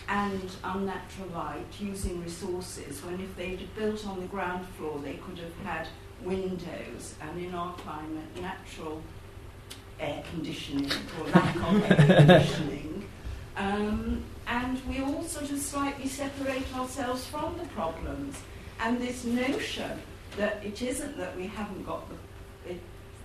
and 0.08 0.50
unnatural 0.62 1.28
light 1.34 1.66
using 1.78 2.22
resources 2.22 3.02
when 3.04 3.20
if 3.20 3.36
they'd 3.36 3.74
built 3.74 4.06
on 4.06 4.20
the 4.20 4.26
ground 4.26 4.66
floor 4.76 4.98
they 4.98 5.14
could 5.14 5.38
have 5.38 5.56
had 5.64 5.88
windows 6.22 7.14
and 7.20 7.42
in 7.42 7.54
our 7.54 7.72
climate 7.74 8.40
natural 8.40 9.00
air 9.98 10.22
conditioning 10.30 10.90
or 11.18 11.28
lack 11.28 11.56
of 11.56 11.90
air 11.90 12.16
conditioning 12.18 13.06
um, 13.56 14.22
and 14.46 14.80
we 14.88 15.00
all 15.00 15.22
sort 15.22 15.50
of 15.50 15.58
slightly 15.58 16.08
separate 16.08 16.74
ourselves 16.76 17.26
from 17.26 17.56
the 17.58 17.66
problems. 17.68 18.36
And 18.80 19.00
this 19.00 19.24
notion 19.24 20.02
that 20.36 20.64
it 20.64 20.82
isn't 20.82 21.16
that 21.16 21.36
we 21.36 21.46
haven't 21.46 21.86
got 21.86 22.08
the 22.08 22.72
it, 22.72 22.80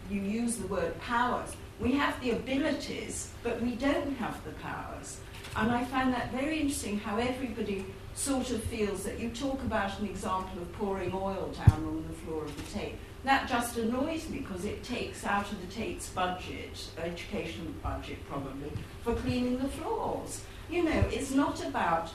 you 0.09 0.21
use 0.21 0.57
the 0.57 0.67
word 0.67 0.99
powers. 1.01 1.55
We 1.79 1.93
have 1.93 2.19
the 2.21 2.31
abilities 2.31 3.31
but 3.43 3.61
we 3.61 3.71
don't 3.71 4.15
have 4.17 4.43
the 4.43 4.51
powers. 4.51 5.17
And 5.55 5.71
I 5.71 5.83
find 5.85 6.13
that 6.13 6.31
very 6.31 6.59
interesting 6.59 6.99
how 6.99 7.17
everybody 7.17 7.85
sort 8.19 8.51
of 8.51 8.61
feels 8.65 9.03
that 9.03 9.17
you 9.17 9.29
talk 9.29 9.61
about 9.61 9.97
an 9.99 10.05
example 10.05 10.61
of 10.61 10.71
pouring 10.73 11.13
oil 11.13 11.53
down 11.55 11.85
on 11.85 12.03
the 12.05 12.13
floor 12.13 12.43
of 12.43 12.55
the 12.55 12.77
Tate. 12.77 12.95
That 13.23 13.47
just 13.47 13.77
annoys 13.77 14.27
me 14.29 14.39
because 14.39 14.65
it 14.65 14.83
takes 14.83 15.25
out 15.25 15.49
of 15.49 15.61
the 15.61 15.73
Tate's 15.73 16.09
budget, 16.09 16.89
education 16.97 17.73
budget 17.81 18.17
probably, 18.29 18.71
for 19.03 19.15
cleaning 19.15 19.59
the 19.59 19.69
floors. 19.69 20.41
You 20.69 20.83
know, 20.83 21.05
it's 21.09 21.31
not 21.31 21.65
about 21.65 22.11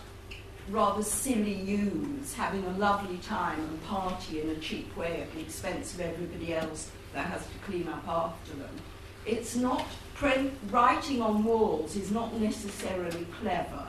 rather 0.68 1.02
silly 1.02 1.54
youths 1.54 2.34
having 2.34 2.64
a 2.64 2.78
lovely 2.78 3.18
time 3.18 3.60
and 3.60 3.82
party 3.84 4.42
in 4.42 4.50
a 4.50 4.56
cheap 4.56 4.94
way 4.96 5.22
at 5.22 5.32
the 5.32 5.40
expense 5.40 5.94
of 5.94 6.00
everybody 6.00 6.54
else 6.54 6.90
that 7.14 7.26
has 7.26 7.42
to 7.42 7.58
clean 7.66 7.88
up 7.88 8.06
after 8.06 8.52
them. 8.56 8.76
It's 9.24 9.56
not 9.56 9.86
pre- 10.14 10.50
writing 10.70 11.22
on 11.22 11.44
walls 11.44 11.96
is 11.96 12.10
not 12.10 12.34
necessarily 12.34 13.26
clever, 13.40 13.86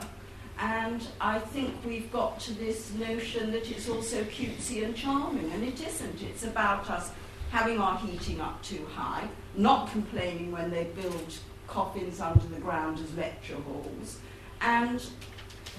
and 0.58 1.06
I 1.20 1.38
think 1.38 1.74
we've 1.84 2.10
got 2.10 2.40
to 2.40 2.52
this 2.54 2.92
notion 2.94 3.52
that 3.52 3.70
it's 3.70 3.88
also 3.88 4.22
cutesy 4.24 4.84
and 4.84 4.96
charming, 4.96 5.50
and 5.52 5.62
it 5.62 5.80
isn't. 5.86 6.22
It's 6.22 6.44
about 6.44 6.88
us 6.90 7.10
having 7.50 7.78
our 7.78 7.98
heating 7.98 8.40
up 8.40 8.62
too 8.62 8.86
high, 8.94 9.28
not 9.54 9.90
complaining 9.90 10.52
when 10.52 10.70
they 10.70 10.84
build 10.84 11.34
coffins 11.66 12.20
under 12.20 12.46
the 12.46 12.60
ground 12.60 12.98
as 12.98 13.14
lecture 13.14 13.56
halls, 13.56 14.18
and 14.60 15.04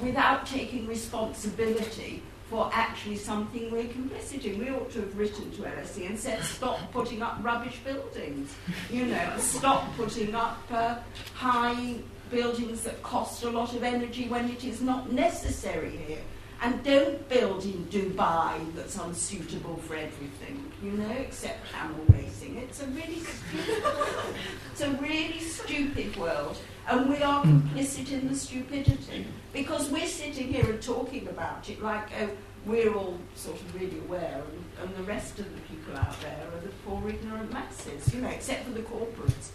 without 0.01 0.45
taking 0.45 0.87
responsibility 0.87 2.21
for 2.49 2.69
actually 2.71 3.17
something 3.17 3.69
we're 3.71 3.83
complicit 3.85 4.45
in. 4.45 4.59
We 4.59 4.69
ought 4.69 4.89
to 4.91 5.01
have 5.01 5.17
written 5.17 5.51
to 5.51 5.63
LSE 5.63 6.07
and 6.07 6.17
said, 6.17 6.41
stop 6.43 6.79
putting 6.93 7.21
up 7.21 7.39
rubbish 7.41 7.79
buildings, 7.83 8.55
you 8.89 9.05
know, 9.05 9.33
stop 9.37 9.93
putting 9.97 10.33
up 10.33 10.57
uh, 10.71 10.95
high 11.33 11.95
buildings 12.29 12.81
that 12.83 13.01
cost 13.03 13.43
a 13.43 13.49
lot 13.49 13.73
of 13.73 13.83
energy 13.83 14.27
when 14.27 14.49
it 14.49 14.63
is 14.63 14.81
not 14.81 15.11
necessary 15.11 15.97
here. 16.07 16.21
And 16.59 16.83
don't 16.83 17.29
build 17.29 17.63
in 17.65 17.85
Dubai 17.85 18.73
that's 18.75 18.97
unsuitable 18.97 19.77
for 19.77 19.95
everything, 19.95 20.71
you 20.81 20.91
know, 20.91 21.11
except 21.11 21.71
camel 21.71 22.03
racing. 22.09 22.57
It's 22.57 22.81
a 22.81 22.87
really 22.87 23.19
stupid 23.19 23.83
world. 23.83 24.35
It's 24.71 24.81
a 24.81 24.91
really 24.91 25.39
stupid 25.39 26.17
world. 26.17 26.57
And 26.87 27.09
we 27.09 27.21
are 27.21 27.43
hmm. 27.43 27.59
complicit 27.59 28.11
in 28.11 28.27
the 28.27 28.35
stupidity. 28.35 29.27
Because 29.53 29.89
we're 29.89 30.07
sitting 30.07 30.51
here 30.51 30.65
and 30.65 30.81
talking 30.81 31.27
about 31.27 31.69
it 31.69 31.81
like, 31.81 32.09
oh, 32.21 32.29
we're 32.67 32.93
all 32.93 33.17
sort 33.35 33.59
of 33.59 33.75
really 33.75 33.99
aware, 33.99 34.41
and, 34.43 34.87
and 34.87 34.97
the 34.97 35.03
rest 35.03 35.39
of 35.39 35.45
the 35.45 35.61
people 35.61 35.95
out 35.95 36.19
there 36.21 36.47
are 36.53 36.59
the 36.59 36.71
poor 36.85 37.09
ignorant 37.09 37.51
masses, 37.51 38.13
you 38.13 38.21
know, 38.21 38.29
except 38.29 38.65
for 38.65 38.71
the 38.71 38.81
corporates. 38.81 39.51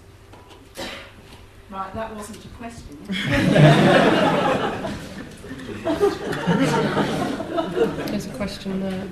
Right, 1.73 1.95
that 1.95 2.15
wasn't 2.15 2.45
a 2.45 2.49
question. 2.49 2.99
There's 8.09 8.27
a 8.27 8.31
question 8.37 8.81
there. 8.83 9.09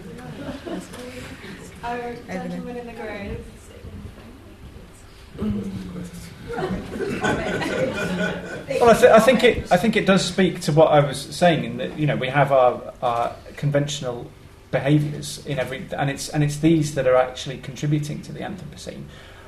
Oh, 1.82 1.88
our 1.88 2.14
gentleman 2.26 2.76
in 2.76 2.86
the 2.86 2.92
grey. 2.92 3.38
Well, 8.78 8.90
I, 8.90 8.94
th- 8.94 9.10
I 9.10 9.20
think 9.20 9.42
it. 9.42 9.72
I 9.72 9.78
think 9.78 9.96
it 9.96 10.04
does 10.04 10.22
speak 10.22 10.60
to 10.62 10.72
what 10.72 10.88
I 10.88 11.00
was 11.00 11.18
saying 11.18 11.64
in 11.64 11.78
that 11.78 11.98
you 11.98 12.06
know 12.06 12.16
we 12.16 12.28
have 12.28 12.52
our, 12.52 12.92
our 13.00 13.34
conventional 13.56 14.30
behaviours 14.70 15.46
in 15.46 15.58
every, 15.58 15.86
and 15.96 16.10
it's 16.10 16.28
and 16.28 16.44
it's 16.44 16.58
these 16.58 16.94
that 16.94 17.06
are 17.06 17.16
actually 17.16 17.56
contributing 17.56 18.20
to 18.20 18.32
the 18.32 18.40
Anthropocene, 18.40 19.04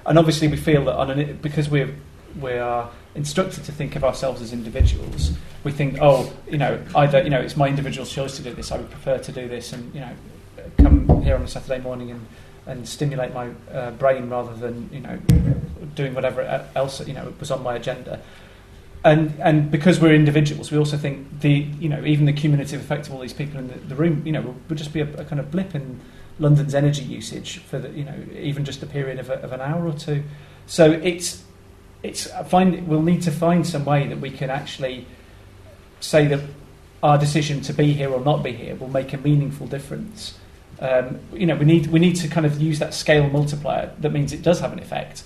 and 0.07 0.19
obviously 0.19 0.49
we 0.49 0.57
feel 0.57 0.87
that 0.87 0.97
on 0.97 1.11
an, 1.11 1.39
because 1.43 1.69
we're 1.69 1.95
we 2.41 2.53
are 2.53 2.91
instructed 3.15 3.65
to 3.65 3.73
think 3.73 3.97
of 3.97 4.05
ourselves 4.05 4.41
as 4.41 4.53
individuals. 4.53 5.33
We 5.65 5.73
think, 5.73 5.99
oh, 6.01 6.33
you 6.49 6.59
know, 6.59 6.83
either 6.95 7.23
you 7.23 7.31
know 7.31 7.41
it's 7.41 7.57
my 7.57 7.69
individual 7.69 8.07
choice 8.07 8.37
to 8.37 8.43
do 8.43 8.55
this. 8.55 8.73
I 8.73 8.79
would 8.79 8.91
prefer 8.91 9.19
to 9.19 9.33
do 9.33 9.49
this, 9.49 9.73
and 9.73 9.95
you 9.95 10.01
know, 10.01 10.13
come 10.79 11.23
here 11.23 11.35
on 11.35 11.43
a 11.43 11.49
Saturday 11.49 11.79
morning 11.79 12.11
and 12.11 12.27
and 12.67 12.89
stimulate 12.89 13.35
my 13.35 13.51
uh, 13.73 13.91
brain 13.93 14.29
rather 14.29 14.55
than 14.55 14.89
you 14.93 15.01
know 15.01 15.19
doing 15.95 16.15
whatever 16.15 16.43
else 16.75 17.07
you 17.07 17.15
know 17.15 17.33
was 17.39 17.51
on 17.51 17.63
my 17.63 17.75
agenda. 17.75 18.21
And 19.05 19.35
and 19.41 19.71
because 19.71 20.01
we're 20.01 20.15
individuals, 20.15 20.71
we 20.71 20.79
also 20.79 20.97
think 20.97 21.41
the 21.41 21.51
you 21.51 21.89
know 21.89 22.05
even 22.05 22.25
the 22.27 22.33
cumulative 22.33 22.81
effect 22.81 23.09
of 23.09 23.15
all 23.15 23.21
these 23.21 23.33
people 23.33 23.59
in 23.59 23.69
the, 23.69 23.79
the 23.79 23.97
room 23.97 24.23
you 24.25 24.33
know 24.33 24.55
would, 24.69 24.79
just 24.79 24.93
be 24.93 25.01
a, 25.01 25.13
a, 25.15 25.25
kind 25.25 25.41
of 25.41 25.51
blip 25.51 25.75
in 25.75 26.01
London's 26.39 26.75
energy 26.75 27.03
usage 27.03 27.59
for 27.59 27.81
the 27.81 27.91
you 27.91 28.05
know 28.05 28.15
even 28.39 28.65
just 28.65 28.83
a 28.83 28.87
period 28.87 29.19
of, 29.19 29.29
a, 29.29 29.35
of 29.43 29.53
an 29.53 29.61
hour 29.61 29.87
or 29.87 29.93
two. 29.93 30.23
So 30.67 30.93
it's 30.93 31.43
it's 32.03 32.27
find 32.49 32.87
we'll 32.89 33.03
need 33.03 33.23
to 33.23 33.31
find 33.31 33.67
some 33.67 33.85
way 33.85 34.07
that 34.09 34.21
we 34.21 34.31
can 34.31 34.51
actually 34.51 35.07
say 36.01 36.27
that 36.27 36.41
our 37.03 37.19
decision 37.19 37.61
to 37.61 37.73
be 37.73 37.93
here 37.93 38.11
or 38.11 38.21
not 38.21 38.43
be 38.43 38.53
here 38.53 38.75
will 38.75 38.89
make 38.89 39.13
a 39.13 39.19
meaningful 39.19 39.67
difference 39.67 40.39
um, 40.83 41.21
you 41.33 41.47
know, 41.47 41.55
we 41.55 41.65
need 41.65 41.87
we 41.87 42.01
need 42.01 42.17
to 42.17 42.29
kind 42.29 42.45
of 42.45 42.61
use 42.61 42.81
that 42.81 42.93
scale 42.93 43.31
multiplier. 43.31 43.95
That 44.01 44.11
means 44.11 44.33
it 44.33 44.43
does 44.43 44.59
have 44.59 44.73
an 44.73 44.81
effect 44.81 45.23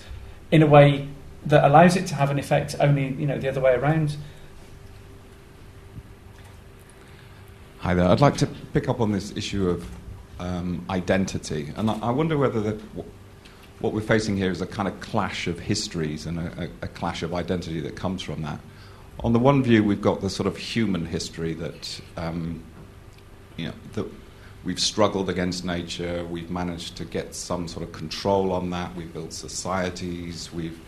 in 0.51 0.61
a 0.61 0.67
way 0.67 1.07
that 1.47 1.65
allows 1.65 1.95
it 1.95 2.05
to 2.07 2.15
have 2.15 2.29
an 2.29 2.37
effect 2.37 2.75
only 2.79 3.07
you 3.13 3.25
know 3.25 3.39
the 3.39 3.49
other 3.49 3.59
way 3.59 3.73
around. 3.73 4.17
Hi 7.79 7.95
there. 7.95 8.07
I'd 8.07 8.21
like 8.21 8.37
to 8.37 8.47
pick 8.71 8.87
up 8.87 9.01
on 9.01 9.11
this 9.11 9.35
issue 9.35 9.67
of 9.67 9.89
um, 10.39 10.85
identity, 10.91 11.73
and 11.75 11.89
I, 11.89 11.97
I 12.03 12.11
wonder 12.11 12.37
whether 12.37 12.61
the, 12.61 12.79
what 13.79 13.93
we're 13.93 14.01
facing 14.01 14.37
here 14.37 14.51
is 14.51 14.61
a 14.61 14.67
kind 14.67 14.87
of 14.87 14.99
clash 15.01 15.47
of 15.47 15.59
histories 15.59 16.25
and 16.25 16.39
a, 16.39 16.69
a, 16.81 16.87
clash 16.87 17.21
of 17.21 17.33
identity 17.33 17.79
that 17.81 17.95
comes 17.95 18.21
from 18.21 18.41
that. 18.41 18.59
On 19.19 19.33
the 19.33 19.39
one 19.39 19.63
view, 19.63 19.83
we've 19.83 20.01
got 20.01 20.21
the 20.21 20.29
sort 20.29 20.47
of 20.47 20.57
human 20.57 21.05
history 21.05 21.53
that 21.55 22.01
um, 22.17 22.63
you 23.55 23.67
know 23.67 23.73
that 23.93 24.05
we've 24.63 24.79
struggled 24.79 25.29
against 25.29 25.63
nature, 25.63 26.25
we've 26.25 26.49
managed 26.49 26.97
to 26.97 27.05
get 27.05 27.33
some 27.35 27.67
sort 27.67 27.83
of 27.83 27.91
control 27.93 28.51
on 28.51 28.69
that, 28.71 28.95
we've 28.95 29.13
built 29.13 29.33
societies, 29.33 30.51
we've 30.51 30.79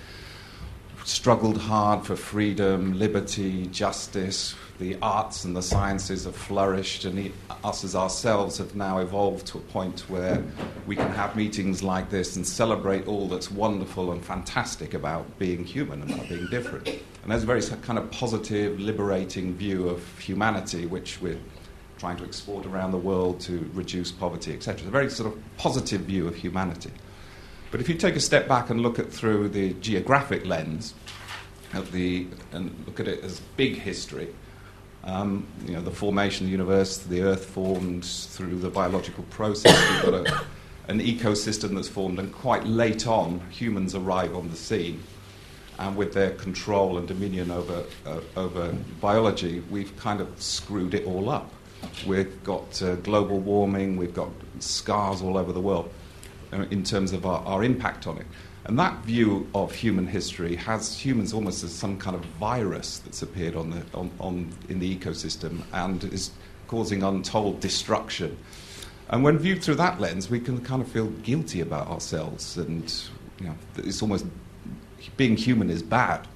struggled 1.06 1.57
hard 1.57 2.06
for 2.06 2.16
freedom, 2.16 2.98
liberty, 2.98 3.68
justice. 3.68 4.56
The 4.80 4.97
arts 5.01 5.43
and 5.43 5.53
the 5.53 5.61
sciences 5.61 6.23
have 6.23 6.38
flourished, 6.38 7.03
and 7.03 7.34
us 7.65 7.84
as 7.84 7.97
ourselves 7.97 8.57
have 8.60 8.76
now 8.76 8.99
evolved 8.99 9.45
to 9.47 9.57
a 9.57 9.61
point 9.61 10.10
where 10.10 10.41
we 10.88 10.95
can 10.95 11.11
have 11.11 11.35
meetings 11.35 11.84
like 11.84 12.10
this 12.10 12.38
and 12.38 12.47
celebrate 12.47 13.06
all 13.06 13.27
that's 13.27 13.51
wonderful 13.51 14.14
and 14.14 14.23
fantastic 14.23 14.93
about 14.93 15.38
being 15.38 15.65
human 15.65 16.01
and 16.01 16.11
about 16.11 16.30
being 16.30 16.47
different. 16.47 16.88
And 16.88 17.30
there's 17.30 17.43
a 17.43 17.45
very 17.45 17.61
kind 17.81 17.99
of 17.99 18.10
positive, 18.10 18.80
liberating 18.80 19.53
view 19.53 19.89
of 19.89 20.01
humanity, 20.18 20.85
which 20.85 21.19
we're 21.22 21.39
trying 21.97 22.15
to 22.15 22.23
export 22.23 22.65
around 22.65 22.93
the 22.93 22.97
world 22.97 23.41
to 23.41 23.69
reduce 23.73 24.14
poverty, 24.14 24.53
etc. 24.53 24.76
It's 24.76 24.88
a 24.88 24.91
very 24.91 25.10
sort 25.10 25.34
of 25.34 25.57
positive 25.57 26.01
view 26.01 26.26
of 26.26 26.35
humanity. 26.35 26.91
But 27.69 27.81
if 27.81 27.89
you 27.89 27.95
take 27.95 28.15
a 28.15 28.22
step 28.22 28.47
back 28.47 28.69
and 28.69 28.80
look 28.80 28.97
at 28.97 29.11
through 29.11 29.49
the 29.49 29.73
geographic 29.73 30.45
lens, 30.45 30.93
at 31.73 31.91
the, 31.91 32.27
and 32.53 32.73
look 32.88 33.01
at 33.01 33.10
it 33.10 33.26
as 33.26 33.41
big 33.57 33.76
history, 33.76 34.34
um, 35.03 35.47
you 35.65 35.73
know, 35.73 35.81
the 35.81 35.91
formation 35.91 36.45
of 36.45 36.47
the 36.47 36.51
universe, 36.51 36.97
the 36.97 37.21
Earth 37.21 37.45
formed 37.45 38.05
through 38.05 38.59
the 38.59 38.69
biological 38.69 39.23
process. 39.26 39.76
We've 39.91 40.11
got 40.11 40.27
a, 40.27 40.45
an 40.89 40.99
ecosystem 40.99 41.76
that's 41.76 41.88
formed, 41.88 42.19
and 42.19 42.31
quite 42.34 42.65
late 42.65 43.07
on, 43.07 43.41
humans 43.49 43.95
arrive 43.95 44.35
on 44.35 44.49
the 44.49 44.55
scene. 44.55 45.01
And 45.77 45.95
with 45.95 46.13
their 46.13 46.31
control 46.31 46.97
and 46.97 47.07
dominion 47.07 47.51
over, 47.51 47.85
uh, 48.05 48.19
over 48.35 48.73
biology, 48.99 49.63
we've 49.69 49.95
kind 49.95 50.19
of 50.19 50.41
screwed 50.41 50.93
it 50.93 51.05
all 51.05 51.30
up. 51.30 51.53
We've 52.05 52.43
got 52.43 52.81
uh, 52.81 52.95
global 52.95 53.39
warming, 53.39 53.95
we've 53.95 54.13
got 54.13 54.30
scars 54.59 55.21
all 55.21 55.38
over 55.38 55.53
the 55.53 55.61
world 55.61 55.89
uh, 56.51 56.65
in 56.69 56.84
terms 56.84 57.13
of 57.13 57.26
our, 57.26 57.39
our 57.45 57.63
impact 57.63 58.07
on 58.07 58.17
it. 58.17 58.27
And 58.70 58.78
that 58.78 59.04
view 59.04 59.50
of 59.56 59.74
human 59.74 60.06
history 60.06 60.56
has 60.56 60.96
humans 60.96 61.34
almost 61.34 61.64
as 61.64 61.74
some 61.74 61.98
kind 61.98 62.16
of 62.16 62.24
virus 62.40 63.00
that's 63.00 63.24
appeared 63.24 63.56
on 63.56 63.72
the, 63.72 63.82
on, 63.96 64.12
on, 64.20 64.54
in 64.70 64.78
the 64.78 64.96
ecosystem 64.96 65.64
and 65.74 66.04
is 66.04 66.30
causing 66.68 67.02
untold 67.02 67.62
destruction. 67.62 68.38
And 69.10 69.24
when 69.24 69.40
viewed 69.40 69.64
through 69.64 69.78
that 69.78 70.00
lens, 70.00 70.30
we 70.30 70.40
can 70.40 70.64
kind 70.64 70.84
of 70.84 70.88
feel 70.88 71.08
guilty 71.08 71.62
about 71.62 71.88
ourselves, 71.88 72.58
and 72.58 72.94
you 73.40 73.48
know, 73.48 73.56
it's 73.78 74.04
almost 74.04 74.28
being 75.18 75.36
human 75.36 75.72
is 75.72 75.82
bad. 75.82 76.28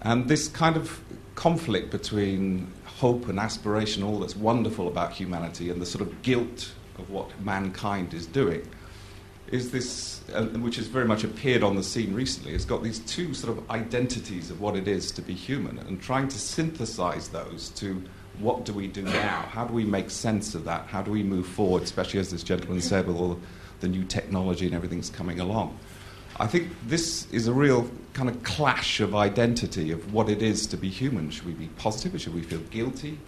And 0.00 0.28
this 0.28 0.48
kind 0.48 0.74
of 0.74 1.02
conflict 1.34 1.90
between 1.90 2.72
hope 2.86 3.28
and 3.28 3.38
aspiration, 3.38 4.02
all 4.02 4.20
that's 4.20 4.36
wonderful 4.36 4.88
about 4.88 5.12
humanity, 5.12 5.68
and 5.68 5.82
the 5.82 5.86
sort 5.86 6.00
of 6.00 6.22
guilt 6.22 6.72
of 6.96 7.10
what 7.10 7.28
mankind 7.42 8.14
is 8.14 8.24
doing, 8.24 8.66
is 9.52 9.70
this, 9.70 10.21
uh, 10.32 10.46
which 10.58 10.76
has 10.76 10.86
very 10.86 11.06
much 11.06 11.24
appeared 11.24 11.62
on 11.62 11.76
the 11.76 11.82
scene 11.82 12.14
recently, 12.14 12.52
has 12.52 12.64
got 12.64 12.82
these 12.82 13.00
two 13.00 13.34
sort 13.34 13.56
of 13.56 13.70
identities 13.70 14.50
of 14.50 14.60
what 14.60 14.76
it 14.76 14.88
is 14.88 15.10
to 15.12 15.22
be 15.22 15.34
human, 15.34 15.78
and 15.78 16.00
trying 16.00 16.28
to 16.28 16.38
synthesize 16.38 17.28
those 17.28 17.70
to 17.70 18.02
what 18.38 18.64
do 18.64 18.72
we 18.72 18.86
do 18.86 19.02
now? 19.02 19.42
How 19.50 19.66
do 19.66 19.74
we 19.74 19.84
make 19.84 20.10
sense 20.10 20.54
of 20.54 20.64
that? 20.64 20.86
How 20.86 21.02
do 21.02 21.10
we 21.10 21.22
move 21.22 21.46
forward, 21.46 21.82
especially 21.82 22.20
as 22.20 22.30
this 22.30 22.42
gentleman 22.42 22.80
said, 22.80 23.06
with 23.06 23.16
all 23.16 23.38
the 23.80 23.88
new 23.88 24.04
technology 24.04 24.66
and 24.66 24.74
everything's 24.74 25.10
coming 25.10 25.40
along? 25.40 25.78
I 26.38 26.46
think 26.46 26.68
this 26.86 27.30
is 27.30 27.46
a 27.46 27.52
real 27.52 27.90
kind 28.14 28.28
of 28.28 28.42
clash 28.42 29.00
of 29.00 29.14
identity 29.14 29.92
of 29.92 30.12
what 30.12 30.28
it 30.28 30.42
is 30.42 30.66
to 30.68 30.76
be 30.76 30.88
human. 30.88 31.30
Should 31.30 31.46
we 31.46 31.52
be 31.52 31.68
positive 31.76 32.14
or 32.14 32.18
should 32.18 32.34
we 32.34 32.42
feel 32.42 32.60
guilty? 32.70 33.18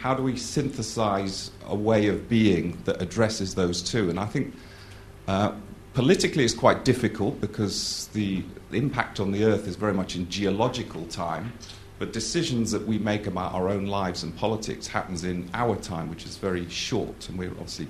How 0.00 0.14
do 0.14 0.22
we 0.22 0.36
synthesize 0.36 1.50
a 1.66 1.74
way 1.74 2.06
of 2.08 2.28
being 2.28 2.78
that 2.84 3.00
addresses 3.02 3.54
those 3.54 3.82
two? 3.82 4.08
And 4.08 4.18
I 4.18 4.26
think 4.26 4.54
uh, 5.28 5.52
politically 5.96 6.44
it's 6.44 6.52
quite 6.52 6.84
difficult 6.84 7.40
because 7.40 8.10
the 8.12 8.42
impact 8.70 9.18
on 9.18 9.30
the 9.30 9.42
earth 9.44 9.66
is 9.66 9.76
very 9.76 9.94
much 9.94 10.14
in 10.14 10.28
geological 10.28 11.06
time. 11.06 11.50
But 11.98 12.12
decisions 12.12 12.70
that 12.72 12.86
we 12.86 12.98
make 12.98 13.26
about 13.26 13.54
our 13.54 13.70
own 13.70 13.86
lives 13.86 14.22
and 14.22 14.36
politics 14.36 14.86
happens 14.86 15.24
in 15.24 15.48
our 15.54 15.74
time, 15.74 16.10
which 16.10 16.26
is 16.26 16.36
very 16.36 16.68
short, 16.68 17.30
and 17.30 17.38
we're 17.38 17.50
obviously 17.52 17.88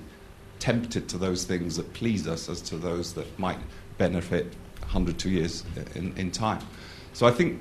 tempted 0.59 1.09
to 1.09 1.17
those 1.17 1.43
things 1.43 1.75
that 1.75 1.91
please 1.91 2.29
us 2.29 2.47
as 2.47 2.61
to 2.61 2.77
those 2.77 3.11
that 3.15 3.27
might 3.37 3.59
benefit 3.97 4.45
100, 4.83 5.19
two 5.19 5.29
years 5.29 5.65
in, 5.93 6.17
in 6.17 6.31
time. 6.31 6.61
So 7.11 7.27
I 7.27 7.31
think 7.31 7.59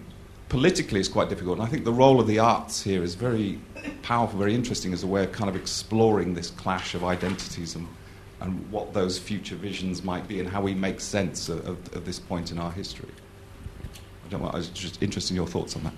politically 0.48 1.00
it's 1.00 1.08
quite 1.08 1.28
difficult. 1.28 1.58
And 1.58 1.66
I 1.66 1.68
think 1.68 1.84
the 1.84 1.92
role 1.92 2.20
of 2.20 2.28
the 2.28 2.38
arts 2.38 2.80
here 2.80 3.02
is 3.02 3.16
very 3.16 3.58
powerful, 4.02 4.38
very 4.38 4.54
interesting 4.54 4.92
as 4.92 5.02
a 5.02 5.08
way 5.08 5.24
of 5.24 5.32
kind 5.32 5.50
of 5.50 5.56
exploring 5.56 6.34
this 6.34 6.50
clash 6.50 6.94
of 6.94 7.02
identities 7.02 7.74
and, 7.74 7.88
and 8.40 8.70
what 8.70 8.92
those 8.92 9.18
future 9.18 9.56
visions 9.56 10.02
might 10.02 10.28
be 10.28 10.40
and 10.40 10.48
how 10.48 10.60
we 10.60 10.74
make 10.74 11.00
sense 11.00 11.48
of, 11.48 11.66
of, 11.66 11.96
of 11.96 12.04
this 12.04 12.18
point 12.18 12.50
in 12.50 12.58
our 12.58 12.70
history. 12.70 13.08
I 14.24 14.28
don't 14.28 14.42
know, 14.42 14.48
I 14.48 14.56
was 14.56 14.68
just 14.68 15.02
interested 15.02 15.32
in 15.32 15.36
your 15.36 15.46
thoughts 15.46 15.76
on 15.76 15.84
that. 15.84 15.94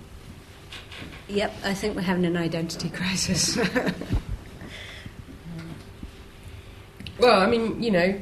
Yep, 1.29 1.53
I 1.65 1.75
think 1.75 1.97
we're 1.97 2.03
having 2.03 2.25
an 2.25 2.37
identity 2.37 2.91
crisis. 2.91 3.59
Well, 7.19 7.41
I 7.41 7.47
mean, 7.47 7.83
you 7.83 7.91
know, 7.91 8.21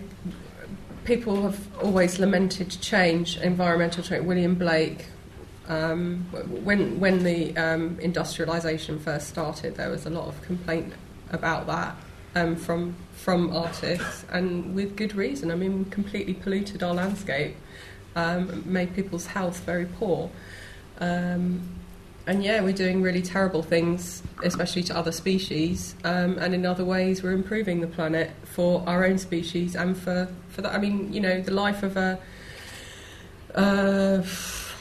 people 1.04 1.42
have 1.42 1.60
always 1.82 2.18
lamented 2.18 2.70
change, 2.80 3.36
environmental 3.36 4.02
change. 4.02 4.24
William 4.24 4.54
Blake, 4.54 5.06
um, 5.68 6.26
when 6.64 6.98
when 6.98 7.22
the 7.22 7.54
um, 7.58 7.96
industrialisation 7.98 8.98
first 8.98 9.28
started, 9.28 9.76
there 9.76 9.90
was 9.90 10.06
a 10.06 10.10
lot 10.10 10.28
of 10.28 10.40
complaint 10.40 10.94
about 11.30 11.66
that 11.66 11.94
um, 12.36 12.54
from 12.54 12.94
from 13.14 13.56
artists, 13.56 14.24
and 14.30 14.74
with 14.74 14.94
good 14.94 15.14
reason. 15.16 15.50
I 15.50 15.56
mean, 15.56 15.78
we 15.78 15.90
completely 15.90 16.34
polluted 16.34 16.82
our 16.82 16.94
landscape, 16.94 17.56
um, 18.14 18.62
made 18.64 18.94
people's 18.94 19.26
health 19.26 19.60
very 19.60 19.86
poor. 19.86 20.30
Um, 21.00 21.62
and 22.28 22.44
yeah, 22.44 22.60
we're 22.60 22.72
doing 22.72 23.02
really 23.02 23.22
terrible 23.22 23.62
things, 23.62 24.22
especially 24.42 24.82
to 24.84 24.96
other 24.96 25.12
species, 25.12 25.94
um, 26.04 26.38
and 26.38 26.54
in 26.54 26.66
other 26.66 26.84
ways, 26.84 27.22
we're 27.22 27.32
improving 27.32 27.80
the 27.80 27.86
planet 27.86 28.30
for 28.44 28.84
our 28.86 29.04
own 29.04 29.18
species 29.18 29.74
and 29.74 29.96
for 29.96 30.28
for 30.48 30.62
that. 30.62 30.74
I 30.74 30.78
mean, 30.78 31.12
you 31.12 31.20
know, 31.20 31.40
the 31.40 31.54
life 31.54 31.82
of 31.82 31.96
a 31.96 32.18
uh, 33.54 34.22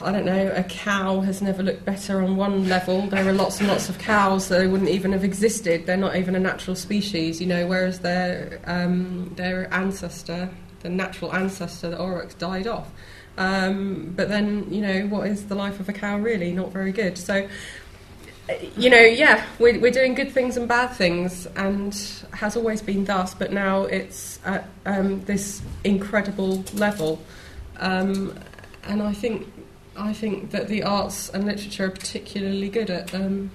I 0.02 0.12
don't 0.12 0.26
know, 0.26 0.52
a 0.54 0.62
cow 0.64 1.20
has 1.20 1.40
never 1.40 1.62
looked 1.62 1.84
better 1.84 2.22
on 2.22 2.36
one 2.36 2.68
level. 2.68 3.06
There 3.06 3.26
are 3.26 3.32
lots 3.32 3.60
and 3.60 3.68
lots 3.68 3.88
of 3.88 3.98
cows 3.98 4.48
that 4.48 4.68
wouldn't 4.68 4.90
even 4.90 5.12
have 5.12 5.24
existed. 5.24 5.86
They're 5.86 5.96
not 5.96 6.16
even 6.16 6.34
a 6.34 6.40
natural 6.40 6.76
species, 6.76 7.40
you 7.40 7.46
know. 7.46 7.66
Whereas 7.66 8.00
their 8.00 8.60
um, 8.66 9.32
their 9.36 9.72
ancestor, 9.72 10.50
the 10.80 10.90
natural 10.90 11.34
ancestor, 11.34 11.90
the 11.90 11.98
aurochs, 11.98 12.34
died 12.34 12.66
off. 12.66 12.90
Um, 13.38 14.12
but 14.16 14.28
then, 14.28 14.72
you 14.72 14.80
know, 14.80 15.06
what 15.08 15.26
is 15.26 15.46
the 15.46 15.54
life 15.54 15.80
of 15.80 15.88
a 15.88 15.92
cow 15.92 16.18
really? 16.18 16.52
Not 16.52 16.72
very 16.72 16.92
good. 16.92 17.18
So, 17.18 17.48
you 18.76 18.88
know, 18.88 19.00
yeah, 19.00 19.44
we're, 19.58 19.78
we're 19.80 19.90
doing 19.90 20.14
good 20.14 20.32
things 20.32 20.56
and 20.56 20.68
bad 20.68 20.88
things, 20.88 21.46
and 21.56 21.94
has 22.32 22.56
always 22.56 22.80
been 22.80 23.04
thus, 23.04 23.34
but 23.34 23.52
now 23.52 23.82
it's 23.82 24.38
at 24.44 24.68
um, 24.86 25.22
this 25.24 25.62
incredible 25.84 26.64
level. 26.74 27.20
Um, 27.78 28.38
and 28.84 29.02
I 29.02 29.12
think, 29.12 29.52
I 29.98 30.12
think 30.12 30.50
that 30.50 30.68
the 30.68 30.82
arts 30.82 31.28
and 31.30 31.44
literature 31.44 31.86
are 31.86 31.90
particularly 31.90 32.68
good 32.68 32.90
at, 32.90 33.14
um, 33.14 33.50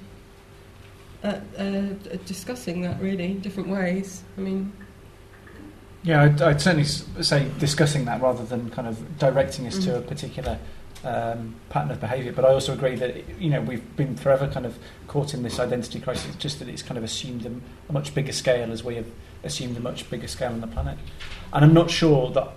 at 1.24 1.44
uh, 1.58 1.82
discussing 2.26 2.82
that 2.82 3.02
really 3.02 3.26
in 3.26 3.40
different 3.40 3.70
ways. 3.70 4.24
I 4.38 4.42
mean, 4.42 4.74
Yeah, 6.04 6.24
I'd, 6.24 6.42
I'd 6.42 6.62
certainly 6.62 6.86
say 6.86 7.50
discussing 7.60 8.06
that 8.06 8.22
rather 8.22 8.44
than 8.44 8.70
kind 8.72 8.88
of 8.88 9.18
directing 9.20 9.68
us 9.68 9.78
to 9.86 9.98
a 9.98 10.02
particular 10.02 10.58
um, 11.04 11.56
pattern 11.70 11.92
of 11.92 12.00
behaviour. 12.00 12.32
But 12.32 12.46
I 12.46 12.50
also 12.50 12.74
agree 12.74 12.96
that 12.96 13.40
you 13.40 13.50
know 13.50 13.62
we've 13.62 13.96
been 13.96 14.16
forever 14.16 14.48
kind 14.48 14.66
of 14.66 14.78
caught 15.08 15.34
in 15.34 15.44
this 15.44 15.60
identity 15.60 16.00
crisis. 16.00 16.28
It's 16.28 16.38
just 16.38 16.60
that 16.60 16.68
it's 16.68 16.82
kind 16.82 16.98
of 16.98 17.04
assumed 17.04 17.46
a, 17.46 17.52
a 17.90 17.94
much 17.94 18.14
bigger 18.14 18.32
scale 18.32 18.72
as 18.72 18.84
we 18.84 18.96
have 18.96 19.08
assumed 19.44 19.78
a 19.78 19.80
much 19.80 20.10
bigger 20.10 20.28
scale 20.28 20.52
on 20.52 20.62
the 20.62 20.68
planet. 20.68 20.98
And 21.54 21.66
I'm 21.66 21.74
not 21.74 21.90
sure 21.90 22.32
that 22.32 22.50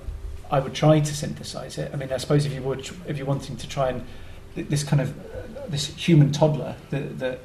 I 0.54 0.60
would 0.60 0.72
try 0.72 1.00
to 1.00 1.12
synthesise 1.12 1.78
it. 1.78 1.90
I 1.92 1.96
mean, 1.96 2.12
I 2.12 2.16
suppose 2.16 2.46
if 2.46 2.52
you 2.52 2.62
would, 2.62 2.88
if 3.08 3.18
you're 3.18 3.26
wanting 3.26 3.56
to 3.56 3.68
try 3.68 3.88
and 3.88 4.06
this 4.54 4.84
kind 4.84 5.02
of 5.02 5.12
this 5.68 5.86
human 5.96 6.30
toddler 6.30 6.76
that, 6.90 7.18
that 7.18 7.40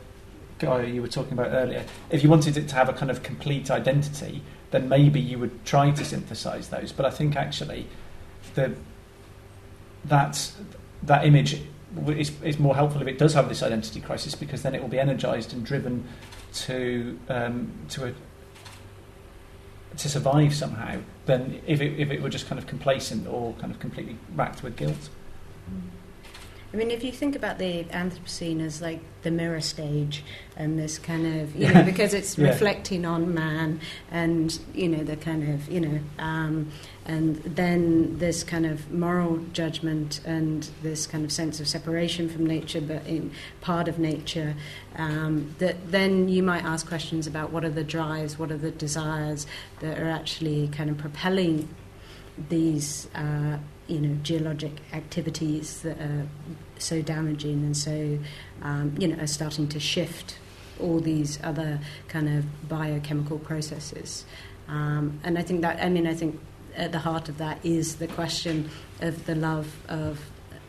guy 0.60 0.84
you 0.84 1.02
were 1.02 1.08
talking 1.08 1.34
about 1.34 1.48
earlier, 1.48 1.84
if 2.12 2.22
you 2.22 2.30
wanted 2.30 2.56
it 2.56 2.68
to 2.68 2.76
have 2.76 2.88
a 2.88 2.94
kind 2.94 3.10
of 3.10 3.24
complete 3.24 3.72
identity, 3.72 4.44
then 4.70 4.88
maybe 4.88 5.20
you 5.20 5.40
would 5.40 5.66
try 5.66 5.90
to 5.90 6.06
synthesize 6.06 6.70
those. 6.70 6.92
But 6.92 7.08
I 7.08 7.10
think 7.10 7.36
actually 7.36 7.88
the 8.54 8.76
that 10.06 10.52
that 11.02 11.26
image 11.26 11.64
is, 12.10 12.32
is 12.44 12.60
more 12.60 12.76
helpful 12.76 13.02
if 13.02 13.08
it 13.08 13.18
does 13.18 13.34
have 13.34 13.50
this 13.50 13.64
identity 13.64 14.02
crisis 14.02 14.36
because 14.36 14.62
then 14.62 14.76
it 14.76 14.84
will 14.84 14.88
be 14.88 15.00
energized 15.00 15.52
and 15.52 15.66
driven 15.66 16.08
to 16.54 17.18
um, 17.28 17.72
to 17.90 18.10
a, 18.10 18.14
to 19.98 20.10
survive 20.10 20.54
somehow 20.54 21.00
than 21.26 21.62
if 21.68 21.82
it, 21.82 22.00
if 22.00 22.10
it 22.12 22.22
were 22.22 22.30
just 22.30 22.48
kind 22.48 22.60
of 22.60 22.68
complacent 22.68 23.28
or 23.28 23.54
kind 23.54 23.72
of 23.72 23.80
completely 23.80 24.18
racked 24.36 24.64
with 24.64 24.76
guilt. 24.76 25.10
I 26.72 26.78
mean, 26.78 26.92
if 26.92 27.04
you 27.04 27.12
think 27.12 27.36
about 27.36 27.58
the 27.58 27.84
Anthropocene 27.86 28.62
as 28.62 28.80
like 28.80 29.00
the 29.24 29.32
mirror 29.32 29.60
stage 29.60 30.24
and 30.56 30.78
this 30.78 31.00
kind 31.00 31.42
of, 31.42 31.56
you 31.56 31.64
Yeah. 31.64 31.72
know, 31.80 31.84
because 31.84 32.14
it's 32.14 32.38
Yeah. 32.38 32.50
reflecting 32.50 33.06
on 33.06 33.34
man 33.34 33.80
and, 34.12 34.58
you 34.76 34.88
know, 34.88 35.04
the 35.04 35.16
kind 35.16 35.50
of, 35.52 35.68
you 35.70 35.82
know, 35.82 36.00
um, 36.20 36.72
and 37.10 37.38
then 37.38 38.20
this 38.20 38.44
kind 38.44 38.68
of 38.68 38.92
moral 38.92 39.38
judgment 39.52 40.22
and 40.26 40.70
this 40.84 41.08
kind 41.08 41.26
of 41.26 41.32
sense 41.32 41.60
of 41.60 41.68
separation 41.68 42.30
from 42.30 42.46
nature, 42.46 42.80
but 42.80 43.04
in 43.08 43.32
part 43.62 43.88
of 43.88 43.98
nature, 43.98 44.56
um, 44.96 45.56
that 45.58 45.92
then 45.92 46.30
you 46.30 46.44
might 46.44 46.64
ask 46.64 46.88
questions 46.88 47.26
about 47.26 47.52
what 47.52 47.66
are 47.66 47.72
the 47.72 47.84
drives, 47.84 48.38
what 48.38 48.52
are 48.52 48.58
the 48.58 48.70
desires 48.70 49.48
that 49.80 49.98
are 49.98 50.08
actually 50.08 50.68
kind 50.68 50.88
of 50.88 51.00
propelling 51.00 51.68
these 52.48 53.08
uh, 53.16 53.58
you 53.88 54.00
know 54.00 54.16
geologic 54.22 54.74
activities 54.94 55.82
that 55.82 56.00
are 56.00 56.28
so 56.78 57.02
damaging 57.02 57.64
and 57.64 57.76
so 57.76 58.20
um, 58.62 58.94
you 59.00 59.08
know 59.08 59.20
are 59.20 59.26
starting 59.26 59.68
to 59.68 59.80
shift 59.80 60.38
all 60.80 61.00
these 61.00 61.40
other 61.44 61.80
kind 62.08 62.30
of 62.30 62.70
biochemical 62.70 63.40
processes. 63.40 64.26
Um, 64.68 65.20
and 65.24 65.40
I 65.40 65.42
think 65.42 65.62
that 65.62 65.84
I 65.84 65.90
mean 65.90 66.06
I 66.06 66.14
think 66.14 66.40
at 66.80 66.92
the 66.92 67.00
heart 67.00 67.30
of 67.30 67.38
that 67.38 67.64
is 67.64 67.98
the 67.98 68.08
question 68.08 68.70
of 69.02 69.26
the 69.26 69.36
love 69.36 69.76
of 69.88 70.20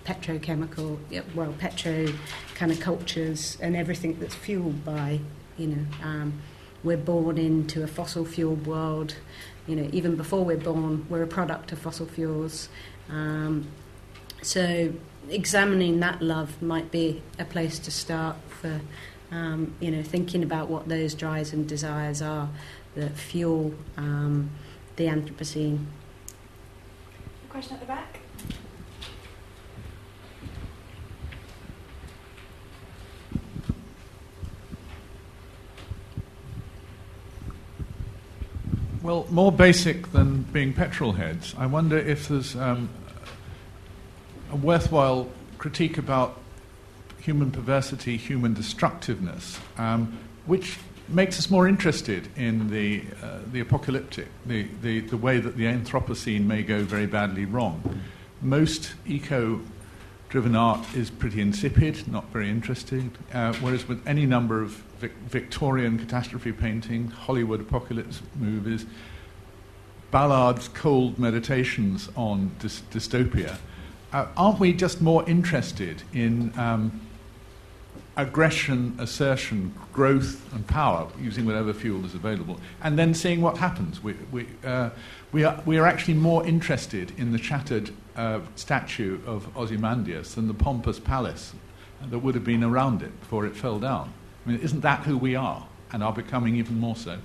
petrochemical 0.04 0.98
well 1.34 1.52
petro 1.58 2.06
kind 2.54 2.72
of 2.72 2.80
cultures 2.80 3.58
and 3.60 3.76
everything 3.76 4.18
that's 4.18 4.34
fueled 4.34 4.84
by 4.84 5.20
you 5.58 5.66
know 5.66 5.84
um, 6.02 6.40
we're 6.82 6.96
born 6.96 7.36
into 7.36 7.82
a 7.82 7.86
fossil 7.86 8.24
fueled 8.24 8.66
world 8.66 9.14
you 9.70 9.76
know, 9.76 9.88
even 9.92 10.16
before 10.16 10.44
we're 10.44 10.56
born, 10.56 11.06
we're 11.08 11.22
a 11.22 11.28
product 11.28 11.70
of 11.70 11.78
fossil 11.78 12.06
fuels. 12.06 12.68
Um, 13.08 13.68
so 14.42 14.92
examining 15.28 16.00
that 16.00 16.20
love 16.20 16.60
might 16.60 16.90
be 16.90 17.22
a 17.38 17.44
place 17.44 17.78
to 17.80 17.92
start 17.92 18.36
for, 18.48 18.80
um, 19.30 19.74
you 19.78 19.92
know, 19.92 20.02
thinking 20.02 20.42
about 20.42 20.68
what 20.68 20.88
those 20.88 21.14
drives 21.14 21.52
and 21.52 21.68
desires 21.68 22.20
are 22.20 22.48
that 22.96 23.16
fuel 23.16 23.74
um, 23.96 24.50
the 24.96 25.04
Anthropocene. 25.04 25.84
Question 27.50 27.74
at 27.74 27.80
the 27.80 27.86
back. 27.86 28.20
Well, 39.02 39.26
more 39.30 39.50
basic 39.50 40.12
than 40.12 40.42
being 40.42 40.74
petrol 40.74 41.12
heads, 41.12 41.54
I 41.58 41.66
wonder 41.66 41.98
if 41.98 42.28
there's 42.28 42.54
um, 42.54 42.88
a 44.52 44.56
worthwhile 44.56 45.28
critique 45.58 45.98
about 45.98 46.38
human 47.18 47.50
perversity, 47.50 48.16
human 48.16 48.54
destructiveness, 48.54 49.58
um, 49.76 50.18
which 50.46 50.78
makes 51.10 51.38
us 51.38 51.50
more 51.50 51.68
interested 51.68 52.28
in 52.36 52.70
the, 52.70 53.02
uh, 53.22 53.38
the 53.52 53.60
apocalyptic, 53.60 54.28
the, 54.46 54.66
the, 54.82 55.00
the 55.00 55.16
way 55.16 55.38
that 55.38 55.56
the 55.56 55.64
Anthropocene 55.64 56.46
may 56.46 56.62
go 56.62 56.82
very 56.82 57.06
badly 57.06 57.44
wrong. 57.44 58.00
Most 58.40 58.94
eco 59.06 59.60
driven 60.28 60.54
art 60.54 60.86
is 60.94 61.10
pretty 61.10 61.40
insipid, 61.40 62.06
not 62.06 62.24
very 62.32 62.48
interesting, 62.48 63.10
uh, 63.34 63.52
whereas 63.54 63.88
with 63.88 64.06
any 64.06 64.24
number 64.24 64.62
of 64.62 64.70
Vic- 65.00 65.16
Victorian 65.28 65.98
catastrophe 65.98 66.52
paintings, 66.52 67.12
Hollywood 67.12 67.60
apocalypse 67.60 68.22
movies, 68.36 68.86
Ballard's 70.12 70.68
cold 70.68 71.18
meditations 71.18 72.08
on 72.16 72.52
dys- 72.60 72.82
dystopia, 72.92 73.56
uh, 74.12 74.26
aren't 74.36 74.60
we 74.60 74.72
just 74.72 75.00
more 75.00 75.28
interested 75.28 76.02
in 76.12 76.56
um, 76.58 77.00
aggression, 78.22 78.96
assertion, 78.98 79.74
growth, 79.92 80.40
and 80.54 80.66
power, 80.66 81.08
using 81.20 81.46
whatever 81.46 81.72
fuel 81.72 82.04
is 82.04 82.14
available, 82.14 82.58
and 82.82 82.98
then 82.98 83.14
seeing 83.14 83.40
what 83.40 83.56
happens? 83.58 84.02
We, 84.02 84.14
we, 84.30 84.46
uh, 84.64 84.90
we, 85.32 85.44
are, 85.44 85.62
we 85.66 85.78
are 85.78 85.86
actually 85.86 86.14
more 86.14 86.46
interested 86.46 87.12
in 87.18 87.32
the 87.32 87.38
shattered 87.38 87.90
uh, 88.16 88.40
statue 88.56 89.20
of 89.26 89.54
Ozymandias 89.56 90.34
than 90.34 90.48
the 90.48 90.54
pompous 90.54 90.98
palace 91.00 91.52
that 92.08 92.18
would 92.18 92.34
have 92.34 92.44
been 92.44 92.64
around 92.64 93.02
it 93.02 93.18
before 93.20 93.46
it 93.46 93.56
fell 93.56 93.78
down. 93.78 94.12
I 94.44 94.50
mean, 94.50 94.60
isn't 94.60 94.80
that 94.80 95.00
who 95.00 95.16
we 95.16 95.36
are, 95.36 95.66
and 95.92 96.02
are 96.02 96.12
becoming 96.12 96.56
even 96.56 96.78
more 96.78 96.96
so? 96.96 97.18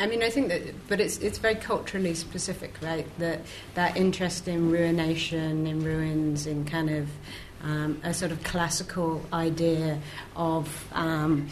I 0.00 0.06
mean, 0.06 0.22
I 0.22 0.30
think 0.30 0.48
that, 0.48 0.62
but 0.88 1.00
it's 1.00 1.18
it's 1.18 1.38
very 1.38 1.54
culturally 1.54 2.14
specific, 2.14 2.74
right? 2.82 3.06
That 3.18 3.42
that 3.74 3.96
interest 3.96 4.48
in 4.48 4.70
ruination, 4.70 5.66
in 5.66 5.84
ruins, 5.84 6.46
in 6.46 6.64
kind 6.64 6.90
of 6.90 7.08
um, 7.62 8.00
a 8.02 8.12
sort 8.14 8.32
of 8.32 8.42
classical 8.42 9.22
idea 9.32 10.00
of. 10.34 10.88
Um, 10.92 11.48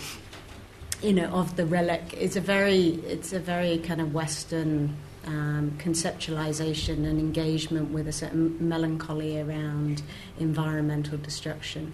you 1.00 1.12
know, 1.12 1.26
of 1.26 1.54
the 1.54 1.64
relic, 1.64 2.02
it's 2.18 2.34
a 2.34 2.40
very, 2.40 2.88
it's 3.06 3.32
a 3.32 3.38
very 3.38 3.78
kind 3.78 4.00
of 4.00 4.12
Western 4.14 4.96
um, 5.26 5.76
conceptualization 5.78 7.06
and 7.06 7.20
engagement 7.20 7.92
with 7.92 8.08
a 8.08 8.12
certain 8.12 8.56
melancholy 8.68 9.40
around 9.40 10.02
environmental 10.40 11.16
destruction, 11.18 11.92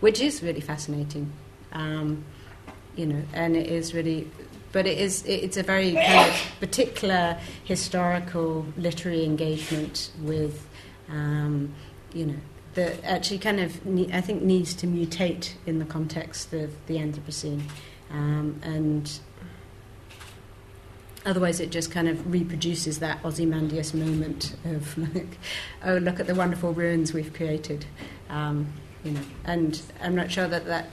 which 0.00 0.22
is 0.22 0.42
really 0.42 0.62
fascinating. 0.62 1.30
Um, 1.72 2.24
you 2.96 3.04
know, 3.04 3.22
and 3.34 3.56
it 3.56 3.66
is 3.66 3.92
really, 3.92 4.30
but 4.72 4.86
it 4.86 4.98
is, 4.98 5.24
it's 5.26 5.56
a 5.56 5.62
very 5.62 5.94
kind 5.94 6.30
of 6.30 6.36
particular 6.60 7.38
historical 7.64 8.66
literary 8.76 9.24
engagement 9.24 10.10
with, 10.22 10.66
um, 11.08 11.74
you 12.12 12.26
know, 12.26 12.36
that 12.74 13.02
actually 13.04 13.38
kind 13.38 13.58
of, 13.58 13.80
I 14.12 14.20
think, 14.20 14.42
needs 14.42 14.74
to 14.74 14.86
mutate 14.86 15.54
in 15.66 15.80
the 15.80 15.84
context 15.84 16.52
of 16.52 16.70
the 16.86 16.96
Anthropocene. 16.96 17.62
Um, 18.10 18.60
and 18.62 19.10
otherwise 21.26 21.60
it 21.60 21.70
just 21.70 21.90
kind 21.90 22.08
of 22.08 22.32
reproduces 22.32 23.00
that 23.00 23.24
Ozymandias 23.24 23.92
moment 23.92 24.54
of 24.64 24.96
like, 25.14 25.38
oh, 25.84 25.96
look 25.96 26.20
at 26.20 26.26
the 26.26 26.34
wonderful 26.34 26.72
ruins 26.72 27.12
we've 27.12 27.34
created. 27.34 27.86
Um, 28.28 28.72
you 29.02 29.12
know, 29.12 29.22
and 29.44 29.80
I'm 30.00 30.14
not 30.14 30.30
sure 30.30 30.46
that 30.46 30.66
that, 30.66 30.86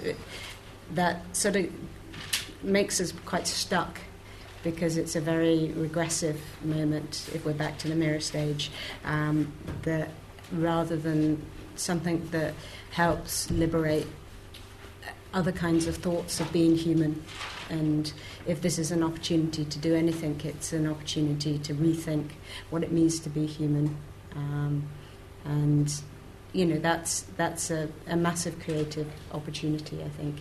that 0.94 1.36
sort 1.36 1.58
of 1.58 1.70
makes 2.64 3.00
us 3.00 3.12
quite 3.26 3.48
stuck 3.48 4.00
because 4.64 4.98
it's 4.98 5.16
a 5.16 5.22
very 5.22 5.72
regressive 5.74 6.42
moment 6.64 7.30
if 7.34 7.46
we're 7.46 7.54
back 7.54 7.78
to 7.78 7.88
the 7.88 7.96
mirror 7.96 8.20
stage 8.20 8.72
um, 9.06 9.52
that 9.84 10.10
rather 10.52 10.98
than 10.98 11.42
something 11.76 12.28
that 12.32 12.54
helps 12.92 13.50
liberate 13.52 14.08
other 15.34 15.52
kinds 15.52 15.88
of 15.88 15.98
thoughts 15.98 16.40
of 16.40 16.52
being 16.52 16.76
human. 16.76 17.24
And 17.70 18.12
if 18.46 18.62
this 18.62 18.80
is 18.80 18.92
an 18.92 19.04
opportunity 19.04 19.66
to 19.66 19.80
do 19.80 19.94
anything, 19.94 20.40
it's 20.44 20.74
an 20.74 20.88
opportunity 20.88 21.60
to 21.60 21.74
rethink 21.74 22.30
what 22.70 22.84
it 22.84 22.92
means 22.92 23.20
to 23.22 23.30
be 23.30 23.46
human. 23.46 23.96
Um, 24.36 24.88
and, 25.46 25.94
you 26.54 26.66
know, 26.66 26.80
that's, 26.80 27.22
that's 27.36 27.72
a, 27.72 27.90
a, 28.08 28.16
massive 28.16 28.60
creative 28.60 29.08
opportunity, 29.32 30.02
I 30.04 30.10
think. 30.10 30.38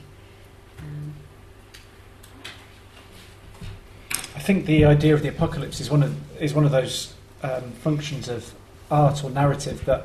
Um, 0.79 1.15
I 4.37 4.39
think 4.39 4.67
the 4.67 4.85
idea 4.85 5.15
of 5.15 5.23
the 5.23 5.29
apocalypse 5.29 5.81
is 5.81 5.91
one 5.91 6.03
of, 6.03 6.15
is 6.41 6.55
one 6.55 6.65
of 6.65 6.71
those 6.71 7.15
um, 7.43 7.73
functions 7.73 8.29
of 8.29 8.55
art 8.91 9.25
or 9.25 9.31
narrative 9.31 9.85
that, 9.87 10.05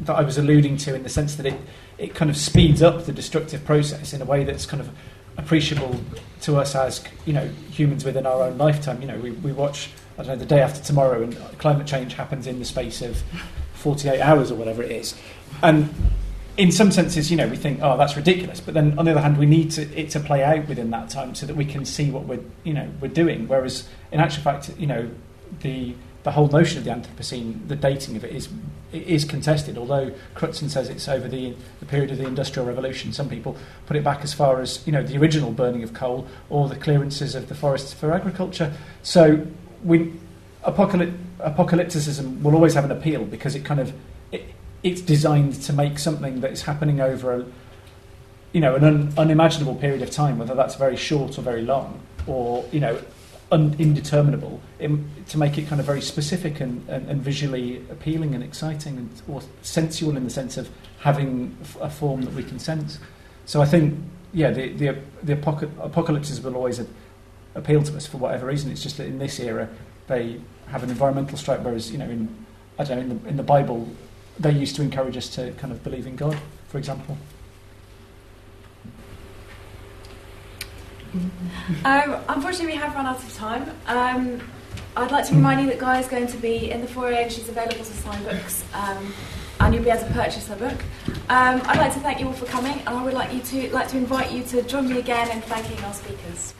that 0.00 0.16
I 0.16 0.22
was 0.22 0.38
alluding 0.38 0.78
to 0.78 0.94
in 0.94 1.04
the 1.04 1.08
sense 1.08 1.36
that 1.36 1.46
it 1.46 1.60
it 1.98 2.14
kind 2.14 2.30
of 2.30 2.36
speeds 2.36 2.82
up 2.82 3.04
the 3.04 3.12
destructive 3.12 3.64
process 3.64 4.12
in 4.12 4.20
a 4.20 4.24
way 4.24 4.42
that's 4.42 4.66
kind 4.66 4.80
of 4.80 4.90
appreciable 5.36 6.00
to 6.40 6.56
us 6.56 6.74
as 6.74 7.04
you 7.24 7.32
know 7.32 7.46
humans 7.70 8.04
within 8.04 8.26
our 8.26 8.42
own 8.42 8.58
lifetime. 8.58 9.00
You 9.00 9.08
know, 9.08 9.18
we, 9.18 9.30
we 9.30 9.52
watch 9.52 9.90
I 10.18 10.24
don't 10.24 10.32
know 10.32 10.36
the 10.36 10.46
day 10.46 10.60
after 10.60 10.82
tomorrow, 10.82 11.22
and 11.22 11.36
climate 11.58 11.86
change 11.86 12.14
happens 12.14 12.46
in 12.46 12.58
the 12.58 12.64
space 12.64 13.02
of 13.02 13.22
48 13.74 14.20
hours 14.20 14.50
or 14.50 14.56
whatever 14.56 14.82
it 14.82 14.90
is, 14.90 15.14
and 15.62 15.94
in 16.56 16.70
some 16.70 16.92
senses, 16.92 17.30
you 17.30 17.36
know, 17.36 17.48
we 17.48 17.56
think, 17.56 17.80
oh, 17.82 17.96
that's 17.96 18.16
ridiculous. 18.16 18.60
But 18.60 18.74
then, 18.74 18.98
on 18.98 19.04
the 19.04 19.12
other 19.12 19.20
hand, 19.20 19.38
we 19.38 19.46
need 19.46 19.70
to, 19.72 19.82
it 19.98 20.10
to 20.10 20.20
play 20.20 20.44
out 20.44 20.68
within 20.68 20.90
that 20.90 21.08
time 21.08 21.34
so 21.34 21.46
that 21.46 21.56
we 21.56 21.64
can 21.64 21.84
see 21.84 22.10
what 22.10 22.24
we're, 22.24 22.42
you 22.64 22.74
know, 22.74 22.88
we're 23.00 23.08
doing. 23.08 23.48
Whereas, 23.48 23.88
in 24.10 24.20
actual 24.20 24.42
fact, 24.42 24.70
you 24.78 24.86
know, 24.86 25.10
the 25.60 25.94
the 26.24 26.30
whole 26.30 26.46
notion 26.46 26.78
of 26.78 26.84
the 26.84 26.90
Anthropocene, 26.90 27.66
the 27.66 27.74
dating 27.74 28.16
of 28.16 28.24
it 28.24 28.32
is 28.32 28.48
it 28.92 29.02
is 29.02 29.24
contested. 29.24 29.76
Although 29.76 30.12
Crutzen 30.36 30.68
says 30.68 30.88
it's 30.88 31.08
over 31.08 31.26
the, 31.26 31.54
the 31.80 31.86
period 31.86 32.10
of 32.10 32.18
the 32.18 32.26
Industrial 32.26 32.66
Revolution, 32.66 33.12
some 33.12 33.28
people 33.28 33.56
put 33.86 33.96
it 33.96 34.04
back 34.04 34.22
as 34.22 34.32
far 34.32 34.60
as 34.60 34.86
you 34.86 34.92
know 34.92 35.02
the 35.02 35.16
original 35.18 35.50
burning 35.50 35.82
of 35.82 35.94
coal 35.94 36.28
or 36.50 36.68
the 36.68 36.76
clearances 36.76 37.34
of 37.34 37.48
the 37.48 37.54
forests 37.54 37.92
for 37.92 38.12
agriculture. 38.12 38.72
So 39.02 39.46
we 39.82 40.12
apocalypt, 40.62 41.14
apocalypticism 41.40 42.42
will 42.42 42.54
always 42.54 42.74
have 42.74 42.84
an 42.84 42.92
appeal 42.92 43.24
because 43.24 43.54
it 43.54 43.64
kind 43.64 43.80
of 43.80 43.92
it, 44.30 44.44
it's 44.82 45.00
designed 45.00 45.54
to 45.62 45.72
make 45.72 45.98
something 45.98 46.40
that 46.40 46.52
is 46.52 46.62
happening 46.62 47.00
over 47.00 47.34
a 47.34 47.44
you 48.52 48.60
know 48.60 48.74
an 48.74 48.84
un, 48.84 49.14
unimaginable 49.16 49.74
period 49.74 50.02
of 50.02 50.10
time, 50.10 50.38
whether 50.38 50.54
that's 50.54 50.74
very 50.74 50.96
short 50.96 51.38
or 51.38 51.42
very 51.42 51.62
long, 51.62 52.00
or 52.26 52.64
you 52.70 52.80
know 52.80 52.98
un- 53.50 53.74
indeterminable 53.78 54.60
in, 54.78 55.08
to 55.28 55.38
make 55.38 55.58
it 55.58 55.68
kind 55.68 55.80
of 55.80 55.86
very 55.86 56.00
specific 56.00 56.60
and, 56.60 56.86
and, 56.88 57.08
and 57.08 57.22
visually 57.22 57.78
appealing 57.90 58.34
and 58.34 58.42
exciting 58.42 58.96
and 58.96 59.22
or 59.28 59.42
sensual 59.62 60.16
in 60.16 60.24
the 60.24 60.30
sense 60.30 60.56
of 60.56 60.68
having 61.00 61.56
a 61.80 61.90
form 61.90 62.22
that 62.22 62.34
we 62.34 62.42
can 62.42 62.58
sense. 62.58 62.98
So 63.44 63.60
I 63.60 63.66
think, 63.66 63.98
yeah, 64.32 64.50
the 64.50 64.72
the, 64.72 64.98
the 65.22 65.36
apoc- 65.36 65.70
apocalypses 65.82 66.40
will 66.40 66.56
always 66.56 66.80
appeal 67.54 67.82
to 67.82 67.96
us 67.96 68.06
for 68.06 68.18
whatever 68.18 68.46
reason. 68.46 68.70
It's 68.70 68.82
just 68.82 68.96
that 68.96 69.06
in 69.06 69.18
this 69.18 69.38
era 69.38 69.68
they 70.08 70.40
have 70.66 70.82
an 70.82 70.90
environmental 70.90 71.38
strike, 71.38 71.60
whereas 71.60 71.90
you 71.90 71.98
know 71.98 72.08
in 72.08 72.28
I 72.78 72.84
don't 72.84 72.96
know 72.96 73.14
in 73.14 73.22
the, 73.22 73.28
in 73.28 73.36
the 73.36 73.42
Bible 73.42 73.88
they 74.42 74.52
used 74.52 74.76
to 74.76 74.82
encourage 74.82 75.16
us 75.16 75.28
to 75.36 75.52
kind 75.52 75.72
of 75.72 75.82
believe 75.84 76.06
in 76.06 76.16
God, 76.16 76.36
for 76.68 76.78
example. 76.78 77.16
Um, 81.84 82.16
unfortunately, 82.28 82.74
we 82.74 82.74
have 82.74 82.94
run 82.94 83.06
out 83.06 83.22
of 83.22 83.34
time. 83.34 83.70
Um, 83.86 84.40
I'd 84.96 85.10
like 85.10 85.26
to 85.28 85.34
remind 85.34 85.60
you 85.60 85.66
that 85.68 85.78
Gaia 85.78 86.00
is 86.00 86.08
going 86.08 86.26
to 86.26 86.36
be 86.38 86.70
in 86.70 86.80
the 86.80 86.86
foyer 86.86 87.12
and 87.12 87.30
she's 87.30 87.48
available 87.48 87.78
to 87.78 87.84
sign 87.84 88.22
books, 88.24 88.64
um, 88.74 89.12
and 89.60 89.74
you'll 89.74 89.84
be 89.84 89.90
able 89.90 90.06
to 90.06 90.12
purchase 90.12 90.48
her 90.48 90.56
book. 90.56 90.82
Um, 91.28 91.62
I'd 91.64 91.78
like 91.78 91.94
to 91.94 92.00
thank 92.00 92.20
you 92.20 92.26
all 92.26 92.32
for 92.32 92.46
coming, 92.46 92.78
and 92.80 92.88
I 92.88 93.04
would 93.04 93.14
like 93.14 93.32
you 93.32 93.40
to 93.40 93.72
like 93.72 93.88
to 93.88 93.96
invite 93.96 94.32
you 94.32 94.42
to 94.44 94.62
join 94.62 94.88
me 94.88 94.98
again 94.98 95.30
in 95.30 95.40
thanking 95.42 95.82
our 95.84 95.94
speakers. 95.94 96.54